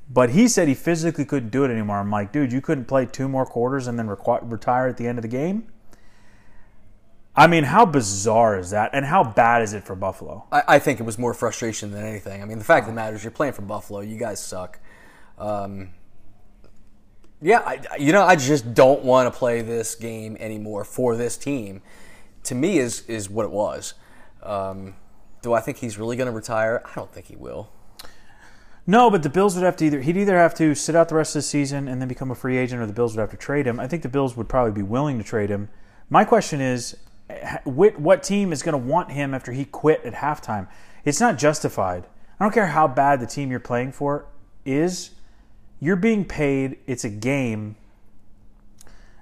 But 0.08 0.30
he 0.30 0.46
said 0.46 0.68
he 0.68 0.74
physically 0.74 1.24
couldn't 1.24 1.50
do 1.50 1.64
it 1.64 1.70
anymore. 1.70 1.98
I'm 1.98 2.10
like, 2.10 2.32
dude, 2.32 2.52
you 2.52 2.60
couldn't 2.60 2.84
play 2.84 3.06
two 3.06 3.28
more 3.28 3.44
quarters 3.44 3.86
and 3.88 3.98
then 3.98 4.06
requ- 4.06 4.40
retire 4.50 4.86
at 4.86 4.96
the 4.96 5.06
end 5.06 5.18
of 5.18 5.22
the 5.22 5.28
game? 5.28 5.66
I 7.34 7.46
mean, 7.48 7.64
how 7.64 7.84
bizarre 7.84 8.58
is 8.58 8.70
that? 8.70 8.90
And 8.94 9.04
how 9.04 9.22
bad 9.22 9.62
is 9.62 9.74
it 9.74 9.84
for 9.84 9.94
Buffalo? 9.94 10.46
I, 10.50 10.62
I 10.68 10.78
think 10.78 11.00
it 11.00 11.02
was 11.02 11.18
more 11.18 11.34
frustration 11.34 11.90
than 11.90 12.04
anything. 12.04 12.40
I 12.40 12.46
mean, 12.46 12.58
the 12.58 12.64
fact 12.64 12.84
of 12.84 12.94
the 12.94 12.96
matter 12.96 13.16
is, 13.16 13.24
you're 13.24 13.30
playing 13.30 13.52
for 13.52 13.62
Buffalo. 13.62 14.00
You 14.00 14.16
guys 14.16 14.42
suck. 14.42 14.78
Um, 15.38 15.90
yeah, 17.42 17.58
I, 17.58 17.96
you 17.98 18.12
know, 18.12 18.22
I 18.22 18.36
just 18.36 18.72
don't 18.72 19.02
want 19.02 19.30
to 19.30 19.36
play 19.36 19.60
this 19.60 19.94
game 19.96 20.36
anymore 20.40 20.84
for 20.84 21.16
this 21.16 21.36
team. 21.36 21.82
To 22.44 22.54
me, 22.54 22.78
is 22.78 23.02
is 23.02 23.28
what 23.28 23.44
it 23.44 23.50
was. 23.50 23.94
Um, 24.46 24.94
do 25.42 25.52
I 25.52 25.60
think 25.60 25.78
he's 25.78 25.98
really 25.98 26.16
going 26.16 26.26
to 26.26 26.32
retire? 26.32 26.82
I 26.84 26.94
don't 26.94 27.12
think 27.12 27.26
he 27.26 27.36
will. 27.36 27.70
No, 28.86 29.10
but 29.10 29.22
the 29.24 29.28
Bills 29.28 29.56
would 29.56 29.64
have 29.64 29.76
to 29.76 29.84
either 29.84 30.00
he'd 30.00 30.16
either 30.16 30.36
have 30.36 30.54
to 30.54 30.74
sit 30.74 30.94
out 30.94 31.08
the 31.08 31.16
rest 31.16 31.34
of 31.34 31.40
the 31.40 31.42
season 31.42 31.88
and 31.88 32.00
then 32.00 32.08
become 32.08 32.30
a 32.30 32.36
free 32.36 32.56
agent, 32.56 32.80
or 32.80 32.86
the 32.86 32.92
Bills 32.92 33.16
would 33.16 33.20
have 33.20 33.30
to 33.32 33.36
trade 33.36 33.66
him. 33.66 33.80
I 33.80 33.88
think 33.88 34.02
the 34.02 34.08
Bills 34.08 34.36
would 34.36 34.48
probably 34.48 34.72
be 34.72 34.82
willing 34.82 35.18
to 35.18 35.24
trade 35.24 35.50
him. 35.50 35.68
My 36.08 36.24
question 36.24 36.60
is, 36.60 36.96
what, 37.64 37.98
what 37.98 38.22
team 38.22 38.52
is 38.52 38.62
going 38.62 38.74
to 38.74 38.78
want 38.78 39.10
him 39.10 39.34
after 39.34 39.50
he 39.50 39.64
quit 39.64 40.04
at 40.04 40.14
halftime? 40.14 40.68
It's 41.04 41.20
not 41.20 41.36
justified. 41.36 42.06
I 42.38 42.44
don't 42.44 42.54
care 42.54 42.68
how 42.68 42.86
bad 42.86 43.20
the 43.20 43.26
team 43.26 43.50
you're 43.50 43.58
playing 43.58 43.92
for 43.92 44.26
is. 44.64 45.10
You're 45.80 45.96
being 45.96 46.24
paid. 46.24 46.78
It's 46.86 47.04
a 47.04 47.10
game. 47.10 47.76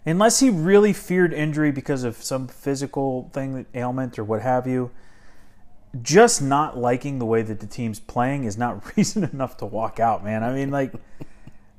Unless 0.05 0.41
he 0.41 0.51
really 0.51 0.93
feared 0.93 1.33
injury 1.33 1.73
because 1.73 2.05
of 2.05 2.23
some 2.23 2.49
physical 2.49 3.31
thing, 3.33 3.65
ailment, 3.75 4.19
or 4.19 4.25
what 4.25 4.43
have 4.43 4.67
you, 4.67 4.91
just 6.03 6.43
not 6.43 6.77
liking 6.77 7.19
the 7.19 7.25
way 7.25 7.43
that 7.43 7.61
the 7.61 7.67
team's 7.67 8.01
playing 8.01 8.45
is 8.45 8.57
not 8.57 8.97
reason 8.97 9.25
enough 9.25 9.57
to 9.59 9.67
walk 9.67 10.01
out, 10.01 10.25
man. 10.25 10.43
I 10.43 10.53
mean, 10.53 10.71
like 10.71 10.93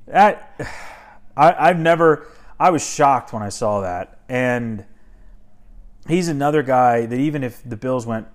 that. 0.06 0.54
I, 1.36 1.68
I've 1.68 1.78
never. 1.78 2.28
I 2.58 2.70
was 2.70 2.82
shocked 2.82 3.34
when 3.34 3.42
I 3.42 3.50
saw 3.50 3.82
that, 3.82 4.20
and 4.26 4.86
he's 6.08 6.28
another 6.28 6.62
guy 6.62 7.04
that 7.04 7.18
even 7.18 7.44
if 7.44 7.62
the 7.62 7.76
Bills 7.76 8.06
went, 8.06 8.26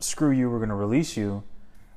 screw 0.00 0.30
you, 0.30 0.50
we're 0.50 0.58
going 0.58 0.68
to 0.68 0.74
release 0.74 1.16
you. 1.16 1.44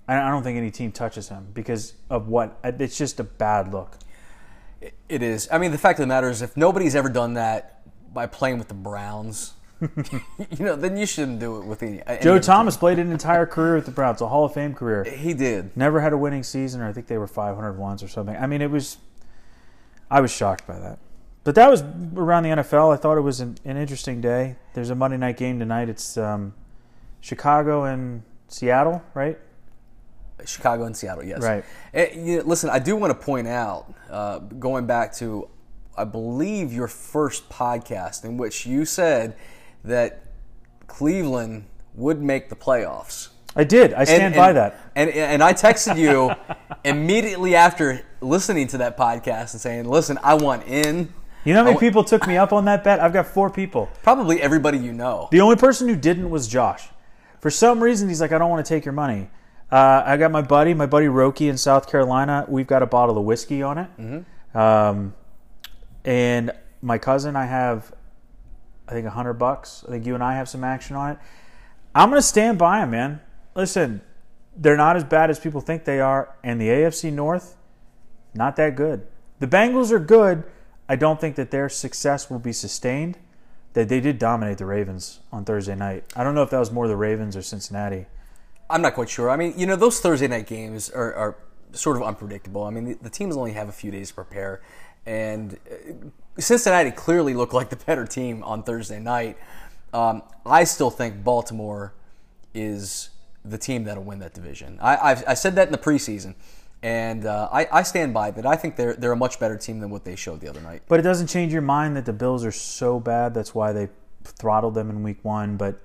I 0.08 0.30
don't 0.30 0.44
think 0.44 0.58
any 0.58 0.70
team 0.70 0.92
touches 0.92 1.30
him 1.30 1.48
because 1.54 1.94
of 2.12 2.28
what 2.28 2.60
it's 2.64 2.98
just 2.98 3.20
a 3.20 3.24
bad 3.24 3.74
look. 3.74 3.98
It 5.10 5.24
is. 5.24 5.50
I 5.52 5.58
mean, 5.58 5.72
the 5.72 5.80
fact 5.80 6.00
of 6.00 6.04
the 6.04 6.08
matter 6.08 6.30
is, 6.30 6.44
if 6.44 6.56
nobody's 6.56 6.96
ever 6.96 7.10
done 7.10 7.34
that 7.34 7.82
by 8.14 8.28
playing 8.28 8.60
with 8.60 8.68
the 8.68 8.76
Browns, 8.76 9.55
you 10.58 10.66
know, 10.66 10.76
then 10.76 10.98
you 10.98 11.06
shouldn't 11.06 11.40
do 11.40 11.58
it 11.58 11.66
with 11.66 11.84
any. 11.84 12.02
Joe 12.22 12.40
Thomas 12.40 12.76
team. 12.76 12.80
played 12.80 13.00
an 13.00 13.12
entire 13.12 13.46
career 13.46 13.76
with 13.76 13.86
the 13.86 13.92
Browns, 13.92 14.22
a 14.22 14.28
Hall 14.28 14.46
of 14.46 14.54
Fame 14.54 14.74
career. 14.74 15.04
He 15.04 15.34
did. 15.34 15.76
Never 15.76 16.02
had 16.02 16.14
a 16.14 16.18
winning 16.18 16.44
season, 16.44 16.82
or 16.82 16.88
I 16.88 16.94
think 16.94 17.08
they 17.08 17.18
were 17.18 17.28
500 17.28 17.74
once 17.74 18.04
or 18.04 18.08
something. 18.08 18.36
I 18.36 18.48
mean, 18.48 18.62
it 18.62 18.72
was. 18.72 18.98
I 20.10 20.22
was 20.22 20.32
shocked 20.32 20.68
by 20.68 20.78
that. 20.80 21.00
But 21.44 21.56
that 21.56 21.70
was 21.70 21.84
around 22.16 22.44
the 22.44 22.50
NFL. 22.50 22.94
I 22.94 22.98
thought 22.98 23.18
it 23.18 23.22
was 23.22 23.40
an, 23.40 23.58
an 23.66 23.78
interesting 23.78 24.20
day. 24.20 24.56
There's 24.74 24.90
a 24.90 24.96
Monday 24.96 25.18
night 25.18 25.38
game 25.38 25.60
tonight. 25.60 25.90
It's 25.90 26.18
um, 26.18 26.56
Chicago 27.22 27.84
and 27.84 28.24
Seattle, 28.48 29.04
right? 29.14 29.38
Chicago 30.44 30.84
and 30.86 30.98
Seattle, 30.98 31.24
yes. 31.24 31.42
Right. 31.42 31.64
And, 31.94 32.10
eh, 32.10 32.14
you 32.16 32.38
know, 32.38 32.44
listen, 32.46 32.70
I 32.70 32.80
do 32.80 32.96
want 32.96 33.12
to 33.12 33.26
point 33.26 33.48
out, 33.48 33.94
uh, 34.10 34.40
going 34.40 34.86
back 34.86 35.14
to, 35.18 35.48
I 35.98 36.04
believe, 36.04 36.74
your 36.74 36.88
first 36.88 37.50
podcast 37.50 38.26
in 38.26 38.38
which 38.38 38.66
you 38.66 38.86
said 38.86 39.36
that 39.86 40.22
Cleveland 40.88 41.66
would 41.94 42.22
make 42.22 42.50
the 42.50 42.56
playoffs. 42.56 43.30
I 43.56 43.64
did. 43.64 43.94
I 43.94 44.04
stand 44.04 44.24
and, 44.24 44.36
by 44.36 44.52
that. 44.54 44.80
And, 44.96 45.10
and 45.10 45.42
I 45.42 45.54
texted 45.54 45.98
you 45.98 46.32
immediately 46.84 47.56
after 47.56 48.06
listening 48.20 48.68
to 48.68 48.80
that 48.80 48.98
podcast 48.98 49.54
and 49.54 49.62
saying, 49.62 49.86
listen, 49.86 50.20
I 50.22 50.34
want 50.34 50.68
in. 50.68 51.14
You 51.46 51.54
know 51.54 51.60
how 51.60 51.66
many 51.66 51.80
people 51.80 52.04
took 52.04 52.28
me 52.28 52.38
up 52.38 52.52
on 52.52 52.66
that 52.66 52.84
bet? 52.84 53.00
I've 53.00 53.14
got 53.14 53.28
four 53.28 53.50
people. 53.50 53.90
Probably 54.04 54.42
everybody 54.42 54.78
you 54.78 54.92
know. 54.92 55.30
The 55.32 55.42
only 55.42 55.56
person 55.56 55.88
who 55.88 55.96
didn't 55.96 56.30
was 56.30 56.48
Josh. 56.48 56.90
For 57.40 57.50
some 57.50 57.82
reason, 57.82 58.10
he's 58.10 58.20
like, 58.20 58.32
I 58.32 58.40
don't 58.40 58.50
want 58.50 58.66
to 58.66 58.68
take 58.68 58.84
your 58.84 58.94
money. 58.94 59.30
Uh, 59.72 60.04
I 60.06 60.18
got 60.18 60.32
my 60.32 60.42
buddy, 60.42 60.74
my 60.74 60.86
buddy 60.86 61.06
Roki 61.06 61.50
in 61.50 61.58
South 61.58 61.90
Carolina. 61.90 62.46
We've 62.48 62.68
got 62.68 62.82
a 62.82 62.88
bottle 62.88 63.18
of 63.18 63.24
whiskey 63.24 63.62
on 63.62 63.78
it. 63.78 63.90
Mm-hmm. 64.00 64.58
Um, 64.58 65.14
and 66.04 66.52
my 66.82 66.98
cousin, 66.98 67.36
I 67.36 67.46
have, 67.46 67.94
I 68.88 68.94
think, 68.94 69.08
a 69.08 69.12
hundred 69.12 69.34
bucks. 69.34 69.84
I 69.88 69.92
think 69.92 70.06
you 70.06 70.14
and 70.14 70.24
I 70.24 70.36
have 70.36 70.50
some 70.50 70.64
action 70.64 70.96
on 70.96 71.12
it. 71.12 71.18
I'm 71.94 72.10
going 72.10 72.22
to 72.22 72.28
stand 72.28 72.58
by 72.58 72.84
him, 72.84 72.92
man. 72.92 73.22
Listen, 73.56 74.02
they're 74.56 74.78
not 74.78 74.96
as 74.96 75.04
bad 75.04 75.30
as 75.30 75.40
people 75.40 75.62
think 75.62 75.86
they 75.86 76.00
are. 76.00 76.36
And 76.44 76.60
the 76.60 76.68
AFC 76.68 77.12
North, 77.12 77.56
not 78.34 78.56
that 78.58 78.76
good. 78.76 79.08
The 79.40 79.48
Bengals 79.48 79.92
are 79.92 80.00
good. 80.00 80.44
I 80.88 80.96
don't 80.96 81.20
think 81.20 81.36
that 81.36 81.52
their 81.52 81.70
success 81.70 82.30
will 82.30 82.40
be 82.40 82.54
sustained. 82.54 83.18
That 83.74 83.90
they 83.90 84.00
did 84.00 84.20
dominate 84.20 84.58
the 84.58 84.66
Ravens 84.66 85.20
on 85.32 85.44
Thursday 85.44 85.76
night. 85.76 86.06
I 86.16 86.24
don't 86.24 86.36
know 86.36 86.44
if 86.44 86.50
that 86.52 86.60
was 86.60 86.72
more 86.72 86.88
the 86.88 86.96
Ravens 86.96 87.36
or 87.36 87.42
Cincinnati. 87.42 88.06
I'm 88.70 88.82
not 88.82 88.94
quite 88.94 89.10
sure. 89.10 89.30
I 89.30 89.36
mean, 89.36 89.54
you 89.58 89.66
know, 89.66 89.76
those 89.76 90.00
Thursday 90.00 90.28
night 90.28 90.48
games 90.48 90.90
are, 90.90 91.14
are 91.14 91.38
sort 91.72 91.98
of 91.98 92.04
unpredictable. 92.04 92.64
I 92.64 92.70
mean, 92.70 92.86
the, 92.86 92.94
the, 93.02 93.10
teams 93.10 93.36
only 93.36 93.54
have 93.54 93.70
a 93.70 93.74
few 93.74 93.92
days 93.92 94.10
to 94.10 94.16
prepare, 94.16 94.62
and 95.06 95.58
uh, 95.70 96.40
Cincinnati 96.40 96.92
clearly 96.92 97.34
looked 97.34 97.54
like 97.54 97.70
the 97.70 97.76
better 97.76 98.06
team 98.06 98.44
on 98.44 98.64
Thursday 98.64 99.00
night. 99.00 99.38
Um, 99.94 100.24
I 100.46 100.64
still 100.64 100.90
think 100.90 101.24
Baltimore 101.24 101.94
is 102.54 103.10
the 103.44 103.58
team 103.58 103.84
that'll 103.84 104.04
win 104.04 104.20
that 104.20 104.34
division. 104.34 104.80
I, 104.82 105.24
I 105.28 105.34
said 105.36 105.56
that 105.56 105.68
in 105.68 105.72
the 105.72 105.78
preseason, 105.78 106.36
and 106.82 107.26
uh, 107.26 107.50
I, 107.52 107.68
I, 107.72 107.84
stand 107.84 108.14
by 108.14 108.32
that. 108.32 108.46
I 108.46 108.56
think 108.56 108.76
they're 108.76 108.94
they're 108.94 109.12
a 109.12 109.18
much 109.18 109.40
better 109.40 109.58
team 109.58 109.80
than 109.80 109.90
what 109.90 110.04
they 110.04 110.16
showed 110.16 110.42
the 110.42 110.50
other 110.50 110.62
night. 110.62 110.84
But 110.88 111.00
it 111.00 111.04
doesn't 111.04 111.28
change 111.28 111.54
your 111.54 111.62
mind 111.62 111.96
that 111.98 112.06
the 112.06 112.14
Bills 112.14 112.44
are 112.44 112.52
so 112.52 113.00
bad. 113.00 113.34
That's 113.34 113.56
why 113.56 113.72
they 113.72 113.90
throttled 114.24 114.74
them 114.74 114.90
in 114.90 115.04
Week 115.04 115.20
One. 115.24 115.58
But 115.58 115.80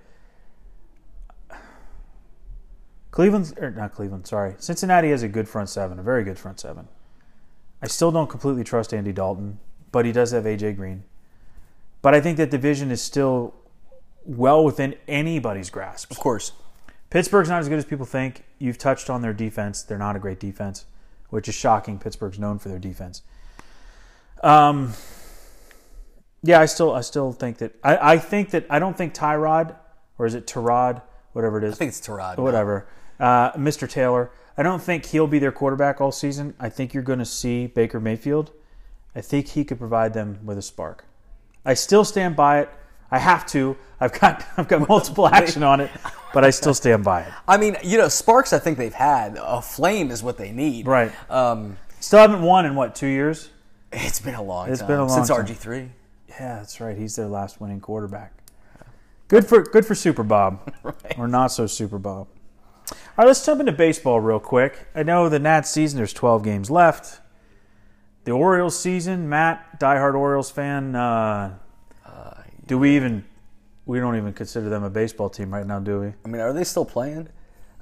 Cleveland, 3.11 3.55
or 3.59 3.71
not 3.71 3.93
Cleveland, 3.93 4.27
sorry. 4.27 4.55
Cincinnati 4.59 5.11
has 5.11 5.23
a 5.23 5.29
good 5.29 5.49
front 5.49 5.69
seven, 5.69 5.99
a 5.99 6.03
very 6.03 6.25
good 6.25 6.39
front 6.39 6.61
seven. 6.61 6.89
I 7.83 7.87
still 7.87 8.13
don't 8.13 8.29
completely 8.29 8.65
trust 8.65 8.93
Andy 8.95 9.13
Dalton, 9.13 9.59
but 9.91 10.05
he 10.05 10.13
does 10.13 10.31
have 10.31 10.45
AJ 10.45 10.77
Green. 10.77 11.05
But 12.03 12.15
I 12.15 12.21
think 12.21 12.37
that 12.37 12.51
division 12.51 12.91
is 12.91 13.03
still 13.03 13.55
well 14.25 14.65
within 14.65 14.95
anybody's 15.09 15.71
grasp. 15.71 16.11
Of 16.11 16.19
course. 16.19 16.53
Pittsburgh's 17.11 17.49
not 17.49 17.61
as 17.61 17.69
good 17.69 17.79
as 17.79 17.85
people 17.85 18.07
think. 18.07 18.45
You've 18.59 18.79
touched 18.79 19.11
on 19.11 19.23
their 19.23 19.33
defense. 19.33 19.83
They're 19.83 19.99
not 19.99 20.15
a 20.15 20.21
great 20.21 20.39
defense, 20.39 20.87
which 21.31 21.49
is 21.49 21.55
shocking. 21.55 21.99
Pittsburgh's 21.99 22.39
known 22.39 22.59
for 22.59 22.69
their 22.69 22.79
defense. 22.79 23.23
Um, 24.43 24.93
yeah, 26.43 26.61
I 26.61 26.67
still 26.67 26.95
I 26.95 27.01
still 27.01 27.33
think 27.33 27.59
that 27.59 27.75
I, 27.83 28.13
I 28.13 28.19
think 28.19 28.51
that 28.51 28.67
I 28.71 28.79
don't 28.79 28.97
think 28.97 29.13
Tyrod 29.13 29.75
or 30.19 30.27
is 30.27 30.35
it 30.35 30.47
Tyrod, 30.47 31.03
whatever 31.33 31.59
it 31.59 31.65
is. 31.65 31.75
I 31.75 31.77
think 31.77 31.89
it's 31.91 32.01
Tyrod. 32.01 32.39
Whatever. 32.39 32.87
Uh, 33.21 33.53
Mr. 33.53 33.89
Taylor. 33.89 34.31
I 34.57 34.63
don't 34.63 34.83
think 34.83 35.07
he'll 35.07 35.27
be 35.27 35.39
their 35.39 35.53
quarterback 35.53 36.01
all 36.01 36.11
season. 36.11 36.55
I 36.59 36.69
think 36.69 36.93
you're 36.93 37.03
going 37.03 37.19
to 37.19 37.25
see 37.25 37.67
Baker 37.67 38.01
Mayfield. 38.01 38.51
I 39.15 39.21
think 39.21 39.49
he 39.49 39.65
could 39.65 39.79
provide 39.79 40.15
them 40.15 40.39
with 40.45 40.59
a 40.59 40.63
spark. 40.63 41.05
I 41.65 41.75
still 41.75 42.05
stand 42.05 42.37
by 42.37 42.61
it. 42.61 42.71
I 43.11 43.19
have 43.19 43.47
to. 43.49 43.77
I've 44.01 44.19
got 44.19 44.45
I've 44.57 44.69
got 44.69 44.89
multiple 44.89 45.27
action 45.27 45.63
on 45.63 45.81
it, 45.81 45.91
but 46.33 46.45
I 46.45 46.51
still 46.51 46.75
stand 46.75 47.05
by 47.05 47.23
it. 47.23 47.33
I 47.47 47.57
mean, 47.57 47.77
you 47.83 47.99
know, 47.99 48.09
sparks. 48.09 48.53
I 48.53 48.59
think 48.59 48.79
they've 48.79 48.95
had 48.95 49.37
a 49.41 49.61
flame 49.61 50.11
is 50.11 50.23
what 50.23 50.39
they 50.39 50.53
need. 50.53 50.87
Right. 50.87 51.13
Um, 51.31 51.77
still 51.99 52.21
haven't 52.21 52.43
won 52.43 52.67
in 52.67 52.75
what 52.75 52.95
two 52.95 53.09
years? 53.09 53.51
It's 53.93 54.21
been 54.21 54.35
a 54.35 54.43
long. 54.43 54.71
It's 54.71 54.81
time. 54.81 54.89
been 54.89 54.99
a 55.01 55.07
long 55.07 55.25
since 55.25 55.31
RG 55.31 55.57
three. 55.57 55.91
Yeah, 56.29 56.57
that's 56.57 56.81
right. 56.81 56.97
He's 56.97 57.17
their 57.17 57.27
last 57.27 57.61
winning 57.61 57.81
quarterback. 57.81 58.33
Good 59.29 59.47
for 59.47 59.63
good 59.63 59.85
for 59.85 59.95
Super 59.95 60.23
Bob, 60.23 60.73
right. 60.83 61.19
or 61.19 61.29
not 61.29 61.49
so 61.49 61.67
Super 61.67 61.99
Bob. 61.99 62.29
All 62.93 62.97
right, 63.19 63.27
let's 63.27 63.45
jump 63.45 63.61
into 63.61 63.73
baseball 63.73 64.21
real 64.21 64.41
quick. 64.41 64.87
I 64.95 65.03
know 65.03 65.29
the 65.29 65.39
Nats 65.39 65.71
season, 65.71 65.97
there's 65.99 66.13
12 66.13 66.43
games 66.43 66.71
left. 66.71 67.21
The 68.25 68.33
Orioles 68.33 68.79
season, 68.79 69.29
Matt, 69.29 69.81
diehard 69.81 70.15
Orioles 70.15 70.51
fan, 70.51 70.95
uh, 70.95 71.57
uh, 72.05 72.35
do 72.67 72.79
we 72.79 72.97
even, 72.97 73.25
we 73.87 73.99
don't 73.99 74.17
even 74.17 74.33
consider 74.33 74.69
them 74.69 74.85
a 74.85 74.91
baseball 74.91 75.31
team 75.31 75.53
right 75.53 75.67
now, 75.67 75.79
do 75.79 76.01
we? 76.01 76.13
I 76.25 76.29
mean, 76.29 76.41
are 76.41 76.53
they 76.53 76.65
still 76.65 76.85
playing? 76.85 77.29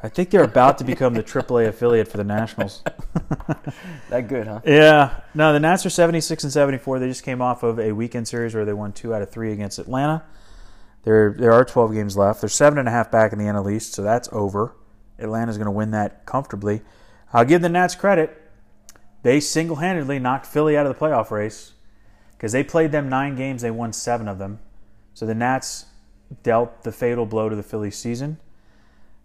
I 0.00 0.08
think 0.08 0.30
they're 0.30 0.44
about 0.44 0.78
to 0.78 0.84
become 0.84 1.14
the 1.14 1.24
AAA 1.24 1.68
affiliate 1.68 2.06
for 2.06 2.18
the 2.18 2.24
Nationals. 2.24 2.84
that 4.10 4.28
good, 4.28 4.46
huh? 4.46 4.60
Yeah. 4.64 5.20
No, 5.34 5.52
the 5.52 5.58
Nats 5.58 5.84
are 5.86 5.90
76 5.90 6.44
and 6.44 6.52
74. 6.52 7.00
They 7.00 7.08
just 7.08 7.24
came 7.24 7.42
off 7.42 7.64
of 7.64 7.80
a 7.80 7.90
weekend 7.90 8.28
series 8.28 8.54
where 8.54 8.64
they 8.64 8.72
won 8.72 8.92
two 8.92 9.12
out 9.12 9.22
of 9.22 9.30
three 9.30 9.52
against 9.52 9.80
Atlanta. 9.80 10.24
There, 11.02 11.34
there 11.36 11.52
are 11.52 11.64
12 11.64 11.94
games 11.94 12.16
left. 12.16 12.40
They're 12.40 12.48
seven 12.48 12.78
and 12.78 12.86
a 12.86 12.92
half 12.92 13.10
back 13.10 13.32
in 13.32 13.38
the 13.38 13.46
NL 13.46 13.72
East, 13.72 13.94
so 13.94 14.02
that's 14.02 14.28
over. 14.30 14.74
Atlanta's 15.18 15.58
going 15.58 15.66
to 15.66 15.72
win 15.72 15.90
that 15.92 16.26
comfortably. 16.26 16.82
I'll 17.32 17.44
give 17.44 17.62
the 17.62 17.68
Nats 17.68 17.94
credit. 17.94 18.42
They 19.22 19.40
single 19.40 19.76
handedly 19.76 20.18
knocked 20.18 20.46
Philly 20.46 20.76
out 20.76 20.86
of 20.86 20.96
the 20.96 21.04
playoff 21.04 21.30
race 21.30 21.72
because 22.32 22.52
they 22.52 22.62
played 22.62 22.92
them 22.92 23.08
nine 23.08 23.34
games. 23.34 23.62
They 23.62 23.70
won 23.70 23.92
seven 23.92 24.28
of 24.28 24.38
them. 24.38 24.60
So 25.14 25.26
the 25.26 25.34
Nats 25.34 25.86
dealt 26.42 26.84
the 26.84 26.92
fatal 26.92 27.26
blow 27.26 27.48
to 27.48 27.56
the 27.56 27.62
Philly 27.62 27.90
season. 27.90 28.38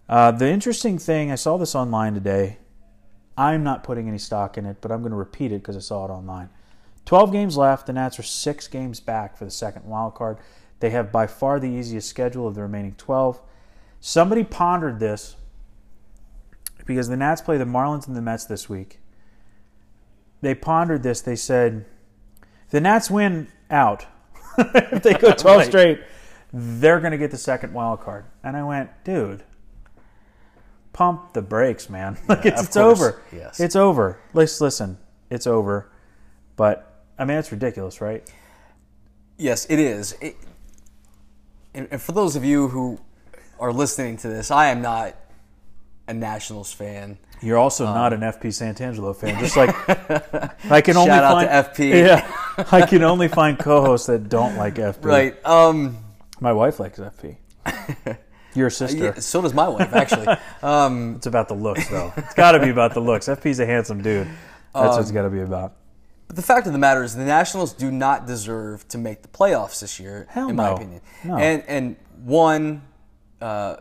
Uh, 0.09 0.31
the 0.31 0.49
interesting 0.49 0.97
thing, 0.97 1.31
I 1.31 1.35
saw 1.35 1.57
this 1.57 1.75
online 1.75 2.13
today. 2.13 2.57
I'm 3.37 3.63
not 3.63 3.83
putting 3.83 4.07
any 4.07 4.17
stock 4.17 4.57
in 4.57 4.65
it, 4.65 4.77
but 4.81 4.91
I'm 4.91 5.01
going 5.01 5.11
to 5.11 5.17
repeat 5.17 5.51
it 5.51 5.61
because 5.61 5.77
I 5.77 5.79
saw 5.79 6.05
it 6.05 6.09
online. 6.09 6.49
12 7.05 7.31
games 7.31 7.57
left. 7.57 7.87
The 7.87 7.93
Nats 7.93 8.19
are 8.19 8.23
six 8.23 8.67
games 8.67 8.99
back 8.99 9.37
for 9.37 9.45
the 9.45 9.51
second 9.51 9.85
wild 9.85 10.15
card. 10.15 10.37
They 10.79 10.89
have 10.91 11.11
by 11.11 11.27
far 11.27 11.59
the 11.59 11.69
easiest 11.69 12.09
schedule 12.09 12.47
of 12.47 12.55
the 12.55 12.61
remaining 12.61 12.95
12. 12.97 13.41
Somebody 13.99 14.43
pondered 14.43 14.99
this 14.99 15.35
because 16.85 17.07
the 17.07 17.17
Nats 17.17 17.41
play 17.41 17.57
the 17.57 17.65
Marlins 17.65 18.07
and 18.07 18.15
the 18.15 18.21
Mets 18.21 18.45
this 18.45 18.67
week. 18.69 18.99
they 20.41 20.53
pondered 20.55 21.03
this. 21.03 21.21
They 21.21 21.35
said, 21.35 21.85
the 22.71 22.81
Nats 22.81 23.09
win 23.09 23.47
out. 23.69 24.05
if 24.57 25.03
they 25.03 25.13
go 25.13 25.31
12 25.37 25.57
Right. 25.57 25.67
straight, 25.67 26.01
they're 26.51 26.99
going 26.99 27.11
to 27.11 27.17
get 27.17 27.31
the 27.31 27.37
second 27.37 27.73
wild 27.73 28.01
card. 28.01 28.25
And 28.43 28.55
I 28.57 28.63
went, 28.63 28.89
dude, 29.03 29.43
pump 30.91 31.33
the 31.33 31.41
brakes, 31.41 31.89
man. 31.89 32.17
like 32.27 32.45
it's, 32.45 32.63
it's 32.63 32.77
over. 32.77 33.21
Yes. 33.31 33.59
It's 33.59 33.75
over. 33.75 34.19
Let's 34.33 34.59
listen. 34.61 34.97
It's 35.29 35.47
over. 35.47 35.89
But 36.55 37.03
I 37.17 37.25
mean, 37.25 37.37
it's 37.37 37.51
ridiculous, 37.51 38.01
right? 38.01 38.29
Yes, 39.37 39.65
it 39.69 39.79
is. 39.79 40.15
It, 40.21 40.35
and, 41.73 41.87
and 41.89 42.01
for 42.01 42.11
those 42.11 42.35
of 42.35 42.43
you 42.45 42.67
who 42.67 42.99
are 43.59 43.71
listening 43.73 44.17
to 44.17 44.27
this, 44.27 44.51
I 44.51 44.67
am 44.67 44.81
not 44.81 45.15
a 46.07 46.13
Nationals 46.13 46.71
fan. 46.73 47.17
You're 47.41 47.57
also 47.57 47.85
not 47.85 48.13
an 48.13 48.21
FP 48.21 48.47
Santangelo 48.47 49.15
fan, 49.15 49.37
just 49.39 49.57
like 49.57 49.69
I 50.71 50.81
can 50.81 50.95
only 50.97 51.11
out 51.11 51.31
find 51.33 51.49
to 51.75 51.83
FP. 51.83 51.89
Yeah, 52.05 52.65
I 52.71 52.85
can 52.85 53.03
only 53.03 53.27
find 53.27 53.57
co-hosts 53.59 54.07
that 54.07 54.29
don't 54.29 54.55
like 54.57 54.75
FP. 54.75 55.03
Right. 55.05 55.45
Um, 55.45 55.97
My 56.39 56.53
wife 56.53 56.79
likes 56.79 56.99
FP. 56.99 57.37
Your 58.55 58.69
sister. 58.69 58.97
yeah, 59.05 59.13
so 59.15 59.41
does 59.41 59.53
my 59.53 59.67
wife, 59.67 59.93
actually. 59.93 60.27
um, 60.61 61.15
It's 61.15 61.25
about 61.25 61.47
the 61.47 61.55
looks, 61.55 61.87
though. 61.89 62.13
It's 62.15 62.35
got 62.35 62.51
to 62.51 62.59
be 62.59 62.69
about 62.69 62.93
the 62.93 62.99
looks. 62.99 63.27
FP's 63.27 63.59
a 63.59 63.65
handsome 63.65 64.01
dude. 64.03 64.27
That's 64.73 64.95
what 64.95 65.01
it's 65.01 65.11
got 65.11 65.23
to 65.23 65.29
be 65.31 65.41
about. 65.41 65.73
but 66.27 66.35
the 66.35 66.41
fact 66.43 66.67
of 66.67 66.73
the 66.73 66.79
matter 66.79 67.03
is, 67.03 67.15
the 67.15 67.25
Nationals 67.25 67.73
do 67.73 67.91
not 67.91 68.27
deserve 68.27 68.87
to 68.89 68.97
make 68.99 69.21
the 69.23 69.27
playoffs 69.27 69.79
this 69.81 69.99
year, 69.99 70.27
Hell 70.29 70.49
in 70.49 70.55
my 70.55 70.69
no. 70.69 70.75
opinion. 70.75 71.01
No. 71.23 71.37
And 71.37 71.63
and 71.67 71.95
one, 72.23 72.83
uh, 73.41 73.77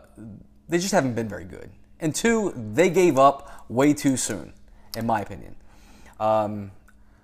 they 0.67 0.79
just 0.79 0.91
haven't 0.91 1.13
been 1.13 1.29
very 1.29 1.45
good. 1.45 1.69
And 2.03 2.13
two, 2.13 2.51
they 2.55 2.89
gave 2.89 3.17
up 3.17 3.65
way 3.69 3.93
too 3.93 4.17
soon, 4.17 4.51
in 4.97 5.05
my 5.05 5.21
opinion. 5.21 5.55
Um, 6.19 6.71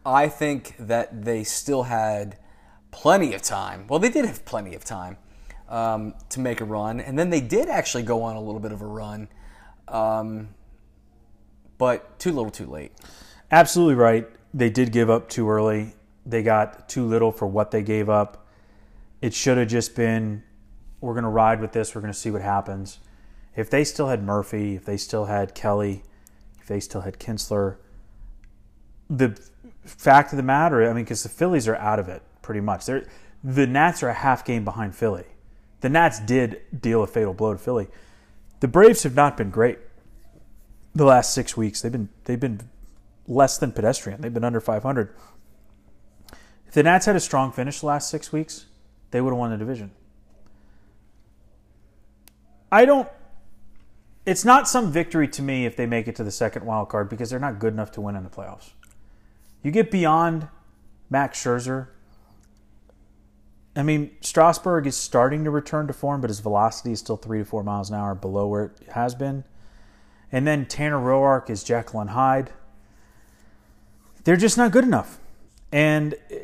I 0.06 0.30
think 0.30 0.74
that 0.80 1.26
they 1.26 1.44
still 1.44 1.84
had 1.84 2.38
plenty 2.92 3.34
of 3.34 3.42
time. 3.42 3.88
Well, 3.90 4.00
they 4.00 4.10
did 4.10 4.24
have 4.24 4.46
plenty 4.46 4.76
of 4.76 4.86
time 4.86 5.18
um, 5.68 6.14
to 6.30 6.40
make 6.40 6.62
a 6.62 6.64
run, 6.64 7.02
and 7.02 7.20
then 7.20 7.30
they 7.30 7.42
did 7.42 7.68
actually 7.68 8.04
go 8.04 8.24
on 8.24 8.38
a 8.38 8.42
little 8.42 8.62
bit 8.62 8.72
of 8.72 8.82
a 8.82 8.86
run, 8.86 9.28
um, 9.90 10.56
but 11.78 12.18
too 12.18 12.32
little, 12.32 12.50
too 12.50 12.66
late. 12.66 12.94
Absolutely 13.52 13.96
right. 13.96 14.30
They 14.54 14.70
did 14.70 14.94
give 14.94 15.10
up 15.10 15.28
too 15.28 15.50
early. 15.50 15.94
They 16.26 16.42
got 16.42 16.88
too 16.88 17.06
little 17.06 17.34
for 17.34 17.48
what 17.48 17.72
they 17.72 17.84
gave 17.84 18.10
up. 18.10 18.48
It 19.22 19.34
should 19.34 19.58
have 19.58 19.68
just 19.68 19.94
been 19.94 20.44
we're 21.02 21.16
going 21.16 21.24
to 21.24 21.30
ride 21.30 21.60
with 21.60 21.74
this. 21.74 21.94
We're 21.94 22.02
going 22.02 22.14
to 22.14 22.20
see 22.20 22.32
what 22.32 22.42
happens. 22.42 23.00
If 23.60 23.70
they 23.70 23.84
still 23.84 24.08
had 24.08 24.24
Murphy, 24.24 24.76
if 24.76 24.86
they 24.86 24.98
still 24.98 25.26
had 25.26 25.54
Kelley, 25.54 26.04
if 26.60 26.68
they 26.68 26.80
still 26.80 27.02
had 27.02 27.20
Kinsler, 27.20 27.76
the 29.10 29.40
fact 29.84 30.32
of 30.32 30.38
the 30.38 30.44
matter, 30.44 30.84
I 30.84 30.94
mean, 30.94 31.04
because 31.04 31.24
the 31.24 31.30
Phillies 31.30 31.68
are 31.68 31.76
out 31.76 32.00
of 32.00 32.08
it 32.08 32.22
pretty 32.42 32.62
much. 32.62 32.86
They're, 32.86 33.06
the 33.44 33.68
Nats 33.68 34.04
are 34.04 34.10
a 34.10 34.14
half 34.14 34.46
game 34.46 34.64
behind 34.64 34.96
Philly. 34.96 35.26
The 35.82 35.90
Nats 35.90 36.20
did 36.20 36.62
deal 36.82 37.04
a 37.04 37.08
fatal 37.08 37.34
blow 37.34 37.54
to 37.54 37.60
Philly. 37.60 37.88
The 38.60 38.68
Braves 38.68 39.04
have 39.04 39.16
not 39.16 39.38
been 39.38 39.50
great 39.50 39.80
the 40.94 41.06
last 41.06 41.34
six 41.34 41.56
weeks. 41.56 41.82
They've 41.82 41.92
been 41.92 42.10
they've 42.26 42.40
been 42.40 42.62
less 43.28 43.58
than 43.58 43.72
pedestrian. 43.72 44.22
They've 44.22 44.34
been 44.34 44.44
under 44.44 44.60
500. 44.60 45.16
If 46.68 46.74
the 46.74 46.84
Nats 46.84 47.06
had 47.06 47.16
a 47.16 47.20
strong 47.20 47.52
finish 47.52 47.80
the 47.80 47.86
last 47.86 48.10
six 48.10 48.32
weeks, 48.32 48.66
they 49.12 49.22
would 49.22 49.32
have 49.32 49.38
won 49.38 49.52
the 49.52 49.58
division. 49.58 49.92
I 52.72 52.86
don't. 52.86 53.08
It's 54.26 54.46
not 54.46 54.68
some 54.68 54.92
victory 54.92 55.28
to 55.30 55.42
me 55.42 55.66
if 55.66 55.76
they 55.76 55.86
make 55.86 56.08
it 56.08 56.16
to 56.18 56.24
the 56.24 56.32
second 56.32 56.66
wild 56.66 56.90
card 56.90 57.10
because 57.10 57.30
they're 57.30 57.40
not 57.40 57.60
good 57.60 57.74
enough 57.74 57.92
to 57.94 58.02
win 58.02 58.16
in 58.16 58.24
the 58.24 58.30
playoffs. 58.30 58.72
You 59.64 59.72
get 59.72 59.92
beyond 59.92 60.48
Max 61.10 61.42
Scherzer. 61.44 61.88
I 63.76 63.84
mean, 63.84 64.12
Strasburg 64.22 64.88
is 64.88 64.96
starting 64.96 65.44
to 65.44 65.52
return 65.52 65.88
to 65.88 65.94
form, 65.94 66.22
but 66.22 66.30
his 66.30 66.40
velocity 66.40 66.92
is 66.92 67.00
still 67.00 67.18
three 67.18 67.40
to 67.40 67.46
four 67.46 67.64
miles 67.64 67.90
an 67.90 67.96
hour 67.96 68.14
below 68.16 68.48
where 68.48 68.66
it 68.66 68.90
has 68.94 69.16
been. 69.16 69.44
And 70.32 70.46
then 70.46 70.66
Tanner 70.66 70.98
Roark 70.98 71.50
is 71.50 71.64
Jekyll 71.64 72.02
and 72.02 72.12
Hyde. 72.12 72.52
They're 74.24 74.38
just 74.38 74.58
not 74.58 74.72
good 74.72 74.84
enough. 74.84 75.20
And 75.72 76.14
uh, 76.32 76.36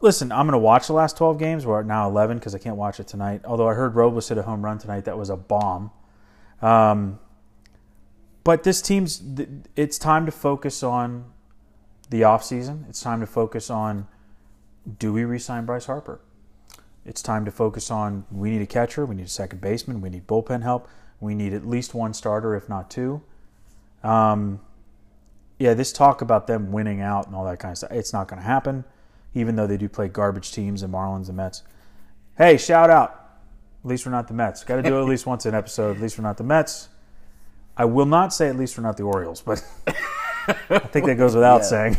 listen, 0.00 0.32
I'm 0.32 0.46
going 0.46 0.52
to 0.52 0.58
watch 0.58 0.86
the 0.86 0.94
last 0.94 1.16
12 1.16 1.38
games. 1.38 1.66
We're 1.66 1.80
at 1.80 1.86
now 1.86 2.08
11 2.08 2.38
because 2.38 2.54
I 2.54 2.58
can't 2.58 2.76
watch 2.76 2.98
it 2.98 3.06
tonight. 3.06 3.42
Although 3.44 3.68
I 3.68 3.74
heard 3.74 3.94
Robles 3.94 4.28
hit 4.28 4.38
a 4.38 4.42
home 4.42 4.64
run 4.64 4.78
tonight. 4.78 5.04
That 5.04 5.18
was 5.18 5.30
a 5.30 5.36
bomb. 5.36 5.90
Um, 6.62 7.18
but 8.42 8.62
this 8.62 8.82
team's, 8.82 9.22
it's 9.74 9.98
time 9.98 10.26
to 10.26 10.32
focus 10.32 10.82
on 10.82 11.32
the 12.10 12.22
offseason. 12.22 12.88
It's 12.88 13.02
time 13.02 13.20
to 13.20 13.26
focus 13.26 13.70
on 13.70 14.06
do 14.98 15.12
we 15.12 15.24
re-sign 15.24 15.64
Bryce 15.64 15.86
Harper? 15.86 16.20
It's 17.06 17.22
time 17.22 17.44
to 17.44 17.50
focus 17.50 17.90
on 17.90 18.24
we 18.30 18.50
need 18.50 18.62
a 18.62 18.66
catcher, 18.66 19.04
we 19.06 19.14
need 19.14 19.26
a 19.26 19.28
second 19.28 19.60
baseman, 19.60 20.00
we 20.00 20.10
need 20.10 20.26
bullpen 20.26 20.62
help, 20.62 20.88
we 21.20 21.34
need 21.34 21.52
at 21.52 21.66
least 21.66 21.94
one 21.94 22.14
starter, 22.14 22.54
if 22.54 22.68
not 22.68 22.90
two. 22.90 23.22
Um, 24.02 24.60
yeah, 25.58 25.74
this 25.74 25.92
talk 25.92 26.20
about 26.20 26.46
them 26.46 26.72
winning 26.72 27.00
out 27.00 27.26
and 27.26 27.34
all 27.34 27.44
that 27.44 27.58
kind 27.58 27.72
of 27.72 27.78
stuff, 27.78 27.92
it's 27.92 28.12
not 28.12 28.28
going 28.28 28.40
to 28.40 28.46
happen, 28.46 28.84
even 29.34 29.56
though 29.56 29.66
they 29.66 29.76
do 29.76 29.88
play 29.88 30.08
garbage 30.08 30.52
teams, 30.52 30.80
the 30.82 30.86
Marlins 30.86 31.28
and 31.28 31.36
Mets. 31.36 31.62
Hey, 32.36 32.56
shout 32.58 32.90
out. 32.90 33.23
At 33.84 33.88
least 33.88 34.06
we're 34.06 34.12
not 34.12 34.28
the 34.28 34.34
Mets. 34.34 34.64
Got 34.64 34.76
to 34.76 34.82
do 34.82 34.96
it 34.96 35.00
at 35.02 35.06
least 35.06 35.26
once 35.26 35.44
an 35.44 35.54
episode. 35.54 35.96
At 35.96 36.02
least 36.02 36.16
we're 36.18 36.24
not 36.24 36.38
the 36.38 36.44
Mets. 36.44 36.88
I 37.76 37.84
will 37.84 38.06
not 38.06 38.32
say 38.32 38.48
at 38.48 38.56
least 38.56 38.78
we're 38.78 38.82
not 38.82 38.96
the 38.96 39.02
Orioles, 39.02 39.42
but 39.42 39.62
I 39.86 40.78
think 40.78 41.04
that 41.06 41.16
goes 41.16 41.34
without 41.34 41.58
Yeah. 41.62 41.66
saying. 41.66 41.96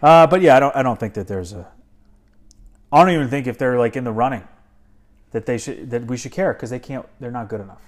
Uh, 0.00 0.26
but 0.26 0.40
yeah, 0.40 0.56
I 0.56 0.60
don't. 0.60 0.74
I 0.76 0.82
don't 0.82 0.98
think 0.98 1.14
that 1.14 1.28
there's 1.28 1.52
a. 1.52 1.66
I 2.92 3.04
don't 3.04 3.12
even 3.12 3.28
think 3.28 3.46
if 3.46 3.58
they're 3.58 3.78
like 3.78 3.96
in 3.96 4.04
the 4.04 4.12
running 4.12 4.46
that 5.32 5.44
they 5.44 5.58
should 5.58 5.90
that 5.90 6.06
we 6.06 6.16
should 6.16 6.32
care 6.32 6.52
because 6.54 6.70
they 6.70 6.78
can't. 6.78 7.04
They're 7.20 7.30
not 7.30 7.48
good 7.48 7.60
enough. 7.60 7.80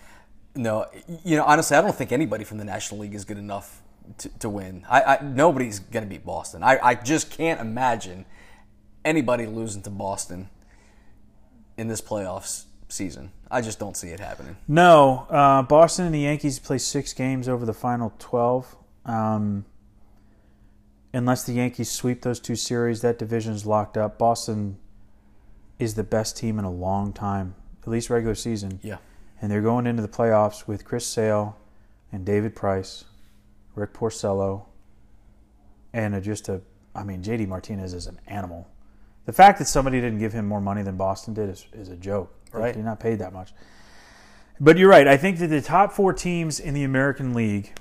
No, 0.55 0.87
you 1.25 1.37
know, 1.37 1.45
honestly, 1.45 1.77
I 1.77 1.81
don't 1.81 1.95
think 1.95 2.13
anybody 2.13 2.45
from 2.45 2.59
the 2.59 2.65
National 2.65 3.01
League 3.01 3.15
is 3.15 3.25
good 3.25 3.39
enough 3.39 3.81
to, 4.19 4.29
to 4.41 4.49
win. 4.51 4.85
I, 4.91 5.03
I 5.03 5.23
nobody's 5.23 5.79
going 5.79 6.03
to 6.05 6.09
beat 6.11 6.27
Boston. 6.27 6.63
I, 6.63 6.79
I 6.83 6.95
just 6.95 7.31
can't 7.31 7.61
imagine 7.61 8.27
anybody 9.05 9.47
losing 9.47 9.83
to 9.83 9.91
Boston 9.91 10.51
in 11.77 11.89
this 11.89 12.01
playoffs 12.01 12.65
season. 12.89 13.31
I 13.51 13.61
just 13.61 13.79
don't 13.79 13.97
see 13.97 14.09
it 14.09 14.21
happening. 14.21 14.57
No, 14.67 15.27
uh, 15.31 15.63
Boston 15.63 16.07
and 16.07 16.15
the 16.15 16.21
Yankees 16.21 16.59
play 16.59 16.79
six 16.79 17.13
games 17.13 17.49
over 17.49 17.65
the 17.65 17.75
final 17.75 18.13
twelve. 18.19 18.77
Um, 19.05 19.65
unless 21.13 21.45
the 21.45 21.53
Yankees 21.55 21.91
sweep 21.91 22.23
those 22.23 22.41
two 22.41 22.57
series, 22.57 23.01
that 23.01 23.19
division's 23.19 23.65
locked 23.67 23.97
up. 23.97 24.19
Boston 24.19 24.79
is 25.79 25.95
the 25.95 26.05
best 26.05 26.37
team 26.37 26.59
in 26.59 26.65
a 26.65 26.71
long 26.71 27.13
time, 27.13 27.55
at 27.83 27.89
least 27.89 28.11
regular 28.11 28.35
season. 28.35 28.81
Yeah. 28.83 28.99
and 29.41 29.51
they're 29.51 29.63
going 29.63 29.87
into 29.87 30.03
the 30.03 30.09
playoffs 30.09 30.67
with 30.67 30.85
Chris 30.85 31.07
Sale 31.07 31.57
and 32.13 32.25
David 32.27 32.57
Price, 32.57 33.05
Rick 33.75 33.93
Porcello, 33.95 34.65
and 35.93 36.15
a, 36.15 36.21
just 36.21 36.49
a. 36.49 36.61
I 36.95 37.05
mean, 37.05 37.23
JD 37.23 37.47
Martinez 37.49 37.95
is 37.95 38.07
an 38.07 38.19
animal. 38.27 38.67
The 39.27 39.33
fact 39.33 39.59
that 39.59 39.67
somebody 39.67 40.01
didn't 40.01 40.19
give 40.19 40.33
him 40.33 40.47
more 40.47 40.61
money 40.61 40.83
than 40.83 40.97
Boston 40.97 41.35
did 41.35 41.49
is, 41.51 41.67
is 41.73 41.89
a 41.91 41.97
joke. 41.97 42.35
Right. 42.53 42.75
They're 42.75 42.83
not 42.83 43.01
paid 43.01 43.19
that 43.19 43.33
much. 43.33 43.53
But 44.61 44.77
you're 44.77 44.91
right. 44.91 45.07
I 45.07 45.17
think 45.17 45.39
that 45.39 45.49
the 45.49 45.61
top 45.61 45.93
four 45.93 46.13
teams 46.13 46.59
in 46.59 46.75
the 46.75 46.85
American 46.85 47.33
League. 47.33 47.73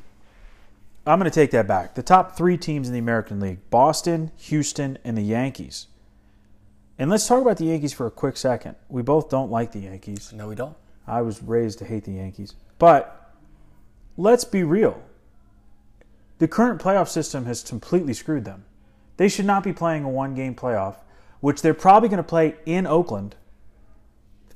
I'm 1.06 1.20
going 1.20 1.30
to 1.30 1.34
take 1.34 1.52
that 1.52 1.68
back. 1.68 1.96
The 1.96 2.04
top 2.04 2.36
three 2.36 2.58
teams 2.58 2.88
in 2.88 2.94
the 2.94 3.00
American 3.00 3.40
League 3.40 3.60
Boston, 3.70 4.32
Houston, 4.38 4.98
and 5.04 5.18
the 5.18 5.22
Yankees. 5.22 5.88
And 7.00 7.10
let's 7.10 7.28
talk 7.28 7.42
about 7.42 7.58
the 7.58 7.66
Yankees 7.66 7.94
for 7.94 8.08
a 8.08 8.12
quick 8.12 8.38
second. 8.38 8.76
We 8.90 9.02
both 9.02 9.30
don't 9.30 9.52
like 9.52 9.72
the 9.72 9.80
Yankees. 9.80 10.34
No, 10.34 10.48
we 10.48 10.56
don't. 10.56 10.76
I 11.08 11.22
was 11.22 11.42
raised 11.42 11.80
to 11.80 11.86
hate 11.86 12.04
the 12.04 12.12
Yankees. 12.12 12.56
But 12.78 13.34
let's 14.18 14.44
be 14.44 14.64
real. 14.64 15.02
The 16.40 16.48
current 16.48 16.82
playoff 16.82 17.08
system 17.08 17.46
has 17.46 17.64
completely 17.64 18.14
screwed 18.14 18.46
them. 18.46 18.66
They 19.16 19.30
should 19.30 19.46
not 19.46 19.64
be 19.64 19.74
playing 19.74 20.04
a 20.04 20.10
one 20.10 20.36
game 20.36 20.56
playoff, 20.56 20.98
which 21.40 21.62
they're 21.62 21.74
probably 21.74 22.10
going 22.10 22.18
to 22.18 22.24
play 22.24 22.56
in 22.66 22.86
Oakland 22.86 23.36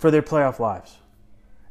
for 0.01 0.09
their 0.09 0.23
playoff 0.23 0.57
lives. 0.57 0.97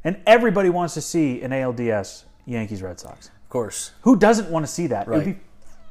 And 0.05 0.17
everybody 0.25 0.69
wants 0.69 0.93
to 0.95 1.01
see 1.01 1.41
an 1.41 1.51
ALDS 1.51 2.23
Yankees 2.45 2.81
Red 2.81 2.97
Sox. 2.99 3.27
Of 3.27 3.49
course. 3.49 3.91
Who 4.03 4.15
doesn't 4.15 4.49
want 4.49 4.65
to 4.65 4.71
see 4.71 4.87
that? 4.87 5.05
It 5.05 5.09
would 5.09 5.25
Right. 5.25 5.35
be 5.35 5.39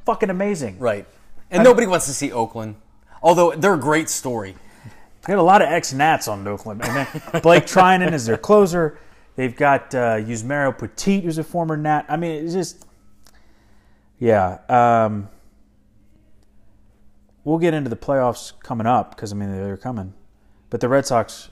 fucking 0.05 0.31
amazing. 0.31 0.79
Right. 0.79 1.05
And 1.51 1.63
nobody 1.63 1.85
wants 1.85 2.07
to 2.07 2.13
see 2.13 2.31
Oakland, 2.31 2.75
although 3.21 3.51
they're 3.51 3.75
a 3.75 3.79
great 3.79 4.09
story. 4.09 4.55
They 5.21 5.33
got 5.33 5.37
a 5.37 5.43
lot 5.43 5.61
of 5.61 5.67
ex 5.69 5.93
Nats 5.93 6.27
on 6.27 6.45
Oakland. 6.47 6.81
And 6.83 6.95
then 6.95 7.41
Blake 7.43 7.65
Treinen 7.67 8.11
is 8.11 8.25
their 8.25 8.37
closer. 8.37 8.97
They've 9.35 9.55
got 9.55 9.93
uh, 9.93 10.15
Yusmeiro 10.17 10.75
Petit, 10.75 11.21
who's 11.21 11.37
a 11.37 11.43
former 11.43 11.77
Nat. 11.77 12.05
I 12.09 12.17
mean, 12.17 12.43
it's 12.43 12.53
just, 12.53 12.85
yeah. 14.17 14.57
Um, 14.67 15.29
we'll 17.43 17.59
get 17.59 17.75
into 17.75 17.89
the 17.91 17.95
playoffs 17.95 18.51
coming 18.63 18.87
up 18.87 19.11
because 19.15 19.31
I 19.31 19.35
mean 19.35 19.51
they're 19.51 19.77
coming, 19.77 20.13
but 20.71 20.79
the 20.81 20.89
Red 20.89 21.05
Sox, 21.05 21.49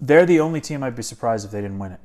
they're 0.00 0.26
the 0.26 0.40
only 0.40 0.60
team 0.60 0.82
I'd 0.82 0.96
be 0.96 1.02
surprised 1.02 1.44
if 1.44 1.52
they 1.52 1.60
didn't 1.60 1.78
win 1.78 1.92
it. 1.92 2.00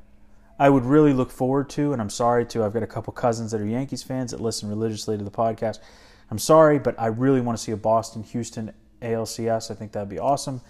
I 0.58 0.68
would 0.70 0.84
really 0.84 1.12
look 1.12 1.30
forward 1.30 1.68
to, 1.70 1.92
and 1.92 2.00
I'm 2.00 2.10
sorry 2.10 2.46
to, 2.46 2.64
I've 2.64 2.72
got 2.72 2.82
a 2.82 2.86
couple 2.86 3.12
cousins 3.12 3.50
that 3.50 3.60
are 3.60 3.66
Yankees 3.66 4.02
fans 4.02 4.30
that 4.30 4.40
listen 4.40 4.68
religiously 4.68 5.18
to 5.18 5.24
the 5.24 5.30
podcast. 5.30 5.78
I'm 6.30 6.38
sorry, 6.38 6.78
but 6.78 6.94
I 6.98 7.06
really 7.06 7.40
want 7.40 7.58
to 7.58 7.62
see 7.62 7.72
a 7.72 7.76
Boston 7.76 8.22
Houston 8.22 8.72
ALCS. 9.00 9.70
I 9.70 9.74
think 9.74 9.92
that'd 9.92 10.08
be 10.08 10.18
awesome. 10.18 10.60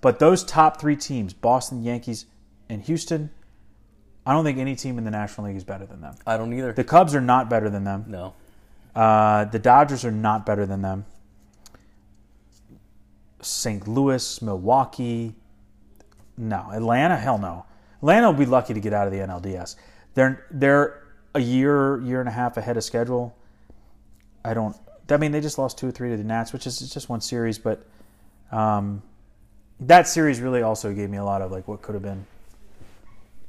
But 0.00 0.18
those 0.18 0.44
top 0.44 0.80
three 0.80 0.96
teams, 0.96 1.32
Boston, 1.32 1.82
Yankees, 1.82 2.26
and 2.68 2.82
Houston, 2.82 3.30
I 4.24 4.32
don't 4.32 4.44
think 4.44 4.58
any 4.58 4.76
team 4.76 4.98
in 4.98 5.04
the 5.04 5.10
National 5.10 5.46
League 5.46 5.56
is 5.56 5.64
better 5.64 5.86
than 5.86 6.00
them. 6.00 6.14
I 6.26 6.36
don't 6.36 6.52
either. 6.52 6.72
The 6.72 6.84
Cubs 6.84 7.14
are 7.14 7.20
not 7.20 7.48
better 7.48 7.70
than 7.70 7.84
them. 7.84 8.04
no. 8.06 8.34
Uh, 8.94 9.44
the 9.44 9.58
Dodgers 9.58 10.04
are 10.04 10.10
not 10.10 10.44
better 10.44 10.66
than 10.66 10.82
them. 10.82 11.06
St. 13.40 13.86
Louis, 13.86 14.42
Milwaukee, 14.42 15.34
no. 16.38 16.70
Atlanta, 16.72 17.16
hell 17.16 17.38
no. 17.38 17.66
Atlanta 17.98 18.30
will 18.30 18.38
be 18.38 18.46
lucky 18.46 18.72
to 18.74 18.80
get 18.80 18.92
out 18.92 19.06
of 19.06 19.12
the 19.12 19.18
NLDS. 19.18 19.76
They're 20.14 20.46
they're 20.50 21.02
a 21.34 21.40
year, 21.40 22.00
year 22.00 22.20
and 22.20 22.28
a 22.28 22.32
half 22.32 22.56
ahead 22.56 22.76
of 22.76 22.84
schedule. 22.84 23.36
I 24.44 24.54
don't. 24.54 24.74
I 25.10 25.16
mean, 25.16 25.32
they 25.32 25.40
just 25.40 25.58
lost 25.58 25.78
two 25.78 25.88
or 25.88 25.90
three 25.90 26.10
to 26.10 26.16
the 26.16 26.24
Nats, 26.24 26.52
which 26.52 26.66
is 26.66 26.78
just 26.78 27.08
one 27.08 27.20
series, 27.20 27.58
but 27.58 27.84
um, 28.52 29.02
that 29.80 30.06
series 30.06 30.40
really 30.40 30.62
also 30.62 30.92
gave 30.92 31.08
me 31.10 31.16
a 31.18 31.24
lot 31.24 31.42
of 31.42 31.50
like 31.50 31.66
what 31.66 31.82
could 31.82 31.94
have 31.94 32.02
been, 32.02 32.26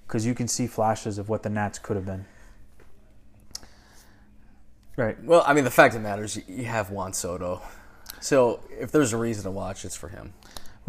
because 0.07 0.25
you 0.25 0.33
can 0.33 0.47
see 0.47 0.67
flashes 0.67 1.17
of 1.17 1.29
what 1.29 1.43
the 1.43 1.49
Nats 1.49 1.77
could 1.79 1.95
have 1.95 2.05
been. 2.05 2.25
Right. 4.95 5.21
Well, 5.23 5.43
I 5.45 5.53
mean, 5.53 5.63
the 5.63 5.71
fact 5.71 5.95
of 5.95 6.01
the 6.01 6.07
matter 6.07 6.23
is, 6.23 6.35
you- 6.37 6.43
you 6.47 6.65
have 6.65 6.89
Juan 6.91 7.13
Soto. 7.13 7.61
So 8.19 8.59
if 8.77 8.91
there's 8.91 9.13
a 9.13 9.17
reason 9.17 9.43
to 9.45 9.51
watch, 9.51 9.85
it's 9.85 9.95
for 9.95 10.09
him. 10.09 10.33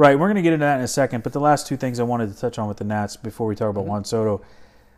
Right, 0.00 0.18
we're 0.18 0.28
going 0.28 0.36
to 0.36 0.42
get 0.42 0.54
into 0.54 0.64
that 0.64 0.78
in 0.78 0.82
a 0.82 0.88
second. 0.88 1.24
But 1.24 1.34
the 1.34 1.40
last 1.40 1.66
two 1.66 1.76
things 1.76 2.00
I 2.00 2.04
wanted 2.04 2.32
to 2.32 2.40
touch 2.40 2.58
on 2.58 2.66
with 2.66 2.78
the 2.78 2.84
Nats 2.84 3.18
before 3.18 3.46
we 3.46 3.54
talk 3.54 3.68
about 3.68 3.84
Juan 3.84 4.02
Soto, 4.02 4.40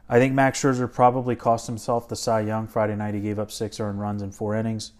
I 0.09 0.21
think 0.21 0.33
Max 0.33 0.63
Scherzer 0.63 0.93
probably 0.93 1.35
cost 1.35 1.67
himself 1.67 2.09
the 2.09 2.15
Cy 2.15 2.43
Young 2.43 2.69
Friday 2.69 2.95
night. 2.95 3.15
He 3.15 3.21
gave 3.21 3.41
up 3.41 3.51
six 3.51 3.81
earned 3.81 4.01
runs 4.01 4.23
in 4.23 4.31
four 4.31 4.55
innings. 4.55 4.93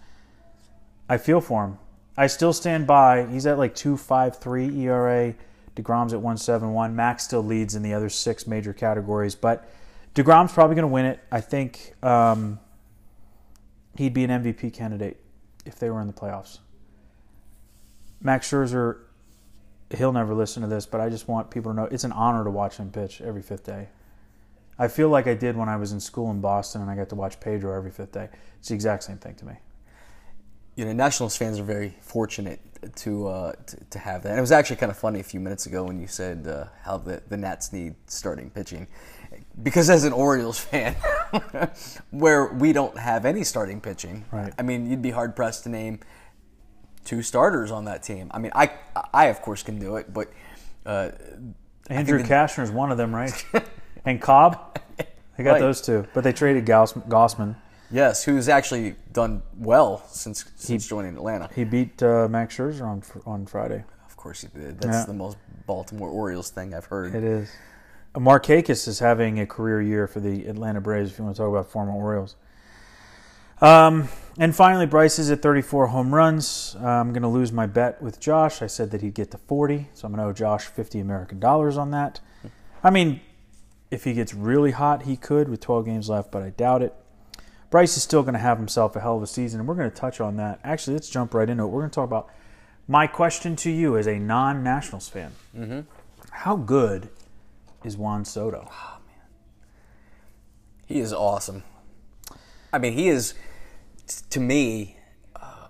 I 1.09 1.19
feel 1.19 1.41
for 1.41 1.65
him. 1.65 1.79
I 2.17 2.27
still 2.27 2.53
stand 2.53 2.85
by. 2.85 3.27
He's 3.27 3.47
at 3.47 3.59
like 3.59 3.77
two 3.77 3.97
five 3.97 4.37
three 4.37 4.77
ERA. 4.81 5.37
deGrom's 5.77 6.13
at 6.13 6.21
one 6.21 6.37
seven 6.37 6.73
one. 6.73 6.97
Max 6.97 7.23
still 7.23 7.45
leads 7.45 7.77
in 7.77 7.85
the 7.85 7.95
other 7.95 8.09
six 8.09 8.45
major 8.45 8.73
categories, 8.73 9.37
but 9.37 9.71
deGrom's 10.17 10.53
probably 10.53 10.75
going 10.75 10.83
to 10.83 10.93
win 10.93 11.05
it. 11.05 11.21
I 11.31 11.41
think 11.41 11.95
um, 12.03 12.59
he'd 13.97 14.15
be 14.15 14.25
an 14.25 14.31
MVP 14.31 14.73
candidate 14.73 15.19
if 15.65 15.79
they 15.79 15.91
were 15.91 16.01
in 16.01 16.09
the 16.09 16.13
playoffs. 16.13 16.59
Max 18.21 18.51
Scherzer 18.51 19.03
he'll 19.95 20.13
never 20.13 20.35
listen 20.35 20.63
to 20.63 20.69
this, 20.69 20.87
but 20.87 21.01
I 21.01 21.09
just 21.09 21.29
want 21.29 21.51
people 21.51 21.73
to 21.73 21.77
know 21.77 21.85
it's 21.85 22.05
an 22.05 22.13
honor 22.13 22.45
to 22.45 22.51
watch 22.51 22.77
him 22.77 22.91
pitch 22.91 23.21
every 23.21 23.43
fifth 23.43 23.65
day. 23.65 23.89
I 24.79 24.89
feel 24.89 25.09
like 25.09 25.27
I 25.27 25.35
did 25.35 25.57
when 25.57 25.69
I 25.69 25.77
was 25.77 25.93
in 25.93 26.01
school 26.01 26.31
in 26.31 26.41
Boston 26.41 26.83
and 26.83 26.91
I 26.91 26.97
got 26.97 27.09
to 27.11 27.15
watch 27.15 27.39
Pedro 27.41 27.77
every 27.77 27.91
fifth 27.91 28.13
day. 28.13 28.29
It's 28.59 28.69
the 28.69 28.75
exact 28.75 29.05
same 29.05 29.19
thing 29.19 29.35
to 29.37 29.45
me. 29.45 29.55
You 30.77 30.87
know, 30.87 30.93
Nationals 30.93 31.37
fans 31.37 31.59
are 31.59 31.65
very 31.65 31.95
fortunate 32.01 32.59
to 32.97 33.29
uh, 33.29 33.53
to, 33.53 33.77
to 33.91 33.99
have 33.99 34.23
that. 34.23 34.31
And 34.31 34.39
it 34.39 34.41
was 34.41 34.53
actually 34.53 34.77
kind 34.77 34.91
of 34.91 34.97
funny 34.97 35.21
a 35.21 35.25
few 35.25 35.41
minutes 35.41 35.67
ago 35.67 35.85
when 35.85 36.01
you 36.01 36.07
said 36.07 36.47
uh, 36.47 36.65
how 36.83 36.97
the, 36.97 37.23
the 37.29 37.37
Nats 37.37 37.73
need 37.73 37.95
starting 38.07 38.51
pitching. 38.51 38.87
Because 39.63 39.91
as 39.91 40.05
an 40.05 40.13
Orioles 40.13 40.59
fan, 40.59 40.95
where 42.11 42.47
we 42.47 42.73
don't 42.73 42.97
have 42.99 43.25
any 43.25 43.45
starting 43.45 43.81
pitching, 43.81 44.25
Right. 44.33 44.53
I 44.59 44.63
mean, 44.63 44.91
you'd 44.91 45.03
be 45.03 45.11
hard 45.11 45.37
pressed 45.37 45.65
to 45.65 45.69
name 45.69 46.01
two 47.05 47.23
starters 47.23 47.71
on 47.71 47.85
that 47.87 48.03
team. 48.03 48.31
I 48.33 48.39
mean, 48.39 48.53
I, 48.55 48.71
I 49.13 49.27
of 49.27 49.41
course 49.43 49.63
can 49.63 49.79
do 49.79 49.97
it, 49.97 50.13
but 50.13 50.31
uh, 50.87 51.11
Andrew 51.89 52.19
the- 52.23 52.25
Cashner 52.29 52.63
is 52.63 52.71
one 52.71 52.91
of 52.93 52.99
them, 52.99 53.15
right? 53.15 53.45
and 54.05 54.21
Cobb, 54.21 54.79
they 55.37 55.45
got 55.45 55.53
Right. 55.53 55.61
those 55.61 55.81
two, 55.81 56.07
but 56.15 56.25
they 56.25 56.33
traded 56.33 56.67
Gauss, 56.67 56.93
Gausman. 56.93 57.57
yes, 57.91 58.25
who's 58.25 58.49
actually 58.49 58.95
done 59.13 59.43
well 59.59 60.05
since 60.09 60.45
since 60.57 60.87
joining 60.89 61.17
Atlanta. 61.17 61.49
He 61.55 61.65
beat 61.65 62.03
uh, 62.03 62.29
Max 62.29 62.57
Scherzer 62.57 62.83
on 62.87 63.03
on 63.27 63.47
Friday. 63.47 63.85
Of 64.07 64.17
course, 64.17 64.43
he 64.43 64.49
did. 64.59 64.81
That's 64.81 64.99
Yeah. 64.99 65.05
the 65.07 65.15
most 65.15 65.37
Baltimore 65.67 66.09
Orioles 66.11 66.51
thing 66.51 66.75
I've 66.75 66.85
heard. 66.87 67.15
It 67.15 67.25
is. 67.25 67.51
Markakis 68.15 68.87
is 68.89 68.99
having 68.99 69.41
a 69.41 69.47
career 69.47 69.81
year 69.81 70.07
for 70.07 70.21
the 70.21 70.47
Atlanta 70.47 70.81
Braves. 70.81 71.11
If 71.11 71.19
you 71.19 71.25
want 71.25 71.35
to 71.37 71.43
talk 71.43 71.49
about 71.49 71.71
former 71.71 71.93
Orioles. 71.93 72.37
Um, 73.63 74.09
and 74.39 74.55
finally, 74.55 74.87
Bryce 74.87 75.21
is 75.21 75.31
at 75.31 75.41
34 75.41 75.87
home 75.87 76.13
runs. 76.13 76.77
Uh, 76.81 76.85
I'm 76.85 77.13
going 77.13 77.23
to 77.23 77.29
lose 77.29 77.53
my 77.53 77.67
bet 77.67 78.03
with 78.03 78.19
Josh. 78.19 78.61
I 78.61 78.67
said 78.67 78.91
that 78.91 79.03
he'd 79.03 79.15
get 79.15 79.31
to 79.31 79.39
40, 79.39 79.89
so 79.95 80.07
I'm 80.07 80.13
going 80.13 80.25
to 80.25 80.31
owe 80.31 80.33
Josh 80.33 80.65
50 80.65 80.99
American 80.99 81.39
dollars 81.39 81.77
on 81.77 81.93
that. 81.93 82.21
I 82.83 82.91
mean, 82.91 83.21
if 83.93 84.03
he 84.03 84.15
gets 84.15 84.35
really 84.35 84.73
hot, 84.73 85.05
he 85.05 85.17
could 85.17 85.49
with 85.49 85.61
12 85.61 85.85
games 85.85 86.09
left, 86.09 86.33
but 86.33 86.43
I 86.43 86.51
doubt 86.51 86.83
it. 86.83 86.93
Bryce 87.71 87.97
is 87.97 88.03
still 88.03 88.23
going 88.23 88.35
to 88.35 88.41
have 88.41 88.59
himself 88.59 88.97
a 88.97 89.01
hell 89.01 89.17
of 89.17 89.23
a 89.23 89.27
season, 89.29 89.61
and 89.61 89.69
we're 89.69 89.77
going 89.77 89.91
to 89.91 89.97
touch 89.97 90.21
on 90.21 90.37
that. 90.37 90.59
Actually, 90.65 90.95
let's 90.95 91.09
jump 91.09 91.33
right 91.33 91.49
into 91.49 91.63
it. 91.63 91.69
We're 91.69 91.81
going 91.81 91.91
to 91.91 91.95
talk 91.95 92.07
about 92.07 92.31
my 92.89 93.07
question 93.07 93.55
to 93.57 93.71
you 93.71 93.97
as 93.97 94.09
a 94.09 94.19
non 94.19 94.65
Nationals 94.65 95.09
fan. 95.09 95.33
Mm-hmm. 95.57 95.81
How 96.31 96.57
good 96.57 97.11
is 97.85 97.97
Juan 97.97 98.25
Soto? 98.25 98.69
He 100.87 100.99
is 100.99 101.13
awesome. 101.13 101.63
I 102.73 102.79
mean, 102.79 102.95
he 102.95 103.09
is 103.09 103.35
to 104.07 104.41
me, 104.41 104.97
uh, 105.37 105.69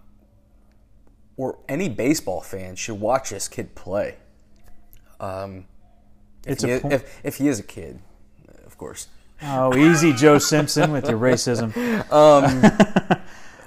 or 1.36 1.58
any 1.68 1.88
baseball 1.88 2.40
fan 2.40 2.76
should 2.76 3.00
watch 3.00 3.30
this 3.30 3.48
kid 3.48 3.74
play. 3.74 4.16
Um, 5.20 5.66
if, 6.44 6.52
It's 6.52 6.62
he 6.64 6.70
a 6.70 6.76
is, 6.76 6.84
if, 6.84 7.20
if 7.24 7.36
he 7.36 7.48
is 7.48 7.60
a 7.60 7.62
kid, 7.62 8.00
of 8.66 8.76
course. 8.76 9.08
Oh, 9.42 9.76
easy, 9.76 10.12
Joe 10.12 10.38
Simpson, 10.38 10.92
with 10.92 11.08
your 11.08 11.18
racism. 11.18 11.72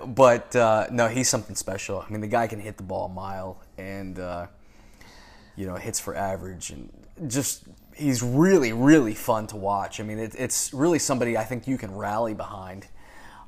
But 0.05 0.55
uh, 0.55 0.87
no, 0.91 1.07
he's 1.07 1.27
something 1.29 1.55
special. 1.55 2.05
I 2.07 2.11
mean, 2.11 2.21
the 2.21 2.27
guy 2.27 2.47
can 2.47 2.59
hit 2.59 2.77
the 2.77 2.83
ball 2.83 3.07
a 3.07 3.09
mile, 3.09 3.61
and 3.77 4.19
uh, 4.19 4.47
you 5.55 5.65
know, 5.65 5.75
hits 5.75 5.99
for 5.99 6.15
average, 6.15 6.69
and 6.69 6.89
just 7.27 7.63
he's 7.95 8.21
really, 8.21 8.71
really 8.71 9.15
fun 9.15 9.47
to 9.47 9.55
watch. 9.55 9.99
I 9.99 10.03
mean, 10.03 10.19
it, 10.19 10.35
it's 10.37 10.73
really 10.73 10.99
somebody 10.99 11.37
I 11.37 11.43
think 11.43 11.67
you 11.67 11.77
can 11.77 11.95
rally 11.95 12.33
behind 12.33 12.87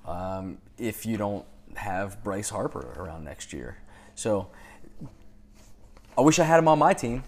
um, 0.08 0.58
if 0.78 1.06
you 1.06 1.18
don't 1.18 1.46
have 1.76 2.24
Bryce 2.24 2.50
Harper 2.50 2.94
around 2.98 3.24
next 3.24 3.54
year. 3.54 3.78
So 4.16 4.50
I 6.18 6.22
wish 6.22 6.40
I 6.40 6.44
had 6.44 6.60
him 6.60 6.68
on 6.68 6.80
my 6.80 6.94
team. 6.94 7.24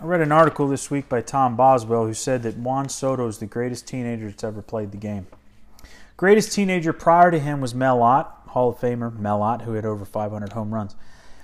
I 0.00 0.06
read 0.06 0.20
an 0.20 0.32
article 0.32 0.68
this 0.68 0.90
week 0.90 1.08
by 1.08 1.20
Tom 1.20 1.56
Boswell 1.56 2.06
who 2.06 2.14
said 2.14 2.42
that 2.42 2.56
Juan 2.56 2.88
Soto 2.88 3.26
is 3.26 3.38
the 3.38 3.46
greatest 3.46 3.86
teenager 3.86 4.26
that's 4.26 4.44
ever 4.44 4.62
played 4.62 4.92
the 4.92 4.98
game. 4.98 5.26
Greatest 6.16 6.52
teenager 6.52 6.92
prior 6.92 7.30
to 7.30 7.38
him 7.38 7.60
was 7.60 7.74
Mel 7.74 8.02
Ott, 8.02 8.42
Hall 8.48 8.70
of 8.70 8.78
Famer 8.78 9.16
Mel 9.18 9.42
Ott, 9.42 9.62
who 9.62 9.72
had 9.72 9.84
over 9.84 10.04
500 10.04 10.52
home 10.52 10.72
runs. 10.72 10.94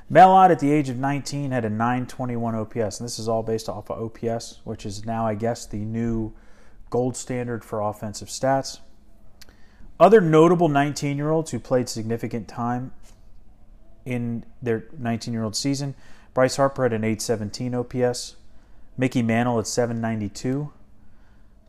Mel 0.09 0.31
Ott, 0.33 0.51
at 0.51 0.59
the 0.59 0.71
age 0.73 0.89
of 0.89 0.97
19, 0.97 1.51
had 1.53 1.65
a 1.65 1.71
921 1.71 2.55
OPS, 2.55 2.99
and 2.99 3.07
this 3.07 3.19
is 3.19 3.29
all 3.29 3.43
based 3.43 3.69
off 3.69 3.91
of 3.91 4.03
OPS, 4.03 4.61
which 4.65 4.85
is 4.85 5.05
now, 5.05 5.27
I 5.27 5.35
guess, 5.35 5.67
the 5.67 5.79
new 5.79 6.33
gold 6.89 7.17
standard 7.17 7.65
for 7.65 7.81
offensive 7.81 8.29
stats. 8.29 8.81
Other 10.01 10.21
notable 10.21 10.69
19 10.69 11.17
year 11.17 11.31
olds 11.31 11.53
who 11.53 11.61
played 11.61 11.89
significant 11.89 12.49
time 12.49 12.93
in 14.05 14.45
their 14.61 14.87
19 14.99 15.33
year 15.33 15.45
old 15.45 15.55
season 15.55 15.95
Bryce 16.35 16.57
Harper 16.57 16.85
had 16.85 16.93
an 16.93 17.05
817 17.05 17.75
OPS, 17.75 18.37
Mickey 18.97 19.23
Mantle 19.23 19.59
at 19.59 19.67
792, 19.67 20.71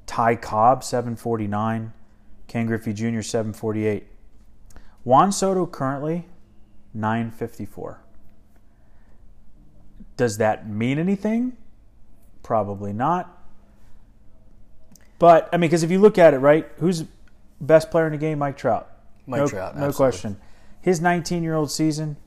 Ty 0.05 0.35
Cobb 0.35 0.83
749, 0.83 1.93
Ken 2.47 2.65
Griffey 2.67 2.93
Jr. 2.93 3.21
748. 3.21 4.05
Juan 5.03 5.31
Soto 5.31 5.65
currently 5.65 6.25
954. 6.93 8.01
Does 10.17 10.37
that 10.37 10.69
mean 10.69 10.99
anything? 10.99 11.57
Probably 12.43 12.93
not. 12.93 13.37
But 15.17 15.49
I 15.51 15.57
mean, 15.57 15.69
because 15.69 15.83
if 15.83 15.89
you 15.89 15.99
look 15.99 16.17
at 16.17 16.33
it, 16.33 16.37
right, 16.37 16.67
who's 16.77 17.05
best 17.61 17.91
player 17.91 18.07
in 18.07 18.11
the 18.11 18.17
game? 18.17 18.39
Mike 18.39 18.57
Trout. 18.57 18.91
Mike 19.27 19.41
no, 19.41 19.47
Trout, 19.47 19.77
no 19.77 19.85
absolutely. 19.85 19.93
question. 19.93 20.37
His 20.81 20.99
19-year-old 20.99 21.71
season, 21.71 22.17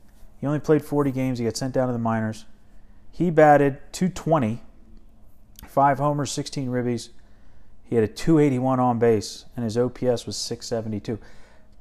he 0.40 0.46
only 0.46 0.60
played 0.60 0.84
40 0.84 1.10
games. 1.10 1.38
He 1.38 1.44
got 1.44 1.56
sent 1.56 1.74
down 1.74 1.88
to 1.88 1.92
the 1.92 1.98
minors. 1.98 2.46
He 3.10 3.30
batted 3.30 3.78
220, 3.92 4.62
five 5.66 5.98
homers, 5.98 6.30
16 6.32 6.68
ribbies. 6.68 7.10
He 7.84 7.96
had 7.96 8.04
a 8.04 8.08
281 8.08 8.80
on 8.80 8.98
base, 8.98 9.44
and 9.56 9.64
his 9.64 9.76
OPS 9.76 10.26
was 10.26 10.36
672. 10.36 11.18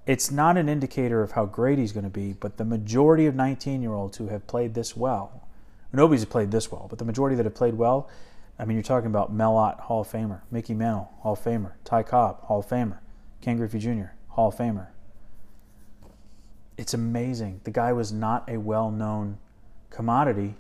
It's 0.06 0.32
not 0.32 0.58
an 0.58 0.68
indicator 0.68 1.24
of 1.24 1.32
how 1.32 1.46
great 1.46 1.80
he's 1.80 1.94
going 1.94 2.04
to 2.04 2.10
be, 2.10 2.34
but 2.34 2.58
the 2.58 2.66
majority 2.66 3.26
of 3.26 3.36
19-year-olds 3.36 4.18
who 4.18 4.28
have 4.28 4.46
played 4.48 4.74
this 4.74 4.98
well, 4.98 5.48
nobody's 5.94 6.26
played 6.26 6.52
this 6.52 6.72
well, 6.72 6.88
but 6.90 7.00
the 7.00 7.06
majority 7.06 7.36
that 7.38 7.46
have 7.46 7.56
played 7.56 7.76
well, 7.76 8.10
I 8.60 8.66
mean, 8.66 8.76
you're 8.76 8.84
talking 8.84 9.08
about 9.08 9.34
Mel 9.34 9.56
Ott, 9.56 9.80
Hall 9.80 10.02
of 10.02 10.12
Famer, 10.12 10.42
Mickey 10.52 10.74
Mantle, 10.74 11.10
Hall 11.20 11.34
of 11.34 11.44
Famer, 11.44 11.72
Ty 11.86 12.04
Cobb, 12.04 12.42
Hall 12.44 12.60
of 12.60 12.68
Famer, 12.68 13.00
Ken 13.44 13.58
Griffey 13.58 13.78
Jr., 13.78 14.06
Hall 14.30 14.48
of 14.48 14.56
Famer. 14.56 14.88
It's 16.78 16.94
amazing. 16.94 17.60
The 17.66 17.72
guy 17.72 17.92
was 17.92 18.14
not 18.14 18.48
a 18.50 18.56
well-known 18.58 19.38
commodity. 19.90 20.56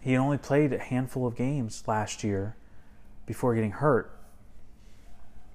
He 0.00 0.16
only 0.16 0.36
played 0.36 0.72
a 0.72 0.78
handful 0.78 1.24
of 1.24 1.36
games 1.36 1.84
last 1.86 2.24
year 2.24 2.56
before 3.26 3.54
getting 3.54 3.70
hurt. 3.70 4.10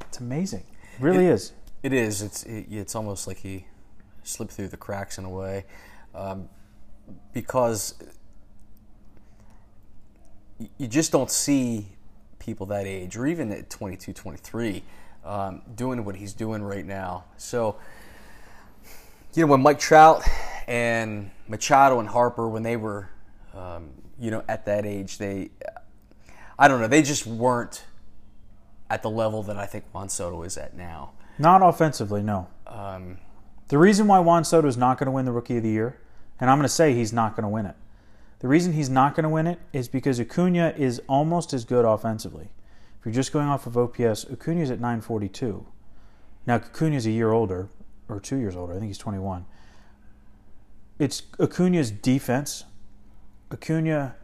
It's 0.07 0.20
amazing. 0.22 0.64
It 0.98 1.02
really 1.03 1.26
It- 1.28 1.34
is. 1.34 1.52
It 1.84 1.91
is. 1.91 2.22
It's 2.22 2.44
it, 2.44 2.68
it's 2.72 2.95
almost 2.95 3.28
like 3.28 3.38
he 3.40 3.66
slipped 4.24 4.53
through 4.53 4.70
the 4.70 4.78
cracks 4.78 5.18
in 5.18 5.26
a 5.26 5.30
way, 5.30 5.66
um, 6.16 6.48
because 7.34 7.95
you 10.78 10.88
just 10.88 11.11
don't 11.11 11.30
see 11.32 11.98
people 12.40 12.66
that 12.68 12.86
age, 12.86 13.18
or 13.18 13.28
even 13.28 13.52
at 13.52 13.70
22, 13.70 14.14
23, 14.14 14.84
um, 15.26 15.62
doing 15.76 16.06
what 16.06 16.16
he's 16.16 16.34
doing 16.34 16.64
right 16.64 16.86
now. 16.86 17.26
So, 17.38 17.78
you 19.34 19.46
know, 19.46 19.52
when 19.52 19.62
Mike 19.62 19.80
Trout 19.80 20.24
and 20.68 21.32
Machado 21.48 22.00
and 22.00 22.10
Harper, 22.10 22.48
when 22.48 22.64
they 22.64 22.78
were, 22.78 23.10
um, 23.54 23.90
you 24.20 24.32
know, 24.32 24.44
at 24.48 24.66
that 24.66 24.86
age, 24.86 25.18
they, 25.18 25.52
I 26.58 26.68
don't 26.68 26.82
know, 26.82 26.88
they 26.88 27.02
just 27.02 27.26
weren't 27.26 27.86
at 28.90 29.02
the 29.04 29.10
level 29.10 29.44
that 29.44 29.58
I 29.58 29.66
think 29.66 29.86
Juan 29.94 30.10
Soto 30.10 30.44
is 30.44 30.58
at 30.58 30.76
now. 30.76 31.12
Not 31.38 31.62
offensively, 31.62 32.22
no. 32.24 32.48
Um, 32.68 33.18
The 33.70 33.78
reason 33.78 34.08
why 34.08 34.20
Juan 34.20 34.44
Soto 34.44 34.68
is 34.68 34.78
not 34.78 34.98
going 34.98 35.06
to 35.06 35.12
win 35.12 35.26
the 35.26 35.32
Rookie 35.32 35.58
of 35.58 35.64
the 35.64 35.70
Year, 35.70 36.00
and 36.40 36.50
I'm 36.50 36.58
going 36.58 36.68
to 36.68 36.74
say 36.74 36.94
he's 36.94 37.14
not 37.14 37.36
going 37.36 37.44
to 37.44 37.50
win 37.50 37.68
it. 37.68 37.76
The 38.40 38.48
reason 38.48 38.74
he's 38.74 38.90
not 38.90 39.16
going 39.16 39.24
to 39.24 39.30
win 39.30 39.46
it 39.46 39.60
is 39.74 39.88
because 39.88 40.20
Acuna 40.20 40.74
is 40.76 41.02
almost 41.08 41.54
as 41.54 41.66
good 41.66 41.86
offensively. 41.86 42.50
If 43.00 43.06
you're 43.06 43.14
just 43.14 43.32
going 43.32 43.48
off 43.48 43.66
of 43.66 43.78
OPS, 43.78 44.26
Acuna's 44.26 44.70
at 44.72 44.80
942. 44.80 45.66
Now 46.46 46.56
Acuna's 46.56 47.06
a 47.06 47.12
year 47.12 47.32
older, 47.32 47.70
or 48.10 48.20
two 48.20 48.38
years 48.38 48.56
older. 48.56 48.74
I 48.74 48.78
think 48.78 48.88
he's 48.88 48.98
21. 48.98 49.46
It's 50.98 51.24
Acuna's 51.40 51.92
defense. 51.92 52.66
Acuna 53.52 54.16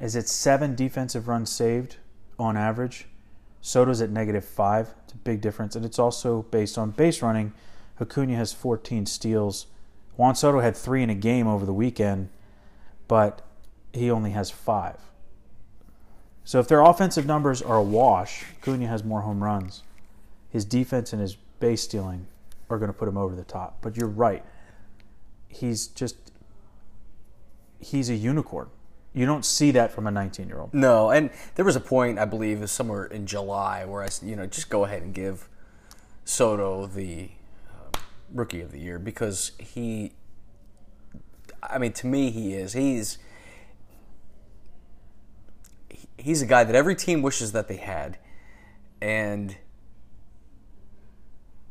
is 0.00 0.16
at 0.16 0.28
seven 0.28 0.74
defensive 0.74 1.28
runs 1.28 1.50
saved 1.50 1.96
on 2.38 2.56
average. 2.56 3.06
Soto's 3.60 4.00
at 4.00 4.10
negative 4.10 4.44
five. 4.44 4.94
It's 5.04 5.12
a 5.12 5.18
big 5.18 5.40
difference, 5.40 5.76
and 5.76 5.84
it's 5.84 5.98
also 5.98 6.42
based 6.44 6.78
on 6.78 6.92
base 6.92 7.20
running. 7.20 7.52
Acuna 8.00 8.36
has 8.36 8.52
14 8.52 9.06
steals. 9.06 9.66
Juan 10.16 10.34
Soto 10.34 10.60
had 10.60 10.76
three 10.76 11.02
in 11.02 11.10
a 11.10 11.14
game 11.14 11.46
over 11.46 11.66
the 11.66 11.74
weekend, 11.74 12.30
but 13.08 13.42
he 13.92 14.10
only 14.10 14.30
has 14.30 14.50
five. 14.50 14.98
So 16.46 16.60
if 16.60 16.68
their 16.68 16.80
offensive 16.80 17.26
numbers 17.26 17.60
are 17.60 17.76
a 17.76 17.82
wash, 17.82 18.44
Acuna 18.62 18.86
has 18.86 19.02
more 19.02 19.22
home 19.22 19.42
runs. 19.42 19.82
His 20.48 20.64
defense 20.64 21.12
and 21.12 21.20
his 21.20 21.34
base 21.58 21.82
stealing 21.82 22.28
are 22.70 22.78
going 22.78 22.88
to 22.90 22.96
put 22.96 23.08
him 23.08 23.16
over 23.16 23.34
the 23.34 23.42
top. 23.44 23.78
But 23.82 23.96
you're 23.96 24.08
right. 24.08 24.44
He's 25.48 25.88
just 25.88 26.16
he's 27.80 28.08
a 28.08 28.14
unicorn. 28.14 28.68
You 29.12 29.26
don't 29.26 29.44
see 29.44 29.72
that 29.72 29.90
from 29.90 30.06
a 30.06 30.10
19 30.12 30.46
year 30.46 30.60
old. 30.60 30.72
No, 30.72 31.10
and 31.10 31.30
there 31.56 31.64
was 31.64 31.74
a 31.74 31.80
point 31.80 32.18
I 32.18 32.26
believe 32.26 32.60
was 32.60 32.70
somewhere 32.70 33.06
in 33.06 33.26
July 33.26 33.84
where 33.84 34.04
I, 34.04 34.08
you 34.22 34.36
know, 34.36 34.46
just 34.46 34.70
go 34.70 34.84
ahead 34.84 35.02
and 35.02 35.12
give 35.12 35.48
Soto 36.24 36.86
the 36.86 37.30
uh, 37.68 37.98
rookie 38.32 38.60
of 38.60 38.70
the 38.70 38.78
year 38.78 39.00
because 39.00 39.50
he, 39.58 40.12
I 41.60 41.78
mean, 41.78 41.92
to 41.94 42.06
me, 42.06 42.30
he 42.30 42.54
is. 42.54 42.74
He's 42.74 43.18
he- 45.88 46.08
he's 46.26 46.42
a 46.42 46.46
guy 46.46 46.64
that 46.64 46.74
every 46.74 46.96
team 46.96 47.22
wishes 47.22 47.52
that 47.52 47.68
they 47.68 47.76
had, 47.76 48.18
and 49.00 49.56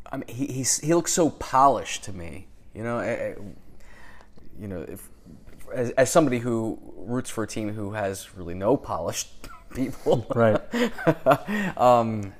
I 0.09 0.17
mean, 0.17 0.27
he 0.27 0.47
he's, 0.47 0.79
he 0.79 0.93
looks 0.93 1.11
so 1.11 1.29
polished 1.29 2.05
to 2.05 2.13
me. 2.13 2.47
You 2.73 2.83
know, 2.83 2.99
eh, 2.99 3.11
eh, 3.11 3.33
you 4.57 4.67
know, 4.67 4.85
if 4.87 5.09
as, 5.73 5.89
as 5.91 6.09
somebody 6.09 6.39
who 6.39 6.79
roots 6.95 7.29
for 7.29 7.43
a 7.43 7.47
team 7.47 7.73
who 7.73 7.91
has 7.91 8.33
really 8.35 8.53
no 8.53 8.77
polished 8.77 9.29
people, 9.75 10.25
Right. 10.33 10.61
um, 11.77 12.33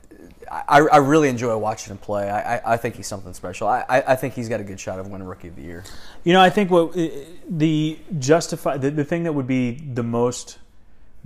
I, 0.49 0.79
I 0.79 0.97
really 0.97 1.27
enjoy 1.27 1.57
watching 1.57 1.91
him 1.91 1.97
play. 1.97 2.29
I, 2.29 2.55
I, 2.55 2.73
I 2.73 2.77
think 2.77 2.95
he's 2.95 3.07
something 3.07 3.33
special. 3.33 3.67
I, 3.67 3.83
I 3.89 4.13
I 4.13 4.15
think 4.15 4.35
he's 4.35 4.47
got 4.47 4.61
a 4.61 4.63
good 4.63 4.79
shot 4.79 4.99
of 4.99 5.07
winning 5.09 5.27
Rookie 5.27 5.49
of 5.49 5.55
the 5.57 5.63
Year. 5.63 5.83
You 6.23 6.31
know, 6.33 6.39
I 6.39 6.49
think 6.49 6.71
what 6.71 6.95
uh, 6.95 7.09
the 7.49 7.99
justify 8.19 8.77
the, 8.77 8.89
the 8.89 9.03
thing 9.03 9.23
that 9.23 9.33
would 9.33 9.47
be 9.47 9.71
the 9.71 10.03
most 10.03 10.59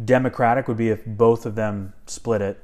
democratic 0.04 0.68
would 0.68 0.78
be 0.78 0.90
if 0.90 1.06
both 1.06 1.46
of 1.46 1.56
them 1.56 1.94
split 2.06 2.42
it, 2.42 2.64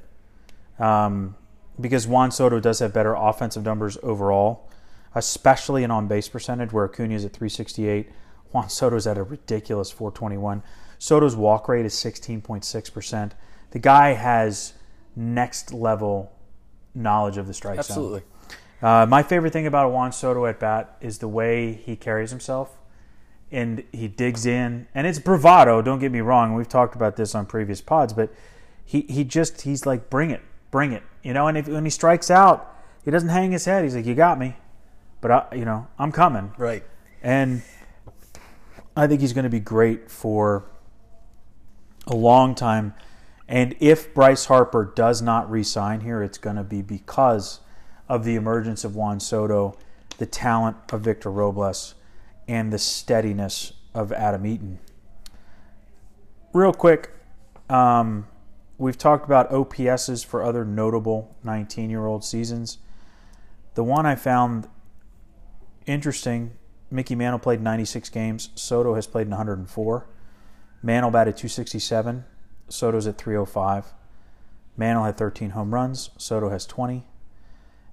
um, 0.78 1.36
because 1.80 2.06
Juan 2.06 2.30
Soto 2.30 2.60
does 2.60 2.78
have 2.78 2.92
better 2.92 3.14
offensive 3.14 3.64
numbers 3.64 3.98
overall, 4.02 4.68
especially 5.14 5.84
in 5.84 5.90
on 5.90 6.08
base 6.08 6.28
percentage, 6.28 6.72
where 6.72 6.86
Acuna 6.86 7.14
is 7.14 7.24
at 7.24 7.32
368, 7.32 8.10
Juan 8.52 8.68
Soto's 8.68 9.06
at 9.06 9.18
a 9.18 9.22
ridiculous 9.22 9.90
421. 9.90 10.62
Soto's 10.98 11.36
walk 11.36 11.68
rate 11.68 11.84
is 11.84 11.94
16.6 11.94 12.92
percent. 12.92 13.34
The 13.72 13.78
guy 13.78 14.14
has 14.14 14.72
next 15.14 15.72
level 15.72 16.32
knowledge 16.94 17.36
of 17.36 17.46
the 17.46 17.54
strike 17.54 17.74
zone. 17.74 17.80
Absolutely. 17.80 18.22
Uh, 18.82 19.06
my 19.06 19.22
favorite 19.22 19.52
thing 19.52 19.66
about 19.66 19.90
Juan 19.92 20.12
Soto 20.12 20.46
at 20.46 20.60
bat 20.60 20.96
is 21.00 21.18
the 21.18 21.28
way 21.28 21.72
he 21.72 21.96
carries 21.96 22.30
himself, 22.30 22.78
and 23.50 23.84
he 23.92 24.08
digs 24.08 24.46
in, 24.46 24.88
and 24.94 25.06
it's 25.06 25.18
bravado. 25.18 25.82
Don't 25.82 25.98
get 25.98 26.12
me 26.12 26.20
wrong. 26.20 26.54
We've 26.54 26.68
talked 26.68 26.96
about 26.96 27.16
this 27.16 27.34
on 27.34 27.46
previous 27.46 27.80
pods, 27.80 28.12
but 28.12 28.32
he 28.84 29.02
he 29.02 29.24
just 29.24 29.62
he's 29.62 29.86
like, 29.86 30.10
bring 30.10 30.30
it, 30.30 30.42
bring 30.70 30.92
it, 30.92 31.02
you 31.22 31.32
know. 31.32 31.46
And 31.46 31.56
if 31.56 31.68
when 31.68 31.84
he 31.84 31.90
strikes 31.90 32.30
out, 32.30 32.74
he 33.04 33.10
doesn't 33.10 33.28
hang 33.28 33.52
his 33.52 33.64
head. 33.64 33.84
He's 33.84 33.94
like, 33.94 34.06
you 34.06 34.14
got 34.14 34.38
me, 34.38 34.56
but 35.20 35.30
I, 35.30 35.46
you 35.54 35.64
know, 35.64 35.86
I'm 35.98 36.12
coming. 36.12 36.52
Right. 36.58 36.84
And 37.22 37.62
I 38.96 39.06
think 39.06 39.20
he's 39.20 39.32
going 39.32 39.44
to 39.44 39.50
be 39.50 39.60
great 39.60 40.10
for 40.10 40.64
a 42.06 42.14
long 42.14 42.54
time. 42.54 42.94
And 43.48 43.76
if 43.78 44.14
Bryce 44.14 44.46
Harper 44.46 44.92
does 44.96 45.22
not 45.22 45.50
re-sign 45.50 46.00
here, 46.00 46.22
it's 46.22 46.38
going 46.38 46.56
to 46.56 46.64
be 46.64 46.82
because 46.82 47.60
of 48.08 48.24
the 48.24 48.36
emergence 48.36 48.84
of 48.84 48.96
Juan 48.96 49.20
Soto, 49.20 49.76
the 50.18 50.26
talent 50.26 50.76
of 50.92 51.02
Victor 51.02 51.30
Robles, 51.30 51.94
and 52.48 52.72
the 52.72 52.78
steadiness 52.78 53.72
of 53.94 54.12
Adam 54.12 54.46
Eaton. 54.46 54.78
Real 56.52 56.72
quick, 56.72 57.10
um, 57.68 58.26
we've 58.78 58.98
talked 58.98 59.24
about 59.24 59.50
OPSs 59.50 60.24
for 60.24 60.42
other 60.42 60.64
notable 60.64 61.36
19-year-old 61.44 62.24
seasons. 62.24 62.78
The 63.74 63.84
one 63.84 64.06
I 64.06 64.14
found 64.14 64.68
interesting, 65.86 66.52
Mickey 66.90 67.14
Mantle 67.14 67.38
played 67.38 67.60
96 67.60 68.08
games. 68.10 68.50
Soto 68.54 68.94
has 68.94 69.06
played 69.06 69.26
in 69.26 69.30
104. 69.30 70.06
Mantle 70.82 71.10
batted 71.10 71.36
267. 71.36 72.24
Soto's 72.68 73.06
at 73.06 73.18
305. 73.18 73.92
Mantle 74.76 75.04
had 75.04 75.16
13 75.16 75.50
home 75.50 75.74
runs. 75.74 76.10
Soto 76.16 76.50
has 76.50 76.66
20. 76.66 77.06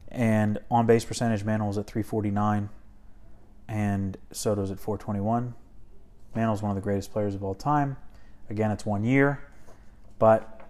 And 0.09 0.59
on 0.69 0.85
base 0.85 1.05
percentage, 1.05 1.43
Mantle 1.43 1.69
was 1.69 1.77
at 1.77 1.87
349. 1.87 2.69
And 3.67 4.17
Soto's 4.31 4.71
at 4.71 4.79
421. 4.79 5.55
Mantle's 6.35 6.61
one 6.61 6.71
of 6.71 6.75
the 6.75 6.81
greatest 6.81 7.11
players 7.11 7.35
of 7.35 7.43
all 7.43 7.55
time. 7.55 7.97
Again, 8.49 8.71
it's 8.71 8.85
one 8.85 9.03
year. 9.03 9.47
But 10.19 10.61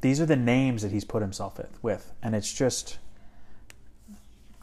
these 0.00 0.20
are 0.20 0.26
the 0.26 0.36
names 0.36 0.82
that 0.82 0.92
he's 0.92 1.04
put 1.04 1.22
himself 1.22 1.58
with. 1.58 1.78
with. 1.82 2.12
And 2.22 2.34
it's 2.34 2.52
just 2.52 2.98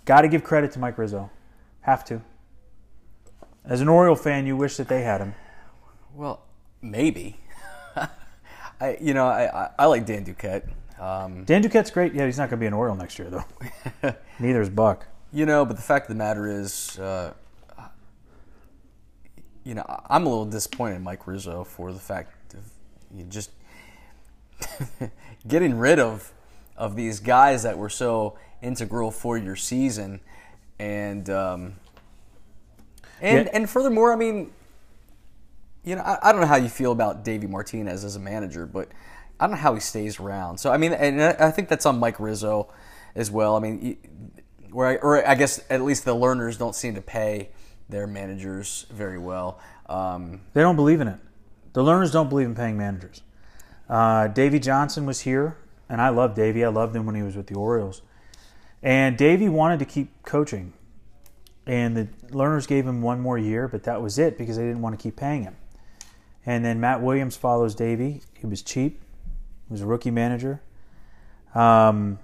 got 0.06 0.22
to 0.22 0.28
give 0.28 0.44
credit 0.44 0.72
to 0.74 0.80
Mike 0.80 0.98
Rizzo. 0.98 1.30
Have 1.82 2.06
to. 2.06 2.22
As 3.66 3.82
an 3.82 3.88
Oriole 3.88 4.16
fan, 4.16 4.46
you 4.46 4.58
wish 4.58 4.78
that 4.78 4.88
they 4.88 5.04
had 5.04 5.22
him. 5.22 5.36
Well, 6.14 6.42
maybe. 6.82 7.40
I 8.82 8.98
you 9.00 9.14
know 9.14 9.28
I, 9.28 9.64
I, 9.64 9.70
I 9.80 9.86
like 9.86 10.06
Dan 10.06 10.26
Duquette. 10.26 10.70
Um, 11.00 11.44
Dan 11.44 11.64
Duquette's 11.64 11.92
great. 11.92 12.14
Yeah, 12.14 12.26
he's 12.26 12.38
not 12.38 12.50
going 12.50 12.60
to 12.60 12.64
be 12.64 12.68
an 12.68 12.74
Oriole 12.74 12.96
next 12.96 13.18
year, 13.20 13.30
though. 13.30 14.14
Neither 14.40 14.62
is 14.62 14.70
Buck. 14.70 15.08
You 15.32 15.46
know, 15.46 15.66
but 15.66 15.76
the 15.76 15.82
fact 15.82 16.06
of 16.06 16.10
the 16.10 16.16
matter 16.16 16.48
is, 16.48 17.00
uh, 17.00 17.34
you 19.64 19.74
know, 19.76 19.86
I'm 20.10 20.26
a 20.26 20.30
little 20.30 20.46
disappointed 20.46 20.96
in 20.96 21.04
Mike 21.04 21.26
Rizzo 21.28 21.64
for 21.64 21.92
the 21.94 22.00
fact 22.00 22.54
of 22.54 22.62
you 23.16 23.24
just 23.26 23.52
getting 25.48 25.78
rid 25.78 26.00
of 26.00 26.32
of 26.78 26.96
these 26.96 27.20
guys 27.20 27.64
that 27.64 27.78
were 27.78 27.90
so 27.90 28.38
integral 28.62 29.12
for 29.12 29.38
your 29.38 29.56
season, 29.56 30.20
and 30.80 31.30
um, 31.30 31.76
and 33.22 33.46
Yeah. 33.46 33.52
and 33.54 33.70
furthermore, 33.70 34.12
I 34.12 34.16
mean, 34.16 34.52
you 35.84 35.96
know, 35.96 36.02
I, 36.02 36.18
I 36.24 36.32
don't 36.32 36.42
know 36.42 36.48
how 36.48 36.56
you 36.56 36.70
feel 36.70 36.92
about 36.92 37.24
Davey 37.24 37.48
Martinez 37.48 38.04
as 38.04 38.16
a 38.16 38.20
manager, 38.20 38.66
but 38.66 38.90
I 39.40 39.46
don't 39.46 39.52
know 39.56 39.62
how 39.62 39.74
he 39.74 39.80
stays 39.82 40.20
around. 40.20 40.58
So 40.60 40.72
I 40.72 40.78
mean, 40.78 40.94
and 40.94 41.22
I 41.22 41.48
I 41.48 41.52
think 41.52 41.70
that's 41.70 41.86
on 41.86 42.00
Mike 42.00 42.20
Rizzo 42.20 42.70
as 43.16 43.30
well. 43.30 43.56
I 43.56 43.60
mean, 43.60 43.98
where 44.72 44.88
I, 44.88 44.96
or 44.96 45.28
I 45.28 45.36
guess 45.36 45.64
at 45.70 45.82
least 45.84 46.06
the 46.06 46.16
Lerners 46.16 46.58
don't 46.58 46.76
seem 46.76 46.96
to 46.96 47.02
pay 47.02 47.50
their 47.90 48.08
managers 48.08 48.86
very 48.92 49.18
well. 49.18 49.60
Um, 49.88 50.42
They 50.54 50.62
don't 50.62 50.76
believe 50.76 51.02
in 51.02 51.08
it. 51.08 51.20
The 51.74 51.82
Lerners 51.82 52.12
don't 52.12 52.30
believe 52.30 52.48
in 52.48 52.56
paying 52.56 52.78
managers. 52.78 53.22
Uh, 53.90 54.28
Davey 54.28 54.60
Johnson 54.60 55.06
was 55.06 55.22
here, 55.22 55.58
and 55.90 56.02
I 56.02 56.10
love 56.10 56.36
Davy. 56.36 56.64
I 56.64 56.70
loved 56.70 56.96
him 56.96 57.06
when 57.06 57.16
he 57.16 57.22
was 57.22 57.36
with 57.36 57.48
the 57.48 57.56
Orioles. 57.56 58.02
And 58.82 59.18
Davy 59.18 59.50
wanted 59.50 59.80
to 59.80 59.86
keep 59.86 60.24
coaching. 60.24 60.74
And 61.66 61.96
the 61.96 62.08
Lerners 62.30 62.68
gave 62.68 62.86
him 62.86 63.02
one 63.02 63.22
more 63.22 63.38
year, 63.38 63.68
but 63.68 63.84
that 63.84 64.02
was 64.02 64.20
it 64.20 64.38
because 64.38 64.58
they 64.58 64.64
didn't 64.64 64.82
want 64.82 64.98
to 64.98 65.02
keep 65.02 65.16
paying 65.16 65.44
him. 65.44 65.56
And 66.46 66.66
then 66.66 66.80
Matt 66.80 67.02
Williams 67.02 67.38
follows 67.38 67.74
Davy. 67.74 68.22
He 68.38 68.46
was 68.46 68.62
cheap. 68.62 69.02
He 69.68 69.74
was 69.74 69.82
a 69.82 69.86
rookie 69.86 70.12
manager. 70.12 70.62
Um, 71.56 72.20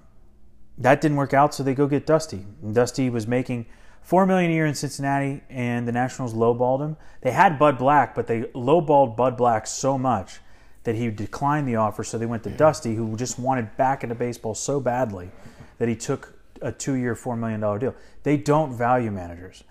that 0.76 1.00
didn't 1.00 1.16
work 1.16 1.32
out, 1.32 1.54
so 1.54 1.62
they 1.62 1.74
go 1.74 1.86
get 1.86 2.06
Dusty. 2.06 2.44
And 2.62 2.74
Dusty 2.74 3.08
was 3.08 3.26
making 3.26 3.66
four 4.10 4.26
million 4.26 4.50
a 4.50 4.54
year 4.54 4.66
in 4.66 4.74
Cincinnati, 4.74 5.40
and 5.48 5.86
the 5.86 5.92
Nationals 5.92 6.34
lowballed 6.34 6.80
him. 6.80 6.96
They 7.20 7.30
had 7.30 7.60
Bud 7.60 7.78
Black, 7.78 8.12
but 8.12 8.26
they 8.26 8.42
lowballed 8.56 9.16
Bud 9.16 9.36
Black 9.36 9.68
so 9.68 9.96
much 9.96 10.40
that 10.82 10.96
he 10.96 11.08
declined 11.10 11.68
the 11.68 11.76
offer. 11.76 12.02
So 12.02 12.18
they 12.18 12.26
went 12.26 12.42
to 12.42 12.50
Dusty, 12.50 12.96
who 12.96 13.16
just 13.16 13.38
wanted 13.38 13.76
back 13.76 14.02
into 14.02 14.16
baseball 14.16 14.56
so 14.56 14.80
badly 14.80 15.30
that 15.78 15.88
he 15.88 15.94
took 15.94 16.34
a 16.60 16.72
two-year, 16.72 17.14
four 17.14 17.36
million 17.36 17.60
dollar 17.60 17.78
deal. 17.78 17.94
They 18.24 18.36
don't 18.36 18.76
value 18.76 19.12
managers. 19.12 19.62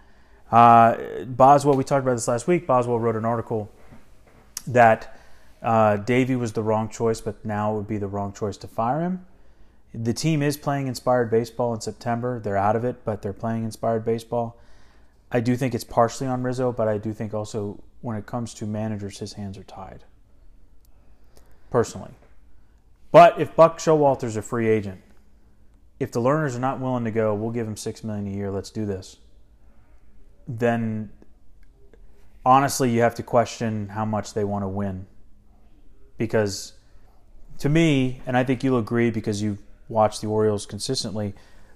Uh, 0.49 1.25
Boswell, 1.25 1.75
we 1.75 1.83
talked 1.83 2.03
about 2.03 2.13
this 2.15 2.29
last 2.29 2.47
week. 2.47 2.65
Boswell 2.65 2.97
wrote 2.97 3.17
an 3.17 3.25
article 3.25 3.69
that 4.67 5.19
uh, 5.61 5.97
Davey 5.97 6.37
was 6.37 6.53
the 6.53 6.63
wrong 6.63 6.87
choice, 6.87 7.19
but 7.19 7.43
now 7.43 7.73
it 7.73 7.75
would 7.75 7.89
be 7.89 7.97
the 7.97 8.07
wrong 8.07 8.31
choice 8.31 8.55
to 8.55 8.67
fire 8.69 9.01
him. 9.01 9.25
The 9.93 10.13
team 10.13 10.41
is 10.43 10.55
playing 10.55 10.87
inspired 10.87 11.31
baseball 11.31 11.73
in 11.73 11.81
September. 11.81 12.39
They're 12.39 12.57
out 12.57 12.75
of 12.75 12.83
it, 12.83 13.03
but 13.03 13.21
they're 13.21 13.33
playing 13.33 13.63
inspired 13.63 14.05
baseball. 14.05 14.59
I 15.31 15.39
do 15.39 15.55
think 15.55 15.73
it's 15.73 15.83
partially 15.83 16.27
on 16.27 16.43
Rizzo, 16.43 16.71
but 16.71 16.87
I 16.87 16.97
do 16.97 17.13
think 17.13 17.33
also 17.33 17.83
when 18.01 18.15
it 18.15 18.25
comes 18.25 18.53
to 18.55 18.65
managers, 18.65 19.19
his 19.19 19.33
hands 19.33 19.57
are 19.57 19.63
tied. 19.63 20.03
Personally. 21.69 22.11
But 23.11 23.39
if 23.39 23.55
Buck 23.55 23.79
Showalter's 23.79 24.37
a 24.37 24.41
free 24.41 24.69
agent, 24.69 25.01
if 25.99 26.11
the 26.11 26.19
Lerners 26.19 26.55
are 26.55 26.59
not 26.59 26.79
willing 26.79 27.03
to 27.03 27.11
go, 27.11 27.33
we'll 27.33 27.51
give 27.51 27.67
him 27.67 27.75
six 27.75 28.03
million 28.03 28.27
a 28.27 28.31
year, 28.31 28.51
let's 28.51 28.69
do 28.69 28.85
this. 28.85 29.17
Then 30.47 31.11
honestly 32.45 32.89
you 32.89 33.01
have 33.01 33.15
to 33.15 33.23
question 33.23 33.89
how 33.89 34.05
much 34.05 34.33
they 34.33 34.43
want 34.43 34.63
to 34.63 34.67
win. 34.67 35.07
Because 36.17 36.73
to 37.59 37.69
me, 37.69 38.21
and 38.25 38.37
I 38.37 38.43
think 38.43 38.63
you'll 38.63 38.79
agree 38.79 39.11
because 39.11 39.41
you've 39.41 39.61
watched 39.89 40.21
the 40.21 40.27
Orioles 40.27 40.65
consistently, 40.65 41.33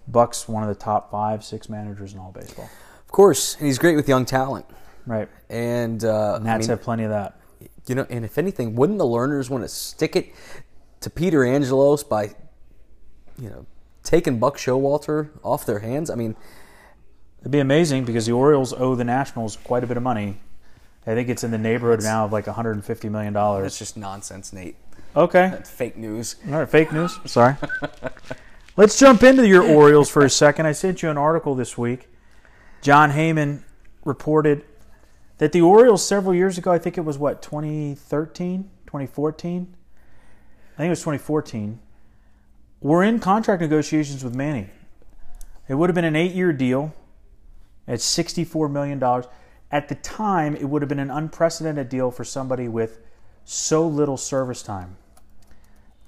Buck's 0.08 0.48
one 0.48 0.64
of 0.64 0.70
the 0.70 0.76
top 0.76 1.12
five, 1.12 1.44
six 1.44 1.68
managers 1.68 2.14
in 2.14 2.20
all 2.20 2.32
baseball. 2.32 2.70
Of 3.06 3.12
course, 3.12 3.56
and 3.58 3.68
he's 3.68 3.80
great 3.80 3.96
with 3.96 4.08
young 4.08 4.26
talent. 4.26 4.66
Right. 5.06 5.28
And 5.50 6.04
uh, 6.04 6.40
Nats 6.40 6.48
I 6.48 6.58
mean, 6.58 6.70
have 6.70 6.82
plenty 6.82 7.04
of 7.04 7.10
that. 7.10 7.40
You 7.88 7.96
know, 7.96 8.08
and 8.10 8.24
if 8.24 8.38
anything, 8.38 8.76
wouldn't 8.76 9.00
the 9.00 9.06
Lerners 9.06 9.50
want 9.50 9.64
to 9.64 9.68
stick 9.68 10.16
it 10.16 10.34
to 11.02 11.10
Peter 11.10 11.44
Angelos 11.44 12.04
by, 12.04 12.34
you 13.38 13.50
know, 13.50 13.66
taking 14.04 14.40
Buck 14.40 14.58
Showalter 14.58 15.30
off 15.44 15.66
their 15.66 15.80
hands? 15.80 16.10
I 16.10 16.16
mean, 16.16 16.36
it'd 17.42 17.52
be 17.52 17.60
amazing 17.60 18.06
because 18.06 18.26
the 18.26 18.32
Orioles 18.32 18.74
owe 18.74 18.96
the 18.96 19.04
Nationals 19.04 19.58
quite 19.58 19.84
a 19.84 19.88
bit 19.88 19.98
of 19.98 20.04
money. 20.04 20.40
I 21.06 21.14
think 21.14 21.28
it's 21.28 21.44
in 21.44 21.52
the 21.52 21.58
neighborhood 21.58 22.02
now 22.02 22.24
of 22.26 22.32
like 22.32 22.48
150 22.48 23.10
million 23.10 23.34
dollars. 23.34 23.64
That's 23.64 23.80
just 23.80 23.98
nonsense, 23.98 24.54
Nate. 24.54 24.78
Okay. 25.16 25.50
That's 25.50 25.70
fake 25.70 25.98
news. 25.98 26.36
All 26.48 26.60
right, 26.60 26.70
fake 26.70 26.92
news. 26.92 27.20
Sorry. 27.26 27.56
Let's 28.78 28.98
jump 28.98 29.22
into 29.22 29.48
your 29.48 29.62
Orioles 29.62 30.10
for 30.10 30.26
a 30.26 30.30
second. 30.30 30.66
I 30.66 30.72
sent 30.72 31.04
you 31.04 31.10
an 31.10 31.18
article 31.18 31.54
this 31.54 31.78
week. 31.78 32.10
Jon 32.82 33.12
Heyman 33.12 33.62
reported 34.04 34.66
that 35.38 35.52
the 35.52 35.62
Orioles 35.62 36.06
several 36.06 36.34
years 36.34 36.58
ago, 36.58 36.72
I 36.72 36.80
think 36.80 36.98
it 36.98 37.02
was 37.02 37.18
what, 37.18 37.42
2013, 37.42 38.64
2014? 38.88 39.76
I 40.74 40.78
think 40.78 40.88
it 40.88 40.90
was 40.90 41.00
2014, 41.00 41.80
were 42.82 43.04
in 43.04 43.20
contract 43.20 43.62
negotiations 43.62 44.24
with 44.24 44.34
Manny. 44.34 44.70
It 45.68 45.76
would 45.76 45.90
have 45.90 45.96
been 45.96 46.04
an 46.04 46.16
eight 46.16 46.34
year 46.34 46.52
deal 46.52 46.94
at 47.88 48.00
$64 48.00 48.72
million. 48.72 49.02
At 49.72 49.88
the 49.88 49.96
time, 49.96 50.56
it 50.56 50.66
would 50.66 50.82
have 50.82 50.90
been 50.90 51.00
an 51.00 51.12
unprecedented 51.12 51.90
deal 51.90 52.10
for 52.12 52.24
somebody 52.24 52.68
with 52.68 53.00
so 53.46 53.88
little 53.88 54.18
service 54.18 54.64
time. 54.64 54.98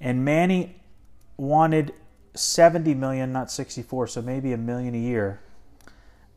And 0.00 0.24
Manny 0.24 0.76
wanted 1.36 1.94
70 2.34 2.94
million, 2.94 3.32
not 3.32 3.50
64, 3.50 4.08
so 4.08 4.22
maybe 4.22 4.52
a 4.52 4.58
million 4.58 4.94
a 4.94 4.98
year. 4.98 5.40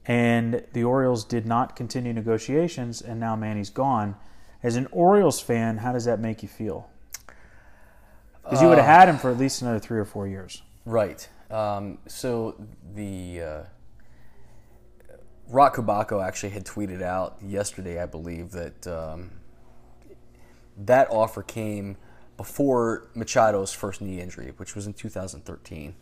And 0.06 0.64
the 0.74 0.84
Orioles 0.84 1.24
did 1.24 1.46
not 1.46 1.76
continue 1.76 2.14
negotiations, 2.14 3.02
and 3.02 3.20
now 3.20 3.36
Manny's 3.36 3.70
gone. 3.70 4.16
As 4.64 4.76
an 4.76 4.88
Orioles 4.92 5.40
fan, 5.40 5.78
how 5.78 5.94
does 5.94 6.06
that 6.06 6.20
make 6.20 6.42
you 6.42 6.50
feel? 6.50 6.90
Because 8.44 8.62
you 8.62 8.68
would 8.68 8.80
have 8.80 8.88
uh, 8.88 9.00
had 9.00 9.10
him 9.10 9.18
for 9.18 9.30
at 9.30 9.38
least 9.38 9.62
another 9.62 9.80
three 9.80 10.00
or 10.00 10.06
four 10.06 10.28
years. 10.28 10.64
Right. 10.86 11.28
Um, 11.52 12.00
so 12.08 12.56
the 12.96 13.42
uh, 13.42 13.64
Roch 15.48 15.76
Kubatko 15.76 16.26
actually 16.26 16.50
had 16.50 16.66
tweeted 16.66 17.04
out 17.04 17.38
yesterday, 17.44 18.02
I 18.02 18.06
believe, 18.06 18.52
that 18.52 18.88
um, 18.88 19.32
that 20.78 21.10
offer 21.12 21.44
came 21.44 21.98
before 22.40 23.10
Machado's 23.16 23.74
first 23.74 24.00
knee 24.00 24.22
injury, 24.22 24.54
which 24.56 24.74
was 24.74 24.88
in 24.88 24.94
2013. 24.94 25.94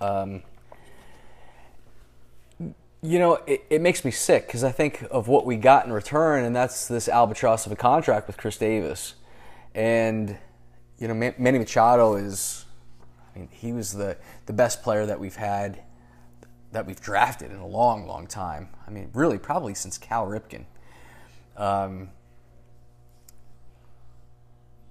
Um, 0.00 0.42
you 3.00 3.18
know, 3.18 3.36
it, 3.46 3.64
it 3.70 3.80
makes 3.80 4.04
me 4.04 4.10
sick 4.10 4.46
because 4.46 4.62
I 4.62 4.70
think 4.70 5.06
of 5.10 5.26
what 5.26 5.46
we 5.46 5.56
got 5.56 5.86
in 5.86 5.94
return, 5.94 6.44
and 6.44 6.54
that's 6.54 6.86
this 6.88 7.08
albatross 7.08 7.64
of 7.64 7.72
a 7.72 7.76
contract 7.76 8.26
with 8.26 8.36
Chris 8.36 8.58
Davis. 8.58 9.14
And, 9.74 10.36
you 10.98 11.08
know, 11.08 11.14
Manny 11.14 11.58
Machado 11.58 12.16
is, 12.16 12.66
I 13.34 13.38
mean, 13.38 13.48
he 13.50 13.72
was 13.72 13.94
the, 13.94 14.18
the 14.44 14.52
best 14.52 14.82
player 14.82 15.06
that 15.06 15.18
we've 15.18 15.36
had, 15.36 15.80
that 16.72 16.84
we've 16.84 17.00
drafted 17.00 17.50
in 17.50 17.56
a 17.56 17.66
long, 17.66 18.06
long 18.06 18.26
time. 18.26 18.68
I 18.86 18.90
mean, 18.90 19.08
really, 19.14 19.38
probably 19.38 19.72
since 19.72 19.96
Cal 19.96 20.26
Ripken. 20.26 20.66
Um, 21.56 22.10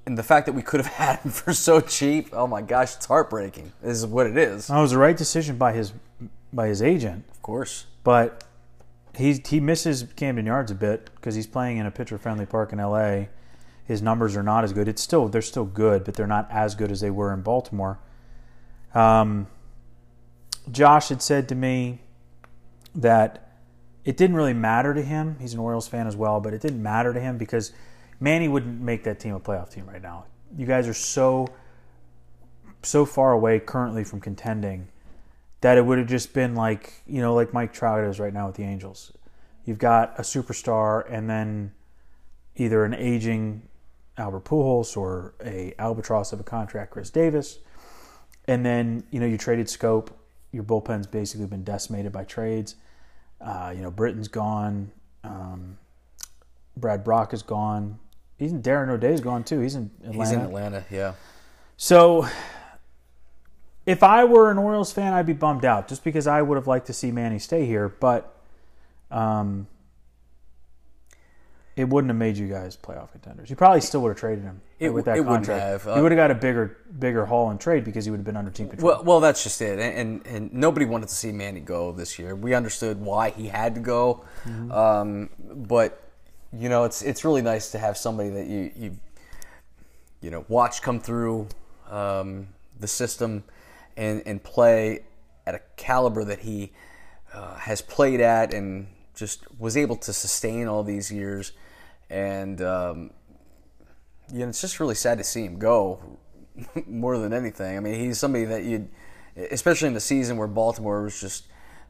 and 0.07 0.17
the 0.17 0.23
fact 0.23 0.45
that 0.45 0.53
we 0.53 0.61
could 0.61 0.79
have 0.79 0.93
had 0.93 1.19
him 1.19 1.31
for 1.31 1.53
so 1.53 1.81
cheap, 1.81 2.29
oh 2.31 2.47
my 2.47 2.61
gosh, 2.61 2.95
it's 2.95 3.05
heartbreaking. 3.05 3.73
This 3.81 3.97
is 3.97 4.07
what 4.07 4.25
it 4.25 4.37
is. 4.37 4.69
It 4.69 4.73
was 4.73 4.91
the 4.91 4.97
right 4.97 5.15
decision 5.15 5.57
by 5.57 5.73
his 5.73 5.93
by 6.51 6.67
his 6.67 6.81
agent, 6.81 7.25
of 7.29 7.41
course. 7.41 7.85
But 8.03 8.45
he 9.15 9.33
he 9.45 9.59
misses 9.59 10.05
Camden 10.15 10.45
Yards 10.45 10.71
a 10.71 10.75
bit 10.75 11.09
because 11.15 11.35
he's 11.35 11.45
playing 11.45 11.77
in 11.77 11.85
a 11.85 11.91
pitcher 11.91 12.17
friendly 12.17 12.45
park 12.45 12.71
in 12.71 12.79
L.A. 12.79 13.29
His 13.83 14.01
numbers 14.01 14.35
are 14.37 14.43
not 14.43 14.63
as 14.63 14.71
good. 14.71 14.87
It's 14.87 15.01
still 15.01 15.27
they're 15.27 15.41
still 15.41 15.65
good, 15.65 16.05
but 16.05 16.13
they're 16.13 16.25
not 16.25 16.47
as 16.49 16.73
good 16.73 16.89
as 16.89 17.01
they 17.01 17.11
were 17.11 17.33
in 17.33 17.41
Baltimore. 17.41 17.99
Um, 18.95 19.47
Josh 20.71 21.09
had 21.09 21.21
said 21.21 21.49
to 21.49 21.55
me 21.55 21.99
that 22.95 23.51
it 24.05 24.15
didn't 24.15 24.37
really 24.37 24.53
matter 24.53 24.93
to 24.93 25.01
him. 25.01 25.35
He's 25.41 25.53
an 25.53 25.59
Orioles 25.59 25.89
fan 25.89 26.07
as 26.07 26.15
well, 26.15 26.39
but 26.39 26.53
it 26.53 26.61
didn't 26.61 26.81
matter 26.81 27.13
to 27.13 27.19
him 27.19 27.37
because 27.37 27.73
Manny 28.19 28.47
wouldn't 28.47 28.81
make 28.81 29.03
that 29.03 29.19
team 29.19 29.35
a 29.35 29.39
playoff 29.39 29.69
team 29.71 29.87
right 29.87 30.01
now. 30.01 30.25
You 30.57 30.65
guys 30.65 30.87
are 30.87 30.93
so 30.93 31.47
so 32.83 33.05
far 33.05 33.31
away 33.31 33.59
currently 33.59 34.03
from 34.03 34.21
contending 34.21 34.87
that 35.61 35.77
it 35.77 35.85
would 35.85 35.97
have 35.97 36.07
just 36.07 36.33
been 36.33 36.55
like 36.55 36.93
you 37.05 37.21
know 37.21 37.33
like 37.33 37.53
Mike 37.53 37.73
Trout 37.73 38.03
is 38.03 38.19
right 38.19 38.33
now 38.33 38.47
with 38.47 38.55
the 38.55 38.63
Angels. 38.63 39.11
You've 39.65 39.79
got 39.79 40.17
a 40.17 40.21
superstar 40.21 41.03
and 41.11 41.29
then 41.29 41.73
either 42.55 42.85
an 42.85 42.93
aging 42.93 43.67
Albert 44.17 44.45
Pujols 44.45 44.95
or 44.97 45.35
a 45.43 45.73
albatross 45.77 46.33
of 46.33 46.39
a 46.39 46.43
contract 46.43 46.91
Chris 46.91 47.09
Davis, 47.09 47.59
and 48.47 48.65
then 48.65 49.03
you 49.11 49.19
know 49.19 49.25
you 49.25 49.37
traded 49.37 49.67
Schoop. 49.67 50.09
Your 50.51 50.63
bullpen's 50.63 51.07
basically 51.07 51.45
been 51.45 51.63
decimated 51.63 52.11
by 52.11 52.23
trades. 52.23 52.75
Uh, 53.39 53.73
you 53.75 53.81
know 53.81 53.91
Britton's 53.91 54.27
gone. 54.27 54.91
Um, 55.23 55.77
Brad 56.75 57.03
Brach 57.03 57.33
is 57.33 57.43
gone. 57.43 57.99
He's 58.37 58.51
in 58.51 58.61
Darren 58.61 58.89
O'Day's 58.89 59.21
gone 59.21 59.43
too. 59.43 59.59
He's 59.59 59.75
in 59.75 59.89
Atlanta. 60.03 60.19
He's 60.19 60.31
in 60.31 60.41
Atlanta, 60.41 60.85
yeah. 60.91 61.13
So 61.75 62.27
if 63.85 64.03
I 64.03 64.25
were 64.25 64.51
an 64.51 64.57
Orioles 64.57 64.91
fan, 64.91 65.13
I'd 65.13 65.25
be 65.25 65.33
bummed 65.33 65.65
out 65.65 65.87
just 65.87 66.03
because 66.03 66.27
I 66.27 66.41
would 66.41 66.55
have 66.55 66.67
liked 66.67 66.87
to 66.87 66.93
see 66.93 67.11
Manny 67.11 67.39
stay 67.39 67.65
here, 67.65 67.89
but 67.89 68.35
um, 69.09 69.67
it 71.75 71.87
wouldn't 71.87 72.09
have 72.09 72.17
made 72.17 72.37
you 72.37 72.47
guys 72.47 72.75
playoff 72.75 73.11
contenders. 73.11 73.49
You 73.49 73.55
probably 73.55 73.81
still 73.81 74.01
would 74.01 74.09
have 74.09 74.17
traded 74.17 74.43
him 74.43 74.61
it, 74.79 74.89
with 74.89 75.05
that 75.05 75.23
contract. 75.23 75.61
Have, 75.61 75.87
uh, 75.87 75.95
you 75.95 76.03
would 76.03 76.11
have 76.11 76.17
got 76.17 76.31
a 76.31 76.35
bigger, 76.35 76.77
bigger 76.99 77.25
haul 77.25 77.49
and 77.49 77.59
trade 77.59 77.85
because 77.85 78.03
he 78.03 78.11
would 78.11 78.17
have 78.17 78.25
been 78.25 78.35
under 78.35 78.51
team 78.51 78.67
control. 78.67 78.91
Well, 78.91 79.03
well, 79.03 79.19
that's 79.19 79.41
just 79.41 79.61
it. 79.61 79.79
And, 79.79 80.25
and, 80.25 80.27
and 80.27 80.53
nobody 80.53 80.85
wanted 80.85 81.09
to 81.09 81.15
see 81.15 81.31
Manny 81.31 81.59
go 81.59 81.91
this 81.91 82.19
year. 82.19 82.35
We 82.35 82.53
understood 82.53 82.99
why 82.99 83.29
he 83.29 83.47
had 83.47 83.75
to 83.75 83.81
go, 83.81 84.25
mm-hmm. 84.43 84.71
um, 84.71 85.29
but 85.39 86.06
you 86.53 86.69
know, 86.69 86.83
it's 86.83 87.01
it's 87.01 87.25
really 87.25 87.41
nice 87.41 87.71
to 87.71 87.79
have 87.79 87.97
somebody 87.97 88.29
that 88.29 88.47
you 88.47 88.71
you 88.75 88.97
you 90.21 90.31
know 90.31 90.45
watch 90.47 90.81
come 90.81 90.99
through 90.99 91.47
um, 91.89 92.47
the 92.79 92.87
system 92.87 93.43
and 93.95 94.23
and 94.25 94.43
play 94.43 95.03
at 95.45 95.55
a 95.55 95.61
caliber 95.75 96.23
that 96.23 96.39
he 96.39 96.71
uh, 97.33 97.55
has 97.55 97.81
played 97.81 98.21
at 98.21 98.53
and 98.53 98.87
just 99.15 99.43
was 99.59 99.75
able 99.75 99.95
to 99.95 100.13
sustain 100.13 100.67
all 100.67 100.83
these 100.83 101.11
years. 101.11 101.51
And 102.09 102.61
um, 102.61 103.11
you 104.31 104.39
know, 104.39 104.49
it's 104.49 104.61
just 104.61 104.79
really 104.79 104.95
sad 104.95 105.17
to 105.17 105.23
see 105.23 105.43
him 105.43 105.59
go 105.59 106.17
more 106.87 107.17
than 107.17 107.33
anything. 107.33 107.77
I 107.77 107.79
mean, 107.79 107.95
he's 107.95 108.19
somebody 108.19 108.45
that 108.45 108.63
you, 108.63 108.87
especially 109.35 109.87
in 109.87 109.93
the 109.93 109.99
season 109.99 110.37
where 110.37 110.47
Baltimore 110.47 111.03
was 111.03 111.19
just 111.19 111.47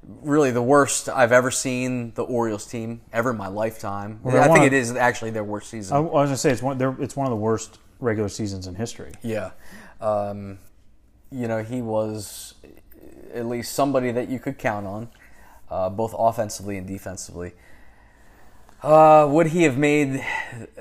really 0.08 0.52
the 0.52 0.62
worst 0.62 1.10
I've 1.10 1.32
ever 1.32 1.52
seen 1.52 2.14
the 2.14 2.24
Orioles 2.24 2.66
team 2.66 3.02
ever 3.12 3.32
in 3.32 3.38
my 3.38 3.48
lifetime. 3.48 4.20
Well, 4.24 4.42
I 4.42 4.54
think 4.54 4.66
it 4.66 4.74
is 4.74 4.96
actually 4.96 5.32
their 5.32 5.44
worst 5.44 5.70
season. 5.70 5.98
I, 5.98 6.00
was 6.00 6.12
going 6.12 6.30
to 6.30 6.38
say 6.38 6.52
it's 6.52 6.62
one. 6.62 6.82
It's 7.02 7.16
one 7.16 7.28
of 7.28 7.32
the 7.32 7.38
worst 7.38 7.80
regular 8.00 8.30
seasons 8.30 8.68
in 8.68 8.76
history. 8.76 9.12
Yeah, 9.22 9.52
um, 10.02 10.60
you 11.32 11.48
know, 11.48 11.64
he 11.64 11.82
was 11.82 12.56
at 13.34 13.46
least 13.46 13.74
somebody 13.74 14.12
that 14.12 14.30
you 14.30 14.40
could 14.40 14.58
count 14.58 14.88
on, 14.88 15.10
uh, 15.70 15.90
both 15.90 16.16
offensively 16.18 16.78
and 16.78 16.88
defensively. 16.88 17.54
Uh, 18.82 19.28
would 19.30 19.48
he 19.48 19.64
have 19.64 19.78
made? 19.78 20.24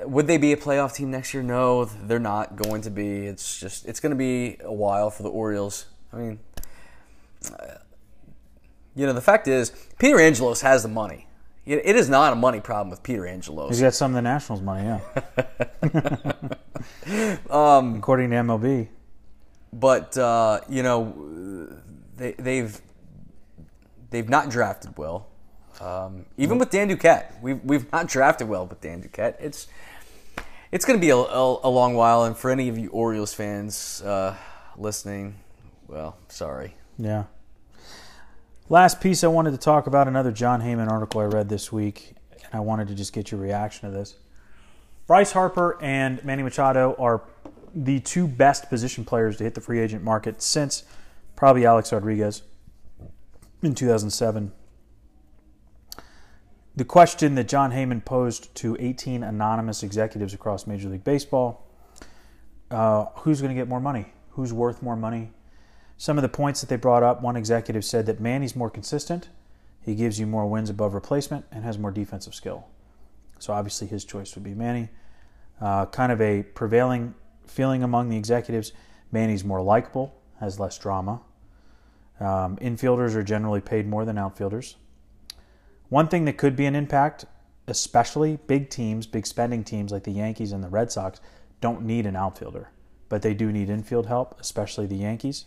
Would 0.05 0.27
they 0.27 0.37
be 0.37 0.53
a 0.53 0.57
playoff 0.57 0.95
team 0.95 1.09
next 1.09 1.33
year? 1.33 1.41
No, 1.41 1.85
they're 1.85 2.19
not 2.19 2.55
going 2.55 2.81
to 2.83 2.91
be. 2.91 3.25
It's 3.25 3.59
just 3.59 3.87
it's 3.87 3.99
going 3.99 4.11
to 4.11 4.15
be 4.15 4.57
a 4.63 4.73
while 4.73 5.09
for 5.09 5.23
the 5.23 5.29
Orioles. 5.29 5.85
I 6.13 6.17
mean, 6.17 6.39
uh, 7.51 7.77
you 8.97 9.05
know, 9.05 9.13
the 9.13 9.21
fact 9.21 9.47
is, 9.47 9.71
Peter 9.99 10.19
Angelos 10.19 10.61
has 10.61 10.81
the 10.81 10.89
money. 10.89 11.27
It 11.65 11.97
is 11.97 12.07
not 12.07 12.31
a 12.31 12.35
money 12.35 12.61
problem 12.61 12.89
with 12.89 13.03
Peter 13.03 13.27
Angelos. 13.27 13.69
He's 13.69 13.81
got 13.81 13.93
some 13.93 14.11
of 14.11 14.15
the 14.15 14.21
Nationals 14.21 14.61
money, 14.61 14.85
yeah. 14.85 15.01
um, 17.49 17.95
According 17.95 18.29
to 18.29 18.37
MLB. 18.37 18.87
But 19.73 20.17
uh, 20.17 20.61
you 20.69 20.81
know, 20.81 21.67
they, 22.15 22.31
they've 22.33 22.81
they've 24.09 24.29
not 24.29 24.49
drafted 24.49 24.97
well. 24.97 25.27
Um, 25.81 26.25
even 26.37 26.57
with 26.57 26.69
Dan 26.69 26.89
Duquette, 26.89 27.39
we've 27.41 27.61
we've 27.65 27.91
not 27.91 28.07
drafted 28.07 28.47
well 28.47 28.65
with 28.65 28.79
Dan 28.79 29.03
Duquette. 29.03 29.35
It's 29.41 29.67
it's 30.71 30.85
going 30.85 30.97
to 30.97 31.01
be 31.01 31.09
a, 31.09 31.17
a, 31.17 31.67
a, 31.67 31.69
long 31.69 31.95
while, 31.95 32.23
and 32.23 32.35
for 32.35 32.49
any 32.49 32.69
of 32.69 32.77
you 32.77 32.89
Orioles 32.91 33.33
fans 33.33 34.01
uh, 34.03 34.35
listening, 34.77 35.35
well, 35.87 36.17
sorry. 36.29 36.75
Yeah. 36.97 37.25
Last 38.69 38.99
piece 38.99 39.23
I 39.23 39.27
wanted 39.27 39.51
to 39.51 39.57
talk 39.57 39.87
about 39.87 40.07
another 40.07 40.31
Jon 40.31 40.61
Heyman 40.61 40.89
article 40.89 41.21
I 41.21 41.25
read 41.25 41.47
this 41.47 41.71
week, 41.71 42.15
and 42.31 42.53
I 42.53 42.59
wanted 42.59 42.89
to 42.89 42.95
just 42.95 43.13
get 43.13 43.31
your 43.31 43.39
reaction 43.39 43.89
to 43.89 43.97
this. 43.97 44.15
Bryce 45.05 45.31
Harper 45.31 45.77
and 45.81 46.23
Manny 46.25 46.43
Machado 46.43 46.95
are 46.99 47.23
the 47.73 47.99
two 48.01 48.27
best 48.27 48.69
position 48.69 49.05
players 49.05 49.37
to 49.37 49.45
hit 49.45 49.55
the 49.55 49.61
free 49.61 49.79
agent 49.79 50.03
market 50.03 50.41
since 50.41 50.83
probably 51.35 51.65
Alex 51.65 51.93
Rodriguez 51.93 52.41
in 53.61 53.73
2007 53.73 54.51
the 56.77 56.85
question 56.85 57.33
that 57.33 57.47
Jon 57.47 57.71
Heyman 57.71 58.05
posed 58.05 58.53
to 58.55 58.77
18 58.79 59.23
anonymous 59.23 59.81
executives 59.81 60.35
across 60.35 60.67
Major 60.67 60.89
League 60.89 61.03
Baseball 61.03 61.67
uh, 62.69 63.05
who's 63.15 63.41
going 63.41 63.49
to 63.49 63.59
get 63.59 63.67
more 63.67 63.79
money? 63.79 64.13
Who's 64.31 64.53
worth 64.53 64.83
more 64.83 64.95
money? 64.95 65.31
Some 65.97 66.17
of 66.17 66.21
the 66.21 66.29
points 66.29 66.61
that 66.61 66.69
they 66.69 66.75
brought 66.75 67.03
up, 67.03 67.21
one 67.21 67.35
executive 67.35 67.83
said 67.83 68.05
that 68.05 68.19
Manny's 68.19 68.55
more 68.55 68.69
consistent, 68.69 69.29
he 69.81 69.95
gives 69.95 70.19
you 70.19 70.27
more 70.27 70.47
wins 70.47 70.69
above 70.69 70.93
replacement, 70.93 71.45
and 71.51 71.63
has 71.63 71.77
more 71.77 71.91
defensive 71.91 72.35
skill. 72.35 72.67
So 73.39 73.53
obviously 73.53 73.87
his 73.87 74.05
choice 74.05 74.35
would 74.35 74.43
be 74.43 74.53
Manny. 74.53 74.89
Uh, 75.59 75.85
kind 75.87 76.11
of 76.11 76.21
a 76.21 76.43
prevailing 76.43 77.15
feeling 77.47 77.83
among 77.83 78.09
the 78.09 78.17
executives 78.17 78.73
Manny's 79.11 79.43
more 79.43 79.61
likable, 79.61 80.13
has 80.39 80.59
less 80.59 80.77
drama. 80.77 81.21
Um, 82.19 82.57
infielders 82.57 83.15
are 83.15 83.23
generally 83.23 83.61
paid 83.61 83.87
more 83.87 84.05
than 84.05 84.17
outfielders. 84.17 84.75
One 85.89 86.07
thing 86.07 86.25
that 86.25 86.37
could 86.37 86.55
be 86.55 86.65
an 86.65 86.75
impact, 86.75 87.25
especially 87.67 88.37
big 88.47 88.69
teams, 88.69 89.07
big 89.07 89.25
spending 89.25 89.63
teams 89.63 89.91
like 89.91 90.03
the 90.03 90.11
Yankees 90.11 90.51
and 90.51 90.63
the 90.63 90.69
Red 90.69 90.91
Sox, 90.91 91.21
don't 91.61 91.83
need 91.83 92.05
an 92.05 92.15
outfielder, 92.15 92.69
but 93.07 93.21
they 93.21 93.33
do 93.33 93.51
need 93.51 93.69
infield 93.69 94.07
help, 94.07 94.39
especially 94.39 94.85
the 94.85 94.97
Yankees. 94.97 95.45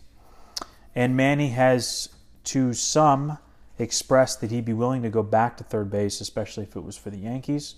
And 0.95 1.15
Manny 1.15 1.49
has, 1.49 2.09
to 2.45 2.73
some, 2.73 3.37
expressed 3.79 4.41
that 4.41 4.51
he'd 4.51 4.65
be 4.65 4.73
willing 4.73 5.01
to 5.03 5.09
go 5.09 5.23
back 5.23 5.57
to 5.57 5.63
third 5.63 5.89
base, 5.89 6.21
especially 6.21 6.63
if 6.63 6.75
it 6.75 6.81
was 6.81 6.97
for 6.97 7.09
the 7.09 7.17
Yankees. 7.17 7.75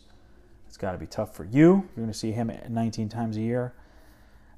It's 0.67 0.77
got 0.77 0.93
to 0.93 0.97
be 0.97 1.05
tough 1.05 1.35
for 1.35 1.45
you. 1.45 1.87
You're 1.95 2.05
going 2.05 2.07
to 2.07 2.13
see 2.13 2.31
him 2.31 2.51
19 2.67 3.09
times 3.09 3.37
a 3.37 3.41
year. 3.41 3.73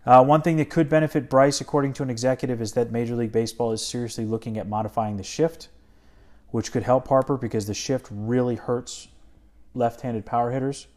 Uh, 0.06 0.24
one 0.24 0.42
thing 0.42 0.58
that 0.58 0.70
could 0.70 0.88
benefit 0.88 1.30
Bryce, 1.30 1.60
according 1.62 1.94
to 1.94 2.04
an 2.04 2.10
executive, 2.10 2.62
is 2.62 2.74
that 2.74 2.92
Major 2.92 3.16
League 3.16 3.32
Baseball 3.32 3.72
is 3.72 3.86
seriously 3.86 4.26
looking 4.26 4.58
at 4.58 4.68
modifying 4.68 5.18
the 5.18 5.24
shift 5.24 5.70
which 6.56 6.72
could 6.72 6.84
help 6.84 7.06
Harper 7.10 7.36
because 7.36 7.68
the 7.68 7.74
shift 7.74 8.08
really 8.10 8.56
hurts 8.56 9.10
left-handed 9.74 10.26
power 10.26 10.52
hitters. 10.52 10.88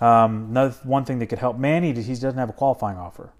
Um, 0.00 0.48
another 0.50 0.74
one 0.82 1.04
thing 1.04 1.20
that 1.20 1.26
could 1.26 1.38
help 1.38 1.56
Manny 1.56 1.90
is 1.90 2.06
he 2.06 2.14
doesn't 2.14 2.36
have 2.36 2.50
a 2.50 2.52
qualifying 2.52 2.98
offer 2.98 3.32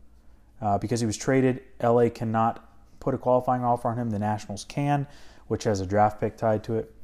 uh, 0.61 0.79
because 0.79 1.01
he 1.01 1.07
was 1.07 1.17
traded. 1.17 1.61
LA 1.83 2.11
cannot 2.11 2.65
put 3.03 3.15
a 3.15 3.19
qualifying 3.19 3.65
offer 3.65 3.89
on 3.89 3.99
him. 3.99 4.11
The 4.11 4.19
Nationals 4.19 4.65
can, 4.65 5.09
which 5.49 5.65
has 5.65 5.81
a 5.81 5.87
draft 5.87 6.21
pick 6.21 6.37
tied 6.37 6.63
to 6.65 6.77
it. 6.77 6.95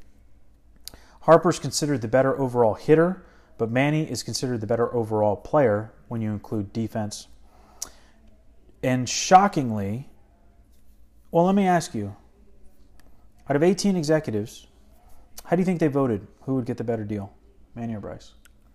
Harper's 1.21 1.59
considered 1.59 2.01
the 2.01 2.07
better 2.07 2.39
overall 2.39 2.75
hitter, 2.75 3.25
but 3.57 3.69
Manny 3.69 4.09
is 4.09 4.23
considered 4.23 4.61
the 4.61 4.67
better 4.67 4.93
overall 4.95 5.35
player 5.35 5.91
when 6.07 6.21
you 6.21 6.31
include 6.31 6.71
defense. 6.71 7.27
And 8.81 9.09
shockingly, 9.09 10.09
well, 11.31 11.45
let 11.45 11.55
me 11.55 11.67
ask 11.67 11.93
you 11.93 12.15
out 13.49 13.57
of 13.57 13.61
18 13.61 13.97
executives, 13.97 14.67
how 15.43 15.57
do 15.57 15.61
you 15.61 15.65
think 15.65 15.81
they 15.81 15.87
voted? 15.87 16.25
Who 16.43 16.55
would 16.55 16.65
get 16.65 16.77
the 16.77 16.83
better 16.85 17.03
deal, 17.03 17.33
Manny 17.75 17.95
or 17.95 17.99
Bryce? 17.99 18.31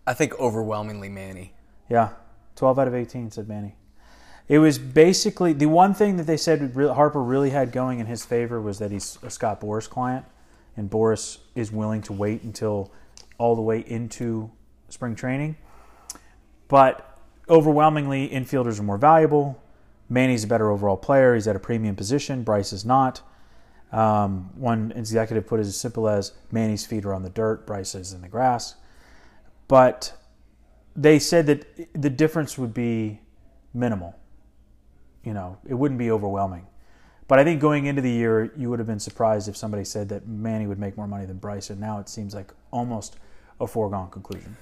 I 0.07 0.13
think 0.13 0.39
overwhelmingly 0.39 1.09
Manny. 1.09 1.55
Yeah, 1.89 2.11
12 2.57 2.79
out 2.79 2.89
of 2.89 2.95
18 2.95 3.31
said 3.31 3.49
Manny. 3.49 3.77
It 4.47 4.59
was 4.59 4.79
basically 4.79 5.53
the 5.55 5.66
one 5.66 5.95
thing 5.95 6.16
that 6.16 6.27
they 6.27 6.37
said 6.37 6.75
Harper 6.75 7.23
really 7.23 7.51
had 7.51 7.73
going 7.73 7.99
in 7.99 8.07
his 8.07 8.25
favor 8.25 8.61
was 8.61 8.79
that 8.79 8.91
he's 8.91 9.19
a 9.23 9.31
Scott 9.31 9.61
Boras 9.61 9.89
client, 9.89 10.27
and 10.77 10.91
Boras 10.91 11.39
is 11.55 11.73
willing 11.73 12.03
to 12.03 12.12
wait 12.12 12.43
until 12.43 12.93
all 13.39 13.57
the 13.57 13.62
way 13.62 13.81
into 13.87 14.51
spring 14.89 15.15
training. 15.15 15.57
But 16.69 17.19
overwhelmingly, 17.49 18.29
infielders 18.29 18.79
are 18.79 18.83
more 18.83 18.99
valuable. 18.99 19.62
Manny's 20.09 20.45
a 20.45 20.47
better 20.47 20.71
overall 20.71 20.97
player. 20.97 21.35
He's 21.35 21.49
at 21.49 21.57
a 21.57 21.61
premium 21.61 21.97
position. 21.97 22.43
Bryce 22.43 22.73
is 22.73 22.85
not. 22.85 23.23
Um, 23.93 24.51
one 24.57 24.93
executive 24.97 25.47
put 25.47 25.61
it 25.61 25.66
as 25.66 25.77
simple 25.77 26.09
as 26.09 26.33
Manny's 26.51 26.85
feet 26.85 27.05
are 27.05 27.15
on 27.15 27.23
the 27.23 27.31
dirt, 27.31 27.66
Bryce 27.66 27.95
is 27.95 28.12
in 28.12 28.23
the 28.23 28.29
grass. 28.29 28.75
But 29.69 30.15
they 30.97 31.19
said 31.19 31.47
that 31.47 31.93
the 31.95 32.11
difference 32.11 32.59
would 32.59 32.75
be 32.75 33.21
minimal. 33.73 34.16
You 35.25 35.35
know, 35.35 35.59
it 35.67 35.75
wouldn't 35.75 35.99
be 35.99 36.11
overwhelming. 36.11 36.67
But 37.27 37.39
I 37.39 37.45
think 37.45 37.61
going 37.61 37.87
into 37.87 38.03
the 38.03 38.11
year, 38.11 38.53
you 38.57 38.69
would 38.69 38.79
have 38.79 38.87
been 38.87 39.01
surprised 39.01 39.49
if 39.49 39.57
somebody 39.57 39.85
said 39.85 40.11
that 40.11 40.29
Manny 40.29 40.67
would 40.67 40.79
make 40.79 40.97
more 40.97 41.09
money 41.09 41.25
than 41.25 41.39
Bryce, 41.39 41.71
and 41.71 41.81
now 41.81 41.99
it 41.99 42.09
seems 42.09 42.35
like 42.35 42.53
almost 42.71 43.17
a 43.61 43.67
foregone 43.67 44.11
conclusion. 44.11 44.57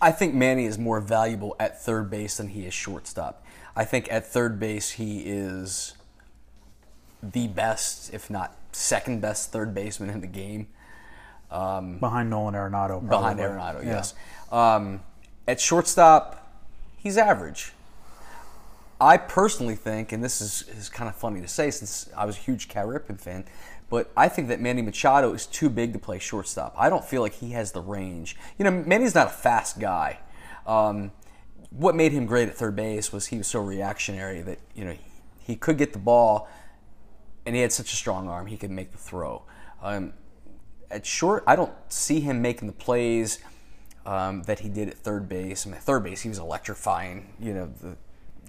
I 0.00 0.10
think 0.10 0.34
Manny 0.34 0.64
is 0.64 0.78
more 0.78 1.00
valuable 1.00 1.54
at 1.60 1.80
third 1.80 2.10
base 2.10 2.38
than 2.38 2.48
he 2.48 2.66
is 2.66 2.74
shortstop. 2.74 3.44
I 3.76 3.84
think 3.84 4.10
at 4.10 4.26
third 4.26 4.58
base 4.58 4.92
he 4.92 5.20
is 5.20 5.94
the 7.22 7.48
best, 7.48 8.12
if 8.12 8.30
not 8.30 8.56
second 8.72 9.20
best, 9.20 9.52
third 9.52 9.74
baseman 9.74 10.10
in 10.10 10.20
the 10.20 10.26
game. 10.26 10.68
Um, 11.50 11.98
behind 11.98 12.30
Nolan 12.30 12.54
Arenado. 12.54 13.06
Probably. 13.06 13.08
Behind 13.08 13.38
Arenado, 13.38 13.84
yeah. 13.84 13.90
yes. 13.90 14.14
Um, 14.50 15.00
at 15.46 15.60
shortstop, 15.60 16.52
he's 16.96 17.16
average. 17.16 17.72
I 19.00 19.16
personally 19.16 19.74
think, 19.74 20.12
and 20.12 20.22
this 20.22 20.40
is, 20.40 20.64
is 20.76 20.88
kind 20.88 21.08
of 21.08 21.16
funny 21.16 21.40
to 21.40 21.48
say 21.48 21.70
since 21.70 22.08
I 22.16 22.24
was 22.24 22.36
a 22.36 22.40
huge 22.40 22.68
Cal 22.68 22.86
Ripken 22.86 23.20
fan, 23.20 23.44
but 23.90 24.10
I 24.16 24.28
think 24.28 24.48
that 24.48 24.60
Manny 24.60 24.82
Machado 24.82 25.32
is 25.34 25.46
too 25.46 25.68
big 25.68 25.92
to 25.92 25.98
play 25.98 26.18
shortstop. 26.18 26.74
I 26.78 26.88
don't 26.88 27.04
feel 27.04 27.22
like 27.22 27.34
he 27.34 27.50
has 27.50 27.72
the 27.72 27.80
range. 27.80 28.36
You 28.58 28.64
know, 28.64 28.70
Manny's 28.70 29.14
not 29.14 29.26
a 29.26 29.30
fast 29.30 29.78
guy. 29.78 30.20
Um, 30.66 31.12
what 31.70 31.94
made 31.94 32.12
him 32.12 32.26
great 32.26 32.48
at 32.48 32.54
third 32.54 32.76
base 32.76 33.12
was 33.12 33.26
he 33.26 33.38
was 33.38 33.46
so 33.46 33.60
reactionary 33.60 34.42
that, 34.42 34.58
you 34.74 34.84
know, 34.84 34.96
he 35.38 35.56
could 35.56 35.78
get 35.78 35.92
the 35.92 35.98
ball– 35.98 36.48
and 37.46 37.54
he 37.54 37.62
had 37.62 37.72
such 37.72 37.92
a 37.92 37.96
strong 37.96 38.28
arm, 38.28 38.46
he 38.46 38.56
could 38.56 38.70
make 38.70 38.92
the 38.92 38.98
throw. 38.98 39.42
Um, 39.82 40.14
at 40.90 41.04
short, 41.04 41.44
I 41.46 41.56
don't 41.56 41.72
see 41.88 42.20
him 42.20 42.40
making 42.40 42.68
the 42.68 42.74
plays 42.74 43.38
um, 44.06 44.42
that 44.44 44.60
he 44.60 44.68
did 44.68 44.88
at 44.88 44.94
third 44.94 45.28
base. 45.28 45.66
I 45.66 45.70
mean, 45.70 45.76
at 45.76 45.82
third 45.82 46.04
base, 46.04 46.22
he 46.22 46.28
was 46.28 46.38
electrifying. 46.38 47.34
You 47.40 47.54
know, 47.54 47.72
the, 47.80 47.96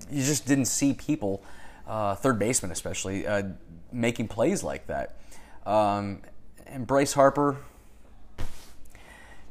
you 0.10 0.24
just 0.24 0.48
didn't 0.48 0.66
see 0.66 0.94
people, 0.94 1.44
uh, 1.88 2.16
third 2.16 2.40
baseman 2.40 2.72
especially, 2.72 3.26
uh, 3.26 3.44
making 3.92 4.28
plays 4.28 4.64
like 4.64 4.88
that. 4.88 5.18
Um, 5.66 6.22
and 6.66 6.86
Bryce 6.86 7.14
Harper, 7.14 7.58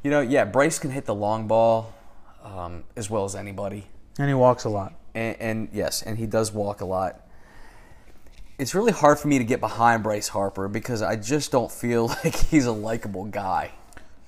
you 0.03 0.11
know, 0.11 0.21
yeah, 0.21 0.45
Bryce 0.45 0.79
can 0.79 0.91
hit 0.91 1.05
the 1.05 1.15
long 1.15 1.47
ball 1.47 1.93
um, 2.43 2.83
as 2.95 3.09
well 3.09 3.25
as 3.25 3.35
anybody. 3.35 3.87
And 4.17 4.27
he 4.27 4.33
walks 4.33 4.63
a 4.63 4.69
lot. 4.69 4.93
And, 5.13 5.35
and 5.39 5.69
yes, 5.73 6.01
and 6.01 6.17
he 6.17 6.25
does 6.25 6.51
walk 6.51 6.81
a 6.81 6.85
lot 6.85 7.25
it's 8.57 8.73
really 8.73 8.91
hard 8.91 9.19
for 9.19 9.27
me 9.27 9.37
to 9.37 9.43
get 9.43 9.59
behind 9.59 10.03
Bryce 10.03 10.29
Harper 10.29 10.67
because 10.67 11.01
I 11.01 11.15
just 11.15 11.51
don't 11.51 11.71
feel 11.71 12.07
like 12.23 12.35
he's 12.35 12.65
a 12.65 12.71
likable 12.71 13.25
guy. 13.25 13.71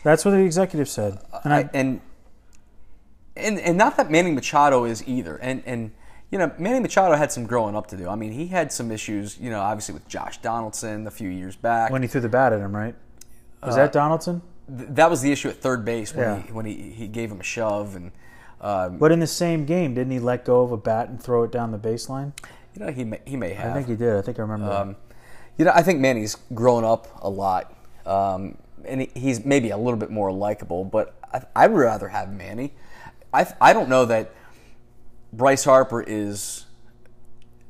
That's 0.03 0.23
what 0.23 0.31
the 0.31 0.39
executive 0.39 0.87
said, 0.87 1.19
and 1.43 1.53
I, 1.53 1.69
and, 1.73 2.01
and 3.35 3.59
and 3.59 3.77
not 3.77 3.97
that 3.97 4.09
Manny 4.09 4.31
Machado 4.31 4.85
is 4.85 5.05
either. 5.07 5.37
And 5.37 5.63
and 5.65 5.91
you 6.31 6.37
know 6.37 6.51
Manny 6.57 6.79
Machado 6.79 7.15
had 7.15 7.31
some 7.31 7.45
growing 7.45 7.75
up 7.75 7.87
to 7.87 7.97
do. 7.97 8.09
I 8.09 8.15
mean, 8.15 8.31
he 8.31 8.47
had 8.47 8.71
some 8.71 8.91
issues, 8.91 9.37
you 9.37 9.49
know, 9.49 9.59
obviously 9.59 9.93
with 9.93 10.07
Josh 10.07 10.37
Donaldson 10.39 11.07
a 11.07 11.11
few 11.11 11.29
years 11.29 11.55
back 11.55 11.91
when 11.91 12.01
he 12.01 12.07
threw 12.07 12.21
the 12.21 12.29
bat 12.29 12.53
at 12.53 12.59
him, 12.59 12.75
right? 12.75 12.95
Was 13.63 13.75
uh, 13.75 13.77
that 13.77 13.93
Donaldson? 13.93 14.41
Th- 14.67 14.89
that 14.91 15.09
was 15.09 15.21
the 15.21 15.31
issue 15.31 15.49
at 15.49 15.55
third 15.55 15.85
base 15.85 16.13
when 16.13 16.25
yeah. 16.25 16.41
he 16.41 16.51
when 16.51 16.65
he, 16.65 16.91
he 16.91 17.07
gave 17.07 17.31
him 17.31 17.39
a 17.39 17.43
shove 17.43 17.95
and. 17.95 18.11
Um, 18.59 18.97
but 18.97 19.11
in 19.11 19.19
the 19.19 19.27
same 19.27 19.65
game, 19.65 19.93
didn't 19.93 20.11
he 20.11 20.17
let 20.17 20.43
go 20.43 20.63
of 20.63 20.71
a 20.71 20.77
bat 20.77 21.09
and 21.09 21.21
throw 21.21 21.43
it 21.43 21.51
down 21.51 21.71
the 21.71 21.77
baseline? 21.77 22.33
You 22.73 22.83
know, 22.83 22.91
he 22.91 23.03
may, 23.03 23.19
he 23.23 23.37
may 23.37 23.53
have. 23.53 23.69
I 23.69 23.73
think 23.75 23.87
he 23.87 23.95
did. 23.95 24.15
I 24.15 24.21
think 24.23 24.39
I 24.39 24.41
remember. 24.41 24.71
Um, 24.71 24.95
you 25.57 25.65
know, 25.65 25.71
I 25.73 25.83
think 25.83 25.99
Manny's 25.99 26.37
grown 26.55 26.83
up 26.83 27.07
a 27.21 27.29
lot, 27.29 27.75
um, 28.05 28.57
and 28.83 29.01
he, 29.01 29.11
he's 29.13 29.45
maybe 29.45 29.69
a 29.69 29.77
little 29.77 29.99
bit 29.99 30.09
more 30.09 30.31
likable. 30.31 30.85
But 30.85 31.15
I, 31.31 31.41
I'd 31.55 31.71
rather 31.71 32.07
have 32.07 32.31
Manny. 32.33 32.73
I 33.33 33.47
I 33.61 33.73
don't 33.73 33.89
know 33.89 34.05
that 34.05 34.31
Bryce 35.33 35.65
Harper 35.65 36.01
is 36.01 36.65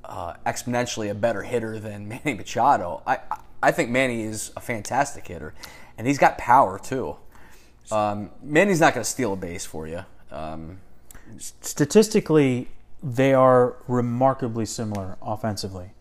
uh, 0.04 0.34
exponentially 0.46 1.10
a 1.10 1.16
better 1.16 1.44
hitter 1.44 1.80
than 1.80 2.08
Manny 2.24 2.34
Machado. 2.34 3.02
I 3.06 3.20
I 3.62 3.72
think 3.72 3.90
Manny 3.90 4.22
is 4.22 4.52
a 4.56 4.60
fantastic 4.60 5.28
hitter, 5.28 5.54
and 5.98 6.08
he's 6.08 6.18
got 6.18 6.38
power 6.38 6.78
too. 6.80 7.18
Um, 7.92 8.32
Manny's 8.44 8.80
not 8.80 8.94
going 8.94 9.04
to 9.04 9.10
steal 9.10 9.34
a 9.34 9.36
base 9.36 9.66
for 9.66 9.88
you. 9.88 10.04
Um, 10.32 10.80
Statistically, 11.40 12.70
they 13.04 13.34
are 13.34 13.76
remarkably 13.88 14.66
similar 14.66 15.18
offensively. 15.22 15.92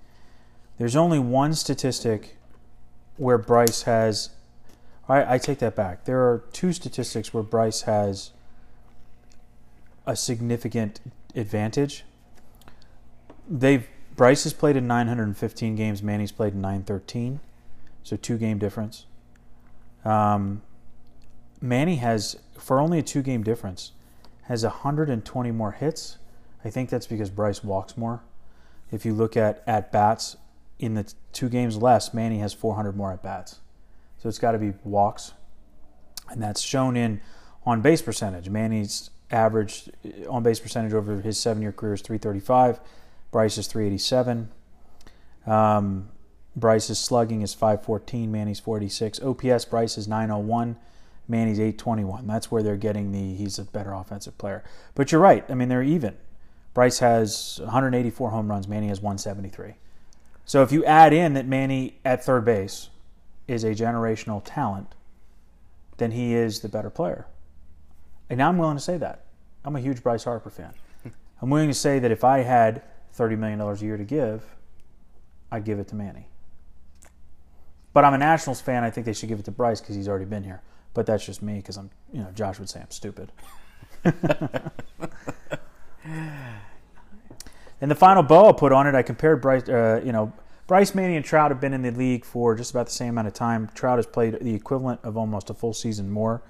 There's 0.79 0.97
only 0.97 1.19
one 1.19 1.55
statistic 1.55 2.37
where 3.17 3.39
Bryce 3.39 3.83
has. 3.83 4.31
I, 5.09 5.35
I 5.35 5.39
take 5.39 5.59
that 5.61 5.77
back. 5.77 6.05
There 6.05 6.21
are 6.21 6.45
two 6.53 6.73
statistics 6.73 7.33
where 7.33 7.43
Bryce 7.43 7.83
has 7.83 8.33
a 10.07 10.17
significant 10.17 11.01
advantage. 11.37 12.05
They've 13.49 13.87
Bryce 14.17 14.45
has 14.45 14.55
played 14.55 14.77
in 14.77 14.87
915 14.87 15.77
games. 15.77 16.03
Manny's 16.03 16.33
played 16.33 16.55
in 16.55 16.63
913, 16.63 17.41
so 18.03 18.17
two 18.17 18.39
game 18.39 18.59
difference. 18.59 19.05
Um, 20.05 20.63
Manny 21.61 21.97
has, 21.97 22.37
for 22.59 22.81
only 22.81 22.99
a 22.99 23.03
two 23.03 23.23
game 23.23 23.43
difference, 23.43 23.93
has 24.45 24.65
120 24.65 25.51
more 25.51 25.73
hits. 25.73 26.17
I 26.65 26.71
think 26.71 26.89
that's 26.89 27.07
because 27.07 27.29
Bryce 27.29 27.63
walks 27.63 27.97
more. 27.97 28.23
If 28.91 29.05
you 29.05 29.13
look 29.13 29.37
at 29.37 29.63
at 29.67 29.93
bats 29.93 30.37
in 30.79 30.95
the 30.95 31.13
two 31.33 31.49
games 31.49 31.77
less, 31.77 32.15
Manny 32.15 32.39
has 32.39 32.55
400 32.55 32.97
more 32.97 33.13
at 33.13 33.23
bats. 33.23 33.61
So 34.19 34.29
it's 34.29 34.39
got 34.39 34.53
to 34.53 34.59
be 34.59 34.73
walks, 34.83 35.33
and 36.31 36.43
that's 36.43 36.63
shown 36.63 36.97
in 36.97 37.21
on 37.67 37.83
base 37.83 38.01
percentage. 38.01 38.49
Manny's 38.49 39.11
average 39.31 39.89
on 40.29 40.43
base 40.43 40.61
percentage 40.61 40.93
over 40.93 41.21
his 41.21 41.39
seven 41.39 41.63
year 41.63 41.73
career 41.73 41.95
is 41.95 42.03
335. 42.03 42.81
Bryce 43.31 43.59
is 43.59 43.67
387. 43.67 44.51
Um, 45.47 46.09
Bryce's 46.55 46.99
slugging 46.99 47.43
is 47.43 47.53
514. 47.55 48.33
Manny's 48.33 48.61
486. 48.61 49.21
OPS 49.23 49.65
Bryce 49.67 49.99
is 49.99 50.09
901. 50.09 50.77
Manny's 51.29 51.59
821. 51.59 52.27
That's 52.27 52.51
where 52.51 52.63
they're 52.63 52.77
getting 52.77 53.13
the 53.13 53.35
he's 53.35 53.59
a 53.59 53.65
better 53.65 53.93
offensive 53.93 54.39
player. 54.39 54.65
But 54.95 55.13
you're 55.13 55.21
right. 55.21 55.45
I 55.49 55.55
mean, 55.55 55.69
they're 55.69 55.83
even. 55.83 56.17
Bryce 56.73 57.01
has 57.01 57.59
184 57.63 58.31
home 58.31 58.49
runs. 58.49 58.69
Manny 58.69 58.89
has 58.89 59.01
173. 59.01 59.75
So 60.45 60.63
if 60.63 60.71
you 60.71 60.85
add 60.85 61.13
in 61.13 61.35
that 61.35 61.47
Manny 61.47 61.99
at 62.05 62.25
third 62.25 62.45
base 62.45 62.91
is 63.49 63.65
a 63.65 63.75
generational 63.75 64.41
talent, 64.45 64.95
then 65.97 66.13
he 66.13 66.35
is 66.35 66.61
the 66.61 66.69
better 66.69 66.91
player. 66.91 67.27
And 68.29 68.39
now 68.39 68.49
I'm 68.49 68.59
willing 68.59 68.77
to 68.77 68.83
say 68.83 68.97
that. 68.99 69.27
I'm 69.65 69.77
a 69.77 69.81
huge 69.81 70.03
Bryce 70.03 70.25
Harper 70.25 70.51
fan. 70.51 70.73
I'm 71.43 71.51
willing 71.51 71.69
to 71.69 71.75
say 71.75 71.99
that 71.99 72.11
if 72.11 72.25
I 72.25 72.39
had 72.39 72.83
$30 73.17 73.39
million 73.39 73.61
a 73.61 73.75
year 73.77 73.97
to 73.97 74.05
give, 74.05 74.45
I'd 75.51 75.65
give 75.65 75.79
it 75.79 75.89
to 75.89 75.95
Manny. 75.95 76.29
But 77.93 78.05
I'm 78.05 78.15
a 78.15 78.19
Nationals 78.19 78.61
fan. 78.61 78.85
I 78.85 78.91
think 78.91 79.07
they 79.07 79.13
should 79.13 79.29
give 79.29 79.39
it 79.39 79.45
to 79.47 79.51
Bryce 79.51 79.81
because 79.81 79.97
he's 79.97 80.09
already 80.09 80.27
been 80.27 80.45
here. 80.45 80.61
But 80.93 81.07
that's 81.07 81.25
just 81.25 81.43
me 81.43 81.57
because 81.57 81.77
I'm, 81.77 81.91
you 82.13 82.21
know, 82.21 82.31
Josh 82.35 82.59
would 82.59 82.69
say 82.69 82.81
I'm 82.81 82.91
stupid. 82.91 83.33
and 84.05 84.21
the 87.81 87.95
final 87.95 88.23
bow 88.23 88.49
I 88.49 88.53
put 88.53 88.73
on 88.73 88.87
it, 88.87 88.95
I 88.95 89.03
compared 89.03 89.41
Bryce, 89.41 89.69
uh, 89.69 90.01
you 90.05 90.13
know, 90.13 90.33
Bryce 90.67 90.95
Manny 90.95 91.17
and 91.17 91.25
Trout 91.25 91.51
have 91.51 91.61
been 91.61 91.73
in 91.73 91.83
the 91.83 91.91
league 91.91 92.25
for 92.25 92.55
just 92.55 92.73
about 92.73 92.87
the 92.87 92.93
same 92.93 93.11
amount 93.11 93.29
of 93.29 93.35
time. 93.35 93.71
Trout 93.75 93.99
has 93.99 94.07
played 94.07 94.39
the 94.41 94.55
equivalent 94.55 95.01
of 95.03 95.17
almost 95.17 95.49
a 95.49 95.55
full 95.55 95.73
season 95.73 96.11
more 96.11 96.43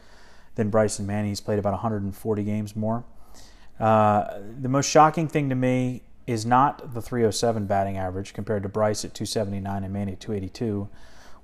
than 0.57 0.71
Bryce 0.71 0.99
and 0.99 1.07
Manny. 1.07 1.29
He's 1.29 1.41
played 1.41 1.59
about 1.59 1.73
140 1.73 2.45
games 2.45 2.75
more. 2.75 3.05
Uh, 3.79 4.39
the 4.61 4.69
most 4.69 4.91
shocking 4.91 5.29
thing 5.29 5.49
to 5.49 5.55
me 5.55 6.03
is 6.27 6.45
not 6.45 6.93
the 6.93 7.01
307 7.01 7.67
batting 7.67 7.97
average 7.97 8.33
compared 8.35 8.63
to 8.65 8.69
Bryce 8.69 9.05
at 9.05 9.15
279 9.15 9.85
and 9.85 9.93
Manny 9.93 10.13
at 10.13 10.21
282, 10.21 10.89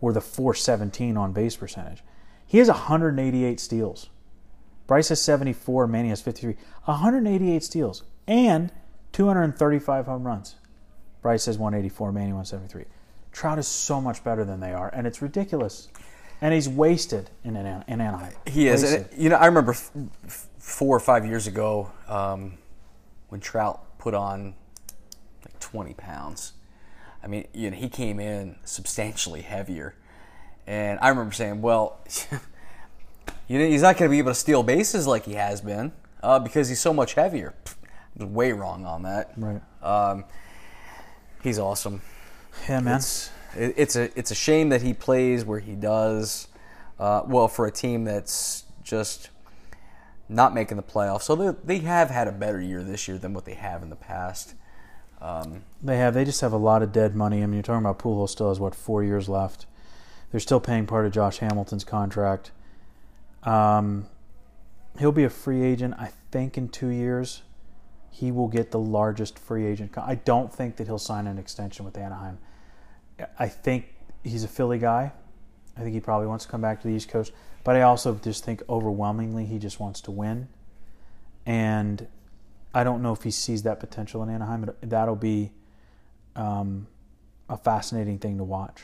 or 0.01 0.13
the 0.13 0.21
417 0.21 1.17
on 1.17 1.33
base 1.33 1.57
percentage. 1.57 2.03
He 2.47 2.59
has 2.59 2.69
188 2.69 3.61
steals. 3.61 4.11
Bryce 4.87 5.11
has 5.11 5.23
74, 5.23 5.87
Manny 5.87 6.09
has 6.09 6.21
53. 6.21 6.57
188 6.85 7.63
steals 7.63 8.03
and 8.27 8.73
235 9.13 10.07
home 10.07 10.27
runs. 10.27 10.57
Bryce 11.21 11.47
has 11.47 11.57
184, 11.57 12.13
Manny 12.13 12.33
173. 12.33 12.85
Trout 13.31 13.59
is 13.59 13.69
so 13.69 14.01
much 14.01 14.25
better 14.25 14.45
than 14.45 14.61
they 14.61 14.73
are, 14.73 14.91
and 14.93 15.07
it's 15.07 15.23
ridiculous. 15.23 15.89
And 16.43 16.53
he's 16.53 16.69
wasted 16.69 17.31
in, 17.45 17.57
an 17.57 17.85
in 17.87 18.01
Anaheim. 18.01 18.35
He 18.47 18.69
is. 18.69 18.83
And, 18.83 19.09
you 19.17 19.31
know, 19.31 19.37
I 19.37 19.47
remember 19.47 19.73
f- 19.73 19.91
f- 20.27 20.49
four 20.59 20.95
or 20.95 21.01
five 21.01 21.25
years 21.25 21.47
ago 21.47 21.91
um, 22.09 22.59
when 23.29 23.41
Trout 23.41 23.99
put 23.99 24.13
on 24.13 24.55
like 25.45 25.59
20 25.61 25.95
pounds. 25.95 26.53
I 27.23 27.29
mean, 27.29 27.47
you 27.55 27.71
know, 27.71 27.77
he 27.77 27.89
came 27.89 28.19
in 28.19 28.57
substantially 28.65 29.43
heavier. 29.43 29.95
And 30.67 30.99
I 31.01 31.09
remember 31.09 31.33
saying, 31.33 31.63
well, 31.63 32.01
you 33.49 33.59
know, 33.59 33.67
he's 33.67 33.83
not 33.83 33.97
going 33.97 34.11
to 34.11 34.13
be 34.13 34.19
able 34.19 34.33
to 34.33 34.35
steal 34.35 34.65
bases 34.65 35.07
like 35.07 35.25
he 35.25 35.35
has 35.35 35.61
been 35.61 35.93
uh, 36.23 36.41
because 36.41 36.69
he's 36.69 36.81
so 36.81 36.93
much 36.93 37.15
heavier. 37.15 37.55
way 38.17 38.53
wrong 38.53 38.85
on 38.85 39.03
that. 39.03 39.33
Right. 39.37 39.63
Um, 39.81 40.25
he's 41.43 41.61
awesome. 41.61 42.03
Yeah, 42.69 42.81
man. 42.81 42.97
It's, 42.97 43.31
it, 43.57 43.75
it's 43.77 43.97
a 43.97 44.17
it's 44.19 44.31
a 44.31 44.35
shame 44.35 44.69
that 44.71 44.83
he 44.83 44.95
plays 44.95 45.45
where 45.45 45.61
he 45.61 45.75
does. 45.75 46.49
Uh, 46.99 47.23
well, 47.27 47.49
for 47.49 47.67
a 47.67 47.71
team 47.71 48.05
that's 48.05 48.65
just 48.85 49.31
not 50.29 50.55
making 50.55 50.77
the 50.77 50.83
playoffs, 50.83 51.23
so 51.23 51.35
they, 51.35 51.79
they 51.79 51.85
have 51.85 52.11
had 52.11 52.29
a 52.29 52.33
better 52.33 52.61
year 52.61 52.83
this 52.83 53.09
year 53.09 53.19
than 53.19 53.35
what 53.35 53.45
they 53.45 53.55
have 53.55 53.83
in 53.83 53.91
the 53.91 53.97
past. 53.97 54.55
Um, 55.21 55.63
they 55.83 55.99
have. 55.99 56.15
They 56.15 56.25
just 56.25 56.41
have 56.41 56.53
a 56.53 56.59
lot 56.59 56.83
of 56.83 56.93
dead 56.93 57.15
money. 57.15 57.43
I 57.43 57.47
mean, 57.47 57.55
you're 57.55 57.63
talking 57.63 57.85
about 57.85 57.99
Pujols 57.99 58.31
still 58.31 58.49
has 58.49 58.59
what 58.61 58.75
four 58.75 59.05
years 59.05 59.29
left. 59.29 59.67
They're 60.31 60.41
still 60.41 60.61
paying 60.61 60.87
part 60.87 61.07
of 61.07 61.13
Josh 61.13 61.39
Hamilton's 61.39 61.85
contract. 61.85 62.51
Um, 63.45 64.07
he'll 64.99 65.13
be 65.13 65.25
a 65.25 65.31
free 65.31 65.63
agent, 65.63 65.95
I 65.99 66.11
think, 66.31 66.57
in 66.57 66.69
two 66.69 66.89
years. 66.89 67.43
He 68.11 68.31
will 68.33 68.49
get 68.49 68.71
the 68.71 68.79
largest 68.79 69.39
free 69.39 69.67
agent. 69.67 69.93
Con- 69.93 70.05
I 70.07 70.17
don't 70.17 70.53
think 70.53 70.77
that 70.77 70.87
he'll 70.87 70.99
sign 70.99 71.27
an 71.27 71.39
extension 71.39 71.85
with 71.85 71.97
Anaheim. 71.97 72.39
I 73.39 73.49
think 73.49 73.87
he's 74.25 74.45
a 74.45 74.49
Philly 74.49 74.79
guy. 74.79 75.13
I 75.77 75.81
think 75.81 75.95
he 75.95 76.01
probably 76.01 76.27
wants 76.27 76.45
to 76.45 76.51
come 76.51 76.61
back 76.61 76.83
to 76.83 76.89
the 76.89 76.95
East 76.95 77.09
Coast. 77.09 77.33
But 77.65 77.77
I 77.77 77.83
also 77.83 78.19
just 78.23 78.45
think 78.45 78.63
overwhelmingly 78.69 79.47
he 79.47 79.59
just 79.59 79.81
wants 79.81 80.01
to 80.03 80.11
win. 80.11 80.49
And 81.47 82.07
I 82.75 82.85
don't 82.85 83.03
know 83.03 83.13
if 83.13 83.23
he 83.23 83.31
sees 83.31 83.63
that 83.63 83.81
potential 83.81 84.23
in 84.23 84.31
Anaheim. 84.31 84.71
That'll 84.81 85.17
be 85.17 85.53
um, 86.35 86.87
a 87.49 87.57
fascinating 87.57 88.19
thing 88.19 88.39
to 88.39 88.45
watch. 88.45 88.83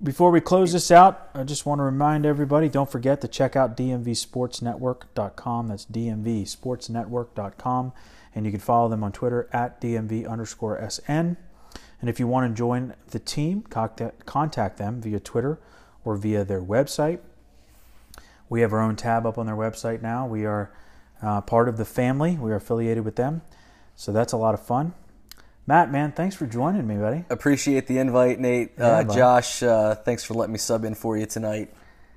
Before 0.00 0.30
we 0.30 0.40
close 0.40 0.72
this 0.72 0.92
out, 0.92 1.28
I 1.34 1.42
just 1.42 1.66
want 1.66 1.80
to 1.80 1.82
remind 1.82 2.24
everybody 2.24 2.68
don't 2.68 2.88
forget 2.90 3.20
to 3.22 3.28
check 3.28 3.56
out 3.56 3.76
dmvsportsnetwork.com. 3.76 5.68
That's 5.68 5.86
dmvsportsnetwork.com. 5.86 7.92
And 8.34 8.44
you 8.46 8.52
can 8.52 8.60
follow 8.60 8.88
them 8.88 9.02
on 9.02 9.10
Twitter 9.10 9.48
at 9.52 9.80
dmv 9.80 10.30
underscore 10.30 10.88
sn. 10.88 11.36
And 12.00 12.08
if 12.08 12.20
you 12.20 12.26
want 12.26 12.50
to 12.50 12.56
join 12.56 12.94
the 13.10 13.18
team, 13.18 13.62
contact 13.62 14.76
them 14.76 15.00
via 15.00 15.20
Twitter 15.20 15.58
or 16.04 16.16
via 16.16 16.44
their 16.44 16.62
website. 16.62 17.20
We 18.48 18.60
have 18.62 18.72
our 18.72 18.80
own 18.80 18.96
tab 18.96 19.26
up 19.26 19.36
on 19.36 19.46
their 19.46 19.56
website 19.56 20.00
now. 20.00 20.26
We 20.26 20.46
are 20.46 20.72
uh, 21.22 21.40
part 21.40 21.68
of 21.68 21.76
the 21.76 21.84
family, 21.84 22.36
we 22.36 22.52
are 22.52 22.56
affiliated 22.56 23.04
with 23.04 23.16
them. 23.16 23.42
So 23.96 24.12
that's 24.12 24.32
a 24.32 24.36
lot 24.36 24.54
of 24.54 24.64
fun. 24.64 24.94
Matt, 25.66 25.90
man, 25.90 26.12
thanks 26.12 26.34
for 26.34 26.46
joining 26.46 26.86
me, 26.86 26.96
buddy. 26.96 27.24
Appreciate 27.28 27.86
the 27.88 27.98
invite, 27.98 28.40
Nate. 28.40 28.70
Yeah, 28.78 28.86
uh, 28.86 29.04
Josh, 29.04 29.62
uh, 29.62 29.96
thanks 29.96 30.24
for 30.24 30.34
letting 30.34 30.52
me 30.52 30.58
sub 30.58 30.84
in 30.84 30.94
for 30.94 31.18
you 31.18 31.26
tonight. 31.26 31.74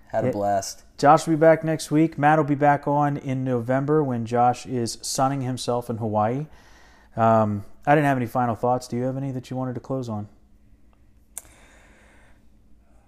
Had 0.07 0.23
a 0.23 0.27
yeah. 0.27 0.33
blast. 0.33 0.83
Josh 0.97 1.25
will 1.25 1.33
be 1.33 1.39
back 1.39 1.63
next 1.63 1.89
week. 1.89 2.17
Matt 2.17 2.37
will 2.37 2.45
be 2.45 2.55
back 2.55 2.87
on 2.87 3.17
in 3.17 3.43
November 3.43 4.03
when 4.03 4.25
Josh 4.25 4.65
is 4.65 4.99
sunning 5.01 5.41
himself 5.41 5.89
in 5.89 5.97
Hawaii. 5.97 6.45
Um, 7.17 7.65
I 7.85 7.95
didn't 7.95 8.05
have 8.05 8.17
any 8.17 8.27
final 8.27 8.55
thoughts. 8.55 8.87
Do 8.87 8.95
you 8.95 9.03
have 9.03 9.17
any 9.17 9.31
that 9.31 9.49
you 9.49 9.57
wanted 9.57 9.73
to 9.75 9.79
close 9.79 10.07
on? 10.07 10.27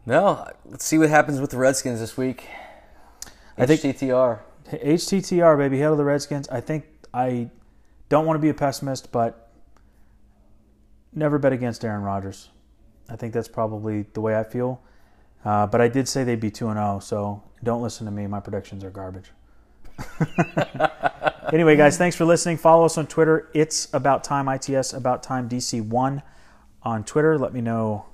No. 0.05 0.47
Let's 0.65 0.85
see 0.85 0.97
what 0.97 1.09
happens 1.09 1.39
with 1.39 1.51
the 1.51 1.57
Redskins 1.57 1.99
this 1.99 2.17
week. 2.17 2.47
I 3.57 3.65
think 3.65 3.81
HTTR. 3.81 4.39
HTTR, 4.71 5.57
baby. 5.57 5.77
Hail 5.77 5.91
to 5.91 5.97
the 5.97 6.03
Redskins. 6.03 6.49
I 6.49 6.59
think 6.59 6.85
I 7.13 7.49
don't 8.09 8.25
want 8.25 8.37
to 8.37 8.41
be 8.41 8.49
a 8.49 8.53
pessimist, 8.53 9.11
but 9.11 9.51
never 11.13 11.37
bet 11.37 11.53
against 11.53 11.85
Aaron 11.85 12.01
Rodgers. 12.01 12.49
I 13.09 13.15
think 13.15 13.33
that's 13.33 13.47
probably 13.47 14.03
the 14.13 14.21
way 14.21 14.37
I 14.37 14.43
feel. 14.43 14.81
Uh, 15.45 15.67
but 15.67 15.81
I 15.81 15.87
did 15.87 16.07
say 16.07 16.23
they'd 16.23 16.39
be 16.39 16.49
2 16.49 16.67
0, 16.67 16.99
so 16.99 17.43
don't 17.63 17.81
listen 17.81 18.05
to 18.05 18.11
me. 18.11 18.27
My 18.27 18.39
predictions 18.39 18.83
are 18.83 18.89
garbage. 18.89 19.31
anyway, 21.53 21.75
guys, 21.75 21.97
thanks 21.97 22.15
for 22.15 22.25
listening. 22.25 22.57
Follow 22.57 22.85
us 22.85 22.97
on 22.97 23.07
Twitter. 23.07 23.49
It's 23.53 23.93
about 23.93 24.23
time 24.23 24.47
ITS 24.47 24.93
about 24.93 25.23
time 25.23 25.49
DC 25.49 25.85
one 25.85 26.21
on 26.83 27.03
Twitter. 27.03 27.37
Let 27.37 27.53
me 27.53 27.61
know 27.61 28.05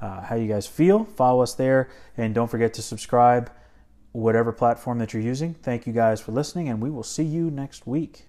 uh, 0.00 0.22
how 0.22 0.36
you 0.36 0.48
guys 0.48 0.66
feel. 0.66 1.04
Follow 1.04 1.42
us 1.42 1.54
there, 1.54 1.88
and 2.16 2.34
don't 2.34 2.48
forget 2.48 2.74
to 2.74 2.82
subscribe, 2.82 3.50
whatever 4.12 4.52
platform 4.52 4.98
that 4.98 5.12
you're 5.12 5.22
using. 5.22 5.54
Thank 5.54 5.86
you 5.86 5.92
guys 5.92 6.20
for 6.20 6.32
listening, 6.32 6.68
and 6.68 6.80
we 6.80 6.90
will 6.90 7.02
see 7.02 7.24
you 7.24 7.50
next 7.50 7.86
week. 7.86 8.27